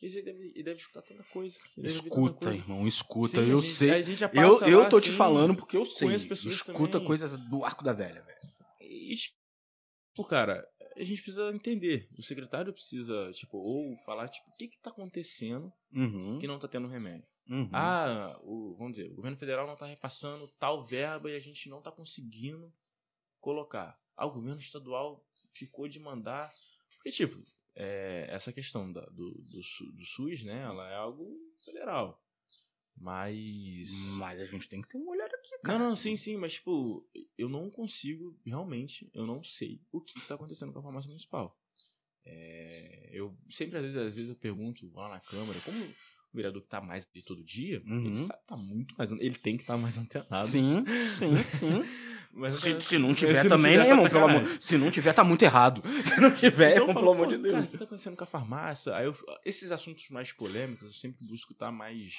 Ele 0.02 0.22
deve, 0.22 0.52
ele 0.54 0.64
deve 0.64 0.80
escutar 0.80 1.02
tanta 1.02 1.24
coisa. 1.26 1.58
Escuta, 1.78 2.34
tanta 2.34 2.46
coisa. 2.46 2.58
irmão, 2.58 2.88
escuta. 2.88 3.44
Sim, 3.44 3.50
eu 3.50 3.62
gente, 3.62 3.74
sei. 3.74 3.90
eu, 4.34 4.62
eu 4.62 4.90
tô 4.90 4.98
assim, 4.98 5.10
te 5.10 5.12
falando 5.12 5.56
porque 5.56 5.76
eu 5.76 5.86
sei. 5.86 6.16
Escuta 6.16 6.94
também. 6.94 7.08
coisas 7.08 7.38
do 7.50 7.66
arco 7.66 7.84
da 7.84 7.92
velha, 7.92 8.22
velho. 8.22 8.38
E, 8.80 9.16
tipo, 9.16 10.24
cara, 10.26 10.66
a 10.96 11.04
gente 11.04 11.22
precisa 11.22 11.50
entender. 11.54 12.08
O 12.18 12.24
secretário 12.24 12.72
precisa, 12.72 13.32
tipo, 13.34 13.58
ou 13.58 13.98
falar, 14.06 14.30
tipo, 14.30 14.50
o 14.50 14.56
que 14.56 14.68
que 14.68 14.80
tá 14.80 14.90
acontecendo 14.90 15.72
uhum. 15.94 16.38
que 16.40 16.48
não 16.48 16.60
tá 16.60 16.68
tendo 16.68 16.88
remédio. 16.88 17.28
Uhum. 17.50 17.70
Ah, 17.72 18.38
o, 18.44 18.76
vamos 18.78 18.94
dizer, 18.94 19.12
o 19.12 19.16
governo 19.16 19.38
federal 19.38 19.66
não 19.66 19.74
está 19.74 19.86
repassando 19.86 20.48
tal 20.60 20.86
verba 20.86 21.32
e 21.32 21.36
a 21.36 21.40
gente 21.40 21.70
não 21.70 21.80
está 21.80 21.92
conseguindo 21.92 22.74
colocar. 23.40 24.00
Ah, 24.16 24.26
o 24.26 24.32
governo 24.32 24.60
estadual 24.60 25.26
ficou 25.54 25.88
de 25.88 26.00
mandar. 26.00 26.54
Porque, 26.96 27.10
tipo, 27.10 27.42
é, 27.76 28.28
essa 28.30 28.52
questão 28.52 28.92
da, 28.92 29.02
do, 29.02 29.32
do, 29.32 29.62
do, 29.94 30.06
SUS, 30.06 30.44
né, 30.44 30.64
ela 30.64 30.90
é 30.92 30.96
algo 30.96 31.38
federal. 31.64 32.22
Mas. 32.96 34.16
Mas 34.18 34.42
a 34.42 34.46
gente 34.46 34.68
tem 34.68 34.82
que 34.82 34.90
ter 34.90 34.98
um 34.98 35.08
olhar 35.08 35.28
aqui, 35.28 35.60
cara. 35.64 35.78
Não, 35.78 35.90
não, 35.90 35.96
sim, 35.96 36.18
sim, 36.18 36.36
mas, 36.36 36.54
tipo, 36.54 37.08
eu 37.38 37.48
não 37.48 37.70
consigo, 37.70 38.36
realmente, 38.44 39.10
eu 39.14 39.26
não 39.26 39.44
sei 39.44 39.82
o 39.92 40.02
que 40.02 40.18
está 40.18 40.36
acontecendo 40.36 40.74
com 40.74 40.80
a 40.80 40.84
farmácia 40.84 41.08
municipal. 41.08 41.58
É, 42.26 43.10
eu 43.14 43.38
sempre, 43.50 43.78
às 43.78 43.84
vezes, 43.84 43.98
às 43.98 44.16
vezes 44.18 44.30
eu 44.30 44.36
pergunto 44.36 44.92
lá 44.94 45.08
na 45.08 45.20
Câmara, 45.20 45.60
como 45.62 45.94
o 46.34 46.38
vereador 46.38 46.62
que 46.62 46.70
tá 46.70 46.82
mais 46.82 47.10
de 47.12 47.24
todo 47.24 47.44
dia, 47.44 47.82
uhum. 47.86 48.06
ele 48.06 48.18
sabe, 48.18 48.40
tá 48.46 48.58
muito 48.58 48.96
mais. 48.98 49.12
Ele 49.12 49.36
tem 49.36 49.58
que 49.58 49.64
estar 49.64 49.74
tá 49.74 49.80
mais 49.80 49.98
antenado. 49.98 50.48
Sim, 50.48 50.84
sim, 51.16 51.44
sim. 51.44 51.84
Mas, 52.38 52.54
se, 52.56 52.80
se, 52.82 53.00
não 53.00 53.16
tiver 53.16 53.42
se 53.42 53.50
também, 53.50 53.78
não 53.78 53.84
tiver, 53.84 53.96
né, 53.96 54.04
irmão? 54.04 54.10
Pelo 54.10 54.26
amor, 54.26 54.62
se 54.62 54.78
não 54.78 54.92
tiver, 54.92 55.12
tá 55.14 55.24
muito 55.24 55.42
errado. 55.42 55.82
Se 56.06 56.22
não 56.22 56.32
tiver, 56.32 56.74
então, 56.74 56.84
irmão, 56.84 56.96
pelo 56.96 57.12
amor 57.12 57.28
de 57.28 57.38
Deus. 57.38 57.54
Cara, 57.54 57.66
o 57.66 57.72
que 57.72 57.78
tá 57.80 57.84
acontecendo 57.86 58.16
com 58.16 58.24
a 58.24 58.28
farmácia? 58.28 58.96
Aí 58.96 59.06
eu, 59.06 59.14
esses 59.44 59.72
assuntos 59.72 60.08
mais 60.10 60.32
polêmicos, 60.32 60.84
eu 60.84 60.94
sempre 60.94 61.26
busco 61.26 61.54
estar 61.54 61.72
mais, 61.72 62.14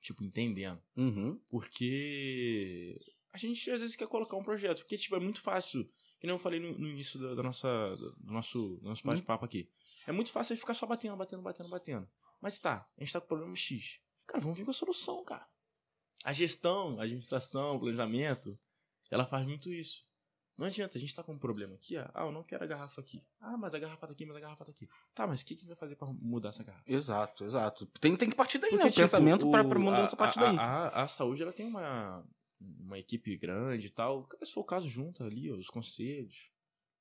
tipo, 0.00 0.22
entendendo. 0.22 0.80
Uhum. 0.96 1.40
Porque 1.48 2.96
a 3.32 3.38
gente 3.38 3.68
às 3.68 3.80
vezes 3.80 3.96
quer 3.96 4.06
colocar 4.06 4.36
um 4.36 4.44
projeto. 4.44 4.78
Porque, 4.80 4.96
tipo, 4.96 5.16
é 5.16 5.20
muito 5.20 5.40
fácil. 5.40 5.84
Que 6.20 6.26
nem 6.26 6.34
eu 6.34 6.38
falei 6.38 6.60
no, 6.60 6.78
no 6.78 6.88
início 6.88 7.18
da, 7.18 7.34
da, 7.34 7.42
nossa, 7.42 7.68
do 8.18 8.32
nosso, 8.32 8.78
do 8.80 8.88
nosso 8.88 9.02
uhum. 9.04 9.12
bate-papo 9.12 9.44
aqui. 9.44 9.68
É 10.06 10.12
muito 10.12 10.30
fácil 10.30 10.56
ficar 10.56 10.74
só 10.74 10.86
batendo, 10.86 11.16
batendo, 11.16 11.42
batendo, 11.42 11.68
batendo. 11.68 12.08
Mas 12.40 12.58
tá, 12.58 12.86
a 12.96 13.00
gente 13.00 13.12
tá 13.12 13.20
com 13.20 13.26
problema 13.26 13.54
X. 13.56 13.98
Cara, 14.26 14.40
vamos 14.40 14.58
vir 14.58 14.64
com 14.64 14.70
a 14.70 14.74
solução, 14.74 15.24
cara. 15.24 15.46
A 16.24 16.32
gestão, 16.32 16.98
a 16.98 17.04
administração, 17.04 17.76
o 17.76 17.80
planejamento, 17.80 18.58
ela 19.10 19.26
faz 19.26 19.46
muito 19.46 19.72
isso. 19.72 20.04
Não 20.58 20.66
adianta, 20.66 20.96
a 20.96 21.00
gente 21.00 21.14
tá 21.14 21.22
com 21.22 21.34
um 21.34 21.38
problema 21.38 21.74
aqui, 21.74 21.98
ah, 21.98 22.10
ah, 22.14 22.24
eu 22.24 22.32
não 22.32 22.42
quero 22.42 22.64
a 22.64 22.66
garrafa 22.66 22.98
aqui. 23.00 23.22
Ah, 23.38 23.58
mas 23.58 23.74
a 23.74 23.78
garrafa 23.78 24.06
tá 24.06 24.12
aqui, 24.14 24.24
mas 24.24 24.36
a 24.36 24.40
garrafa 24.40 24.64
tá 24.64 24.70
aqui. 24.70 24.88
Tá, 25.14 25.26
mas 25.26 25.42
o 25.42 25.44
que, 25.44 25.54
que 25.54 25.60
a 25.60 25.62
gente 25.62 25.68
vai 25.68 25.76
fazer 25.76 25.96
pra 25.96 26.08
mudar 26.08 26.48
essa 26.48 26.64
garrafa? 26.64 26.90
Exato, 26.90 27.44
exato. 27.44 27.84
Tem, 28.00 28.16
tem 28.16 28.30
que 28.30 28.34
partir 28.36 28.58
daí, 28.58 28.70
né? 28.72 28.78
Porque, 28.78 28.88
O 28.88 28.90
tipo, 28.92 29.02
pensamento 29.02 29.50
pra, 29.50 29.62
o- 29.62 29.68
pra 29.68 29.78
mudança 29.78 30.14
a- 30.14 30.18
parte 30.18 30.38
daí. 30.38 30.56
A, 30.56 30.62
a, 30.88 31.02
a 31.04 31.08
saúde, 31.08 31.42
ela 31.42 31.52
tem 31.52 31.66
uma, 31.66 32.26
uma 32.58 32.98
equipe 32.98 33.36
grande 33.36 33.88
e 33.88 33.90
tal. 33.90 34.26
Se 34.42 34.52
for 34.52 34.62
o 34.62 34.64
caso, 34.64 34.88
junta 34.88 35.24
ali 35.24 35.52
ó, 35.52 35.56
os 35.56 35.68
conselhos 35.68 36.50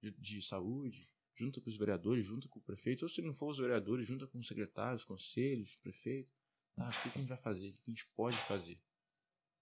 de, 0.04 0.12
de 0.12 0.42
saúde, 0.42 1.08
junta 1.36 1.60
com 1.62 1.70
os 1.70 1.78
vereadores, 1.78 2.26
junta 2.26 2.48
com 2.48 2.60
o 2.60 2.64
prefeito. 2.64 3.04
Ou 3.04 3.10
se 3.10 3.22
não 3.22 3.34
for 3.34 3.50
os 3.52 3.58
vereadores, 3.58 4.08
junta 4.08 4.26
com 4.28 4.40
os 4.40 4.48
secretários, 4.48 5.04
conselhos, 5.04 5.76
prefeito. 5.78 6.32
Tá, 6.76 6.90
o 6.90 6.92
que, 6.92 7.18
a 7.18 7.22
gente 7.22 7.30
vai 7.30 7.38
fazer? 7.38 7.70
O 7.70 7.72
que 7.72 7.80
a 7.88 7.90
gente 7.92 8.08
pode 8.16 8.38
fazer? 8.38 8.80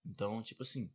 Então, 0.05 0.41
tipo 0.41 0.63
assim, 0.63 0.89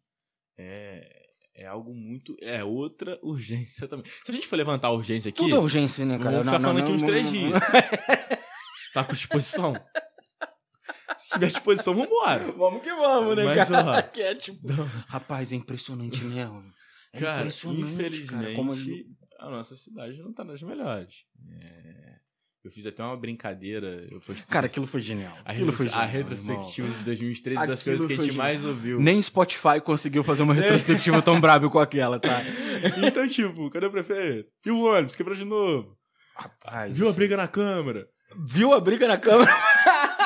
é, 0.57 1.31
é 1.55 1.66
algo 1.66 1.95
muito... 1.95 2.37
É 2.41 2.62
outra 2.64 3.18
urgência 3.22 3.87
também. 3.89 4.11
Se 4.24 4.31
a 4.31 4.35
gente 4.35 4.47
for 4.47 4.57
levantar 4.57 4.89
a 4.89 4.93
urgência 4.93 5.29
aqui... 5.29 5.39
Tudo 5.39 5.57
é 5.57 5.59
urgência, 5.59 6.05
né, 6.05 6.18
cara? 6.18 6.43
Vamos 6.43 6.47
ficar 6.47 6.59
Não, 6.59 6.68
falando 6.68 6.79
não, 6.79 6.85
aqui 6.87 6.95
uns 6.95 7.03
não, 7.03 7.09
três 7.09 7.33
não- 7.33 7.33
dias. 7.33 7.61
Tá 8.95 9.05
com 9.05 9.12
disposição? 9.12 9.74
Se 11.18 11.35
tiver 11.35 11.49
disposição, 11.49 11.95
vambora. 11.95 12.53
Vamos 12.53 12.83
que 12.83 12.89
vamos, 12.89 13.37
né, 13.37 13.45
Mas, 13.45 13.68
cara? 13.68 13.99
ó, 13.99 14.03
que 14.03 14.22
é 14.22 14.35
tipo... 14.35 14.66
Rapaz, 15.07 15.53
é 15.53 15.57
impressionante 15.57 16.24
mesmo. 16.24 16.64
É 17.12 17.20
cara, 17.20 17.41
impressionante, 17.41 17.93
infelizmente, 17.93 18.26
cara. 18.26 18.55
Como 18.55 18.72
a 19.39 19.49
nossa 19.51 19.76
cidade 19.76 20.18
não 20.22 20.32
tá 20.32 20.45
nas 20.45 20.62
melhores. 20.62 21.24
É, 21.61 22.18
Eu 22.64 22.70
fiz 22.72 22.84
até 22.86 23.03
uma 23.03 23.16
brincadeira. 23.16 24.07
Eu 24.11 24.18
postei 24.20 24.45
Cara, 24.51 24.66
aquilo 24.66 24.86
foi 24.86 25.01
genial. 25.01 25.34
a, 25.45 25.53
Aquilo 25.53 25.72
foi 25.72 25.86
retro- 25.86 26.01
a 26.01 26.07
genial, 26.07 26.22
retrospectiva 26.28 26.89
de 26.89 27.05
2013 27.05 27.66
das 27.66 27.80
Aquilo 27.80 27.97
coisas 27.99 28.07
que 28.07 28.12
a 28.12 28.16
gente 28.16 28.32
genial. 28.32 28.45
mais 28.47 28.64
ouviu. 28.64 28.91
irmão. 28.93 29.05
Nem 29.05 29.22
Spotify 29.22 29.80
conseguiu 29.82 30.22
fazer 30.24 30.43
uma 30.43 30.53
retrospectiva 30.55 31.22
tão 31.22 31.41
braba 31.41 31.70
com 31.70 31.78
aquela, 31.78 32.18
tá? 32.20 32.41
Então, 33.07 33.26
tipo, 33.26 33.68
cadê 33.70 33.86
o 33.86 33.91
prefeito? 33.91 34.51
E 34.64 34.70
o 34.70 34.80
ônibus? 34.84 35.16
Quebrou 35.16 35.34
de 35.36 35.45
novo. 35.45 35.97
Rapaz. 36.36 36.97
Viu 36.97 37.07
a 37.07 37.09
isso- 37.11 37.16
briga 37.16 37.36
na 37.36 37.49
Câmara? 37.49 38.07
Viu 38.47 38.72
a 38.72 38.80
briga 38.80 39.09
na 39.09 39.16
câmera? 39.18 39.51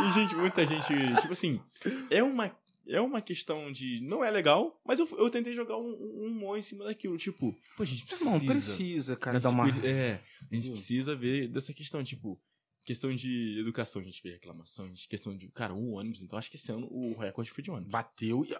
E, 0.00 0.10
gente, 0.12 0.34
muita 0.36 0.64
gente. 0.66 0.86
Tipo 1.20 1.32
assim, 1.32 1.60
é 2.10 2.22
uma, 2.22 2.50
é 2.88 3.00
uma 3.00 3.20
questão 3.20 3.70
de. 3.70 4.00
Não 4.00 4.24
é 4.24 4.30
legal, 4.30 4.80
mas 4.84 4.98
eu, 4.98 5.08
eu 5.18 5.30
tentei 5.30 5.54
jogar 5.54 5.76
um, 5.76 5.90
um 5.90 6.26
humor 6.26 6.58
em 6.58 6.62
cima 6.62 6.84
daquilo. 6.84 7.16
Tipo, 7.16 7.52
pô, 7.76 7.82
a 7.82 7.86
gente 7.86 8.04
precisa. 8.04 8.30
Irmão, 8.30 8.46
precisa, 8.46 9.16
cara, 9.16 9.38
dar 9.38 9.50
uma. 9.50 9.68
É, 9.84 10.20
a 10.50 10.54
gente 10.54 10.70
precisa 10.70 11.14
ver 11.14 11.48
dessa 11.48 11.72
questão, 11.72 12.02
tipo. 12.02 12.40
Questão 12.84 13.14
de 13.14 13.58
educação, 13.60 14.00
a 14.00 14.04
gente 14.04 14.22
vê 14.22 14.30
reclamação, 14.30 14.86
a 14.86 14.88
gente, 14.88 15.06
questão 15.06 15.36
de. 15.36 15.46
Cara, 15.50 15.74
um 15.74 15.92
ônibus, 15.92 16.22
então 16.22 16.38
acho 16.38 16.50
que 16.50 16.56
esse 16.56 16.72
ano 16.72 16.88
o 16.90 17.18
recorde 17.18 17.50
foi 17.50 17.62
de 17.62 17.70
ônibus. 17.70 17.90
Bateu 17.90 18.46
e. 18.46 18.56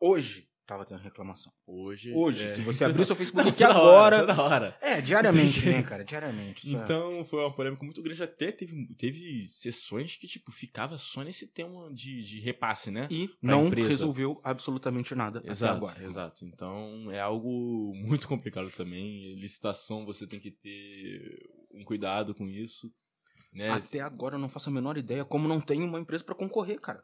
Hoje 0.00 0.48
tava 0.68 0.84
tendo 0.84 1.00
reclamação. 1.00 1.50
Hoje. 1.66 2.12
Hoje, 2.14 2.44
é. 2.44 2.54
se 2.54 2.60
você 2.60 2.84
abrir 2.84 3.00
o 3.00 3.04
seu 3.06 3.16
Facebook 3.16 3.48
aqui 3.48 3.64
agora. 3.64 4.22
Hora, 4.22 4.42
hora. 4.42 4.78
É, 4.82 5.00
diariamente, 5.00 5.64
né, 5.66 5.82
cara? 5.82 6.04
Diariamente. 6.04 6.68
é- 6.68 6.78
Então 6.78 7.24
foi 7.24 7.40
uma 7.40 7.52
polêmica 7.54 7.82
muito 7.84 8.02
grande. 8.02 8.22
Até 8.22 8.52
teve, 8.52 8.86
teve 8.96 9.46
sessões 9.48 10.16
que, 10.16 10.26
tipo, 10.28 10.52
ficava 10.52 10.98
só 10.98 11.22
nesse 11.24 11.46
tema 11.48 11.90
de, 11.92 12.22
de 12.22 12.38
repasse, 12.40 12.90
né? 12.90 13.08
E 13.10 13.28
pra 13.28 13.36
não 13.40 13.66
empresa. 13.68 13.88
resolveu 13.88 14.38
absolutamente 14.44 15.14
nada 15.14 15.42
Exato, 15.44 15.64
até 15.86 15.86
agora. 15.90 16.04
exato. 16.06 16.44
Então 16.44 17.10
é 17.10 17.18
algo 17.20 17.92
muito 17.96 18.28
complicado 18.28 18.70
também. 18.70 19.34
Licitação 19.36 20.04
você 20.04 20.26
tem 20.26 20.38
que 20.38 20.50
ter 20.50 21.48
um 21.72 21.82
cuidado 21.82 22.34
com 22.34 22.46
isso. 22.46 22.92
Né? 23.54 23.70
Até 23.70 24.00
agora 24.00 24.34
eu 24.34 24.38
não 24.38 24.48
faço 24.50 24.68
a 24.68 24.72
menor 24.72 24.98
ideia 24.98 25.24
como 25.24 25.48
não 25.48 25.58
tem 25.60 25.82
uma 25.82 25.98
empresa 25.98 26.22
pra 26.22 26.34
concorrer, 26.34 26.78
cara. 26.78 27.02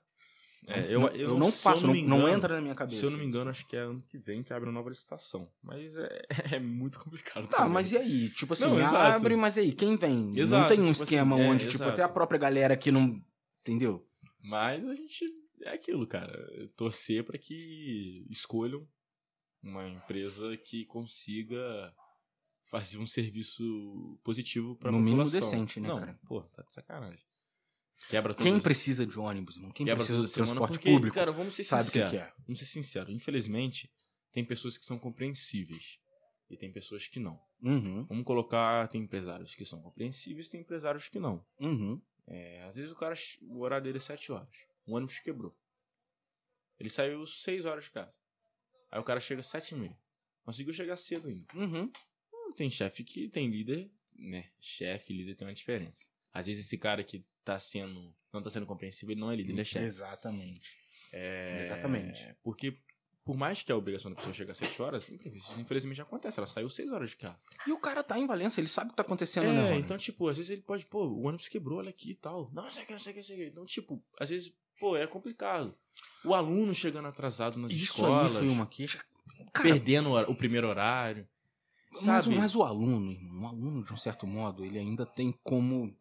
É, 0.67 0.81
não, 0.81 0.89
eu, 0.89 1.01
não- 1.01 1.09
eu, 1.09 1.29
eu 1.31 1.39
não 1.39 1.51
se 1.51 1.59
eu 1.59 1.62
faço, 1.62 1.87
não, 1.87 1.93
me 1.95 2.03
não 2.05 2.19
engano- 2.21 2.35
entra 2.37 2.55
na 2.55 2.61
minha 2.61 2.75
cabeça. 2.75 3.01
Se 3.01 3.07
eu 3.07 3.11
não 3.11 3.19
me 3.19 3.25
engano, 3.27 3.51
acho 3.51 3.67
que 3.67 3.77
é 3.77 3.81
ano 3.81 4.03
que 4.09 4.17
vem 4.19 4.43
que 4.43 4.53
abre 4.53 4.69
uma 4.69 4.75
nova 4.75 4.89
licitação. 4.89 5.51
Mas 5.62 5.95
é, 5.97 6.23
é 6.57 6.59
muito 6.59 6.99
complicado. 6.99 7.47
Tá, 7.49 7.59
também. 7.59 7.73
mas 7.73 7.93
e 7.93 7.99
aí? 7.99 8.31
Tipo 8.31 8.53
assim, 8.55 8.65
Não, 8.65 8.79
abre, 8.97 9.37
mas 9.37 9.57
e 9.57 9.61
aí, 9.61 9.73
quem 9.73 9.95
vem? 9.97 10.17
não 10.33 10.39
Exato, 10.39 10.69
tem 10.69 10.81
um 10.81 10.91
tipo 10.93 11.05
esquema 11.05 11.37
assim, 11.37 11.45
é, 11.45 11.49
onde, 11.51 11.65
tipo, 11.67 11.77
exato. 11.77 11.91
até 11.91 12.03
a 12.03 12.09
própria 12.09 12.39
galera 12.39 12.77
que 12.77 12.91
não. 12.91 13.21
Entendeu? 13.61 14.07
Mas 14.43 14.87
a 14.87 14.95
gente. 14.95 15.25
É 15.62 15.71
aquilo, 15.75 16.07
cara. 16.07 16.47
Torcer 16.77 17.25
pra 17.25 17.39
que 17.39 18.27
escolham 18.29 18.87
uma 19.62 19.87
empresa 19.89 20.57
que 20.59 20.85
consiga 20.85 21.95
fazer 22.71 22.99
um 22.99 23.07
serviço 23.07 24.19
positivo 24.25 24.77
pra 24.77 24.91
No 24.91 24.99
mínimo 24.99 25.25
população. 25.25 25.41
decente, 25.51 25.81
né, 25.81 25.89
Não, 25.89 26.01
cara? 26.01 26.19
Pô, 26.27 26.43
tá 26.43 26.62
de 26.62 26.73
sacanagem. 26.73 27.25
Quebra 28.09 28.34
Quem 28.34 28.57
as- 28.57 28.62
precisa 28.62 29.07
de 29.07 29.18
ônibus, 29.18 29.57
irmão? 29.57 29.70
Quem 29.70 29.86
quebra 29.86 30.05
precisa 30.05 30.26
de 30.26 30.32
transporte 30.32 30.72
porque, 30.72 30.90
público 30.90 31.14
Cara, 31.14 31.32
vamos 31.32 31.55
ser 31.55 31.64
sabe 31.64 31.88
o 31.88 31.92
que, 31.92 31.99
é. 32.01 32.32
Vamos 32.47 32.59
ser 32.59 32.66
sinceros. 32.66 33.12
Infelizmente, 33.14 33.90
tem 34.32 34.45
pessoas 34.45 34.76
que 34.76 34.84
são 34.84 34.99
compreensíveis. 34.99 35.99
E 36.51 36.57
tem 36.57 36.70
pessoas 36.70 37.09
que 37.09 37.18
não. 37.18 37.40
Uhum, 37.62 38.05
Vamos 38.05 38.24
colocar, 38.24 38.86
tem 38.88 39.01
empresários 39.03 39.55
que 39.55 39.64
são 39.64 39.80
compreensíveis, 39.80 40.47
tem 40.49 40.61
empresários 40.61 41.09
que 41.09 41.18
não. 41.18 41.45
uhum. 41.59 42.01
É, 42.26 42.62
às 42.64 42.76
vezes 42.76 42.90
o 42.90 42.95
cara, 42.95 43.14
o 43.42 43.61
horário 43.61 43.84
dele 43.84 43.99
é 43.99 44.01
7 44.01 44.32
horas. 44.32 44.49
O 44.86 44.95
ônibus 44.95 45.18
quebrou. 45.18 45.55
Ele 46.78 46.88
saiu 46.90 47.26
6 47.26 47.64
horas 47.64 47.84
de 47.84 47.90
casa. 47.90 48.14
Aí 48.90 48.99
o 48.99 49.05
cara 49.05 49.20
chega 49.20 49.40
às 49.40 49.47
7 49.47 49.74
e 49.74 49.78
meia. 49.78 49.99
Conseguiu 50.42 50.72
chegar 50.72 50.97
cedo 50.97 51.28
ainda. 51.28 51.47
Uhum. 51.55 51.90
Hum, 52.32 52.53
Tem 52.53 52.70
chefe 52.70 53.05
que 53.05 53.28
tem 53.28 53.49
líder, 53.51 53.90
né? 54.14 54.51
Chefe 54.61 55.12
e 55.12 55.16
líder 55.18 55.34
tem 55.34 55.47
uma 55.47 55.55
diferença. 55.55 56.09
Às 56.32 56.47
vezes 56.47 56.64
esse 56.66 56.76
cara 56.78 57.03
que 57.05 57.24
tá 57.45 57.59
sendo. 57.61 58.14
não 58.32 58.42
tá 58.42 58.51
sendo 58.51 58.66
compreensível, 58.66 59.12
ele 59.12 59.20
não 59.20 59.30
é 59.30 59.36
líder, 59.36 59.53
ele 59.53 59.61
é 59.61 59.64
chefe. 59.64 59.84
Exatamente. 59.84 60.76
É, 61.12 61.62
Exatamente. 61.64 62.34
Porque 62.42 62.76
por 63.24 63.36
mais 63.36 63.62
que 63.62 63.72
a 63.72 63.76
obrigação 63.76 64.11
da 64.11 64.16
pessoa 64.16 64.34
chegar 64.34 64.53
às 64.53 64.59
7 64.59 64.82
horas, 64.82 65.09
isso 65.09 65.59
infelizmente 65.59 66.03
acontece. 66.03 66.38
Ela 66.38 66.47
saiu 66.47 66.68
6 66.68 66.92
horas 66.92 67.11
de 67.11 67.16
casa. 67.16 67.38
E 67.66 67.72
o 67.72 67.78
cara 67.78 68.03
tá 68.03 68.18
em 68.18 68.26
Valência, 68.26 68.61
ele 68.61 68.68
sabe 68.68 68.88
o 68.88 68.90
que 68.90 68.97
tá 68.97 69.03
acontecendo, 69.03 69.47
né, 69.47 69.66
É, 69.68 69.70
Rony? 69.70 69.80
então, 69.82 69.97
tipo, 69.97 70.28
às 70.28 70.36
vezes 70.36 70.51
ele 70.51 70.61
pode, 70.62 70.84
pô, 70.84 71.05
o 71.07 71.22
ônibus 71.26 71.49
quebrou, 71.49 71.78
olha 71.78 71.88
aqui 71.90 72.11
e 72.11 72.14
tal. 72.16 72.51
Não, 72.53 72.64
não 72.64 72.70
sei 72.70 72.82
o 72.82 72.86
que, 72.86 72.92
não 72.92 72.99
sei 73.01 73.12
o 73.12 73.14
que, 73.14 73.20
não 73.20 73.26
sei 73.26 73.36
o 73.36 73.38
que. 73.38 73.47
Então, 73.47 73.64
tipo, 73.64 74.03
às 74.20 74.28
vezes, 74.28 74.53
pô, 74.78 74.97
é 74.97 75.07
complicado. 75.07 75.74
O 76.24 76.34
aluno 76.34 76.74
chegando 76.74 77.07
atrasado 77.09 77.59
nas 77.59 77.70
Isso 77.72 77.84
escolas, 77.84 78.32
aí 78.32 78.38
foi 78.42 78.49
uma 78.49 78.66
queixa. 78.66 79.03
Cara, 79.55 79.68
perdendo 79.70 80.11
o 80.11 80.20
o 80.32 80.34
primeiro 80.34 80.68
horário. 80.68 81.26
mas, 81.92 82.03
Sabe? 82.03 82.34
mas 82.36 82.55
o 82.55 82.62
aluno, 82.62 83.11
irmão, 83.12 83.45
o 83.45 83.47
aluno, 83.49 83.84
de 83.84 83.92
um 83.92 83.97
certo 83.97 84.26
modo, 84.26 84.64
ele 84.66 84.78
ainda 84.78 85.07
tem 85.07 85.32
como. 85.42 85.97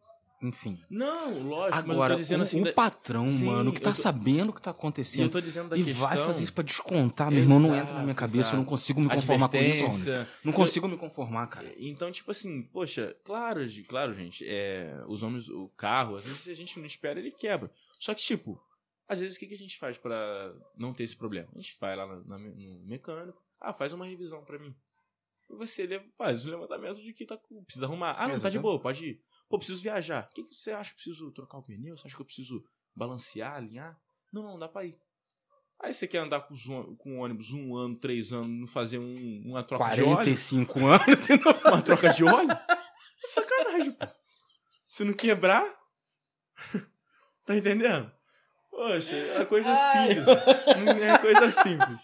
Enfim. 0.46 0.78
Não, 0.90 1.42
lógico, 1.48 1.76
mas 1.78 1.86
eu 1.86 1.92
Agora, 1.92 2.14
tô 2.14 2.20
dizendo 2.20 2.40
o, 2.40 2.42
assim. 2.42 2.60
o 2.60 2.64
da- 2.64 2.72
patrão, 2.74 3.26
Sim, 3.28 3.44
mano, 3.46 3.72
que 3.72 3.80
tá 3.80 3.90
tô- 3.92 3.96
sabendo 3.96 4.50
o 4.50 4.52
que 4.52 4.60
tá 4.60 4.70
eu 4.70 4.74
acontecendo. 4.74 5.30
tô 5.30 5.40
dizendo 5.40 5.70
da 5.70 5.76
E 5.78 5.82
questão. 5.84 6.06
vai 6.06 6.16
fazer 6.18 6.42
isso 6.42 6.52
pra 6.52 6.62
descontar, 6.62 7.30
meu 7.30 7.40
irmão. 7.40 7.58
Não 7.58 7.70
Exato, 7.70 7.82
entra 7.82 7.94
na 7.96 8.02
minha 8.02 8.14
cabeça, 8.14 8.50
eu 8.50 8.52
não 8.52 8.58
exato. 8.60 8.68
consigo 8.68 9.00
me 9.00 9.08
conformar 9.08 9.48
com 9.48 9.56
isso. 9.56 9.84
Advertência. 9.86 10.28
Não 10.44 10.52
consigo 10.52 10.86
me 10.86 10.98
conformar, 10.98 11.46
cara. 11.46 11.72
Então, 11.78 12.12
tipo 12.12 12.30
assim, 12.30 12.62
poxa, 12.64 13.16
claro, 13.24 13.60
claro, 13.88 14.14
gente, 14.14 14.44
é, 14.46 15.02
os 15.08 15.22
homens, 15.22 15.48
o 15.48 15.68
carro, 15.76 16.16
às 16.16 16.24
vezes 16.24 16.46
a 16.48 16.54
gente 16.54 16.78
não 16.78 16.84
espera, 16.84 17.18
ele 17.18 17.30
quebra. 17.30 17.70
Só 17.98 18.12
que, 18.12 18.20
tipo, 18.22 18.60
às 19.08 19.20
vezes 19.20 19.36
o 19.36 19.40
que, 19.40 19.46
que 19.46 19.54
a 19.54 19.58
gente 19.58 19.78
faz 19.78 19.96
pra 19.96 20.52
não 20.76 20.92
ter 20.92 21.04
esse 21.04 21.16
problema? 21.16 21.48
A 21.54 21.58
gente 21.58 21.74
vai 21.80 21.96
lá 21.96 22.06
me- 22.06 22.22
no 22.26 22.86
mecânico, 22.86 23.42
ah, 23.58 23.72
faz 23.72 23.94
uma 23.94 24.04
revisão 24.04 24.44
pra 24.44 24.58
mim. 24.58 24.74
E 25.50 25.54
você 25.56 26.02
faz 26.18 26.46
o 26.46 26.50
levantamento 26.50 27.02
de 27.02 27.12
que 27.14 27.24
tá, 27.24 27.36
com- 27.38 27.64
precisa 27.64 27.86
arrumar. 27.86 28.14
Ah, 28.18 28.28
não, 28.28 28.38
tá 28.38 28.50
de 28.50 28.58
boa, 28.58 28.78
pode 28.80 29.06
ir. 29.06 29.20
Pô, 29.54 29.58
preciso 29.58 29.82
viajar. 29.82 30.28
O 30.30 30.34
que, 30.34 30.42
que 30.42 30.52
você 30.54 30.72
acha 30.72 30.90
que 30.90 30.94
eu 30.94 31.04
preciso 31.04 31.30
trocar 31.30 31.58
o 31.58 31.62
pneu? 31.62 31.96
Você 31.96 32.08
acha 32.08 32.16
que 32.16 32.20
eu 32.22 32.26
preciso 32.26 32.60
balancear, 32.92 33.54
alinhar? 33.54 33.96
Não, 34.32 34.42
não, 34.42 34.58
dá 34.58 34.66
pra 34.68 34.84
ir. 34.84 34.98
Aí 35.80 35.94
você 35.94 36.08
quer 36.08 36.18
andar 36.18 36.40
com, 36.40 36.54
com 36.96 37.18
o 37.18 37.22
ônibus 37.22 37.52
um 37.52 37.76
ano, 37.76 37.96
três 37.96 38.32
anos, 38.32 38.48
não 38.48 38.66
fazer 38.66 38.98
um- 38.98 39.42
uma 39.46 39.62
troca 39.62 39.94
de 39.94 40.02
óleo? 40.02 40.14
45 40.16 40.86
anos 40.86 41.28
e 41.28 41.36
não. 41.36 41.52
Uma 41.72 41.82
troca 41.82 42.12
de 42.12 42.24
óleo? 42.24 42.48
Sacanagem, 43.26 43.92
pô. 43.92 44.06
Se 44.88 45.04
não 45.04 45.12
quebrar. 45.12 45.64
tá 47.46 47.54
entendendo? 47.54 48.10
Poxa, 48.72 49.14
é 49.14 49.44
coisa 49.44 49.68
Ai. 49.70 50.08
simples. 50.08 50.26
Não 50.84 51.04
é 51.04 51.18
coisa 51.18 51.52
simples. 51.52 51.98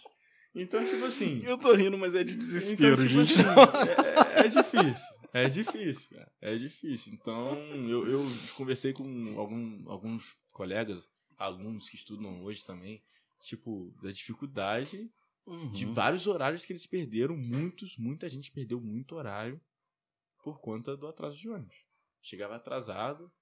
Então, 0.54 0.84
tipo 0.84 1.04
assim. 1.04 1.42
Eu 1.44 1.58
tô 1.58 1.72
rindo, 1.74 1.98
mas 1.98 2.14
é 2.14 2.22
de 2.22 2.36
desespero, 2.36 2.94
então, 2.94 3.06
tipo 3.08 3.24
gente. 3.24 3.40
assim, 3.40 4.36
é, 4.36 4.40
é 4.40 4.48
difícil. 4.48 5.19
É 5.32 5.48
difícil, 5.48 6.16
cara. 6.16 6.32
É 6.40 6.56
difícil. 6.56 7.12
Então, 7.14 7.54
eu, 7.88 8.06
eu 8.08 8.20
conversei 8.56 8.92
com 8.92 9.38
algum- 9.38 9.88
alguns 9.90 10.36
colegas, 10.52 11.08
alunos 11.38 11.88
que 11.88 11.96
estudam 11.96 12.42
hoje 12.42 12.64
também, 12.64 13.02
tipo, 13.40 13.94
da 14.02 14.10
dificuldade 14.10 15.10
de 15.72 15.86
Uhum. 15.86 15.94
vários 15.94 16.26
horários 16.26 16.64
que 16.64 16.72
eles 16.72 16.86
perderam. 16.86 17.36
Muitos, 17.36 17.96
muita 17.96 18.28
gente 18.28 18.50
perdeu 18.52 18.80
muito 18.80 19.14
horário 19.16 19.60
por 20.42 20.60
conta 20.60 20.96
do 20.96 21.06
atraso 21.06 21.36
de 21.38 21.48
ônibus. 21.48 21.76
Chegava 22.22 22.56
atrasado 22.56 23.32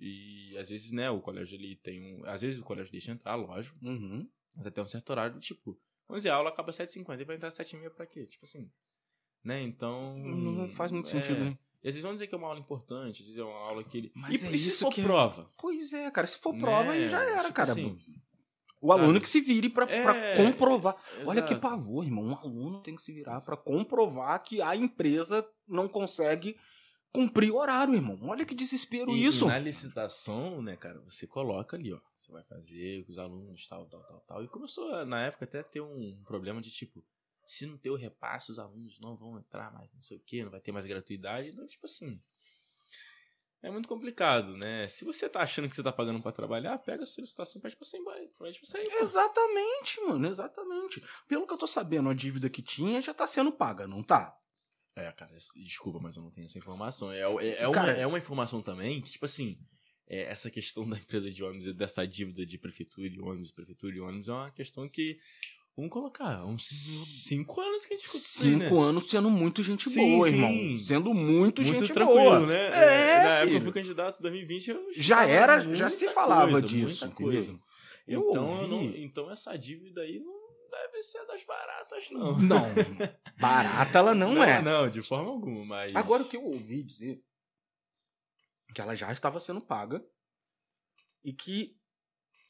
e 0.00 0.56
às 0.58 0.68
vezes, 0.68 0.90
né, 0.92 1.10
o 1.10 1.20
colégio 1.20 1.54
ele 1.56 1.76
tem 1.76 2.00
um. 2.16 2.24
Às 2.26 2.42
vezes 2.42 2.58
o 2.60 2.64
colégio 2.64 2.90
deixa 2.92 3.12
entrar, 3.12 3.34
lógico, 3.34 3.76
Uhum. 3.82 4.28
mas 4.54 4.66
até 4.66 4.82
um 4.82 4.88
certo 4.88 5.10
horário, 5.10 5.38
tipo, 5.40 5.78
vamos 6.08 6.22
dizer, 6.22 6.30
a 6.30 6.34
aula 6.36 6.48
acaba 6.50 6.70
às 6.70 6.76
7h50 6.76 7.20
e 7.20 7.24
vai 7.24 7.36
entrar 7.36 7.48
às 7.48 7.54
7h30 7.54 7.90
pra 7.90 8.06
quê? 8.06 8.24
Tipo 8.26 8.44
assim. 8.44 8.70
Né? 9.44 9.62
Então. 9.62 10.16
Não 10.18 10.70
faz 10.70 10.90
muito 10.90 11.06
é, 11.08 11.10
sentido, 11.10 11.44
né? 11.44 11.58
E 11.82 11.88
às 11.88 11.94
vezes 11.94 12.00
vamos 12.02 12.16
dizer 12.16 12.28
que 12.28 12.34
é 12.34 12.38
uma 12.38 12.46
aula 12.48 12.58
importante, 12.58 13.22
vezes 13.22 13.36
é 13.38 13.44
uma 13.44 13.58
aula 13.58 13.84
que 13.84 13.98
ele. 13.98 14.12
Mas 14.14 14.42
e, 14.42 14.46
é 14.46 14.50
e 14.52 14.58
se 14.58 14.68
isso 14.68 14.84
for 14.86 14.90
que 14.92 15.02
é- 15.02 15.04
prova? 15.04 15.50
Pois 15.58 15.92
é, 15.92 16.10
cara. 16.10 16.26
Se 16.26 16.38
for 16.38 16.56
prova, 16.56 16.92
aí 16.92 17.02
Né? 17.02 17.08
já 17.08 17.22
era, 17.22 17.42
Tipo 17.42 17.52
cara. 17.54 17.72
assim, 17.72 17.98
O 18.80 18.92
aluno 18.92 19.08
Sabe? 19.14 19.20
que 19.20 19.28
se 19.30 19.40
vire 19.40 19.68
pra, 19.70 19.86
pra 19.86 20.14
É, 20.16 20.36
comprovar. 20.36 20.96
Olha 21.26 21.42
que 21.42 21.54
pavor, 21.56 22.04
irmão. 22.04 22.24
Um 22.24 22.36
aluno 22.36 22.80
tem 22.82 22.94
que 22.94 23.02
se 23.02 23.12
virar 23.12 23.40
pra 23.42 23.56
comprovar 23.56 24.42
que 24.42 24.60
a 24.62 24.74
empresa 24.76 25.46
não 25.66 25.88
consegue 25.88 26.54
cumprir 27.12 27.50
o 27.50 27.56
horário, 27.56 27.94
irmão. 27.94 28.18
Olha 28.24 28.44
que 28.44 28.54
desespero 28.54 29.10
E- 29.12 29.24
isso. 29.24 29.44
E 29.44 29.48
na 29.48 29.58
licitação, 29.58 30.60
né, 30.60 30.76
cara, 30.76 31.00
você 31.08 31.26
coloca 31.26 31.76
ali, 31.76 31.92
ó. 31.94 32.00
Você 32.16 32.30
vai 32.32 32.42
fazer 32.44 33.04
com 33.06 33.12
os 33.12 33.18
alunos, 33.18 33.66
tal, 33.68 33.86
tal, 33.86 34.02
tal, 34.04 34.20
tal. 34.26 34.44
E 34.44 34.48
começou, 34.48 35.04
na 35.06 35.26
época, 35.26 35.44
até 35.46 35.60
a 35.60 35.64
ter 35.64 35.80
um 35.80 36.20
problema 36.26 36.60
de 36.60 36.70
tipo, 36.70 37.02
se 37.46 37.66
não 37.66 37.76
ter 37.78 37.90
o 37.90 37.96
repasse, 37.96 38.50
os 38.50 38.58
alunos 38.58 38.98
não 39.00 39.16
vão 39.16 39.38
entrar 39.38 39.72
mais, 39.72 39.92
não 39.94 40.02
sei 40.02 40.16
o 40.16 40.22
quê, 40.24 40.42
não 40.44 40.50
vai 40.50 40.60
ter 40.60 40.72
mais 40.72 40.86
gratuidade. 40.86 41.48
Então, 41.48 41.66
tipo 41.66 41.86
assim. 41.86 42.20
É 43.62 43.70
muito 43.70 43.88
complicado, 43.88 44.54
né? 44.58 44.86
Se 44.88 45.06
você 45.06 45.26
tá 45.26 45.40
achando 45.40 45.70
que 45.70 45.74
você 45.74 45.82
tá 45.82 45.90
pagando 45.90 46.20
pra 46.20 46.30
trabalhar, 46.30 46.76
pega 46.78 47.04
a 47.04 47.06
sua 47.06 47.22
licitação 47.22 47.58
e 47.58 47.62
pede 47.62 47.74
pra 47.74 47.86
você 47.86 47.96
ir 47.96 48.00
embora. 48.00 48.18
Pede 48.18 48.58
pra 48.60 48.68
você 48.68 48.82
ir. 48.82 48.92
Exatamente, 49.00 50.00
mano, 50.02 50.26
exatamente. 50.28 51.02
Pelo 51.26 51.46
que 51.46 51.52
eu 51.54 51.56
tô 51.56 51.66
sabendo, 51.66 52.10
a 52.10 52.14
dívida 52.14 52.50
que 52.50 52.60
tinha 52.62 53.00
já 53.00 53.14
tá 53.14 53.26
sendo 53.26 53.50
paga, 53.50 53.88
não 53.88 54.02
tá? 54.02 54.38
É, 54.94 55.10
cara, 55.12 55.34
desculpa, 55.56 55.98
mas 55.98 56.14
eu 56.14 56.22
não 56.22 56.30
tenho 56.30 56.44
essa 56.44 56.58
informação. 56.58 57.10
É, 57.10 57.20
é, 57.20 57.62
é 57.62 57.66
uma, 57.66 57.74
Cara- 57.74 57.92
é 57.96 58.06
uma 58.06 58.18
informação 58.18 58.60
também 58.60 59.00
que, 59.00 59.10
tipo 59.10 59.24
assim, 59.24 59.58
é, 60.06 60.24
essa 60.24 60.50
questão 60.50 60.86
da 60.86 60.98
empresa 60.98 61.30
de 61.30 61.42
ônibus 61.42 61.66
e 61.66 61.72
dessa 61.72 62.06
dívida 62.06 62.44
de 62.44 62.58
prefeitura 62.58 63.08
e 63.08 63.18
ônibus, 63.18 63.50
prefeitura 63.50 63.96
e 63.96 64.00
ônibus 64.00 64.28
é 64.28 64.32
uma 64.32 64.50
questão 64.50 64.86
que. 64.90 65.18
Vamos 65.76 65.90
colocar, 65.90 66.44
uns 66.44 66.68
cinco 67.26 67.60
anos 67.60 67.84
que 67.84 67.94
a 67.94 67.96
gente 67.96 68.06
escuta 68.06 68.24
isso 68.24 68.44
aí, 68.44 68.50
Cinco 68.52 68.80
né? 68.80 68.88
anos 68.88 69.10
sendo 69.10 69.28
muito 69.28 69.60
gente 69.60 69.90
Sim, 69.90 70.16
boa, 70.16 70.28
sim. 70.28 70.34
irmão. 70.34 70.78
Sendo 70.78 71.12
muito, 71.12 71.62
Muito 71.62 71.78
gente 71.80 71.92
tranquilo, 71.92 72.20
boa. 72.22 72.46
né? 72.46 72.66
É, 72.68 73.22
Na 73.24 73.30
época 73.38 73.56
eu 73.56 73.60
fui 73.62 73.72
candidato 73.72 74.18
em 74.20 74.22
2020, 74.22 74.68
eu 74.70 74.86
Já 74.92 75.26
era, 75.26 75.74
já 75.74 75.90
se 75.90 76.06
falava 76.08 76.52
coisa, 76.52 76.66
disso, 76.66 77.06
entendeu? 77.06 77.58
Eu 78.06 78.20
então, 78.30 78.46
ouvi. 78.48 78.66
não- 78.68 79.04
então 79.04 79.30
essa 79.32 79.56
dívida 79.56 80.02
aí 80.02 80.20
não 80.20 80.32
deve 80.70 81.02
ser 81.02 81.26
das 81.26 81.42
baratas, 81.44 82.08
não. 82.12 82.38
Não, 82.38 82.66
barata 83.40 83.98
ela 83.98 84.14
não, 84.14 84.40
é. 84.44 84.62
Não, 84.62 84.88
de 84.88 85.02
forma 85.02 85.30
alguma, 85.30 85.64
mas. 85.64 85.94
Agora 85.96 86.22
o 86.22 86.28
que 86.28 86.36
eu 86.36 86.44
ouvi 86.44 86.84
dizer 86.84 87.20
que 88.72 88.80
ela 88.80 88.94
já 88.94 89.10
estava 89.10 89.40
sendo 89.40 89.60
paga 89.60 90.04
e 91.24 91.32
que 91.32 91.76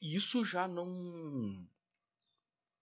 isso 0.02 0.44
já 0.44 0.66
não 0.68 1.66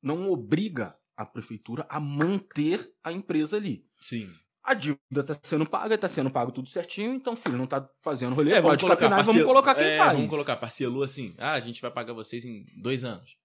não 0.03 0.29
obriga 0.31 0.97
a 1.17 1.25
prefeitura 1.25 1.87
a 1.89 2.01
manter 2.01 2.91
a 3.05 3.13
empresa 3.13 3.57
ali. 3.57 3.85
Sim. 4.01 4.29
A 4.65 4.75
dívida 4.75 5.23
tá 5.27 5.37
sendo 5.43 5.69
paga, 5.69 5.99
tá 5.99 6.09
sendo 6.09 6.31
pago 6.31 6.53
tudo 6.53 6.69
certinho, 6.69 7.13
então 7.15 7.35
filho 7.35 7.59
não 7.59 7.67
tá 7.67 7.85
fazendo 8.01 8.35
rolê, 8.35 8.53
É, 8.53 8.61
vamos 8.61 8.77
pode 8.83 8.87
capinar 8.87 9.21
e 9.21 9.23
vamos 9.23 9.27
parcel- 9.43 9.47
colocar 9.47 9.75
quem 9.75 9.85
é, 9.87 9.99
faz. 9.99 10.13
Vamos 10.15 10.31
colocar, 10.31 10.57
parcelou 10.57 11.03
assim. 11.03 11.35
Ah, 11.39 11.53
a 11.53 11.61
gente 11.61 11.81
vai 11.83 11.91
pagar 11.91 12.13
vocês 12.13 12.45
em 12.45 12.65
dois 12.81 13.03
anos. 13.05 13.37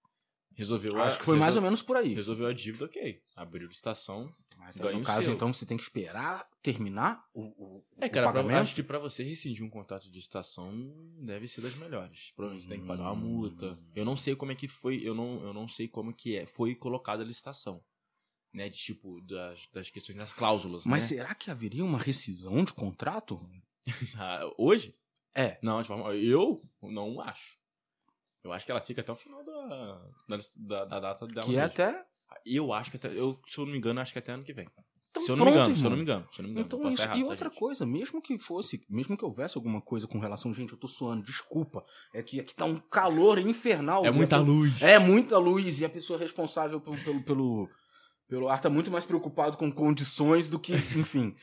Resolveu 0.55 0.97
a- 0.97 1.08
Acho 1.08 1.20
que 1.20 1.26
foi 1.26 1.38
mais 1.38 1.55
ou 1.55 1.62
resol- 1.62 1.64
menos 1.64 1.82
por 1.84 1.97
aí. 1.97 2.14
Resolveu 2.14 2.47
a 2.47 2.53
dívida, 2.53 2.86
ok. 2.86 3.20
Abriu 3.36 3.68
licitação. 3.68 4.32
Mas 4.76 4.78
ganha 4.78 4.95
no 4.95 5.01
o 5.01 5.05
caso, 5.05 5.24
seu. 5.24 5.34
então, 5.34 5.53
você 5.53 5.65
tem 5.65 5.78
que 5.78 5.84
esperar 5.84 6.47
terminar 6.61 7.26
o, 7.34 7.41
o, 7.41 7.86
É, 7.99 8.07
o 8.07 8.11
cara, 8.11 8.28
pra- 8.32 8.41
pagamento. 8.41 8.61
acho 8.61 8.76
que 8.76 8.84
pra 8.84 8.99
você 8.99 9.24
rescindir 9.24 9.63
um 9.65 9.70
contrato 9.70 10.03
de 10.03 10.11
licitação 10.11 10.72
deve 11.20 11.47
ser 11.47 11.61
das 11.61 11.76
melhores. 11.76 12.32
Provavelmente 12.36 12.63
você 12.63 12.70
tem 12.70 12.82
que 12.82 12.88
pagar 12.88 13.03
uma 13.03 13.15
multa. 13.15 13.80
Eu 13.95 14.03
não 14.05 14.15
sei 14.15 14.36
como 14.36 14.51
é 14.51 14.55
que 14.55 14.68
foi, 14.68 15.01
eu 15.07 15.15
não, 15.15 15.41
eu 15.43 15.53
não 15.53 15.68
sei 15.68 15.88
como 15.88 16.13
que 16.13 16.36
é, 16.36 16.45
foi 16.45 16.76
colocada 16.76 17.24
a 17.24 17.26
licitação. 17.26 17.84
Né, 18.53 18.70
de 18.70 18.78
tipo, 18.78 19.22
das, 19.22 19.68
das 19.72 19.89
questões 19.89 20.15
das 20.18 20.34
cláusulas, 20.34 20.86
Mas 20.86 21.03
né? 21.03 21.09
será 21.09 21.36
que 21.36 21.51
haveria 21.51 21.84
uma 21.86 21.99
rescisão 21.99 22.63
de 22.63 22.74
contrato? 22.74 23.39
Ah, 24.18 24.41
hoje? 24.57 24.95
É. 25.36 25.59
Não, 25.61 25.80
de 25.82 25.88
forma, 25.88 26.13
eu 26.15 26.63
não 26.82 27.22
acho. 27.22 27.57
Eu 28.43 28.51
acho 28.51 28.65
que 28.65 28.72
ela 28.72 28.82
fica 28.82 29.01
até 29.01 29.11
o 29.11 29.15
final 29.15 29.43
da, 29.45 30.09
da, 30.28 30.38
da- 30.57 30.86
da 30.86 30.99
data 30.99 31.28
dela. 31.28 31.45
que 31.45 31.55
é 31.57 31.61
até. 31.61 32.05
Eu 32.46 32.74
acho 32.74 32.92
que 32.92 32.98
até. 32.98 33.08
Eu, 33.10 33.40
se 33.48 33.58
eu 33.58 33.66
não 33.66 33.72
me 33.72 33.78
engano, 33.78 34.00
acho 34.00 34.14
que 34.14 34.20
até 34.20 34.32
ano 34.32 34.44
que 34.44 34.54
vem. 34.54 34.68
Então, 35.10 35.24
se 35.24 35.32
eu 35.32 35.36
não 35.36 35.46
me 35.46 35.52
pronto, 35.52 35.66
engano, 35.66 35.78
se 35.78 35.84
eu 35.86 35.90
não 35.90 35.98
me 35.98 36.04
engano. 36.04 36.30
Se 36.32 36.40
eu 36.40 36.44
não 36.44 36.50
me 36.50 36.52
engano. 36.52 36.66
Então 36.68 36.92
isso. 36.94 37.04
errado, 37.04 37.18
e 37.18 37.22
tá, 37.22 37.28
outra 37.28 37.50
gente? 37.50 37.60
coisa, 37.60 37.86
mesmo 37.86 38.22
que 38.22 38.38
fosse, 38.38 38.86
mesmo 38.90 39.18
que 39.18 39.26
houvesse 39.26 39.58
alguma 39.58 39.82
coisa 39.82 40.08
com 40.08 40.20
relação, 40.20 40.54
gente, 40.54 40.74
eu 40.74 40.78
tô 40.78 40.88
suando, 40.88 41.24
desculpa. 41.24 41.84
É 42.14 42.22
que 42.22 42.40
aqui 42.40 42.56
tá 42.56 42.66
um 42.66 42.80
calor 42.80 43.40
infernal. 43.40 44.06
É 44.06 44.12
né? 44.12 44.16
muita 44.16 44.38
luz. 44.38 44.82
É 44.82 45.00
muita 45.00 45.38
luz 45.38 45.82
e 45.82 45.86
a 45.86 45.90
pessoa 45.90 46.20
responsável 46.20 46.80
pelo, 46.80 46.98
pelo, 47.04 47.24
pelo, 47.24 47.70
pelo 48.28 48.50
ar 48.50 48.62
tá 48.62 48.70
muito 48.70 48.92
mais 48.92 49.06
preocupado 49.06 49.58
com 49.58 49.72
condições 49.72 50.48
do 50.48 50.60
que, 50.60 50.74
enfim. 50.96 51.36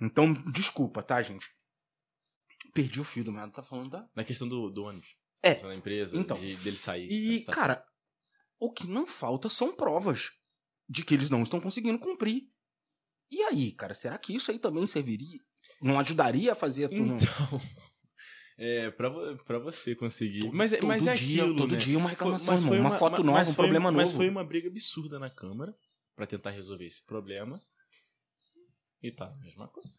Então, 0.00 0.32
desculpa, 0.52 1.02
tá, 1.02 1.22
gente? 1.22 1.46
Perdi 2.74 3.00
o 3.00 3.04
fio 3.04 3.22
do 3.22 3.30
merda, 3.30 3.52
tá 3.52 3.62
falando 3.62 3.90
da. 3.90 4.08
Na 4.16 4.24
questão 4.24 4.48
do, 4.48 4.70
do 4.70 4.84
ônibus. 4.84 5.14
É. 5.42 5.54
Da 5.54 5.74
empresa, 5.74 6.16
Então. 6.16 6.38
de- 6.38 6.56
dele 6.56 6.78
sair. 6.78 7.08
E, 7.10 7.44
cara, 7.44 7.84
o 8.64 8.72
que 8.72 8.86
não 8.86 9.06
falta 9.06 9.48
são 9.48 9.74
provas 9.74 10.30
de 10.88 11.04
que 11.04 11.14
eles 11.14 11.30
não 11.30 11.42
estão 11.42 11.60
conseguindo 11.60 11.98
cumprir. 11.98 12.44
E 13.30 13.42
aí, 13.42 13.72
cara, 13.72 13.94
será 13.94 14.16
que 14.18 14.34
isso 14.34 14.50
aí 14.50 14.58
também 14.58 14.86
serviria? 14.86 15.40
Não 15.80 15.98
ajudaria 15.98 16.52
a 16.52 16.54
fazer 16.54 16.88
turma? 16.88 17.16
Então. 17.16 17.60
É, 18.58 18.90
pra, 18.90 19.10
pra 19.46 19.58
você 19.58 19.96
conseguir. 19.96 20.52
mas, 20.52 20.72
é- 20.74 20.76
todo 20.76 20.86
mas 20.88 21.06
é 21.06 21.14
dia, 21.14 21.42
aquilo, 21.42 21.56
todo 21.56 21.72
né? 21.72 21.78
dia 21.78 21.96
uma 21.96 22.04
Foi- 22.04 22.10
reclamação, 22.10 22.54
mas 22.54 22.64
foi 22.64 22.78
Uma, 22.78 22.90
foto 22.98 23.12
ma- 23.18 23.24
nova, 23.24 23.38
mas 23.38 23.48
um 23.48 23.54
foi- 23.54 23.64
problema 23.64 23.90
Mas 23.90 24.08
novo. 24.10 24.16
foi 24.18 24.28
uma 24.28 24.44
briga 24.44 24.68
absurda 24.68 25.18
na 25.18 25.30
Câmara 25.30 25.74
pra 26.14 26.26
tentar 26.26 26.50
resolver 26.50 26.84
esse 26.84 27.02
problema. 27.02 27.60
E 29.02 29.10
tá, 29.10 29.24
a 29.26 29.36
mesma 29.38 29.66
coisa. 29.68 29.98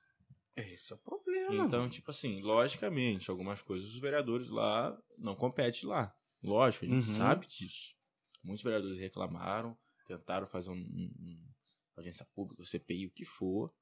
Esse 0.55 0.93
é 0.93 0.95
o 0.95 0.99
problema. 0.99 1.66
Então, 1.66 1.89
tipo 1.89 2.11
assim, 2.11 2.41
logicamente, 2.41 3.30
algumas 3.30 3.61
coisas 3.61 3.89
os 3.89 3.99
vereadores 3.99 4.47
lá 4.49 4.95
não 5.18 5.36
competem 5.36 5.89
lá. 5.89 6.14
Lógico, 6.41 6.86
a 6.86 6.88
gente 6.88 7.05
Uhum. 7.09 7.16
sabe 7.18 7.47
disso. 7.47 7.95
Muitos 8.44 8.64
vereadores 8.64 8.98
reclamaram, 9.00 9.78
tentaram 10.06 10.46
fazer 10.46 10.70
um, 10.70 10.76
um- 10.76 11.54
audiência 11.96 12.26
pública, 12.34 12.64
CPI, 12.66 13.08
o 13.08 13.12
que 13.12 13.24
for. 13.26 13.74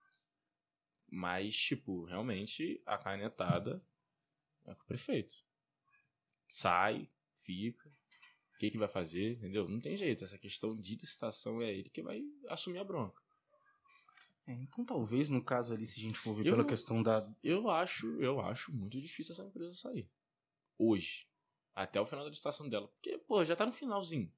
Mas, 1.10 1.56
tipo, 1.56 2.04
realmente 2.06 2.82
a 2.86 2.98
canetada 2.98 3.84
é 4.66 4.74
com 4.76 4.84
o 4.84 4.86
prefeito. 4.86 5.34
Sai, 6.48 7.10
fica. 7.34 7.90
O 8.56 8.58
que, 8.60 8.70
que 8.70 8.78
vai 8.78 8.88
fazer? 8.88 9.38
Entendeu? 9.38 9.68
Não 9.68 9.80
tem 9.80 9.98
jeito. 9.98 10.24
Essa 10.24 10.38
questão 10.38 10.76
de 10.78 10.96
licitação 10.96 11.62
é 11.62 11.74
ele 11.74 11.90
que 11.90 12.02
vai 12.02 12.22
assumir 12.48 12.80
a 12.80 12.84
bronca. 12.84 13.22
É, 14.46 14.54
então, 14.54 14.86
talvez, 14.86 15.30
no 15.30 15.44
caso 15.44 15.74
ali, 15.74 15.86
se 15.86 16.00
a 16.00 16.04
gente 16.04 16.18
for 16.18 16.34
ver 16.34 16.46
Eu 16.46 16.54
pela 16.56 16.68
questão 16.68 17.02
da. 17.02 17.28
Eu 17.44 17.70
acho, 17.70 18.22
eu 18.22 18.40
acho 18.40 18.72
muito 18.74 19.00
difícil 19.02 19.34
essa 19.34 19.44
empresa 19.44 19.74
sair. 19.74 20.10
Hoje. 20.78 21.28
Até 21.76 22.00
o 22.00 22.06
final 22.06 22.24
da 22.24 22.30
licitação 22.30 22.68
dela. 22.68 22.88
Porque, 22.88 23.18
pô, 23.20 23.44
já 23.46 23.56
tá 23.56 23.66
no 23.66 23.72
finalzinho. 23.72 24.32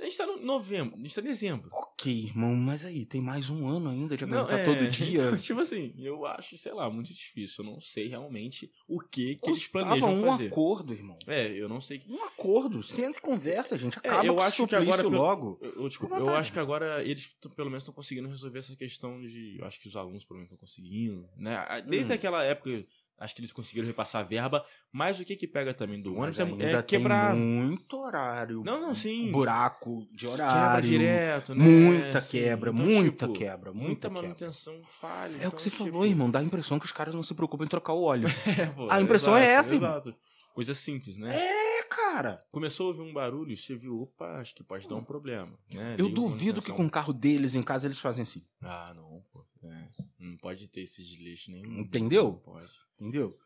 A 0.00 0.04
gente 0.04 0.16
tá 0.16 0.26
no 0.26 0.40
novembro, 0.40 0.96
a 0.96 1.02
gente 1.02 1.14
tá 1.14 1.20
em 1.20 1.24
dezembro. 1.24 1.68
Ok, 1.70 2.10
irmão, 2.10 2.54
mas 2.56 2.86
aí, 2.86 3.04
tem 3.04 3.20
mais 3.20 3.50
um 3.50 3.68
ano 3.68 3.90
ainda 3.90 4.16
de 4.16 4.24
Não, 4.24 4.38
aguentar 4.38 4.60
é, 4.60 4.64
todo 4.64 4.88
dia. 4.88 5.36
tipo 5.36 5.60
assim, 5.60 5.92
eu 5.98 6.24
acho, 6.24 6.56
sei 6.56 6.72
lá, 6.72 6.88
muito 6.88 7.12
difícil. 7.12 7.62
Eu 7.62 7.70
não 7.70 7.80
sei 7.80 8.08
realmente 8.08 8.72
o 8.88 8.98
que, 8.98 9.36
que 9.36 9.50
eles 9.50 9.68
planejam 9.68 10.14
um 10.14 10.24
fazer. 10.30 10.46
acordo, 10.46 10.94
irmão. 10.94 11.18
É, 11.26 11.48
eu 11.48 11.68
não 11.68 11.82
sei. 11.82 12.02
Um 12.08 12.24
acordo. 12.24 12.82
Senta 12.82 13.18
e 13.18 13.22
conversa, 13.22 13.76
gente. 13.76 13.98
Acaba 13.98 14.24
eu 14.24 14.36
com 14.36 14.42
acho 14.42 14.66
que 14.66 14.74
agora 14.74 15.02
logo. 15.06 15.58
Eu, 15.60 15.82
eu, 15.82 15.88
desculpa, 15.88 16.16
eu 16.16 16.34
acho 16.34 16.50
que 16.50 16.58
agora 16.58 17.04
eles 17.04 17.26
pelo 17.54 17.68
menos 17.68 17.82
estão 17.82 17.92
conseguindo 17.92 18.28
resolver 18.28 18.58
essa 18.60 18.74
questão 18.74 19.20
de. 19.20 19.58
Eu 19.58 19.66
acho 19.66 19.78
que 19.78 19.88
os 19.88 19.96
alunos 19.96 20.24
pelo 20.24 20.38
menos 20.38 20.50
estão 20.50 20.58
conseguindo. 20.66 21.28
Né? 21.36 21.58
Desde 21.86 22.10
Hum. 22.10 22.14
aquela 22.14 22.42
época, 22.42 22.86
acho 23.20 23.34
que 23.34 23.40
eles 23.40 23.52
conseguiram 23.52 23.86
repassar 23.86 24.22
a 24.22 24.24
verba. 24.24 24.64
Mas 24.90 25.20
o 25.20 25.24
que 25.24 25.36
que 25.36 25.46
pega 25.46 25.74
também 25.74 26.00
do 26.00 26.16
ônibus 26.16 26.40
é, 26.40 26.72
é 26.72 26.82
quebrar. 26.82 27.36
muito 27.36 27.98
horário. 27.98 28.64
Não, 28.64 28.80
não, 28.80 28.94
sim. 28.94 29.30
Buraco 29.30 30.08
de 30.10 30.26
Quebra 30.26 30.44
horário. 30.44 30.88
direto, 30.88 31.54
né? 31.54 31.64
Muita 31.64 32.22
quebra, 32.22 32.70
então, 32.70 32.84
muita 32.84 33.26
tipo, 33.26 33.38
quebra, 33.38 33.72
muita 33.72 33.86
Muita 33.86 34.08
quebra. 34.08 34.22
manutenção 34.22 34.82
falha. 35.00 35.32
É 35.32 35.34
o 35.34 35.38
então, 35.38 35.50
que 35.52 35.62
você 35.62 35.70
tipo, 35.70 35.84
falou, 35.84 36.06
irmão. 36.06 36.30
Dá 36.30 36.38
a 36.38 36.42
impressão 36.42 36.78
que 36.78 36.86
os 36.86 36.92
caras 36.92 37.14
não 37.14 37.22
se 37.22 37.34
preocupam 37.34 37.64
em 37.64 37.68
trocar 37.68 37.92
o 37.92 38.02
óleo. 38.02 38.26
é, 38.58 38.66
pô, 38.66 38.90
A 38.90 39.00
impressão 39.00 39.36
é 39.36 39.44
exato, 39.44 39.60
essa, 39.60 39.74
irmão. 39.74 40.14
Coisa 40.54 40.74
simples, 40.74 41.16
né? 41.16 41.36
é, 41.36 41.82
cara. 41.84 42.44
Começou 42.50 42.86
a 42.86 42.88
ouvir 42.88 43.02
um 43.02 43.12
barulho, 43.12 43.56
você 43.56 43.76
viu, 43.76 44.00
opa, 44.02 44.40
acho 44.40 44.54
que 44.54 44.64
pode 44.64 44.88
dar 44.88 44.96
um 44.96 45.04
problema. 45.04 45.56
Né? 45.72 45.94
Eu 45.96 46.06
Liga 46.06 46.16
duvido 46.16 46.60
que 46.60 46.72
com 46.72 46.84
o 46.86 46.90
carro 46.90 47.12
deles 47.12 47.54
em 47.54 47.62
casa 47.62 47.86
eles 47.86 48.00
fazem 48.00 48.22
assim. 48.22 48.44
Ah, 48.60 48.92
não, 48.94 49.22
pô. 49.32 49.46
É, 49.62 49.88
não 50.18 50.36
pode 50.38 50.68
ter 50.68 50.80
esse 50.82 51.04
desleixo 51.04 51.50
nenhum. 51.50 51.80
Entendeu? 51.80 52.24
Não 52.24 52.54
pode. 52.54 52.68
Entendeu? 53.00 53.36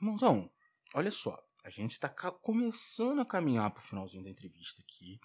Irmãozão, 0.00 0.50
olha 0.94 1.10
só. 1.10 1.36
A 1.64 1.70
gente 1.70 1.98
tá 1.98 2.08
ca- 2.08 2.30
começando 2.30 3.20
a 3.20 3.26
caminhar 3.26 3.70
pro 3.72 3.82
finalzinho 3.82 4.22
da 4.22 4.30
entrevista 4.30 4.80
aqui. 4.82 5.18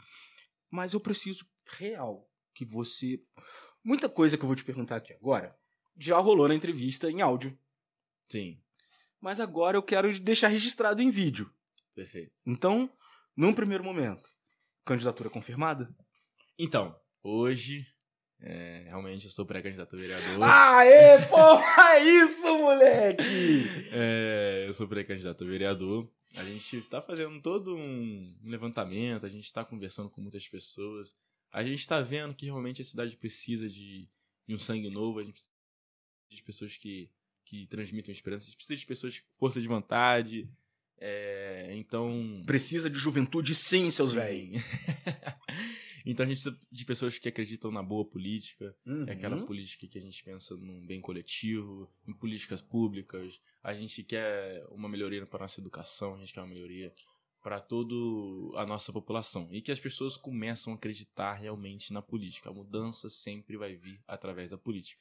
Mas 0.69 0.93
eu 0.93 0.99
preciso 0.99 1.45
real 1.77 2.29
que 2.53 2.65
você. 2.65 3.19
Muita 3.83 4.09
coisa 4.09 4.37
que 4.37 4.43
eu 4.43 4.47
vou 4.47 4.55
te 4.55 4.63
perguntar 4.63 4.95
aqui 4.97 5.13
agora 5.13 5.57
já 5.97 6.17
rolou 6.17 6.47
na 6.47 6.55
entrevista 6.55 7.09
em 7.09 7.21
áudio. 7.21 7.57
Sim, 8.29 8.61
Mas 9.21 9.39
agora 9.39 9.77
eu 9.77 9.83
quero 9.83 10.19
deixar 10.19 10.47
registrado 10.49 11.01
em 11.01 11.09
vídeo. 11.09 11.53
perfeito. 11.93 12.33
Então, 12.45 12.91
num 13.37 13.53
primeiro 13.53 13.83
momento, 13.83 14.29
candidatura 14.83 15.29
confirmada? 15.29 15.95
Então, 16.59 16.99
hoje, 17.23 17.85
é, 18.47 18.83
realmente 18.85 19.25
eu 19.25 19.31
sou 19.31 19.43
pré-candidato 19.43 19.95
a 19.95 19.99
vereador. 19.99 20.43
Aê, 20.43 21.25
porra, 21.27 21.95
é 21.95 22.03
isso, 22.03 22.57
moleque! 22.59 23.23
É, 23.91 24.65
eu 24.67 24.73
sou 24.73 24.87
pré-candidato 24.87 25.43
a 25.43 25.47
vereador. 25.47 26.07
A 26.35 26.43
gente 26.43 26.81
tá 26.81 27.01
fazendo 27.01 27.41
todo 27.41 27.75
um 27.75 28.35
levantamento, 28.43 29.25
a 29.25 29.29
gente 29.29 29.51
tá 29.51 29.65
conversando 29.65 30.11
com 30.11 30.21
muitas 30.21 30.47
pessoas. 30.47 31.15
A 31.51 31.63
gente 31.63 31.87
tá 31.87 32.01
vendo 32.01 32.35
que 32.35 32.45
realmente 32.45 32.83
a 32.83 32.85
cidade 32.85 33.17
precisa 33.17 33.67
de, 33.67 34.07
de 34.47 34.53
um 34.53 34.59
sangue 34.59 34.91
novo, 34.91 35.17
a 35.17 35.23
gente 35.23 35.33
precisa 35.33 35.51
de 36.29 36.43
pessoas 36.43 36.77
que, 36.77 37.09
que 37.45 37.65
transmitam 37.65 38.11
esperança, 38.11 38.43
a 38.43 38.45
gente 38.45 38.57
precisa 38.57 38.79
de 38.79 38.85
pessoas 38.85 39.19
com 39.19 39.33
força 39.39 39.59
de 39.59 39.67
vontade. 39.67 40.47
É, 40.99 41.69
então. 41.73 42.43
Precisa 42.45 42.89
de 42.89 42.97
juventude 42.97 43.53
sim, 43.53 43.89
seus 43.89 44.13
velhos. 44.13 44.61
então 46.05 46.25
a 46.25 46.29
gente 46.29 46.41
precisa 46.41 46.59
de 46.71 46.85
pessoas 46.85 47.17
que 47.17 47.27
acreditam 47.27 47.71
na 47.71 47.83
boa 47.83 48.05
política. 48.05 48.75
Uhum. 48.85 49.05
É 49.07 49.13
aquela 49.13 49.45
política 49.45 49.87
que 49.87 49.97
a 49.97 50.01
gente 50.01 50.23
pensa 50.23 50.55
num 50.55 50.85
bem 50.85 51.01
coletivo, 51.01 51.91
em 52.07 52.13
políticas 52.13 52.61
públicas. 52.61 53.39
A 53.63 53.73
gente 53.73 54.03
quer 54.03 54.65
uma 54.69 54.87
melhoria 54.87 55.25
para 55.25 55.41
nossa 55.41 55.59
educação, 55.59 56.15
a 56.15 56.17
gente 56.17 56.33
quer 56.33 56.41
uma 56.41 56.53
melhoria 56.53 56.93
para 57.45 57.59
toda 57.59 57.93
a 58.59 58.65
nossa 58.65 58.91
população. 58.91 59.47
E 59.51 59.61
que 59.61 59.71
as 59.71 59.79
pessoas 59.79 60.17
começam 60.17 60.73
a 60.73 60.75
acreditar 60.75 61.33
realmente 61.33 61.93
na 61.93 62.01
política. 62.01 62.49
A 62.49 62.53
mudança 62.53 63.07
sempre 63.07 63.55
vai 63.55 63.75
vir 63.75 64.01
através 64.07 64.49
da 64.49 64.57
política. 64.57 64.99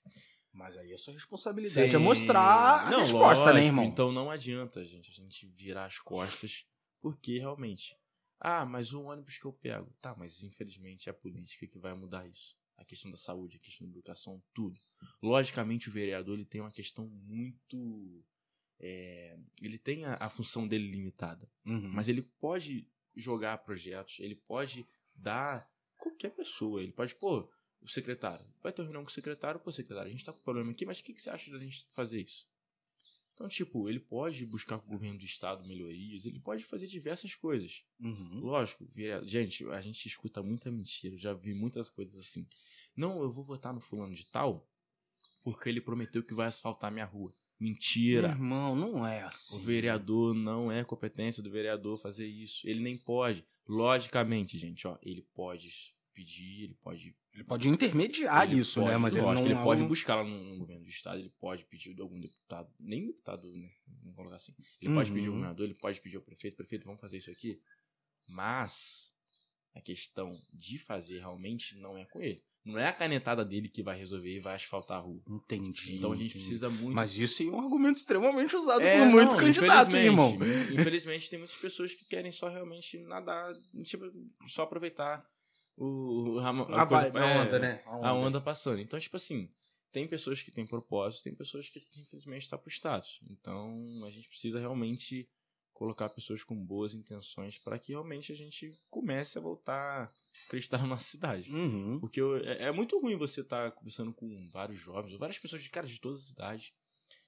Mas 0.55 0.79
aí 0.79 0.93
a 0.93 0.97
sua 0.99 1.13
responsabilidade 1.13 1.89
é 1.89 1.99
Sim. 1.99 2.05
mostrar 2.05 2.87
a 2.87 2.91
Não, 2.91 3.01
resposta, 3.01 3.47
né, 3.47 3.53
lógico, 3.53 3.67
irmão? 3.67 3.85
Então 3.87 4.13
não 4.13 4.31
adianta, 4.31 4.87
gente, 4.87 5.11
a 5.11 5.15
gente 5.15 5.47
virar 5.49 5.87
as 5.87 5.99
costas, 5.99 6.65
porque 7.01 7.39
realmente. 7.39 7.97
Ah, 8.39 8.65
mas 8.65 8.93
o 8.93 9.03
ônibus 9.03 9.37
que 9.37 9.45
eu 9.45 9.53
pego. 9.53 9.93
Tá, 10.01 10.15
mas 10.17 10.43
infelizmente 10.45 11.09
é 11.09 11.11
a 11.11 11.15
política 11.15 11.67
que 11.67 11.79
vai 11.79 11.93
mudar 11.95 12.27
isso. 12.29 12.57
A 12.77 12.85
questão 12.85 13.11
da 13.11 13.17
saúde, 13.17 13.57
a 13.57 13.61
questão 13.61 13.87
da 13.87 13.93
educação, 13.93 14.43
tudo. 14.55 14.79
Logicamente, 15.23 15.89
o 15.89 15.93
vereador 15.93 16.37
ele 16.37 16.45
tem 16.47 16.61
uma 16.61 16.73
questão 16.73 17.07
muito. 17.09 18.25
é, 18.79 19.37
ele 19.61 19.79
tem 19.79 20.05
a, 20.05 20.17
a 20.21 20.29
função 20.29 20.69
dele 20.69 20.89
limitada. 20.89 21.51
Uhum. 21.65 21.91
Mas 21.93 22.09
ele 22.09 22.23
pode 22.23 22.89
jogar 23.17 23.59
projetos, 23.59 24.19
ele 24.21 24.35
pode 24.37 24.87
dar 25.15 25.69
qualquer 25.99 26.31
pessoa. 26.31 26.83
Ele 26.83 26.93
pode, 26.93 27.15
pô, 27.15 27.49
o 27.85 27.89
secretário. 27.89 28.45
Vai 28.63 28.73
ter 28.73 28.83
uma 28.83 28.87
reunião 28.87 29.05
com 29.05 29.11
o 29.11 29.13
secretário, 29.13 29.61
pô, 29.61 29.71
secretário, 29.71 30.09
a 30.09 30.13
gente 30.13 30.25
tá 30.25 30.33
com 30.33 30.41
problema 30.41 30.71
aqui, 30.71 30.87
mas 30.87 30.99
o 30.99 31.05
que, 31.05 31.13
que 31.13 31.21
você 31.21 31.31
acha 31.31 31.51
da 31.51 31.59
gente 31.59 31.87
fazer 31.93 32.23
isso? 32.23 32.47
Então, 33.35 33.49
tipo, 33.49 33.89
ele 33.89 33.99
pode 33.99 34.47
buscar 34.47 34.79
com 34.79 34.87
o 34.87 34.93
governo 34.93 35.19
do 35.19 35.25
estado 35.25 35.67
melhorias, 35.67 36.25
ele 36.25 36.39
pode 36.39 36.63
fazer 36.65 36.87
diversas 36.87 37.35
coisas. 37.35 37.85
Uhum. 38.01 38.41
Lógico, 38.41 38.89
gente, 39.25 39.65
a 39.71 39.81
gente 39.81 40.07
escuta 40.07 40.43
muita 40.43 40.71
mentira, 40.71 41.17
já 41.19 41.35
vi 41.35 41.53
muitas 41.53 41.91
coisas 41.91 42.17
assim. 42.19 42.47
Não, 42.97 43.21
eu 43.23 43.31
vou 43.31 43.43
votar 43.43 43.75
no 43.75 43.81
fulano 43.81 44.15
de 44.15 44.25
tal 44.27 44.69
porque 45.45 45.69
ele 45.69 45.81
prometeu 45.81 46.23
que 46.23 46.33
vai 46.33 46.47
asfaltar 46.47 46.91
minha 46.91 47.05
rua. 47.05 47.31
Mentira. 47.61 48.29
Irmão, 48.29 48.75
não 48.75 49.07
é 49.07 49.23
assim. 49.23 49.61
O 49.61 49.63
vereador 49.63 50.35
não 50.35 50.73
é 50.73 50.83
competência 50.83 51.43
do 51.43 51.51
vereador 51.51 51.99
fazer 51.99 52.27
isso. 52.27 52.67
Ele 52.67 52.81
nem 52.81 52.97
pode. 52.97 53.45
Logicamente, 53.69 54.59
gente, 54.59 54.87
ó, 54.87 54.99
ele 55.03 55.23
pode 55.35 55.94
pedir, 56.15 56.65
ele 56.65 56.75
pode. 56.83 57.15
Ele 57.33 57.45
pode 57.45 57.69
intermediar 57.69 58.45
ele 58.49 58.61
isso, 58.61 58.81
pode- 58.81 58.93
né? 58.93 58.97
Mas 58.99 59.15
ele 59.15 59.25
não 59.27 59.35
ele 59.45 59.53
é 59.55 59.63
pode 59.63 59.83
buscar 59.85 60.17
lá 60.17 60.25
no, 60.25 60.37
no 60.37 60.57
governo 60.59 60.83
do 60.85 60.89
estado, 60.89 61.19
ele 61.19 61.33
pode 61.41 61.65
pedir 61.65 61.93
de 61.95 62.01
algum 62.01 62.19
deputado, 62.19 62.71
nem 62.79 63.07
deputado, 63.07 63.43
né? 63.53 63.69
Vamos 64.03 64.17
colocar 64.17 64.37
assim. 64.37 64.55
Ele 64.81 64.95
pode 64.95 65.11
Uhum. 65.11 65.17
pedir 65.17 65.27
ao 65.29 65.35
governador, 65.35 65.65
ele 65.67 65.75
pode 65.75 66.01
pedir 66.01 66.17
ao 66.17 66.23
prefeito, 66.23 66.57
prefeito, 66.57 66.85
vamos 66.87 67.01
fazer 67.01 67.19
isso 67.19 67.31
aqui. 67.31 67.61
Mas 68.29 69.13
a 69.75 69.81
questão 69.81 70.41
de 70.53 70.79
fazer 70.79 71.19
realmente 71.19 71.77
não 71.79 71.99
é 71.99 72.05
com 72.05 72.21
ele. 72.21 72.43
Não 72.65 72.79
é 72.79 72.87
a 72.89 72.93
canetada 72.95 73.45
dele 73.45 73.69
que 73.69 73.83
vai 73.83 73.95
resolver 73.99 74.37
e 74.37 74.41
vai 74.41 74.55
asfaltar 74.55 74.97
a 74.97 75.01
rua. 75.01 75.21
Entendi. 75.29 75.97
Então 75.97 76.13
a 76.13 76.17
gente 76.17 76.31
entendi. 76.31 76.45
precisa 76.45 76.71
muito 76.71 76.95
Mas 76.95 77.19
isso 77.19 77.43
é 77.43 77.47
um 77.47 77.61
argumento 77.61 77.97
extremamente 77.99 78.57
usado 78.57 78.81
é, 78.81 78.97
por 78.99 79.07
muitos 79.07 79.35
não, 79.35 79.41
candidatos, 79.43 79.95
infelizmente, 79.95 80.07
irmão. 80.07 80.39
Infelizmente, 80.73 81.29
tem 81.29 81.39
muitas 81.39 81.57
pessoas 81.59 81.93
que 81.93 82.07
querem 82.07 82.33
só 82.33 82.49
realmente 82.49 82.99
nadar, 83.01 83.53
tipo, 83.83 84.07
só 84.49 84.63
aproveitar 84.63 85.23
o, 85.77 86.39
a, 86.41 86.49
a 86.51 86.83
A, 86.83 86.87
coisa- 86.87 87.19
a 87.19 87.27
é, 87.29 87.43
onda, 87.43 87.59
né? 87.59 87.83
A 87.87 88.13
onda 88.13 88.41
passando. 88.41 88.81
Então, 88.81 88.99
tipo 88.99 89.17
assim, 89.17 89.49
tem 89.93 90.07
pessoas 90.09 90.43
que 90.43 90.51
têm 90.51 90.67
propósito, 90.67 91.25
tem 91.25 91.35
pessoas 91.35 91.69
que, 91.69 91.85
infelizmente, 92.01 92.43
estão 92.43 92.59
pro 92.59 92.71
status. 92.71 93.21
Então, 93.31 94.03
a 94.07 94.11
gente 94.11 94.29
precisa 94.29 94.59
realmente 94.59 95.29
colocar 95.73 96.09
pessoas 96.09 96.45
com 96.45 96.55
boas 96.55 96.95
intenções 96.95 97.59
para 97.59 97.79
que 97.79 97.93
realmente 97.93 98.31
a 98.31 98.37
gente 98.37 98.79
comece 98.89 99.37
a 99.39 99.41
voltar 99.41 100.05
a 100.05 100.09
acreditar 100.47 100.79
na 100.79 100.87
nossa 100.87 101.05
cidade. 101.05 101.51
Uhum. 101.53 101.99
Porque 101.99 102.21
eu- 102.21 102.37
é, 102.37 102.65
é 102.65 102.73
muito 102.73 102.99
ruim 103.01 103.17
você 103.17 103.41
estar 103.41 103.73
conversando 103.73 104.13
com 104.13 104.49
vários 104.53 104.79
jovens, 104.79 105.13
ou 105.13 105.19
várias 105.19 105.39
pessoas 105.39 105.63
de 105.63 105.71
cara 105.71 105.87
de 105.87 106.01
todas 106.01 106.21
as 106.27 106.31
idades, 106.31 106.73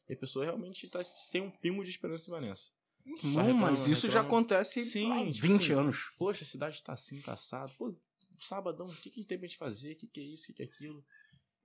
e 0.08 0.12
a 0.12 0.16
pessoa 0.16 0.44
realmente 0.44 0.88
tá 0.88 1.02
sem 1.02 1.42
um 1.42 1.50
pingo 1.50 1.82
de 1.82 1.90
esperança. 1.90 2.26
Só 2.26 2.32
Irmão, 2.32 3.42
reclama, 3.42 3.70
mas 3.70 3.86
isso 3.88 4.08
já 4.08 4.20
acontece 4.20 4.84
Sim, 4.84 5.10
há 5.12 5.32
tipo 5.32 5.46
20 5.46 5.62
assim, 5.64 5.72
anos. 5.72 6.12
Poxa, 6.18 6.42
a 6.44 6.46
cidade 6.46 6.82
tá 6.82 6.92
assim, 6.92 7.20
tá 7.20 7.32
assado. 7.32 7.72
Pô, 7.78 7.94
sabadão, 8.44 8.86
o 8.86 8.94
que, 8.96 9.10
que 9.10 9.24
tem 9.24 9.38
pra 9.38 9.46
gente 9.46 9.58
fazer? 9.58 9.92
O 9.92 9.96
que, 9.96 10.06
que 10.06 10.20
é 10.20 10.24
isso? 10.24 10.44
O 10.44 10.46
que, 10.46 10.52
que 10.54 10.62
é 10.62 10.66
aquilo? 10.66 11.04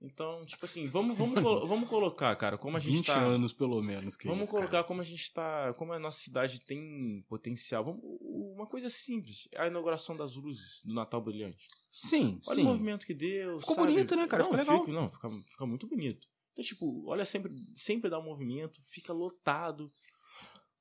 Então, 0.04 0.44
tipo 0.44 0.64
assim, 0.66 0.86
vamos, 0.88 1.16
vamos, 1.16 1.34
vamos 1.68 1.88
colocar, 1.88 2.34
cara, 2.34 2.58
como 2.58 2.76
a 2.76 2.80
gente 2.80 2.92
20 2.96 3.06
tá. 3.06 3.20
anos, 3.20 3.52
pelo 3.52 3.80
menos. 3.80 4.16
Que 4.16 4.26
Vamos 4.26 4.48
isso, 4.48 4.52
colocar 4.52 4.70
cara. 4.72 4.84
como 4.84 5.00
a 5.00 5.04
gente 5.04 5.32
tá. 5.32 5.72
Como 5.74 5.92
a 5.92 5.98
nossa 5.98 6.18
cidade 6.18 6.60
tem 6.60 7.24
potencial. 7.28 7.84
Vamos, 7.84 8.00
uma 8.20 8.66
coisa 8.66 8.90
simples: 8.90 9.48
a 9.56 9.68
inauguração 9.68 10.16
das 10.16 10.34
luzes 10.34 10.80
do 10.84 10.92
Natal 10.92 11.20
Brilhante. 11.22 11.68
Sim, 11.92 12.40
Olha 12.48 12.54
sim. 12.56 12.62
o 12.62 12.64
movimento 12.64 13.06
que 13.06 13.14
deu. 13.14 13.60
Ficou 13.60 13.76
sabe? 13.76 13.86
bonito, 13.92 14.16
né, 14.16 14.26
cara? 14.26 14.42
Não, 14.42 14.50
Ficou 14.50 14.58
legal. 14.64 14.80
Fica, 14.84 14.92
não, 14.92 15.10
fica, 15.10 15.28
fica 15.50 15.66
muito 15.66 15.86
bonito. 15.86 16.26
Então, 16.52 16.64
tipo, 16.64 17.06
olha 17.06 17.24
sempre, 17.24 17.52
sempre 17.76 18.10
dá 18.10 18.18
um 18.18 18.24
movimento, 18.24 18.80
fica 18.90 19.12
lotado. 19.12 19.92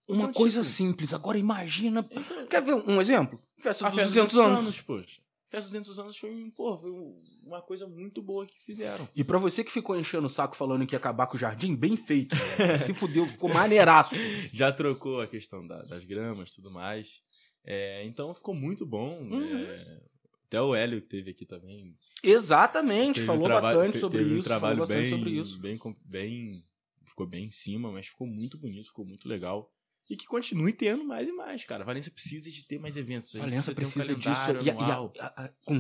Uma 0.07 0.23
Então, 0.23 0.33
coisa 0.33 0.61
tipo, 0.61 0.73
simples. 0.73 1.13
Agora 1.13 1.37
imagina. 1.37 2.05
Então, 2.11 2.47
Quer 2.47 2.63
ver 2.63 2.73
um 2.73 2.99
exemplo? 2.99 3.39
Festa 3.55 3.85
dos 3.85 3.95
festa 3.95 4.09
200 4.09 4.37
anos. 4.37 4.81
poxa. 4.81 5.21
Festa 5.52 5.70
dos 5.70 5.88
200 5.88 5.99
anos 5.99 6.18
foi, 6.18 6.52
pô, 6.56 6.80
foi 6.80 6.89
um- 6.89 7.18
uma 7.43 7.62
coisa 7.62 7.86
muito 7.86 8.22
boa 8.22 8.45
que 8.47 8.58
fizeram. 8.64 9.06
E 9.14 9.22
pra 9.24 9.38
você 9.38 9.64
que 9.66 9.72
ficou 9.72 9.99
enchendo 9.99 10.26
o 10.28 10.30
saco 10.30 10.56
falando 10.56 10.88
que 10.88 10.95
ia 10.95 10.97
acabar 10.97 11.28
com 11.28 11.36
o 11.36 11.39
jardim, 11.39 11.76
bem 11.76 11.97
feito. 11.97 12.34
velho. 12.36 12.38
Se 12.93 12.93
fudeu, 12.93 13.28
ficou 13.28 13.54
maneiraço. 13.54 14.16
Já 14.54 14.72
trocou 14.72 15.20
a 15.20 15.28
questão 15.28 15.68
da- 15.68 15.82
das 15.84 16.06
gramas 16.06 16.49
e 16.52 16.56
tudo 16.56 16.72
mais. 16.72 17.22
É, 17.66 18.04
então 18.06 18.34
ficou 18.34 18.56
muito 18.56 18.86
bom. 18.86 19.20
Uhum. 19.24 19.43
é, 19.43 20.02
até 20.45 20.62
o 20.62 20.74
Hélio 20.74 21.02
que 21.02 21.08
teve 21.10 21.32
aqui 21.32 21.45
também. 21.45 21.97
Exatamente, 22.24 23.16
teve 23.16 23.28
falou 23.28 23.41
um 23.43 23.45
trabalho- 23.47 23.78
bastante 23.78 23.93
te- 23.95 23.99
sobre 23.99 24.18
teve 24.20 24.34
um 24.34 24.38
isso. 24.39 24.47
Falou 24.47 24.60
trabalho 24.62 24.80
bastante 24.80 24.99
bem, 25.02 25.10
sobre 25.10 25.30
isso. 25.32 25.60
Bem, 25.60 25.80
bem, 26.06 26.64
ficou 27.06 27.28
bem 27.28 27.45
em 27.45 27.52
cima, 27.52 27.91
mas 27.91 28.08
ficou 28.08 28.26
muito 28.26 28.58
bonito, 28.58 28.88
ficou 28.88 29.06
muito 29.06 29.28
legal. 29.28 29.70
E 30.12 30.16
que 30.18 30.26
continue 30.26 30.74
tendo 30.74 31.05
mais 31.05 31.30
e 31.30 31.32
mais, 31.32 31.64
cara. 31.64 31.86
Valência 31.86 32.12
precisa 32.12 32.49
de 32.51 32.66
ter 32.66 32.78
mais 32.80 32.97
eventos. 32.97 33.34
A 33.36 33.39
Valência 33.39 33.74
precisa 33.74 34.03
ter 34.05 34.12
um 34.14 34.20
disso. 34.20 34.51
E, 34.62 34.66
e 34.66 34.70
a- 34.70 35.26
a- 35.26 35.43
a- 35.45 35.53
com 35.64 35.80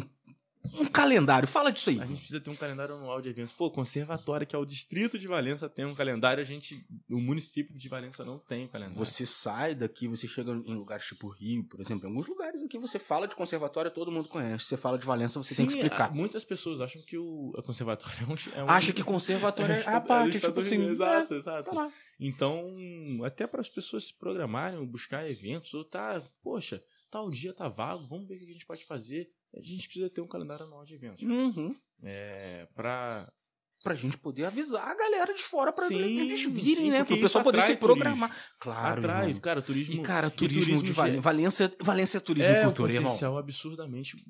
um 0.73 0.85
calendário, 0.85 1.47
fala 1.47 1.71
disso 1.71 1.89
aí. 1.89 1.99
A 1.99 2.05
gente 2.05 2.17
precisa 2.19 2.39
ter 2.39 2.49
um 2.49 2.55
calendário 2.55 2.95
anual 2.95 3.21
de 3.21 3.29
eventos. 3.29 3.51
Pô, 3.51 3.69
conservatório, 3.71 4.45
que 4.45 4.55
é 4.55 4.59
o 4.59 4.65
distrito 4.65 5.17
de 5.17 5.27
Valença, 5.27 5.67
tem 5.69 5.85
um 5.85 5.95
calendário. 5.95 6.41
A 6.41 6.45
gente, 6.45 6.85
o 7.09 7.19
município 7.19 7.75
de 7.75 7.89
Valença 7.89 8.23
não 8.23 8.37
tem 8.39 8.65
um 8.65 8.67
calendário. 8.67 8.97
Você 8.97 9.25
sai 9.25 9.73
daqui, 9.75 10.07
você 10.07 10.27
chega 10.27 10.51
em 10.51 10.73
lugares 10.75 11.05
tipo 11.05 11.27
Rio, 11.29 11.63
por 11.63 11.79
exemplo. 11.81 12.05
Em 12.05 12.09
alguns 12.11 12.27
lugares 12.27 12.63
aqui 12.63 12.77
você 12.77 12.99
fala 12.99 13.27
de 13.27 13.35
conservatório, 13.35 13.89
todo 13.91 14.11
mundo 14.11 14.29
conhece. 14.29 14.65
Você 14.65 14.77
fala 14.77 14.97
de 14.97 15.05
Valença, 15.05 15.41
você 15.41 15.55
tem 15.55 15.65
que 15.65 15.71
Sim, 15.73 15.79
explicar. 15.79 16.13
Muitas 16.13 16.43
pessoas 16.43 16.79
acham 16.81 17.01
que 17.01 17.17
o 17.17 17.53
a 17.57 17.61
conservatório 17.63 18.17
é 18.19 18.25
um. 18.25 18.59
É 18.61 18.63
um 18.63 18.69
Acha 18.69 18.93
que 18.93 19.03
conservatório 19.03 19.73
é, 19.73 19.81
é 19.81 19.89
a 19.89 20.01
parte, 20.01 20.33
tipo 20.39 20.47
estado- 20.47 20.59
assim. 20.59 20.83
Exato, 20.89 21.33
é, 21.33 21.37
exato. 21.37 21.69
tá 21.69 21.75
lá. 21.75 21.91
Então, 22.19 22.67
até 23.25 23.47
para 23.47 23.61
as 23.61 23.67
pessoas 23.69 24.05
se 24.05 24.13
programarem, 24.13 24.85
buscar 24.85 25.27
eventos, 25.29 25.73
ou 25.73 25.83
tá, 25.83 26.21
poxa, 26.43 26.83
tal 27.09 27.31
dia 27.31 27.51
tá 27.53 27.67
vago, 27.67 28.07
vamos 28.07 28.27
ver 28.27 28.35
o 28.35 28.39
que 28.39 28.45
a 28.45 28.53
gente 28.53 28.65
pode 28.65 28.85
fazer. 28.85 29.27
A 29.53 29.61
gente 29.61 29.87
precisa 29.87 30.09
ter 30.09 30.21
um 30.21 30.27
calendário 30.27 30.65
anual 30.65 30.85
de 30.85 30.95
eventos. 30.95 31.23
Uhum. 31.23 31.75
É, 32.03 32.67
pra. 32.73 33.31
Pra 33.83 33.95
gente 33.95 34.15
poder 34.17 34.45
avisar 34.45 34.87
a 34.87 34.93
galera 34.93 35.33
de 35.33 35.41
fora 35.41 35.71
pra 35.73 35.85
Sim, 35.87 35.95
eles 35.95 36.43
virem, 36.43 36.85
sim, 36.85 36.89
né? 36.91 37.03
Pro 37.03 37.19
pessoal 37.19 37.43
poder 37.43 37.61
se 37.61 37.75
programar. 37.75 38.29
Claro, 38.59 38.99
atrai, 39.01 39.27
irmão. 39.29 39.41
cara, 39.41 39.61
turismo. 39.61 39.95
E, 39.95 39.99
cara, 40.01 40.27
e 40.27 40.31
turismo, 40.31 40.83
de 40.83 40.91
Valência. 40.91 41.21
Valência, 41.21 41.73
Valência 41.81 42.17
é 42.17 42.21
turismo 42.21 42.51
é 42.51 42.63
cultura, 42.63 42.93
irmão. 42.93 43.05
potencial 43.09 43.37
absurdamente, 43.39 44.23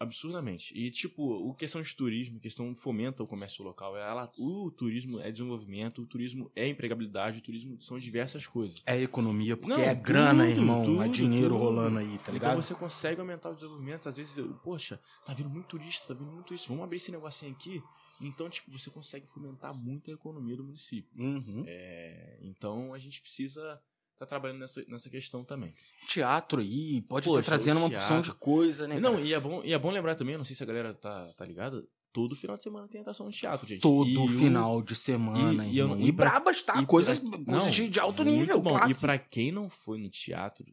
absurdamente. 0.00 0.72
E, 0.76 0.90
tipo, 0.90 1.22
o 1.22 1.54
questão 1.54 1.82
de 1.82 1.94
turismo, 1.94 2.40
questão 2.40 2.74
fomenta 2.74 3.22
o 3.22 3.26
comércio 3.26 3.62
local. 3.64 3.96
Ela, 3.96 4.30
o 4.38 4.70
turismo 4.70 5.20
é 5.20 5.30
desenvolvimento, 5.30 6.02
o 6.02 6.06
turismo 6.06 6.50
é 6.56 6.66
empregabilidade, 6.68 7.38
o 7.38 7.42
turismo 7.42 7.80
são 7.80 7.98
diversas 7.98 8.46
coisas. 8.46 8.76
É 8.86 9.00
economia, 9.00 9.56
porque 9.56 9.76
Não, 9.76 9.84
é 9.84 9.94
grana, 9.94 10.44
tudo, 10.46 10.56
irmão. 10.56 10.82
é 10.82 10.84
tudo, 10.84 11.08
dinheiro 11.10 11.50
tudo. 11.50 11.58
rolando 11.58 11.98
aí, 11.98 12.18
tá 12.24 12.32
ligado? 12.32 12.52
Então 12.52 12.62
você 12.62 12.74
consegue 12.74 13.20
aumentar 13.20 13.50
o 13.50 13.54
desenvolvimento. 13.54 14.08
Às 14.08 14.16
vezes, 14.16 14.38
eu, 14.38 14.48
poxa, 14.62 15.00
tá 15.24 15.34
vindo 15.34 15.50
muito 15.50 15.66
turista, 15.66 16.08
tá 16.08 16.14
vindo 16.14 16.32
muito 16.32 16.54
isso. 16.54 16.68
Vamos 16.68 16.84
abrir 16.84 16.96
esse 16.96 17.10
negocinho 17.12 17.52
aqui. 17.52 17.82
Então, 18.20 18.48
tipo, 18.48 18.70
você 18.70 18.90
consegue 18.90 19.26
fomentar 19.26 19.74
muito 19.74 20.10
a 20.10 20.14
economia 20.14 20.56
do 20.56 20.64
município. 20.64 21.10
Uhum. 21.20 21.64
É, 21.66 22.38
então, 22.42 22.94
a 22.94 22.98
gente 22.98 23.20
precisa 23.20 23.80
tá 24.16 24.24
trabalhando 24.24 24.60
nessa, 24.60 24.84
nessa 24.86 25.10
questão 25.10 25.44
também. 25.44 25.74
Teatro 26.06 26.60
aí, 26.60 27.02
pode 27.02 27.26
estar 27.26 27.36
Poxa, 27.38 27.46
trazendo 27.46 27.78
o 27.80 27.80
uma 27.80 27.90
porção 27.90 28.20
de 28.20 28.32
coisa, 28.32 28.86
né? 28.86 29.00
Não, 29.00 29.14
cara? 29.14 29.24
e 29.24 29.34
é, 29.34 29.40
bom, 29.40 29.62
e 29.64 29.72
é 29.72 29.78
bom 29.78 29.90
lembrar 29.90 30.14
também, 30.14 30.36
não 30.38 30.44
sei 30.44 30.54
se 30.54 30.62
a 30.62 30.66
galera 30.66 30.94
tá, 30.94 31.32
tá 31.36 31.44
ligada, 31.44 31.84
todo 32.12 32.36
final 32.36 32.56
de 32.56 32.62
semana 32.62 32.86
tem 32.86 33.00
atração 33.00 33.28
de 33.28 33.36
teatro, 33.36 33.66
gente. 33.66 33.80
Todo 33.82 34.08
E 34.08 34.16
o- 34.16 34.28
final 34.28 34.80
de 34.80 34.94
semana, 34.94 35.66
e- 35.66 35.72
e 35.72 35.78
eu 35.78 35.86
irmão. 35.86 36.00
E, 36.00 36.06
e 36.08 36.12
pra- 36.12 36.30
brabas, 36.30 36.62
tá? 36.62 36.80
e 36.80 36.86
coisas 36.86 37.18
pra- 37.18 37.30
coisas 37.44 37.64
não, 37.64 37.70
de, 37.70 37.88
de 37.88 37.98
alto 37.98 38.22
nível, 38.22 38.60
bom. 38.62 38.78
E 38.88 38.94
pra 39.00 39.18
quem 39.18 39.50
não 39.50 39.68
foi 39.68 39.98
no 39.98 40.08
teatro, 40.08 40.64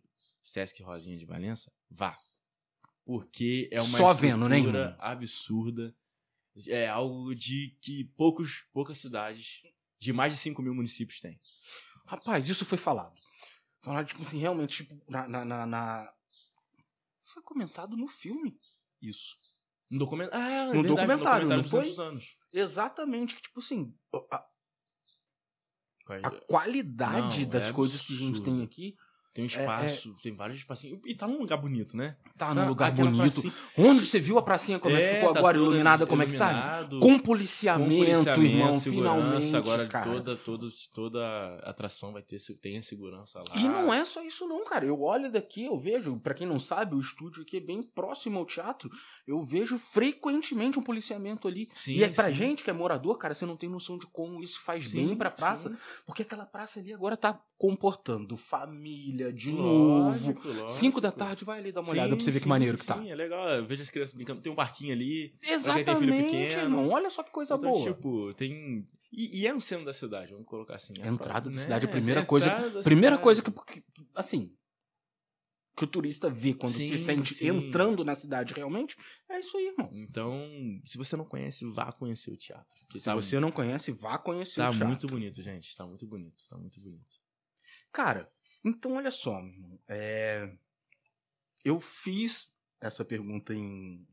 Sesc 0.44 0.82
Rosinha 0.84 1.18
de 1.18 1.26
Valença, 1.26 1.72
vá. 1.90 2.16
Porque 3.04 3.68
é 3.72 3.82
uma 3.82 3.98
Só 3.98 4.14
vendo, 4.14 4.48
né, 4.48 4.60
irmão? 4.60 4.96
absurda. 5.00 5.96
É 6.68 6.88
algo 6.88 7.34
de 7.34 7.78
que 7.82 8.04
poucos, 8.18 8.66
poucas 8.74 8.98
cidades 8.98 9.62
de 10.00 10.12
mais 10.12 10.34
de 10.34 10.40
5 10.40 10.62
mil 10.62 10.74
municípios 10.76 11.20
têm. 11.20 11.40
Rapaz, 12.06 12.50
isso 12.50 12.66
foi 12.66 12.78
falado. 12.78 13.14
Falado, 13.82 14.08
tipo 14.08 14.22
assim, 14.22 14.38
realmente, 14.40 14.84
tipo, 14.84 15.02
na. 15.10 15.28
na, 15.28 15.46
na- 15.46 15.66
na- 15.66 16.14
Foi 17.24 17.42
comentado 17.44 17.96
no 17.96 18.08
filme. 18.08 18.60
Isso. 19.02 19.36
No 19.90 20.00
documento, 20.00 20.34
ah, 20.34 20.50
é 20.50 20.66
No 20.68 20.84
verdade, 20.84 20.88
documentário, 21.08 21.48
não 21.48 21.58
dos 21.58 21.70
foi? 21.70 21.80
200 21.82 22.00
anos. 22.00 22.36
Exatamente, 22.54 23.36
que, 23.36 23.42
tipo 23.42 23.60
assim, 23.60 23.94
a, 24.32 24.46
a 26.24 26.32
qualidade 26.48 27.44
Não, 27.44 27.50
das 27.50 27.66
é 27.70 27.74
coisas 27.74 28.02
que 28.02 28.14
a 28.14 28.18
gente 28.18 28.38
absurdo. 28.38 28.52
tem 28.58 28.64
aqui 28.64 28.96
Tem 29.34 29.46
um 29.46 29.48
espaço, 29.48 30.14
tem 30.22 30.36
vários 30.36 30.60
espacinhos. 30.60 31.00
E 31.06 31.16
tá 31.16 31.26
num 31.26 31.40
lugar 31.40 31.58
bonito, 31.58 31.96
né? 31.96 32.18
tá 32.38 32.54
num 32.54 32.68
lugar 32.68 32.92
bonito. 32.92 33.18
pracinha- 33.42 33.54
Onde 33.78 34.06
você 34.06 34.20
viu 34.20 34.38
a 34.38 34.42
pracinha 34.42 34.78
como 34.78 34.96
é, 34.96 35.02
que 35.02 35.16
ficou 35.16 35.32
tá 35.34 35.40
agora 35.40 35.58
iluminada, 35.58 36.06
como 36.06 36.22
é 36.22 36.26
que 36.26 36.36
tá? 36.38 36.86
Com 36.90 37.00
com 37.00 37.20
policiamento, 37.20 37.90
policiamento, 37.90 38.42
irmão, 38.44 38.80
finalmente. 38.82 39.56
Agora 39.56 39.88
cara. 39.88 40.06
toda, 40.06 40.36
toda, 40.36 40.68
toda 40.94 41.56
atração 41.64 42.12
vai 42.12 42.22
ter, 42.22 42.38
tem 42.62 42.78
a 42.78 42.84
segurança 42.84 43.40
lá. 43.40 43.56
E 43.56 43.64
não 43.68 43.94
é 43.94 44.04
só 44.04 44.22
isso 44.24 44.46
não, 44.48 44.66
cara. 44.66 44.86
Eu 44.86 45.02
olho 45.02 45.32
daqui, 45.32 45.66
eu 45.66 45.78
vejo, 45.78 46.20
pra 46.20 46.34
quem 46.34 46.46
não 46.46 46.60
sabe, 46.60 46.96
o 46.96 47.00
estúdio 47.00 47.44
aqui 47.44 47.58
é 47.58 47.62
bem 47.62 47.82
próximo 47.82 48.38
ao 48.40 48.46
teatro. 48.46 48.90
Eu 49.28 49.40
vejo 49.42 49.78
frequentemente 49.78 50.80
um 50.80 50.82
policiamento 50.82 51.48
ali. 51.48 51.70
Sim, 51.76 51.94
e 51.94 52.04
é 52.04 52.10
pra 52.10 52.28
sim. 52.30 52.34
gente 52.34 52.64
que 52.64 52.70
é 52.70 52.74
morador, 52.74 53.18
cara, 53.18 53.34
você 53.34 53.46
não 53.46 53.56
tem 53.56 53.70
noção 53.70 53.98
de 53.98 54.06
como 54.08 54.42
isso 54.42 54.60
faz 54.62 54.90
Sim, 54.90 55.08
bem 55.08 55.16
pra 55.16 55.30
praça. 55.32 55.70
sim. 55.70 55.78
Porque 56.06 56.24
aquela 56.24 56.46
praça 56.46 56.80
ali 56.80 56.94
agora 56.94 57.16
tá 57.16 57.40
comportando 57.58 58.36
família 58.36 59.32
de 59.32 59.52
novo. 59.52 60.10
Lógico, 60.10 60.48
lógico. 60.48 60.70
Cinco 60.70 61.00
da 61.02 61.12
tarde, 61.12 61.46
vai 61.46 61.60
ali 61.60 61.72
dar 61.72 61.82
uma 61.82 61.92
olhada 61.92 62.16
pra 62.16 62.24
você 62.24 62.32
ver 62.32 62.40
que 62.42 62.48
maneiro 62.48 62.78
que 62.78 62.86
tá. 62.86 62.98
Sim, 62.98 63.10
é 63.12 63.16
legal. 63.16 63.48
Eu 63.50 63.66
vejo 63.66 63.82
as 63.84 63.90
crianças 63.90 64.14
brincando. 64.16 64.42
Tem 64.42 64.52
um 64.52 64.56
parquinho 64.56 64.94
ali. 64.94 65.34
Exatamente, 65.44 66.56
irmão. 66.58 66.90
Olha 66.90 67.10
só 67.10 67.24
que 67.24 67.32
coisa 67.32 67.56
Então, 67.56 67.72
boa. 67.72 67.94
tipo, 67.94 68.34
tem. 68.34 68.88
E, 69.12 69.42
e 69.42 69.48
é 69.48 69.54
no 69.54 69.60
centro 69.62 69.86
da 69.86 69.94
cidade, 69.94 70.32
vamos 70.32 70.48
colocar 70.48 70.76
assim. 70.76 70.94
A 71.02 71.08
entrada 71.08 71.50
da 71.50 71.56
né? 71.56 71.62
cidade, 71.62 71.86
a 71.86 71.90
primeira 71.90 72.22
é 72.22 72.26
coisa. 72.26 72.50
Primeira 72.84 73.18
cidade. 73.18 73.22
coisa 73.24 73.42
que, 73.44 73.52
que- 73.52 73.84
assim. 74.16 74.52
Que 75.76 75.86
o 75.86 75.88
turista 75.88 76.30
vê 76.30 76.54
quando 76.54 76.74
se 76.74 76.90
Sim, 76.90 76.98
sente 76.98 77.34
sim. 77.34 77.48
entrando 77.48 78.04
na 78.04 78.14
cidade 78.14 78.54
realmente, 78.54 78.96
é 79.30 79.40
isso 79.40 79.56
aí, 79.58 79.68
irmão. 79.68 79.90
Então, 79.94 80.38
se 80.86 80.98
você 80.98 81.16
não 81.16 81.24
conhece, 81.24 81.66
vá 81.72 81.92
conhecer 81.94 82.30
o 82.30 82.38
teatro. 82.38 82.86
Que 82.90 83.00
Se 83.00 83.06
tá, 83.06 83.16
você 83.16 83.40
não 83.40 83.52
conhece, 83.52 83.92
vá 83.94 84.18
conhecer 84.18 84.60
tá 84.62 84.68
o 84.68 84.72
teatro. 84.72 84.88
muito 84.88 85.08
bonito, 85.08 85.42
gente. 85.42 85.76
Tá 85.76 85.86
muito 85.86 86.06
bonito. 86.06 86.44
Tá 86.50 86.58
muito 86.58 86.80
bonito. 86.82 87.16
Cara, 87.92 88.30
então 88.66 88.96
olha 88.96 89.12
só, 89.12 89.42
meu 89.42 89.54
irmão. 89.54 89.80
É, 89.88 90.52
Eu 91.64 91.80
fiz 91.80 92.54
essa 92.82 93.06
pergunta 93.06 93.54
em, 93.54 94.06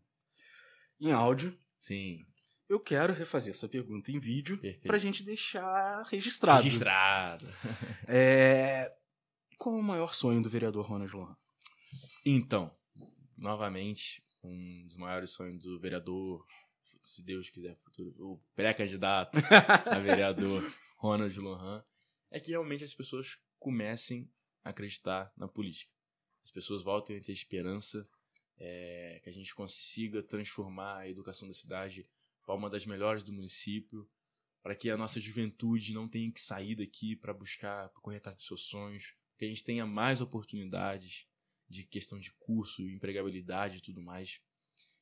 em 1.00 1.10
áudio. 1.12 1.58
Sim, 1.80 2.24
Eu 2.68 2.78
quero 2.78 3.12
refazer 3.12 3.52
essa 3.52 3.68
pergunta 3.68 4.12
em 4.12 4.18
vídeo 4.18 4.60
pra 4.82 4.98
gente 4.98 5.22
deixar 5.24 6.02
registrado. 6.08 6.62
Registrado. 6.62 7.44
É... 8.06 8.94
Qual 9.56 9.74
o 9.74 9.82
maior 9.82 10.14
sonho 10.14 10.40
do 10.40 10.48
vereador 10.48 10.86
Ronald 10.86 11.12
Lohan? 11.16 11.36
Então, 12.30 12.70
novamente, 13.38 14.22
um 14.44 14.86
dos 14.86 14.98
maiores 14.98 15.30
sonhos 15.30 15.62
do 15.62 15.80
vereador, 15.80 16.46
se 17.02 17.22
Deus 17.22 17.48
quiser, 17.48 17.74
futuro, 17.76 18.14
o 18.18 18.38
pré-candidato 18.54 19.38
a 19.86 19.96
vereador 19.98 20.62
Ronald 20.98 21.34
Lohan, 21.40 21.82
é 22.30 22.38
que 22.38 22.50
realmente 22.50 22.84
as 22.84 22.92
pessoas 22.92 23.38
comecem 23.58 24.30
a 24.62 24.68
acreditar 24.68 25.32
na 25.38 25.48
política. 25.48 25.90
As 26.44 26.50
pessoas 26.50 26.82
voltem 26.82 27.16
a 27.16 27.20
ter 27.22 27.32
esperança, 27.32 28.06
é, 28.58 29.22
que 29.24 29.30
a 29.30 29.32
gente 29.32 29.54
consiga 29.54 30.22
transformar 30.22 30.98
a 30.98 31.08
educação 31.08 31.48
da 31.48 31.54
cidade 31.54 32.06
para 32.44 32.54
uma 32.54 32.68
das 32.68 32.84
melhores 32.84 33.22
do 33.22 33.32
município, 33.32 34.06
para 34.62 34.76
que 34.76 34.90
a 34.90 34.98
nossa 34.98 35.18
juventude 35.18 35.94
não 35.94 36.06
tenha 36.06 36.30
que 36.30 36.42
sair 36.42 36.74
daqui 36.74 37.16
para 37.16 37.32
buscar, 37.32 37.88
para 37.88 38.02
correr 38.02 38.18
atrás 38.18 38.36
dos 38.36 38.46
seus 38.46 38.64
sonhos, 38.64 39.14
que 39.38 39.46
a 39.46 39.48
gente 39.48 39.64
tenha 39.64 39.86
mais 39.86 40.20
oportunidades 40.20 41.26
de 41.68 41.84
questão 41.84 42.18
de 42.18 42.32
curso, 42.32 42.88
empregabilidade 42.88 43.78
e 43.78 43.80
tudo 43.80 44.02
mais. 44.02 44.40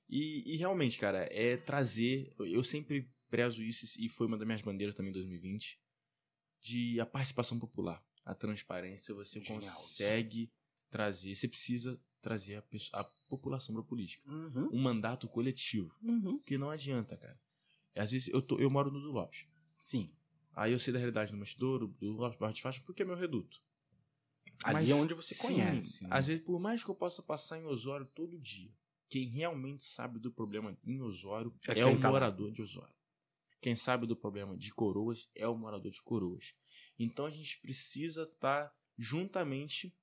E, 0.08 0.54
e 0.54 0.56
realmente, 0.56 0.98
cara, 0.98 1.28
é 1.30 1.56
trazer. 1.56 2.32
Eu 2.38 2.62
sempre 2.62 3.10
prezo 3.28 3.62
isso 3.62 3.86
e 4.00 4.08
foi 4.08 4.26
uma 4.26 4.38
das 4.38 4.46
minhas 4.46 4.62
bandeiras 4.62 4.94
também 4.94 5.10
em 5.10 5.14
2020 5.14 5.78
de 6.60 7.00
a 7.00 7.06
participação 7.06 7.58
popular, 7.58 8.04
a 8.24 8.34
transparência. 8.34 9.14
Você 9.14 9.40
Genial 9.40 9.60
consegue 9.60 10.50
trazer, 10.90 11.34
você 11.34 11.48
precisa 11.48 12.00
trazer 12.20 12.56
a, 12.56 13.00
a 13.00 13.04
população 13.28 13.74
para 13.74 13.82
a 13.82 13.86
política. 13.86 14.28
Uhum, 14.28 14.70
Um 14.72 14.82
mandato 14.82 15.28
coletivo, 15.28 15.94
uhum. 16.02 16.40
que 16.40 16.58
não 16.58 16.70
adianta, 16.70 17.16
cara. 17.16 17.38
Às 17.94 18.10
vezes 18.10 18.28
eu, 18.28 18.42
tô, 18.42 18.58
eu 18.58 18.68
moro 18.70 18.90
no 18.90 19.00
do 19.00 19.10
Lopes. 19.10 19.46
Sim. 19.78 20.12
Aí 20.54 20.72
eu 20.72 20.78
sei 20.78 20.92
da 20.92 20.98
realidade 20.98 21.30
do 21.30 21.38
Mastidouro, 21.38 21.88
do 21.88 22.12
Lopes 22.12 22.38
Barra 22.38 22.52
de 22.52 22.62
Faixa, 22.62 22.82
porque 22.84 23.02
é 23.02 23.04
meu 23.06 23.16
reduto. 23.16 23.62
Ali 24.64 24.74
Mas, 24.74 24.90
é 24.90 24.94
onde 24.94 25.14
você 25.14 25.34
sim, 25.34 25.42
conhece. 25.46 26.04
né? 26.04 26.10
Às 26.12 26.26
vezes, 26.26 26.42
por 26.44 26.58
mais 26.60 26.82
que 26.82 26.90
eu 26.90 26.94
possa 26.94 27.22
passar 27.22 27.58
em 27.58 27.64
Osório 27.66 28.06
todo 28.06 28.38
dia, 28.38 28.70
quem 29.08 29.28
realmente 29.28 29.84
sabe 29.84 30.18
do 30.18 30.30
problema 30.32 30.76
em 30.84 31.00
Osório 31.00 31.54
É 31.68 31.78
é, 31.80 31.86
o 31.86 31.98
tá 31.98 32.08
lá. 32.08 32.12
morador 32.14 32.50
de 32.50 32.62
Osório. 32.62 32.94
Quem 33.60 33.74
sabe 33.76 34.06
do 34.06 34.14
problema 34.16 34.56
de 34.56 34.72
Coroas 34.72 35.28
é 35.34 35.46
o 35.48 35.56
morador 35.56 35.90
de 35.90 36.02
Coroas. 36.02 36.54
Então 36.98 37.26
a 37.26 37.30
gente 37.30 37.58
precisa 37.60 38.22
estar 38.24 38.72
juntamente 38.96 39.94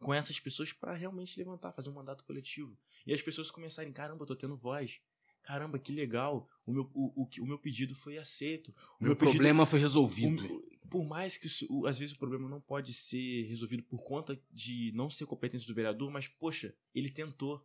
com 0.00 0.12
essas 0.12 0.38
pessoas 0.38 0.72
para 0.72 0.92
realmente 0.94 1.38
levantar, 1.38 1.72
fazer 1.72 1.88
um 1.88 1.94
mandato 1.94 2.24
coletivo. 2.24 2.76
E 3.06 3.12
as 3.12 3.22
pessoas 3.22 3.50
começarem, 3.50 3.92
caramba, 3.92 4.22
eu 4.22 4.26
tô 4.26 4.36
tendo 4.36 4.56
voz. 4.56 5.00
Caramba, 5.42 5.78
que 5.78 5.92
legal. 5.92 6.48
O 6.66 6.72
meu, 6.72 6.90
o, 6.94 7.22
o, 7.22 7.28
o 7.42 7.46
meu 7.46 7.58
pedido 7.58 7.94
foi 7.94 8.16
aceito. 8.18 8.72
O 9.00 9.04
meu 9.04 9.14
pedido- 9.16 9.36
problema 9.36 9.66
foi 9.66 9.78
resolvido. 9.80 10.44
o- 10.46 10.73
por 10.90 11.04
mais 11.04 11.36
que 11.36 11.46
isso- 11.46 11.86
às 11.86 11.98
vezes 11.98 12.14
o 12.14 12.18
problema 12.18 12.48
não 12.48 12.60
pode 12.60 12.92
ser 12.92 13.44
resolvido 13.44 13.82
por 13.82 14.02
conta 14.02 14.40
de 14.50 14.92
não 14.94 15.10
ser 15.10 15.26
competência 15.26 15.66
do 15.66 15.74
vereador, 15.74 16.10
mas 16.10 16.28
poxa, 16.28 16.74
ele 16.94 17.10
tentou. 17.10 17.64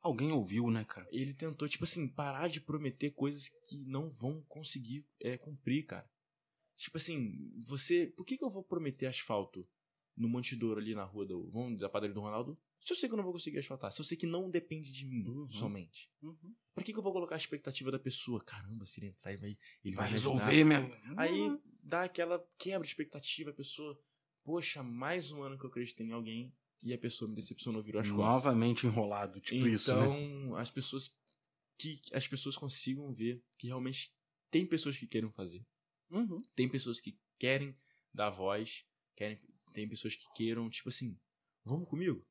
Alguém 0.00 0.30
ouviu, 0.30 0.70
né, 0.70 0.84
cara? 0.84 1.08
Ele 1.10 1.34
tentou, 1.34 1.66
tipo 1.68 1.84
assim, 1.84 2.06
parar 2.06 2.48
de 2.48 2.60
prometer 2.60 3.10
coisas 3.10 3.48
que 3.66 3.76
não 3.78 4.08
vão 4.08 4.40
conseguir 4.48 5.04
é, 5.20 5.36
cumprir, 5.36 5.84
cara. 5.84 6.08
Tipo 6.76 6.96
assim, 6.96 7.50
você. 7.64 8.06
Por 8.16 8.24
que, 8.24 8.36
que 8.36 8.44
eu 8.44 8.50
vou 8.50 8.62
prometer 8.62 9.06
asfalto 9.06 9.66
no 10.16 10.28
Monte 10.28 10.54
Douro 10.54 10.80
ali 10.80 10.94
na 10.94 11.04
rua 11.04 11.26
do. 11.26 11.50
Vamos 11.50 11.74
dizer, 11.74 11.86
a 11.86 11.88
padaria 11.88 12.14
do 12.14 12.20
Ronaldo? 12.20 12.56
Se 12.80 12.92
eu 12.92 12.96
sei 12.96 13.08
que 13.08 13.14
eu 13.14 13.16
não 13.16 13.24
vou 13.24 13.32
conseguir 13.32 13.58
asfaltar, 13.58 13.90
se 13.90 14.00
eu 14.00 14.04
sei 14.04 14.16
que 14.16 14.26
não 14.26 14.48
depende 14.50 14.92
de 14.92 15.04
mim 15.06 15.26
Uhum. 15.26 15.50
somente. 15.50 16.08
Uhum. 16.22 16.54
Pra 16.74 16.84
que, 16.84 16.92
que 16.92 16.98
eu 16.98 17.02
vou 17.02 17.12
colocar 17.12 17.34
a 17.34 17.38
expectativa 17.38 17.90
da 17.90 17.98
pessoa? 17.98 18.42
Caramba, 18.44 18.84
se 18.86 19.00
ele 19.00 19.06
entrar, 19.08 19.32
ele 19.32 19.40
vai. 19.40 19.58
Ele 19.84 19.96
Vai 19.96 20.04
ajudar. 20.12 20.34
resolver, 20.46 20.64
minha. 20.64 21.02
Aí 21.16 21.48
Uhum. 21.48 21.60
dá 21.82 22.04
aquela 22.04 22.46
quebra 22.58 22.82
de 22.82 22.88
expectativa, 22.88 23.50
a 23.50 23.54
pessoa, 23.54 24.00
poxa, 24.44 24.82
mais 24.82 25.32
um 25.32 25.42
ano 25.42 25.58
que 25.58 25.64
eu 25.64 25.70
acreditei 25.70 26.06
em 26.06 26.12
alguém 26.12 26.54
e 26.82 26.92
a 26.92 26.98
pessoa 26.98 27.28
me 27.28 27.34
decepcionou, 27.34 27.82
virou 27.82 28.00
as 28.00 28.08
costas. 28.10 28.24
Novamente 28.44 28.86
enrolado, 28.86 29.40
tipo 29.40 29.66
então, 29.66 29.68
isso, 29.72 29.94
né? 29.96 30.60
as 30.60 30.70
pessoas 30.70 31.12
que 31.78 32.00
as 32.12 32.28
pessoas 32.28 32.56
consigam 32.56 33.12
ver 33.12 33.42
que 33.58 33.66
realmente 33.66 34.14
tem 34.50 34.66
pessoas 34.66 34.96
que 34.96 35.06
querem 35.06 35.30
fazer, 35.32 35.66
Uhum. 36.10 36.40
tem 36.54 36.68
pessoas 36.68 37.00
que 37.00 37.18
querem 37.38 37.76
dar 38.14 38.30
voz, 38.30 38.84
querem, 39.16 39.40
tem 39.72 39.88
pessoas 39.88 40.14
que 40.14 40.24
queiram, 40.34 40.68
tipo 40.70 40.88
assim, 40.88 41.18
vamos 41.64 41.88
comigo, 41.88 42.24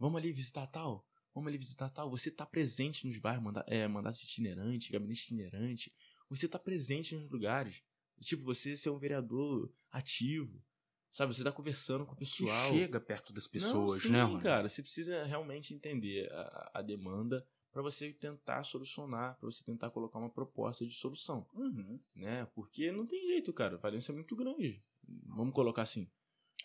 vamos 0.00 0.18
ali 0.18 0.32
visitar 0.32 0.66
tal, 0.66 1.06
vamos 1.32 1.46
ali 1.48 1.58
visitar 1.58 1.88
tal. 1.90 2.10
Você 2.10 2.30
tá 2.32 2.44
presente 2.44 3.06
nos 3.06 3.16
bairros, 3.18 3.44
manda, 3.44 3.64
é, 3.68 3.86
mandato 3.86 4.16
itinerante, 4.24 4.90
gabinete 4.90 5.22
itinerante, 5.24 5.92
você 6.28 6.48
tá 6.48 6.58
presente 6.58 7.14
nos 7.14 7.30
lugares. 7.30 7.82
Tipo, 8.20 8.42
você 8.42 8.76
ser 8.76 8.90
um 8.90 8.98
vereador 8.98 9.72
ativo, 9.90 10.62
sabe? 11.10 11.34
Você 11.34 11.42
tá 11.44 11.50
conversando 11.52 12.04
com 12.04 12.12
o 12.12 12.16
Que 12.16 12.20
pessoal. 12.26 12.72
chega 12.74 13.00
perto 13.00 13.32
das 13.32 13.46
pessoas, 13.46 13.92
Não, 13.92 13.98
sim, 14.00 14.10
né, 14.12 14.22
Rony? 14.22 14.42
cara. 14.42 14.68
Você 14.68 14.82
precisa 14.82 15.24
realmente 15.24 15.72
entender 15.72 16.30
a, 16.32 16.70
a 16.74 16.82
demanda 16.82 17.46
para 17.72 17.80
você 17.82 18.12
tentar 18.12 18.64
solucionar, 18.64 19.38
para 19.38 19.50
você 19.50 19.62
tentar 19.64 19.90
colocar 19.90 20.18
uma 20.18 20.28
proposta 20.28 20.84
de 20.84 20.92
solução, 20.92 21.46
Uhum. 21.54 21.98
né? 22.14 22.44
Porque 22.54 22.90
não 22.92 23.06
tem 23.06 23.26
jeito, 23.28 23.52
cara. 23.54 23.78
Valência 23.78 24.12
é 24.12 24.14
muito 24.14 24.34
grande. 24.36 24.82
Vamos 25.28 25.54
colocar 25.54 25.82
assim. 25.82 26.10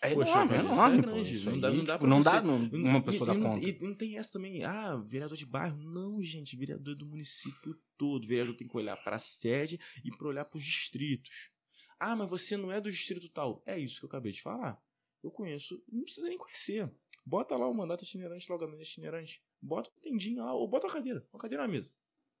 É 0.02 0.12
Poxa, 0.14 0.30
enorme, 0.30 0.52
é 0.52 0.56
é 0.56 0.60
enorme, 0.60 1.02
pô. 1.02 1.08
grande, 1.10 1.34
Isso 1.34 1.50
não 1.50 1.58
dá- 1.60 1.70
não 1.70 1.84
dá 1.84 1.92
tipo, 1.94 2.06
não 2.06 2.20
dá 2.22 2.42
não- 2.42 2.68
uma 2.70 3.02
pessoa 3.02 3.30
e, 3.30 3.32
dar 3.34 3.38
e, 3.40 3.42
conta. 3.42 3.66
E, 3.66 3.78
não 3.80 3.94
tem 3.94 4.18
essa 4.18 4.32
também, 4.32 4.62
ah, 4.64 4.96
vereador 4.96 5.36
de 5.36 5.46
bairro. 5.46 5.78
Não, 5.78 6.22
gente, 6.22 6.54
vereador 6.56 6.94
do 6.94 7.06
município 7.06 7.74
todo. 7.96 8.24
O 8.24 8.26
vereador 8.26 8.54
tem 8.54 8.68
que 8.68 8.76
olhar 8.76 8.96
para 8.98 9.16
a 9.16 9.18
sede 9.18 9.80
e 10.04 10.10
para 10.16 10.28
olhar 10.28 10.44
para 10.44 10.58
os 10.58 10.64
distritos. 10.64 11.50
Ah, 11.98 12.14
mas 12.14 12.28
você 12.28 12.56
não 12.58 12.70
é 12.70 12.78
do 12.80 12.90
distrito 12.90 13.28
tal. 13.30 13.62
É 13.64 13.78
isso 13.78 13.98
que 13.98 14.04
eu 14.04 14.08
acabei 14.08 14.32
de 14.32 14.42
falar. 14.42 14.78
Eu 15.24 15.30
conheço, 15.30 15.82
não 15.90 16.02
precisa 16.04 16.28
nem 16.28 16.36
conhecer. 16.36 16.90
Bota 17.24 17.56
lá 17.56 17.66
o 17.66 17.74
mandato 17.74 18.04
itinerante, 18.04 18.46
lá 18.50 18.56
o 18.56 18.58
gabinete 18.58 18.90
itinerante. 18.92 19.42
Bota 19.62 19.88
o 19.90 20.00
tendinho 20.02 20.44
lá, 20.44 20.52
ou 20.54 20.68
bota 20.68 20.86
a 20.86 20.90
cadeira. 20.92 21.26
Uma 21.32 21.40
cadeira 21.40 21.66
na 21.66 21.72
mesa. 21.72 21.90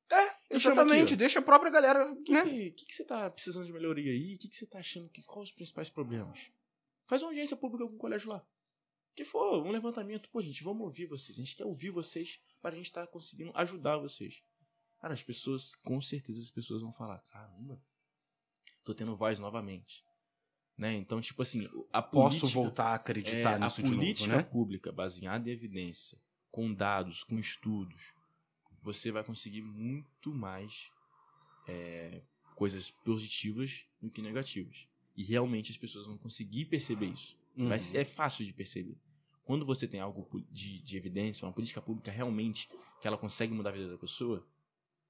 Chamo 0.08 0.74
Exatamente, 0.74 1.04
aqui, 1.14 1.16
deixa 1.16 1.40
a 1.40 1.42
própria 1.42 1.70
galera, 1.72 2.12
O 2.12 2.22
que, 2.22 2.30
né? 2.32 2.44
que, 2.44 2.70
que, 2.70 2.86
que 2.86 2.94
você 2.94 3.04
tá 3.04 3.28
precisando 3.28 3.66
de 3.66 3.72
melhoria 3.72 4.12
aí? 4.12 4.36
O 4.36 4.38
que, 4.38 4.48
que 4.48 4.54
você 4.54 4.64
tá 4.66 4.78
achando? 4.78 5.08
Que, 5.08 5.22
quais 5.24 5.48
os 5.48 5.54
principais 5.54 5.90
problemas? 5.90 6.38
Faz 7.06 7.22
uma 7.22 7.30
audiência 7.30 7.56
pública 7.56 7.86
com 7.86 7.94
o 7.94 7.98
colégio 7.98 8.30
lá. 8.30 8.44
que 9.14 9.24
for 9.24 9.64
um 9.64 9.70
levantamento, 9.70 10.28
pô, 10.28 10.42
gente, 10.42 10.62
vamos 10.62 10.82
ouvir 10.82 11.06
vocês. 11.06 11.38
A 11.38 11.42
gente 11.42 11.56
quer 11.56 11.64
ouvir 11.64 11.90
vocês 11.90 12.40
para 12.60 12.74
a 12.74 12.76
gente 12.76 12.86
estar 12.86 13.06
tá 13.06 13.12
conseguindo 13.12 13.52
ajudar 13.54 13.96
vocês. 13.96 14.42
Cara, 15.00 15.14
as 15.14 15.22
pessoas, 15.22 15.74
com 15.76 16.00
certeza, 16.00 16.40
as 16.40 16.50
pessoas 16.50 16.82
vão 16.82 16.92
falar: 16.92 17.18
caramba, 17.30 17.80
tô 18.84 18.94
tendo 18.94 19.16
voz 19.16 19.38
novamente. 19.38 20.04
Né? 20.76 20.94
Então, 20.94 21.20
tipo 21.20 21.40
assim, 21.40 21.66
a 21.90 22.02
Posso 22.02 22.40
política, 22.40 22.60
voltar 22.60 22.86
a 22.88 22.94
acreditar 22.94 23.52
é, 23.54 23.58
nisso 23.58 23.80
a 23.80 23.84
de 23.84 23.90
política 23.90 24.28
novo, 24.28 24.42
né? 24.42 24.42
pública 24.42 24.92
baseada 24.92 25.48
em 25.48 25.52
evidência, 25.52 26.20
com 26.50 26.72
dados, 26.72 27.24
com 27.24 27.38
estudos, 27.38 28.12
você 28.82 29.10
vai 29.10 29.24
conseguir 29.24 29.62
muito 29.62 30.34
mais 30.34 30.90
é, 31.66 32.22
coisas 32.54 32.90
positivas 32.90 33.86
do 34.00 34.10
que 34.10 34.20
negativas. 34.20 34.86
E 35.16 35.24
realmente 35.24 35.70
as 35.70 35.78
pessoas 35.78 36.06
vão 36.06 36.18
conseguir 36.18 36.66
perceber 36.66 37.06
isso. 37.06 37.36
Uhum. 37.56 37.78
Ser, 37.78 37.98
é 37.98 38.04
fácil 38.04 38.44
de 38.44 38.52
perceber. 38.52 38.96
Quando 39.44 39.64
você 39.64 39.86
tem 39.88 40.00
algo 40.00 40.28
de, 40.50 40.80
de 40.82 40.96
evidência, 40.96 41.46
uma 41.46 41.52
política 41.52 41.80
pública 41.80 42.10
realmente 42.10 42.68
que 43.00 43.06
ela 43.06 43.16
consegue 43.16 43.54
mudar 43.54 43.70
a 43.70 43.72
vida 43.72 43.88
da 43.88 43.96
pessoa, 43.98 44.46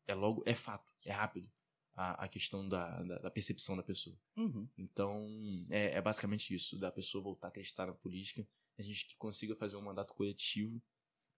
é 0.07 0.15
logo, 0.15 0.43
é 0.47 0.55
fato, 0.55 0.93
é 1.05 1.11
rápido 1.11 1.51
a, 1.95 2.25
a 2.25 2.29
questão 2.29 2.69
da, 2.69 3.03
da, 3.03 3.19
da 3.19 3.31
percepção 3.31 3.77
da 3.77 3.83
pessoa. 3.83 4.17
Uhum. 4.37 4.69
Então, 4.77 5.27
é, 5.71 5.97
é 5.97 6.03
basicamente 6.03 6.55
isso, 6.55 6.79
da 6.79 6.93
pessoa 6.93 7.25
voltar 7.25 7.49
a 7.49 7.51
acreditar 7.51 7.87
na 7.87 7.95
política, 7.95 8.47
a 8.79 8.83
gente 8.83 9.07
que 9.07 9.17
consiga 9.17 9.57
fazer 9.57 9.77
um 9.77 9.83
mandato 9.83 10.15
coletivo, 10.15 10.81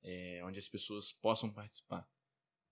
é, 0.03 0.43
onde 0.45 0.59
as 0.59 0.69
pessoas 0.69 1.13
possam 1.13 1.51
participar, 1.51 2.07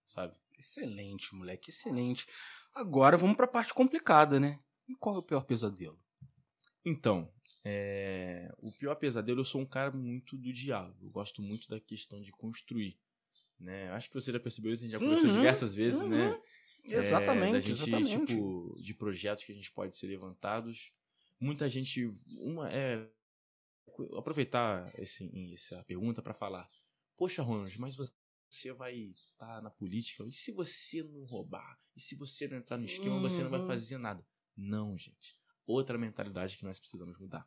sabe? 0.07 0.37
Excelente, 0.59 1.35
moleque, 1.35 1.71
excelente. 1.71 2.27
Agora 2.75 3.17
vamos 3.17 3.37
pra 3.37 3.47
parte 3.47 3.73
complicada, 3.73 4.41
né? 4.41 4.59
E 4.89 4.95
qual 4.95 5.17
é 5.17 5.19
o 5.19 5.23
pior 5.23 5.45
pesadelo? 5.45 5.99
Então, 6.85 7.33
é, 7.65 8.49
o 8.59 8.71
pior 8.71 8.95
pesadelo, 8.95 9.41
eu 9.41 9.45
sou 9.45 9.61
um 9.61 9.67
cara 9.67 9.91
muito 9.91 10.37
do 10.37 10.53
diálogo, 10.53 11.05
eu 11.05 11.11
gosto 11.11 11.43
muito 11.43 11.69
da 11.69 11.81
questão 11.81 12.21
de 12.23 12.31
construir, 12.31 12.97
né? 13.59 13.91
Acho 13.91 14.09
que 14.09 14.15
você 14.15 14.33
já 14.33 14.39
percebeu 14.39 14.73
isso, 14.73 14.85
a 14.85 14.87
gente 14.87 14.93
já 14.93 15.01
conversou 15.01 15.29
Uhum, 15.29 15.37
diversas 15.37 15.75
vezes, 15.75 16.01
uhum. 16.01 16.09
né? 16.11 16.41
É, 16.85 16.99
Exatamente, 16.99 17.53
da 17.53 17.59
gente, 17.61 17.73
exatamente. 17.73 18.27
tipo, 18.27 18.77
de 18.81 18.95
projetos 18.95 19.43
que 19.43 19.51
a 19.51 19.55
gente 19.55 19.73
pode 19.73 19.97
ser 19.97 20.07
levantados. 20.07 20.93
Muita 21.41 21.69
gente, 21.69 22.07
uma 22.39 22.71
é 22.73 23.09
aproveitar 24.17 24.93
esse, 24.99 25.29
essa 25.53 25.83
pergunta 25.85 26.23
para 26.23 26.35
falar. 26.35 26.69
Poxa, 27.17 27.43
Ronald, 27.43 27.79
mas 27.81 27.97
você 27.97 28.73
vai 28.73 28.95
estar 28.95 29.61
na 29.63 29.71
política? 29.71 30.25
E 30.25 30.33
se 30.33 30.53
você 30.53 31.03
não 31.03 31.25
roubar? 31.25 31.79
E 31.97 32.01
se 32.01 32.15
você 32.15 32.47
não 32.47 32.59
entrar 32.59 32.77
no 32.79 32.85
esquema, 32.85 33.19
você 33.19 33.43
não 33.43 33.51
vai 33.51 33.61
Uhum. 33.61 33.67
fazer 33.67 33.99
nada? 33.99 34.25
Não, 34.57 34.97
gente. 34.97 35.37
Outra 35.67 35.99
mentalidade 35.99 36.57
que 36.57 36.65
nós 36.65 36.79
precisamos 36.79 37.19
mudar. 37.19 37.47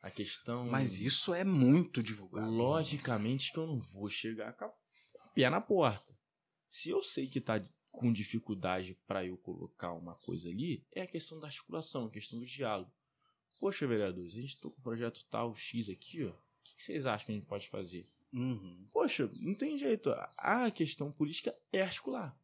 A 0.00 0.10
questão. 0.10 0.66
Mas 0.66 1.00
isso 1.00 1.32
é 1.32 1.44
muito 1.44 2.02
divulgado. 2.02 2.50
Logicamente 2.50 3.52
que 3.52 3.58
eu 3.58 3.66
não 3.66 3.78
vou 3.78 4.08
chegar 4.08 4.52
com 4.54 4.66
o 4.66 4.72
pé 5.34 5.48
na 5.48 5.60
porta. 5.60 6.16
Se 6.68 6.90
eu 6.90 7.02
sei 7.02 7.28
que 7.28 7.40
tá 7.40 7.62
com 7.90 8.12
dificuldade 8.12 8.98
para 9.06 9.24
eu 9.24 9.36
colocar 9.36 9.92
uma 9.92 10.14
coisa 10.16 10.48
ali, 10.48 10.84
é 10.90 11.02
a 11.02 11.06
questão 11.06 11.38
da 11.38 11.46
articulação, 11.46 12.06
a 12.06 12.10
questão 12.10 12.38
do 12.38 12.46
diálogo. 12.46 12.90
Poxa, 13.60 13.86
vereadores, 13.86 14.34
a 14.34 14.40
gente 14.40 14.56
tá 14.56 14.62
com 14.62 14.76
o 14.76 14.82
projeto 14.82 15.24
tal 15.30 15.54
X 15.54 15.88
aqui, 15.88 16.24
ó. 16.24 16.30
O 16.30 16.38
que 16.64 16.76
que 16.76 16.82
vocês 16.82 17.06
acham 17.06 17.26
que 17.26 17.32
a 17.32 17.34
gente 17.36 17.46
pode 17.46 17.68
fazer? 17.68 18.08
Uhum. 18.32 18.88
Poxa, 18.92 19.30
não 19.34 19.54
tem 19.54 19.78
jeito. 19.78 20.10
A 20.36 20.70
questão 20.70 21.12
política 21.12 21.54
é 21.72 21.82
articular. 21.82 22.36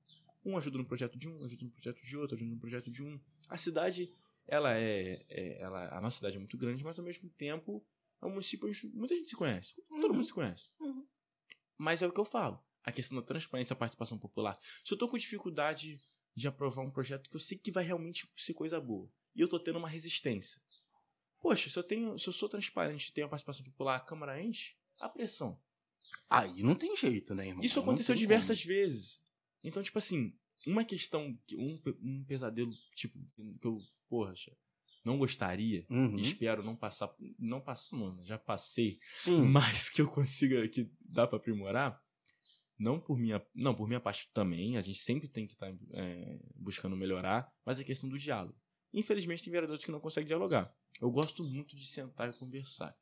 Um 0.44 0.56
ajuda 0.56 0.78
no 0.78 0.84
projeto 0.84 1.18
de 1.18 1.28
um, 1.28 1.44
ajuda 1.44 1.64
no 1.64 1.70
projeto 1.70 2.02
de 2.04 2.16
outro, 2.16 2.36
ajuda 2.36 2.50
no 2.52 2.60
projeto 2.60 2.90
de 2.90 3.02
um. 3.02 3.18
A 3.48 3.56
cidade, 3.56 4.12
ela 4.46 4.76
é, 4.76 5.24
é- 5.28 5.58
ela, 5.60 5.96
a 5.96 6.00
nossa 6.00 6.16
cidade 6.18 6.36
é 6.36 6.38
muito 6.38 6.56
grande, 6.58 6.84
mas 6.84 6.98
ao 6.98 7.04
mesmo 7.04 7.28
tempo 7.30 7.84
é 8.20 8.26
um 8.26 8.30
município 8.30 8.68
onde 8.68 8.88
muita 8.88 9.14
gente 9.14 9.28
se 9.30 9.36
conhece. 9.36 9.74
Todo 9.88 10.04
Uhum. 10.08 10.12
mundo 10.14 10.24
se 10.24 10.32
conhece. 10.32 10.68
Uhum. 10.80 11.06
Mas 11.76 12.02
é 12.02 12.06
o 12.06 12.12
que 12.12 12.20
eu 12.20 12.24
falo. 12.24 12.62
A 12.84 12.92
questão 12.92 13.18
da 13.20 13.24
transparência 13.26 13.72
e 13.72 13.74
a 13.74 13.78
participação 13.78 14.18
popular. 14.18 14.58
Se 14.84 14.92
eu 14.94 14.98
tô 14.98 15.08
com 15.08 15.16
dificuldade 15.18 16.00
de 16.34 16.46
aprovar 16.48 16.82
um 16.82 16.90
projeto 16.90 17.28
que 17.28 17.36
eu 17.36 17.40
sei 17.40 17.58
que 17.58 17.70
vai 17.70 17.84
realmente 17.84 18.28
ser 18.36 18.54
coisa 18.54 18.80
boa, 18.80 19.10
e 19.34 19.40
eu 19.40 19.48
tô 19.48 19.58
tendo 19.58 19.78
uma 19.78 19.88
resistência. 19.88 20.60
Poxa, 21.40 21.70
se 21.70 21.78
eu 21.78 21.82
tenho, 21.82 22.18
se 22.18 22.28
eu 22.28 22.32
sou 22.32 22.48
transparente 22.48 23.08
e 23.08 23.12
tenho 23.12 23.26
a 23.26 23.30
participação 23.30 23.64
popular, 23.64 23.96
a 23.96 24.00
Câmara 24.00 24.40
enche, 24.42 24.74
a 25.00 25.08
pressão. 25.08 25.60
Aí 26.28 26.62
não 26.62 26.74
tem 26.74 26.96
jeito, 26.96 27.34
né, 27.34 27.48
irmão? 27.48 27.64
Isso 27.64 27.78
aconteceu 27.80 28.14
diversas 28.14 28.62
vezes. 28.64 29.22
Então, 29.62 29.82
tipo 29.82 29.98
assim, 29.98 30.36
uma 30.70 30.84
questão, 30.84 31.36
que- 31.46 31.56
um, 31.56 31.80
um 32.02 32.24
pesadelo, 32.24 32.70
tipo, 32.94 33.18
que 33.60 33.66
eu, 33.66 33.80
poxa, 34.08 34.56
não 35.04 35.18
gostaria. 35.18 35.86
Uhum. 35.88 36.18
espero 36.18 36.62
não 36.62 36.76
passar, 36.76 37.14
não 37.38 37.60
passar, 37.60 37.96
não, 37.96 38.22
já 38.24 38.38
passei, 38.38 38.98
Sim. 39.14 39.42
mas 39.48 39.88
que 39.88 40.00
eu 40.02 40.08
consiga, 40.08 40.66
que 40.68 40.90
dá 41.00 41.26
pra 41.26 41.38
aprimorar, 41.38 42.00
não 42.78 43.00
por 43.00 43.18
minha, 43.18 43.44
não, 43.54 43.74
por 43.74 43.88
minha 43.88 44.00
parte 44.00 44.30
também, 44.32 44.76
a 44.76 44.80
gente 44.80 44.98
sempre 44.98 45.28
tem 45.28 45.46
que 45.46 45.52
estar 45.54 45.72
buscando 46.54 46.96
melhorar, 46.96 47.50
mas 47.64 47.80
a 47.80 47.84
questão 47.84 48.08
do 48.08 48.18
diálogo. 48.18 48.56
Infelizmente 48.92 49.42
tem 49.44 49.52
vereadores 49.52 49.84
que 49.84 49.90
não 49.90 50.00
conseguem 50.00 50.26
dialogar. 50.28 50.72
Eu 51.00 51.10
gosto 51.10 51.42
muito 51.44 51.76
de 51.76 51.86
sentar 51.86 52.30
e 52.30 52.32
conversar. 52.38 52.94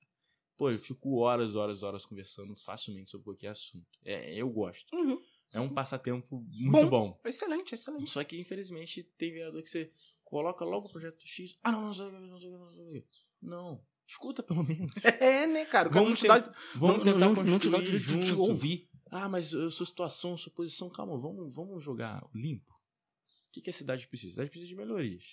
Pô, 0.56 0.70
eu 0.70 0.78
fico 0.78 1.16
horas, 1.18 1.54
horas, 1.54 1.82
horas 1.82 2.04
conversando 2.06 2.54
facilmente 2.56 3.10
sobre 3.10 3.24
qualquer 3.26 3.48
assunto. 3.48 3.86
É, 4.02 4.34
eu 4.34 4.48
gosto. 4.50 4.94
Uhum. 4.96 5.20
É 5.56 5.60
um 5.60 5.64
uhum. 5.64 5.74
passatempo 5.74 6.44
muito 6.50 6.90
bom. 6.90 7.08
bom. 7.10 7.20
Excelente, 7.24 7.74
excelente. 7.74 8.10
Só 8.10 8.22
que, 8.22 8.38
infelizmente, 8.38 9.02
tem 9.02 9.32
vereador 9.32 9.62
que 9.62 9.70
você 9.70 9.90
coloca 10.22 10.62
logo 10.66 10.86
o 10.86 10.90
projeto 10.90 11.26
X. 11.26 11.58
Ah, 11.64 11.72
não, 11.72 11.90
não, 11.90 11.94
não, 11.94 12.20
não, 12.20 12.38
não, 12.38 12.50
não. 12.50 12.92
Não, 12.92 13.02
não. 13.40 13.84
escuta 14.06 14.42
pelo 14.42 14.62
menos. 14.62 14.92
É, 15.02 15.46
né, 15.46 15.64
cara? 15.64 15.88
Vamos, 15.88 16.20
te, 16.20 16.28
dar, 16.28 16.54
vamos 16.74 17.04
tentar 17.04 17.18
não, 17.18 17.32
não, 17.32 17.58
te 17.58 17.70
dar 17.70 17.78
o 17.78 17.82
direito 17.82 18.06
de 18.06 18.34
ouvir. 18.34 18.90
Ah, 19.10 19.30
mas 19.30 19.50
eh, 19.54 19.70
sua 19.70 19.86
situação, 19.86 20.36
sua 20.36 20.52
posição. 20.52 20.90
Calma, 20.90 21.16
vamos, 21.18 21.54
vamos 21.54 21.82
jogar 21.82 22.22
limpo. 22.34 22.70
O 22.72 23.52
que, 23.52 23.62
que 23.62 23.70
a 23.70 23.72
cidade 23.72 24.06
precisa? 24.08 24.32
A 24.32 24.34
cidade 24.34 24.50
precisa 24.50 24.68
de 24.68 24.76
melhorias, 24.76 25.24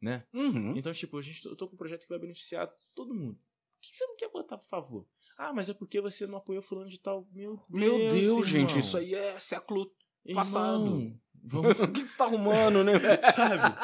né? 0.00 0.26
Uhum. 0.32 0.74
Então, 0.74 0.90
tipo, 0.90 1.18
a 1.18 1.22
gente, 1.22 1.44
eu 1.44 1.54
tô 1.54 1.68
com 1.68 1.74
um 1.74 1.78
projeto 1.78 2.04
que 2.04 2.08
vai 2.08 2.18
beneficiar 2.18 2.66
todo 2.94 3.14
mundo. 3.14 3.34
O 3.34 3.80
que, 3.82 3.90
que 3.90 3.96
você 3.96 4.06
não 4.06 4.16
quer 4.16 4.30
botar, 4.30 4.56
por 4.56 4.68
favor? 4.68 5.06
Ah, 5.42 5.54
mas 5.54 5.70
é 5.70 5.74
porque 5.74 6.02
você 6.02 6.26
não 6.26 6.36
apoiou 6.36 6.60
fulano 6.62 6.90
de 6.90 7.00
tal. 7.00 7.26
Meu 7.32 7.56
Deus, 7.56 7.70
Meu 7.70 8.08
Deus, 8.10 8.46
gente, 8.46 8.68
irmão. 8.72 8.80
isso 8.80 8.98
aí 8.98 9.14
é 9.14 9.40
século 9.40 9.90
Irmão, 10.22 10.44
passado. 10.44 11.20
Vamos, 11.42 11.70
o 11.80 11.90
que 11.92 12.02
você 12.06 12.14
tá 12.18 12.24
arrumando, 12.24 12.84
né, 12.84 12.92
sabe? 13.34 13.74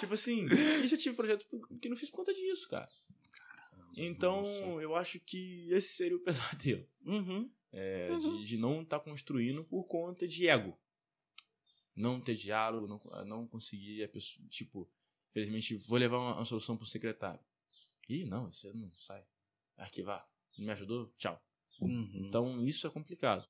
tipo 0.00 0.14
assim, 0.14 0.44
e 0.82 0.88
já 0.88 0.96
tive 0.96 1.14
projeto 1.14 1.46
que 1.80 1.88
não 1.88 1.96
fiz 1.96 2.10
por 2.10 2.16
conta 2.16 2.34
disso, 2.34 2.68
cara. 2.68 2.88
Então, 3.96 4.38
Nossa. 4.38 4.58
eu 4.82 4.96
acho 4.96 5.20
que 5.20 5.68
esse 5.70 5.92
seria 5.94 6.16
o 6.16 6.20
pesadelo. 6.20 6.84
Uhum. 7.06 7.48
É, 7.70 8.08
Uhum. 8.10 8.38
de, 8.38 8.44
de 8.46 8.56
não 8.58 8.82
estar 8.82 8.98
construindo 8.98 9.62
por 9.64 9.84
conta 9.84 10.26
de 10.26 10.48
ego. 10.48 10.76
Não 11.94 12.20
ter 12.20 12.34
diálogo, 12.34 12.88
não, 12.88 13.24
não 13.24 13.46
conseguir 13.46 14.02
a 14.02 14.08
pessoa. 14.08 14.44
Tipo, 14.48 14.90
infelizmente, 15.30 15.76
vou 15.76 15.96
levar 15.96 16.18
uma, 16.18 16.34
uma 16.34 16.44
solução 16.44 16.76
pro 16.76 16.86
secretário. 16.86 17.38
Ih, 18.08 18.24
não, 18.24 18.50
você 18.50 18.72
não 18.72 18.92
sai. 18.94 19.24
Arquivar. 19.76 20.28
Não 20.58 20.66
me 20.66 20.72
ajudou? 20.72 21.12
Tchau. 21.18 21.40
Uhum. 21.80 22.10
Então, 22.14 22.64
isso 22.66 22.86
é 22.86 22.90
complicado. 22.90 23.46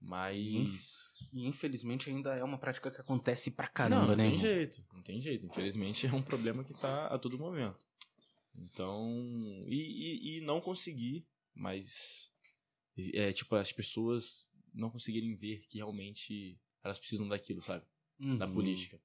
Mas. 0.00 1.10
E 1.32 1.46
infelizmente 1.46 2.10
ainda 2.10 2.34
é 2.34 2.42
uma 2.42 2.58
prática 2.58 2.90
que 2.90 3.00
acontece 3.00 3.52
pra 3.52 3.66
não, 3.66 3.72
caramba, 3.72 4.06
não 4.08 4.16
né? 4.16 4.24
tem 4.24 4.34
irmão? 4.34 4.40
jeito. 4.40 4.84
Não 4.92 5.02
tem 5.02 5.20
jeito. 5.20 5.46
Infelizmente, 5.46 6.06
é 6.08 6.12
um 6.12 6.22
problema 6.22 6.64
que 6.64 6.74
tá 6.74 7.06
a 7.06 7.18
todo 7.18 7.38
momento. 7.38 7.86
Então. 8.54 9.64
E, 9.66 9.76
e, 9.76 10.38
e 10.38 10.40
não 10.40 10.60
conseguir, 10.60 11.26
mas. 11.54 12.32
É 13.14 13.32
tipo, 13.32 13.54
as 13.54 13.72
pessoas 13.72 14.46
não 14.74 14.90
conseguirem 14.90 15.34
ver 15.34 15.60
que 15.68 15.78
realmente 15.78 16.58
elas 16.82 16.98
precisam 16.98 17.28
daquilo, 17.28 17.62
sabe? 17.62 17.84
Da 18.38 18.46
Uhum. 18.46 18.54
política. 18.54 19.00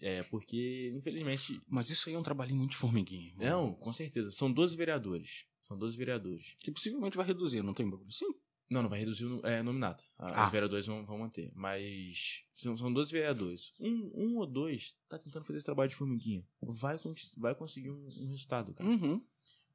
É, 0.00 0.22
porque, 0.24 0.92
infelizmente. 0.96 1.60
Mas 1.68 1.90
isso 1.90 2.08
aí 2.08 2.14
é 2.14 2.18
um 2.18 2.22
trabalhinho 2.24 2.58
muito 2.58 2.76
irmão. 2.76 3.48
Não, 3.48 3.74
com 3.74 3.92
certeza. 3.92 4.32
São 4.32 4.52
12 4.52 4.76
vereadores. 4.76 5.46
São 5.72 5.78
12 5.78 5.96
vereadores. 5.96 6.52
Que 6.60 6.70
possivelmente 6.70 7.16
vai 7.16 7.26
reduzir, 7.26 7.62
não 7.62 7.72
tem 7.72 7.88
bagulho 7.88 8.08
assim? 8.08 8.26
Não, 8.70 8.82
não 8.82 8.90
vai 8.90 8.98
reduzir 8.98 9.24
o 9.24 9.46
é, 9.46 9.62
nominato. 9.62 10.04
Ah, 10.18 10.42
Ah. 10.42 10.46
Os 10.46 10.52
vereadores 10.52 10.86
vão, 10.86 11.04
vão 11.04 11.18
manter. 11.18 11.50
Mas 11.54 12.44
são, 12.54 12.76
são 12.76 12.92
12 12.92 13.10
vereadores. 13.12 13.72
Um, 13.80 14.10
um 14.14 14.36
ou 14.38 14.46
dois 14.46 14.94
tá 15.08 15.18
tentando 15.18 15.44
fazer 15.44 15.58
esse 15.58 15.64
trabalho 15.66 15.88
de 15.90 15.96
formiguinha. 15.96 16.44
Vai, 16.60 16.98
vai 17.38 17.54
conseguir 17.54 17.90
um, 17.90 18.06
um 18.20 18.28
resultado, 18.28 18.74
cara. 18.74 18.88
Uhum. 18.88 19.24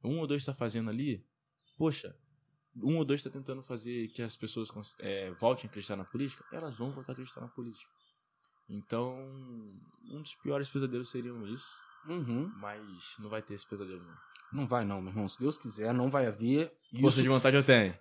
Um 0.04 0.20
ou 0.20 0.28
dois 0.28 0.46
tá 0.46 0.54
fazendo 0.54 0.90
ali. 0.90 1.26
Poxa, 1.78 2.16
um 2.76 2.98
ou 2.98 3.06
dois 3.06 3.24
tá 3.24 3.30
tentando 3.30 3.64
fazer 3.64 4.08
que 4.10 4.22
as 4.22 4.36
pessoas 4.36 4.70
é, 5.00 5.32
voltem 5.32 5.66
a 5.66 5.70
acreditar 5.70 5.96
na 5.96 6.06
política. 6.06 6.44
Elas 6.52 6.78
vão 6.78 6.92
voltar 6.92 7.12
a 7.12 7.14
acreditar 7.14 7.42
na 7.42 7.48
política. 7.50 7.92
Então, 8.70 9.16
um 10.06 10.22
dos 10.22 10.36
piores 10.36 10.70
pesadelos 10.70 11.10
seriam 11.10 11.48
isso. 11.48 11.72
Uhum. 12.08 12.52
Mas 12.56 13.16
não 13.20 13.30
vai 13.30 13.42
ter 13.42 13.54
esse 13.54 13.68
pesadelo, 13.68 14.04
não. 14.04 14.18
Não 14.52 14.68
vai 14.68 14.86
não, 14.86 15.02
meu 15.02 15.12
irmão. 15.12 15.28
Se 15.28 15.40
Deus 15.40 15.58
quiser, 15.58 15.94
não 15.94 16.10
vai 16.10 16.26
haver. 16.26 16.72
Força 17.02 17.18
Isso, 17.18 17.24
de 17.24 17.30
vontade 17.30 17.56
eu 17.56 17.64
tenho. 17.64 17.98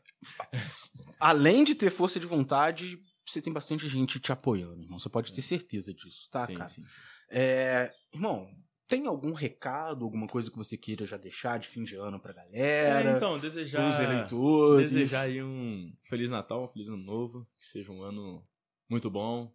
Além 1.21 1.65
de 1.65 1.75
ter 1.75 1.91
força 1.91 2.21
de 2.21 2.27
vontade, 2.27 2.99
você 3.25 3.43
tem 3.43 3.53
bastante 3.53 3.89
gente 3.89 4.21
te 4.21 4.33
apoiando, 4.33 4.83
irmão. 4.83 4.99
Você 4.99 5.09
pode 5.09 5.33
ter 5.33 5.43
certeza 5.43 5.93
disso, 5.93 6.29
tá, 6.31 6.47
sim, 6.47 6.55
cara? 6.55 6.69
sim, 6.69 6.83
sim. 6.87 7.01
É, 7.31 7.93
irmão, 8.13 8.49
tem 8.87 9.07
algum 9.07 9.33
recado, 9.33 10.05
alguma 10.05 10.29
coisa 10.29 10.51
que 10.51 10.57
você 10.57 10.77
queira 10.77 11.05
já 11.05 11.17
deixar 11.17 11.59
de 11.59 11.67
fim 11.67 11.83
de 11.83 11.97
ano 11.97 12.21
pra 12.21 12.33
galera? 12.33 13.11
É, 13.11 13.17
então, 13.17 13.39
desejar, 13.39 13.83
pros 13.83 14.01
eleitores? 14.01 14.93
desejar 14.93 15.23
aí 15.27 15.43
um 15.43 15.93
Feliz 16.09 16.31
Natal, 16.31 16.65
um 16.65 16.69
Feliz 16.69 16.89
Ano 16.89 16.99
Novo, 16.99 17.47
que 17.59 17.67
seja 17.67 17.91
um 17.91 18.03
ano 18.03 18.43
muito 18.89 19.11
bom, 19.11 19.53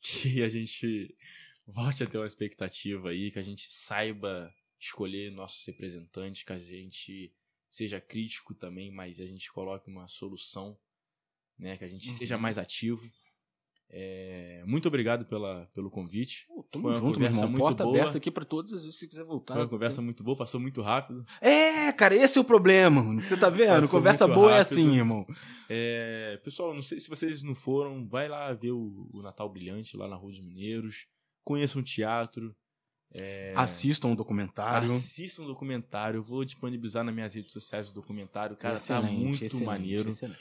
que 0.00 0.42
a 0.42 0.48
gente 0.48 1.14
volte 1.66 2.02
a 2.02 2.06
ter 2.06 2.18
uma 2.18 2.26
expectativa 2.26 3.10
aí, 3.10 3.30
que 3.30 3.38
a 3.38 3.42
gente 3.42 3.70
saiba 3.70 4.50
escolher 4.84 5.30
nossos 5.32 5.64
representantes, 5.66 6.42
que 6.42 6.52
a 6.52 6.58
gente 6.58 7.32
seja 7.68 8.00
crítico 8.00 8.54
também, 8.54 8.90
mas 8.92 9.18
a 9.20 9.26
gente 9.26 9.50
coloque 9.52 9.88
uma 9.90 10.06
solução, 10.06 10.78
né, 11.58 11.76
que 11.76 11.84
a 11.84 11.88
gente 11.88 12.08
Uhum. 12.08 12.14
seja 12.16 12.36
mais 12.38 12.58
ativo. 12.58 13.02
É, 13.96 14.62
muito 14.66 14.88
obrigado 14.88 15.24
pela, 15.26 15.66
pelo 15.74 15.88
convite. 15.90 16.46
Pô, 16.48 16.64
tamo 16.64 16.90
Foi 16.90 16.98
junto, 16.98 17.20
meu 17.20 17.28
irmão. 17.28 17.42
muito 17.48 17.58
Porta 17.60 17.84
boa. 17.84 17.96
aberta 18.00 18.18
aqui 18.18 18.30
pra 18.30 18.44
todos 18.44 18.72
as 18.72 18.82
vezes 18.84 18.98
você 18.98 19.06
quiser 19.06 19.24
voltar. 19.24 19.54
Foi 19.54 19.62
uma 19.62 19.68
conversa 19.68 20.02
muito 20.02 20.24
boa, 20.24 20.36
passou 20.36 20.58
muito 20.58 20.82
rápido. 20.82 21.24
É, 21.40 21.92
cara, 21.92 22.14
esse 22.16 22.36
é 22.36 22.40
o 22.40 22.44
problema. 22.44 23.02
mano. 23.02 23.22
Você 23.22 23.36
tá 23.36 23.48
vendo? 23.48 23.68
Passou 23.82 23.90
Conversa 23.90 24.26
boa 24.26 24.52
é 24.52 24.58
rápido. 24.58 24.72
assim, 24.72 24.96
irmão. 24.96 25.24
É, 25.68 26.40
pessoal, 26.42 26.74
não 26.74 26.82
sei 26.82 26.98
se 26.98 27.08
vocês 27.08 27.40
não 27.42 27.54
foram, 27.54 28.06
vai 28.08 28.26
lá 28.28 28.52
ver 28.52 28.72
o, 28.72 29.08
o 29.12 29.22
Natal 29.22 29.48
Brilhante 29.48 29.96
lá 29.96 30.08
na 30.08 30.16
Rua 30.16 30.30
dos 30.32 30.40
Mineiros. 30.40 31.06
Conheçam 31.44 31.80
o 31.80 31.84
teatro. 31.84 32.56
É, 33.16 33.52
Assistam 33.54 34.08
o 34.08 34.16
documentário. 34.16 34.90
assistam 34.90 35.44
o 35.44 35.46
documentário. 35.46 36.20
Vou 36.22 36.44
disponibilizar 36.44 37.04
nas 37.04 37.14
minhas 37.14 37.32
redes 37.34 37.52
sociais 37.52 37.88
o 37.90 37.94
documentário. 37.94 38.56
Cara, 38.56 38.74
tá 38.74 38.80
Excelente, 38.80 39.12
muito 39.24 39.44
excelente, 39.44 39.66
maneiro. 39.66 40.08
excelente. 40.08 40.38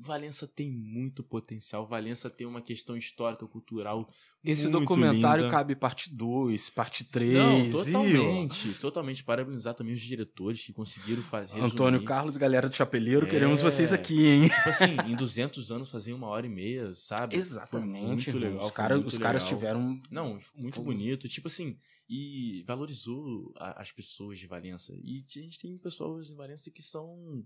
Valença 0.00 0.46
tem 0.46 0.70
muito 0.70 1.24
potencial. 1.24 1.84
Valença 1.86 2.30
tem 2.30 2.46
uma 2.46 2.62
questão 2.62 2.96
histórica, 2.96 3.44
cultural. 3.46 4.08
Esse 4.44 4.68
documentário 4.68 5.44
linda. 5.44 5.56
cabe 5.56 5.74
parte 5.74 6.14
2, 6.14 6.70
parte 6.70 7.02
3. 7.04 7.32
Não, 7.34 7.70
totalmente. 7.70 8.72
Totalmente. 8.74 9.24
Parabenizar 9.24 9.74
também 9.74 9.94
os 9.94 10.00
diretores 10.00 10.62
que 10.64 10.72
conseguiram 10.72 11.22
fazer. 11.22 11.58
Antônio 11.60 11.98
resumir. 12.00 12.06
Carlos, 12.06 12.36
galera 12.36 12.68
do 12.68 12.74
Chapeleiro, 12.76 13.26
É. 13.26 13.30
queremos 13.30 13.60
vocês 13.60 13.92
aqui, 13.92 14.26
hein? 14.26 14.48
Tipo 14.48 14.68
assim, 14.68 14.96
em 15.08 15.16
200 15.16 15.72
anos 15.72 15.90
fazia 15.90 16.14
uma 16.14 16.28
hora 16.28 16.46
e 16.46 16.50
meia, 16.50 16.92
sabe? 16.92 17.32
Foi 17.34 17.38
Exatamente. 17.40 18.04
muito 18.30 18.38
legal. 18.38 18.64
os 18.64 18.70
cara- 18.70 18.94
muito 18.94 19.08
os 19.08 19.18
caras 19.18 19.42
legal. 19.42 19.58
tiveram. 19.58 20.00
Não, 20.10 20.38
muito 20.54 20.76
Foi- 20.76 20.84
bonito. 20.84 21.28
Tipo 21.28 21.48
assim, 21.48 21.76
e 22.14 22.62
valorizou 22.64 23.54
a- 23.56 23.80
as 23.80 23.90
pessoas 23.90 24.38
de 24.38 24.46
Valença. 24.46 24.94
E 25.02 25.24
a 25.24 25.40
gente 25.40 25.58
tem 25.58 25.78
pessoas 25.78 26.30
em 26.30 26.36
Valença 26.36 26.70
que 26.70 26.82
são, 26.82 27.42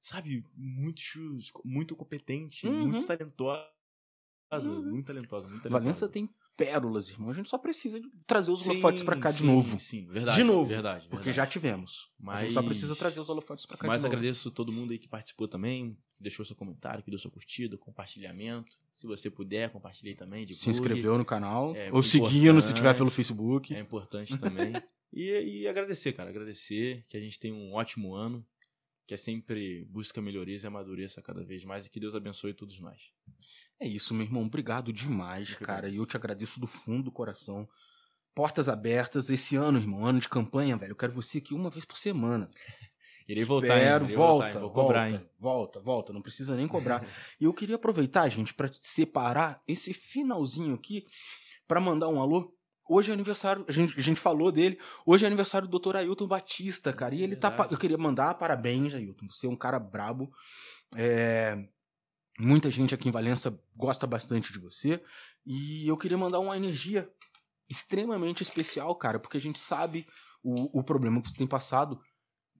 sabe, 0.00 0.44
muito, 0.54 1.02
muito 1.64 1.96
competentes, 1.96 2.62
Uhum. 2.62 2.86
muito 2.90 3.04
talentosas. 3.04 3.66
Uhum. 4.52 4.82
Muito 4.90 5.06
talentosa, 5.06 5.48
muito 5.48 5.62
talentosa. 5.62 5.80
Valença 5.82 6.08
tem 6.08 6.32
pérolas, 6.56 7.10
irmão. 7.10 7.30
A 7.30 7.32
gente 7.32 7.48
só 7.48 7.58
precisa 7.58 8.00
de 8.00 8.08
trazer 8.26 8.50
os 8.52 8.66
holofotes 8.66 9.02
pra 9.02 9.16
cá 9.16 9.30
de 9.30 9.38
sim, 9.38 9.46
novo. 9.46 9.80
Sim, 9.80 10.06
verdade. 10.06 10.38
De 10.38 10.44
novo, 10.44 10.68
Verdade. 10.68 11.08
Porque 11.08 11.26
verdade. 11.26 11.36
já 11.36 11.46
tivemos. 11.46 12.10
A 12.26 12.40
gente 12.42 12.54
só 12.54 12.62
precisa 12.62 12.96
trazer 12.96 13.20
os 13.20 13.28
holofotes 13.28 13.66
pra 13.66 13.76
cá 13.76 13.86
Mas 13.86 14.02
de 14.02 14.04
novo. 14.04 14.16
agradeço 14.16 14.50
todo 14.50 14.72
mundo 14.72 14.92
aí 14.92 14.98
que 14.98 15.08
participou 15.08 15.46
também, 15.46 15.96
que 16.14 16.22
deixou 16.22 16.44
seu 16.44 16.56
comentário, 16.56 17.02
que 17.02 17.10
deu 17.10 17.18
sua 17.18 17.30
curtida, 17.30 17.76
compartilhamento. 17.76 18.78
Se 18.92 19.06
você 19.06 19.28
puder, 19.30 19.70
compartilhe 19.70 20.14
também. 20.14 20.46
Se 20.46 20.70
inscreveu 20.70 21.18
no 21.18 21.24
canal. 21.24 21.74
É 21.76 21.90
ou 21.92 22.02
seguindo 22.02 22.60
se 22.60 22.72
tiver 22.72 22.94
pelo 22.94 23.10
Facebook. 23.10 23.74
É 23.74 23.80
importante 23.80 24.38
também. 24.38 24.72
e, 25.12 25.60
e 25.62 25.68
agradecer, 25.68 26.12
cara. 26.12 26.30
Agradecer 26.30 27.04
que 27.08 27.16
a 27.16 27.20
gente 27.20 27.38
tem 27.38 27.52
um 27.52 27.74
ótimo 27.74 28.14
ano, 28.14 28.44
que 29.06 29.14
é 29.14 29.16
sempre 29.16 29.84
busca 29.86 30.20
melhorias 30.20 30.64
e 30.64 30.66
amadureça 30.66 31.20
cada 31.20 31.44
vez 31.44 31.64
mais 31.64 31.86
e 31.86 31.90
que 31.90 32.00
Deus 32.00 32.14
abençoe 32.14 32.54
todos 32.54 32.78
nós. 32.80 33.12
É 33.78 33.86
isso, 33.86 34.14
meu 34.14 34.24
irmão. 34.24 34.44
Obrigado 34.44 34.92
demais, 34.92 35.54
cara. 35.56 35.88
E 35.88 35.96
eu 35.96 36.06
te 36.06 36.16
agradeço 36.16 36.58
do 36.58 36.66
fundo 36.66 37.04
do 37.04 37.12
coração. 37.12 37.68
Portas 38.34 38.68
abertas. 38.68 39.28
Esse 39.30 39.56
ano, 39.56 39.78
irmão, 39.78 40.06
ano 40.06 40.20
de 40.20 40.28
campanha, 40.28 40.76
velho. 40.76 40.92
Eu 40.92 40.96
quero 40.96 41.12
você 41.12 41.38
aqui 41.38 41.54
uma 41.54 41.70
vez 41.70 41.84
por 41.84 41.96
semana. 41.96 42.48
Irei 43.28 43.44
voltar? 43.44 43.68
Espero, 43.68 44.04
Irei 44.04 44.16
volta, 44.16 44.44
voltar? 44.44 44.60
Vou 44.60 44.70
cobrar, 44.70 45.10
volta, 45.10 45.30
volta, 45.38 45.80
volta, 45.80 46.12
não 46.12 46.20
precisa 46.20 46.54
nem 46.54 46.68
cobrar. 46.68 47.02
e 47.40 47.44
eu 47.44 47.54
queria 47.54 47.76
aproveitar, 47.76 48.28
gente, 48.28 48.52
pra 48.52 48.70
separar 48.72 49.62
esse 49.66 49.94
finalzinho 49.94 50.74
aqui 50.74 51.06
pra 51.66 51.80
mandar 51.80 52.08
um 52.08 52.20
alô. 52.20 52.53
Hoje 52.88 53.10
é 53.10 53.14
aniversário, 53.14 53.64
a 53.68 53.72
gente, 53.72 53.98
a 53.98 54.02
gente 54.02 54.20
falou 54.20 54.52
dele, 54.52 54.78
hoje 55.06 55.24
é 55.24 55.26
aniversário 55.26 55.66
do 55.66 55.78
Dr. 55.78 55.96
Ailton 55.96 56.26
Batista, 56.26 56.92
cara, 56.92 57.14
e 57.14 57.22
ele 57.22 57.34
tá, 57.36 57.50
pa- 57.50 57.56
Verdade. 57.58 57.74
eu 57.74 57.78
queria 57.78 57.96
mandar 57.98 58.34
parabéns, 58.34 58.94
Ailton, 58.94 59.26
você 59.30 59.46
é 59.46 59.50
um 59.50 59.56
cara 59.56 59.78
brabo, 59.78 60.30
é, 60.96 61.56
muita 62.38 62.70
gente 62.70 62.94
aqui 62.94 63.08
em 63.08 63.12
Valença 63.12 63.58
gosta 63.76 64.06
bastante 64.06 64.52
de 64.52 64.58
você, 64.58 65.02
e 65.46 65.88
eu 65.88 65.96
queria 65.96 66.18
mandar 66.18 66.40
uma 66.40 66.56
energia 66.56 67.10
extremamente 67.68 68.42
especial, 68.42 68.94
cara, 68.96 69.18
porque 69.18 69.38
a 69.38 69.40
gente 69.40 69.58
sabe 69.58 70.06
o, 70.42 70.78
o 70.80 70.84
problema 70.84 71.22
que 71.22 71.30
você 71.30 71.36
tem 71.38 71.46
passado, 71.46 71.98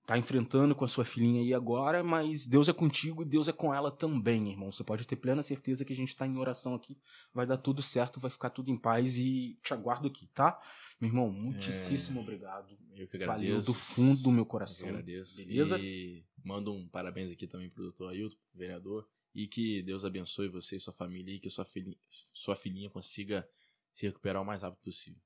tá 0.07 0.19
enfrentando 0.19 0.75
com 0.75 0.85
a 0.85 0.89
sua 0.89 1.05
filhinha 1.05 1.41
aí 1.41 1.55
agora, 1.55 2.03
mas 2.03 2.47
Deus 2.47 2.69
é 2.69 2.73
contigo 2.73 3.23
e 3.23 3.27
Deus 3.27 3.49
é 3.49 3.53
com 3.53 3.73
ela 3.75 3.91
também, 3.91 4.51
irmão. 4.51 4.71
Você 4.71 4.85
pode 4.85 5.07
ter 5.07 5.17
plena 5.17 5.43
certeza 5.43 5.85
que 5.85 5.93
a 5.93 5.97
gente 5.97 6.15
tá 6.15 6.27
em 6.27 6.37
oração 6.37 6.75
aqui, 6.75 6.97
vai 7.33 7.47
dar 7.47 7.57
tudo 7.57 7.83
certo, 7.83 8.21
vai 8.21 8.31
ficar 8.31 8.51
tudo 8.51 8.71
em 8.71 8.77
paz 8.77 9.17
e 9.19 9.57
te 9.63 9.73
aguardo 9.73 10.09
aqui, 10.09 10.27
tá? 10.35 10.61
Meu 11.01 11.09
irmão, 11.09 11.31
muitíssimo 11.31 12.21
obrigado. 12.21 12.77
Eu 12.95 13.07
que 13.09 13.19
Valeu 13.19 13.33
agradeço. 13.49 13.67
do 13.67 13.75
fundo 13.75 14.23
do 14.23 14.31
meu 14.31 14.41
Eu 14.41 14.45
que 14.45 14.51
coração. 14.51 14.89
agradeço. 14.89 15.37
Beleza? 15.37 15.79
E 15.81 16.25
mando 16.45 16.73
um 16.73 16.87
parabéns 16.87 17.31
aqui 17.33 17.47
também 17.47 17.71
pro 17.71 17.83
doutor 17.85 18.11
Ailton, 18.11 18.37
pro 18.51 18.59
vereador. 18.59 19.09
E 19.35 19.49
que 19.49 19.83
Deus 19.83 20.05
abençoe 20.05 20.49
você 20.49 20.77
e 20.77 20.81
sua 20.81 20.93
família 20.93 21.35
e 21.35 21.41
que 21.41 21.51
sua 21.51 21.65
filhinha, 21.65 21.97
sua 22.33 22.55
filhinha 22.55 22.89
consiga 22.89 23.49
se 23.93 24.07
recuperar 24.07 24.41
o 24.41 24.45
mais 24.47 24.63
rápido 24.63 24.81
possível. 24.85 25.19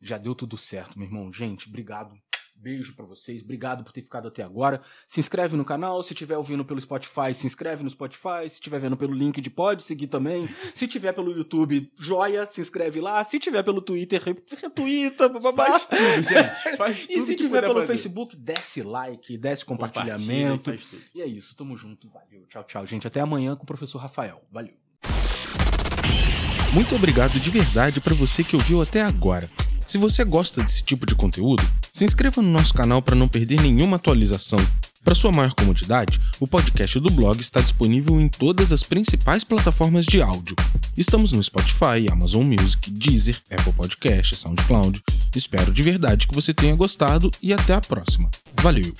Já 0.00 0.16
deu 0.18 0.34
tudo 0.34 0.56
certo, 0.56 0.96
meu 0.98 1.08
irmão. 1.08 1.32
Gente, 1.32 1.68
obrigado. 1.68 2.16
Beijo 2.60 2.94
pra 2.94 3.06
vocês. 3.06 3.42
Obrigado 3.42 3.82
por 3.82 3.92
ter 3.92 4.02
ficado 4.02 4.28
até 4.28 4.42
agora. 4.42 4.82
Se 5.06 5.18
inscreve 5.18 5.56
no 5.56 5.64
canal. 5.64 6.02
Se 6.02 6.12
estiver 6.12 6.36
ouvindo 6.36 6.64
pelo 6.64 6.80
Spotify, 6.80 7.32
se 7.32 7.46
inscreve 7.46 7.82
no 7.82 7.88
Spotify. 7.90 8.46
Se 8.48 8.54
estiver 8.54 8.78
vendo 8.80 8.96
pelo 8.96 9.14
LinkedIn, 9.14 9.48
pode 9.50 9.82
seguir 9.82 10.08
também. 10.08 10.48
Se 10.74 10.86
tiver 10.86 11.12
pelo 11.12 11.32
YouTube, 11.32 11.90
joia, 11.98 12.44
se 12.46 12.60
inscreve 12.60 13.00
lá. 13.00 13.24
Se 13.24 13.38
tiver 13.38 13.62
pelo 13.62 13.80
Twitter, 13.80 14.22
re- 14.22 14.36
retuita, 14.60 15.28
bababá. 15.28 15.66
Faz 15.78 15.86
tudo, 15.86 16.22
gente. 16.22 16.76
Faz 16.76 17.06
tudo 17.08 17.18
E 17.18 17.22
se 17.22 17.34
tiver 17.36 17.62
pelo 17.62 17.74
fazer. 17.74 17.86
Facebook, 17.86 18.36
desce 18.36 18.82
like, 18.82 19.38
desce 19.38 19.64
Compartilha, 19.64 20.12
compartilhamento. 20.12 20.70
faz 20.70 20.84
tudo. 20.84 21.02
E 21.14 21.22
é 21.22 21.26
isso, 21.26 21.56
tamo 21.56 21.76
junto. 21.76 22.08
Valeu. 22.10 22.46
Tchau, 22.48 22.64
tchau, 22.64 22.86
gente. 22.86 23.06
Até 23.06 23.20
amanhã 23.20 23.56
com 23.56 23.62
o 23.62 23.66
professor 23.66 23.98
Rafael. 23.98 24.42
Valeu. 24.52 24.74
Muito 26.72 26.94
obrigado 26.94 27.38
de 27.40 27.50
verdade 27.50 28.00
para 28.00 28.14
você 28.14 28.44
que 28.44 28.54
ouviu 28.54 28.80
até 28.80 29.02
agora. 29.02 29.48
Se 29.82 29.98
você 29.98 30.22
gosta 30.24 30.62
desse 30.62 30.84
tipo 30.84 31.04
de 31.04 31.16
conteúdo, 31.16 31.62
se 31.92 32.04
inscreva 32.04 32.42
no 32.42 32.50
nosso 32.50 32.74
canal 32.74 33.02
para 33.02 33.14
não 33.14 33.28
perder 33.28 33.60
nenhuma 33.60 33.96
atualização. 33.96 34.58
Para 35.02 35.14
sua 35.14 35.32
maior 35.32 35.54
comodidade, 35.54 36.18
o 36.38 36.46
podcast 36.46 37.00
do 37.00 37.10
blog 37.10 37.40
está 37.40 37.60
disponível 37.60 38.20
em 38.20 38.28
todas 38.28 38.70
as 38.70 38.82
principais 38.82 39.44
plataformas 39.44 40.04
de 40.04 40.20
áudio. 40.20 40.54
Estamos 40.96 41.32
no 41.32 41.42
Spotify, 41.42 42.08
Amazon 42.10 42.46
Music, 42.46 42.90
Deezer, 42.90 43.36
Apple 43.50 43.72
Podcast, 43.72 44.36
SoundCloud. 44.36 45.02
Espero 45.34 45.72
de 45.72 45.82
verdade 45.82 46.26
que 46.26 46.34
você 46.34 46.52
tenha 46.52 46.74
gostado 46.74 47.30
e 47.42 47.52
até 47.52 47.74
a 47.74 47.80
próxima. 47.80 48.30
Valeu! 48.60 48.92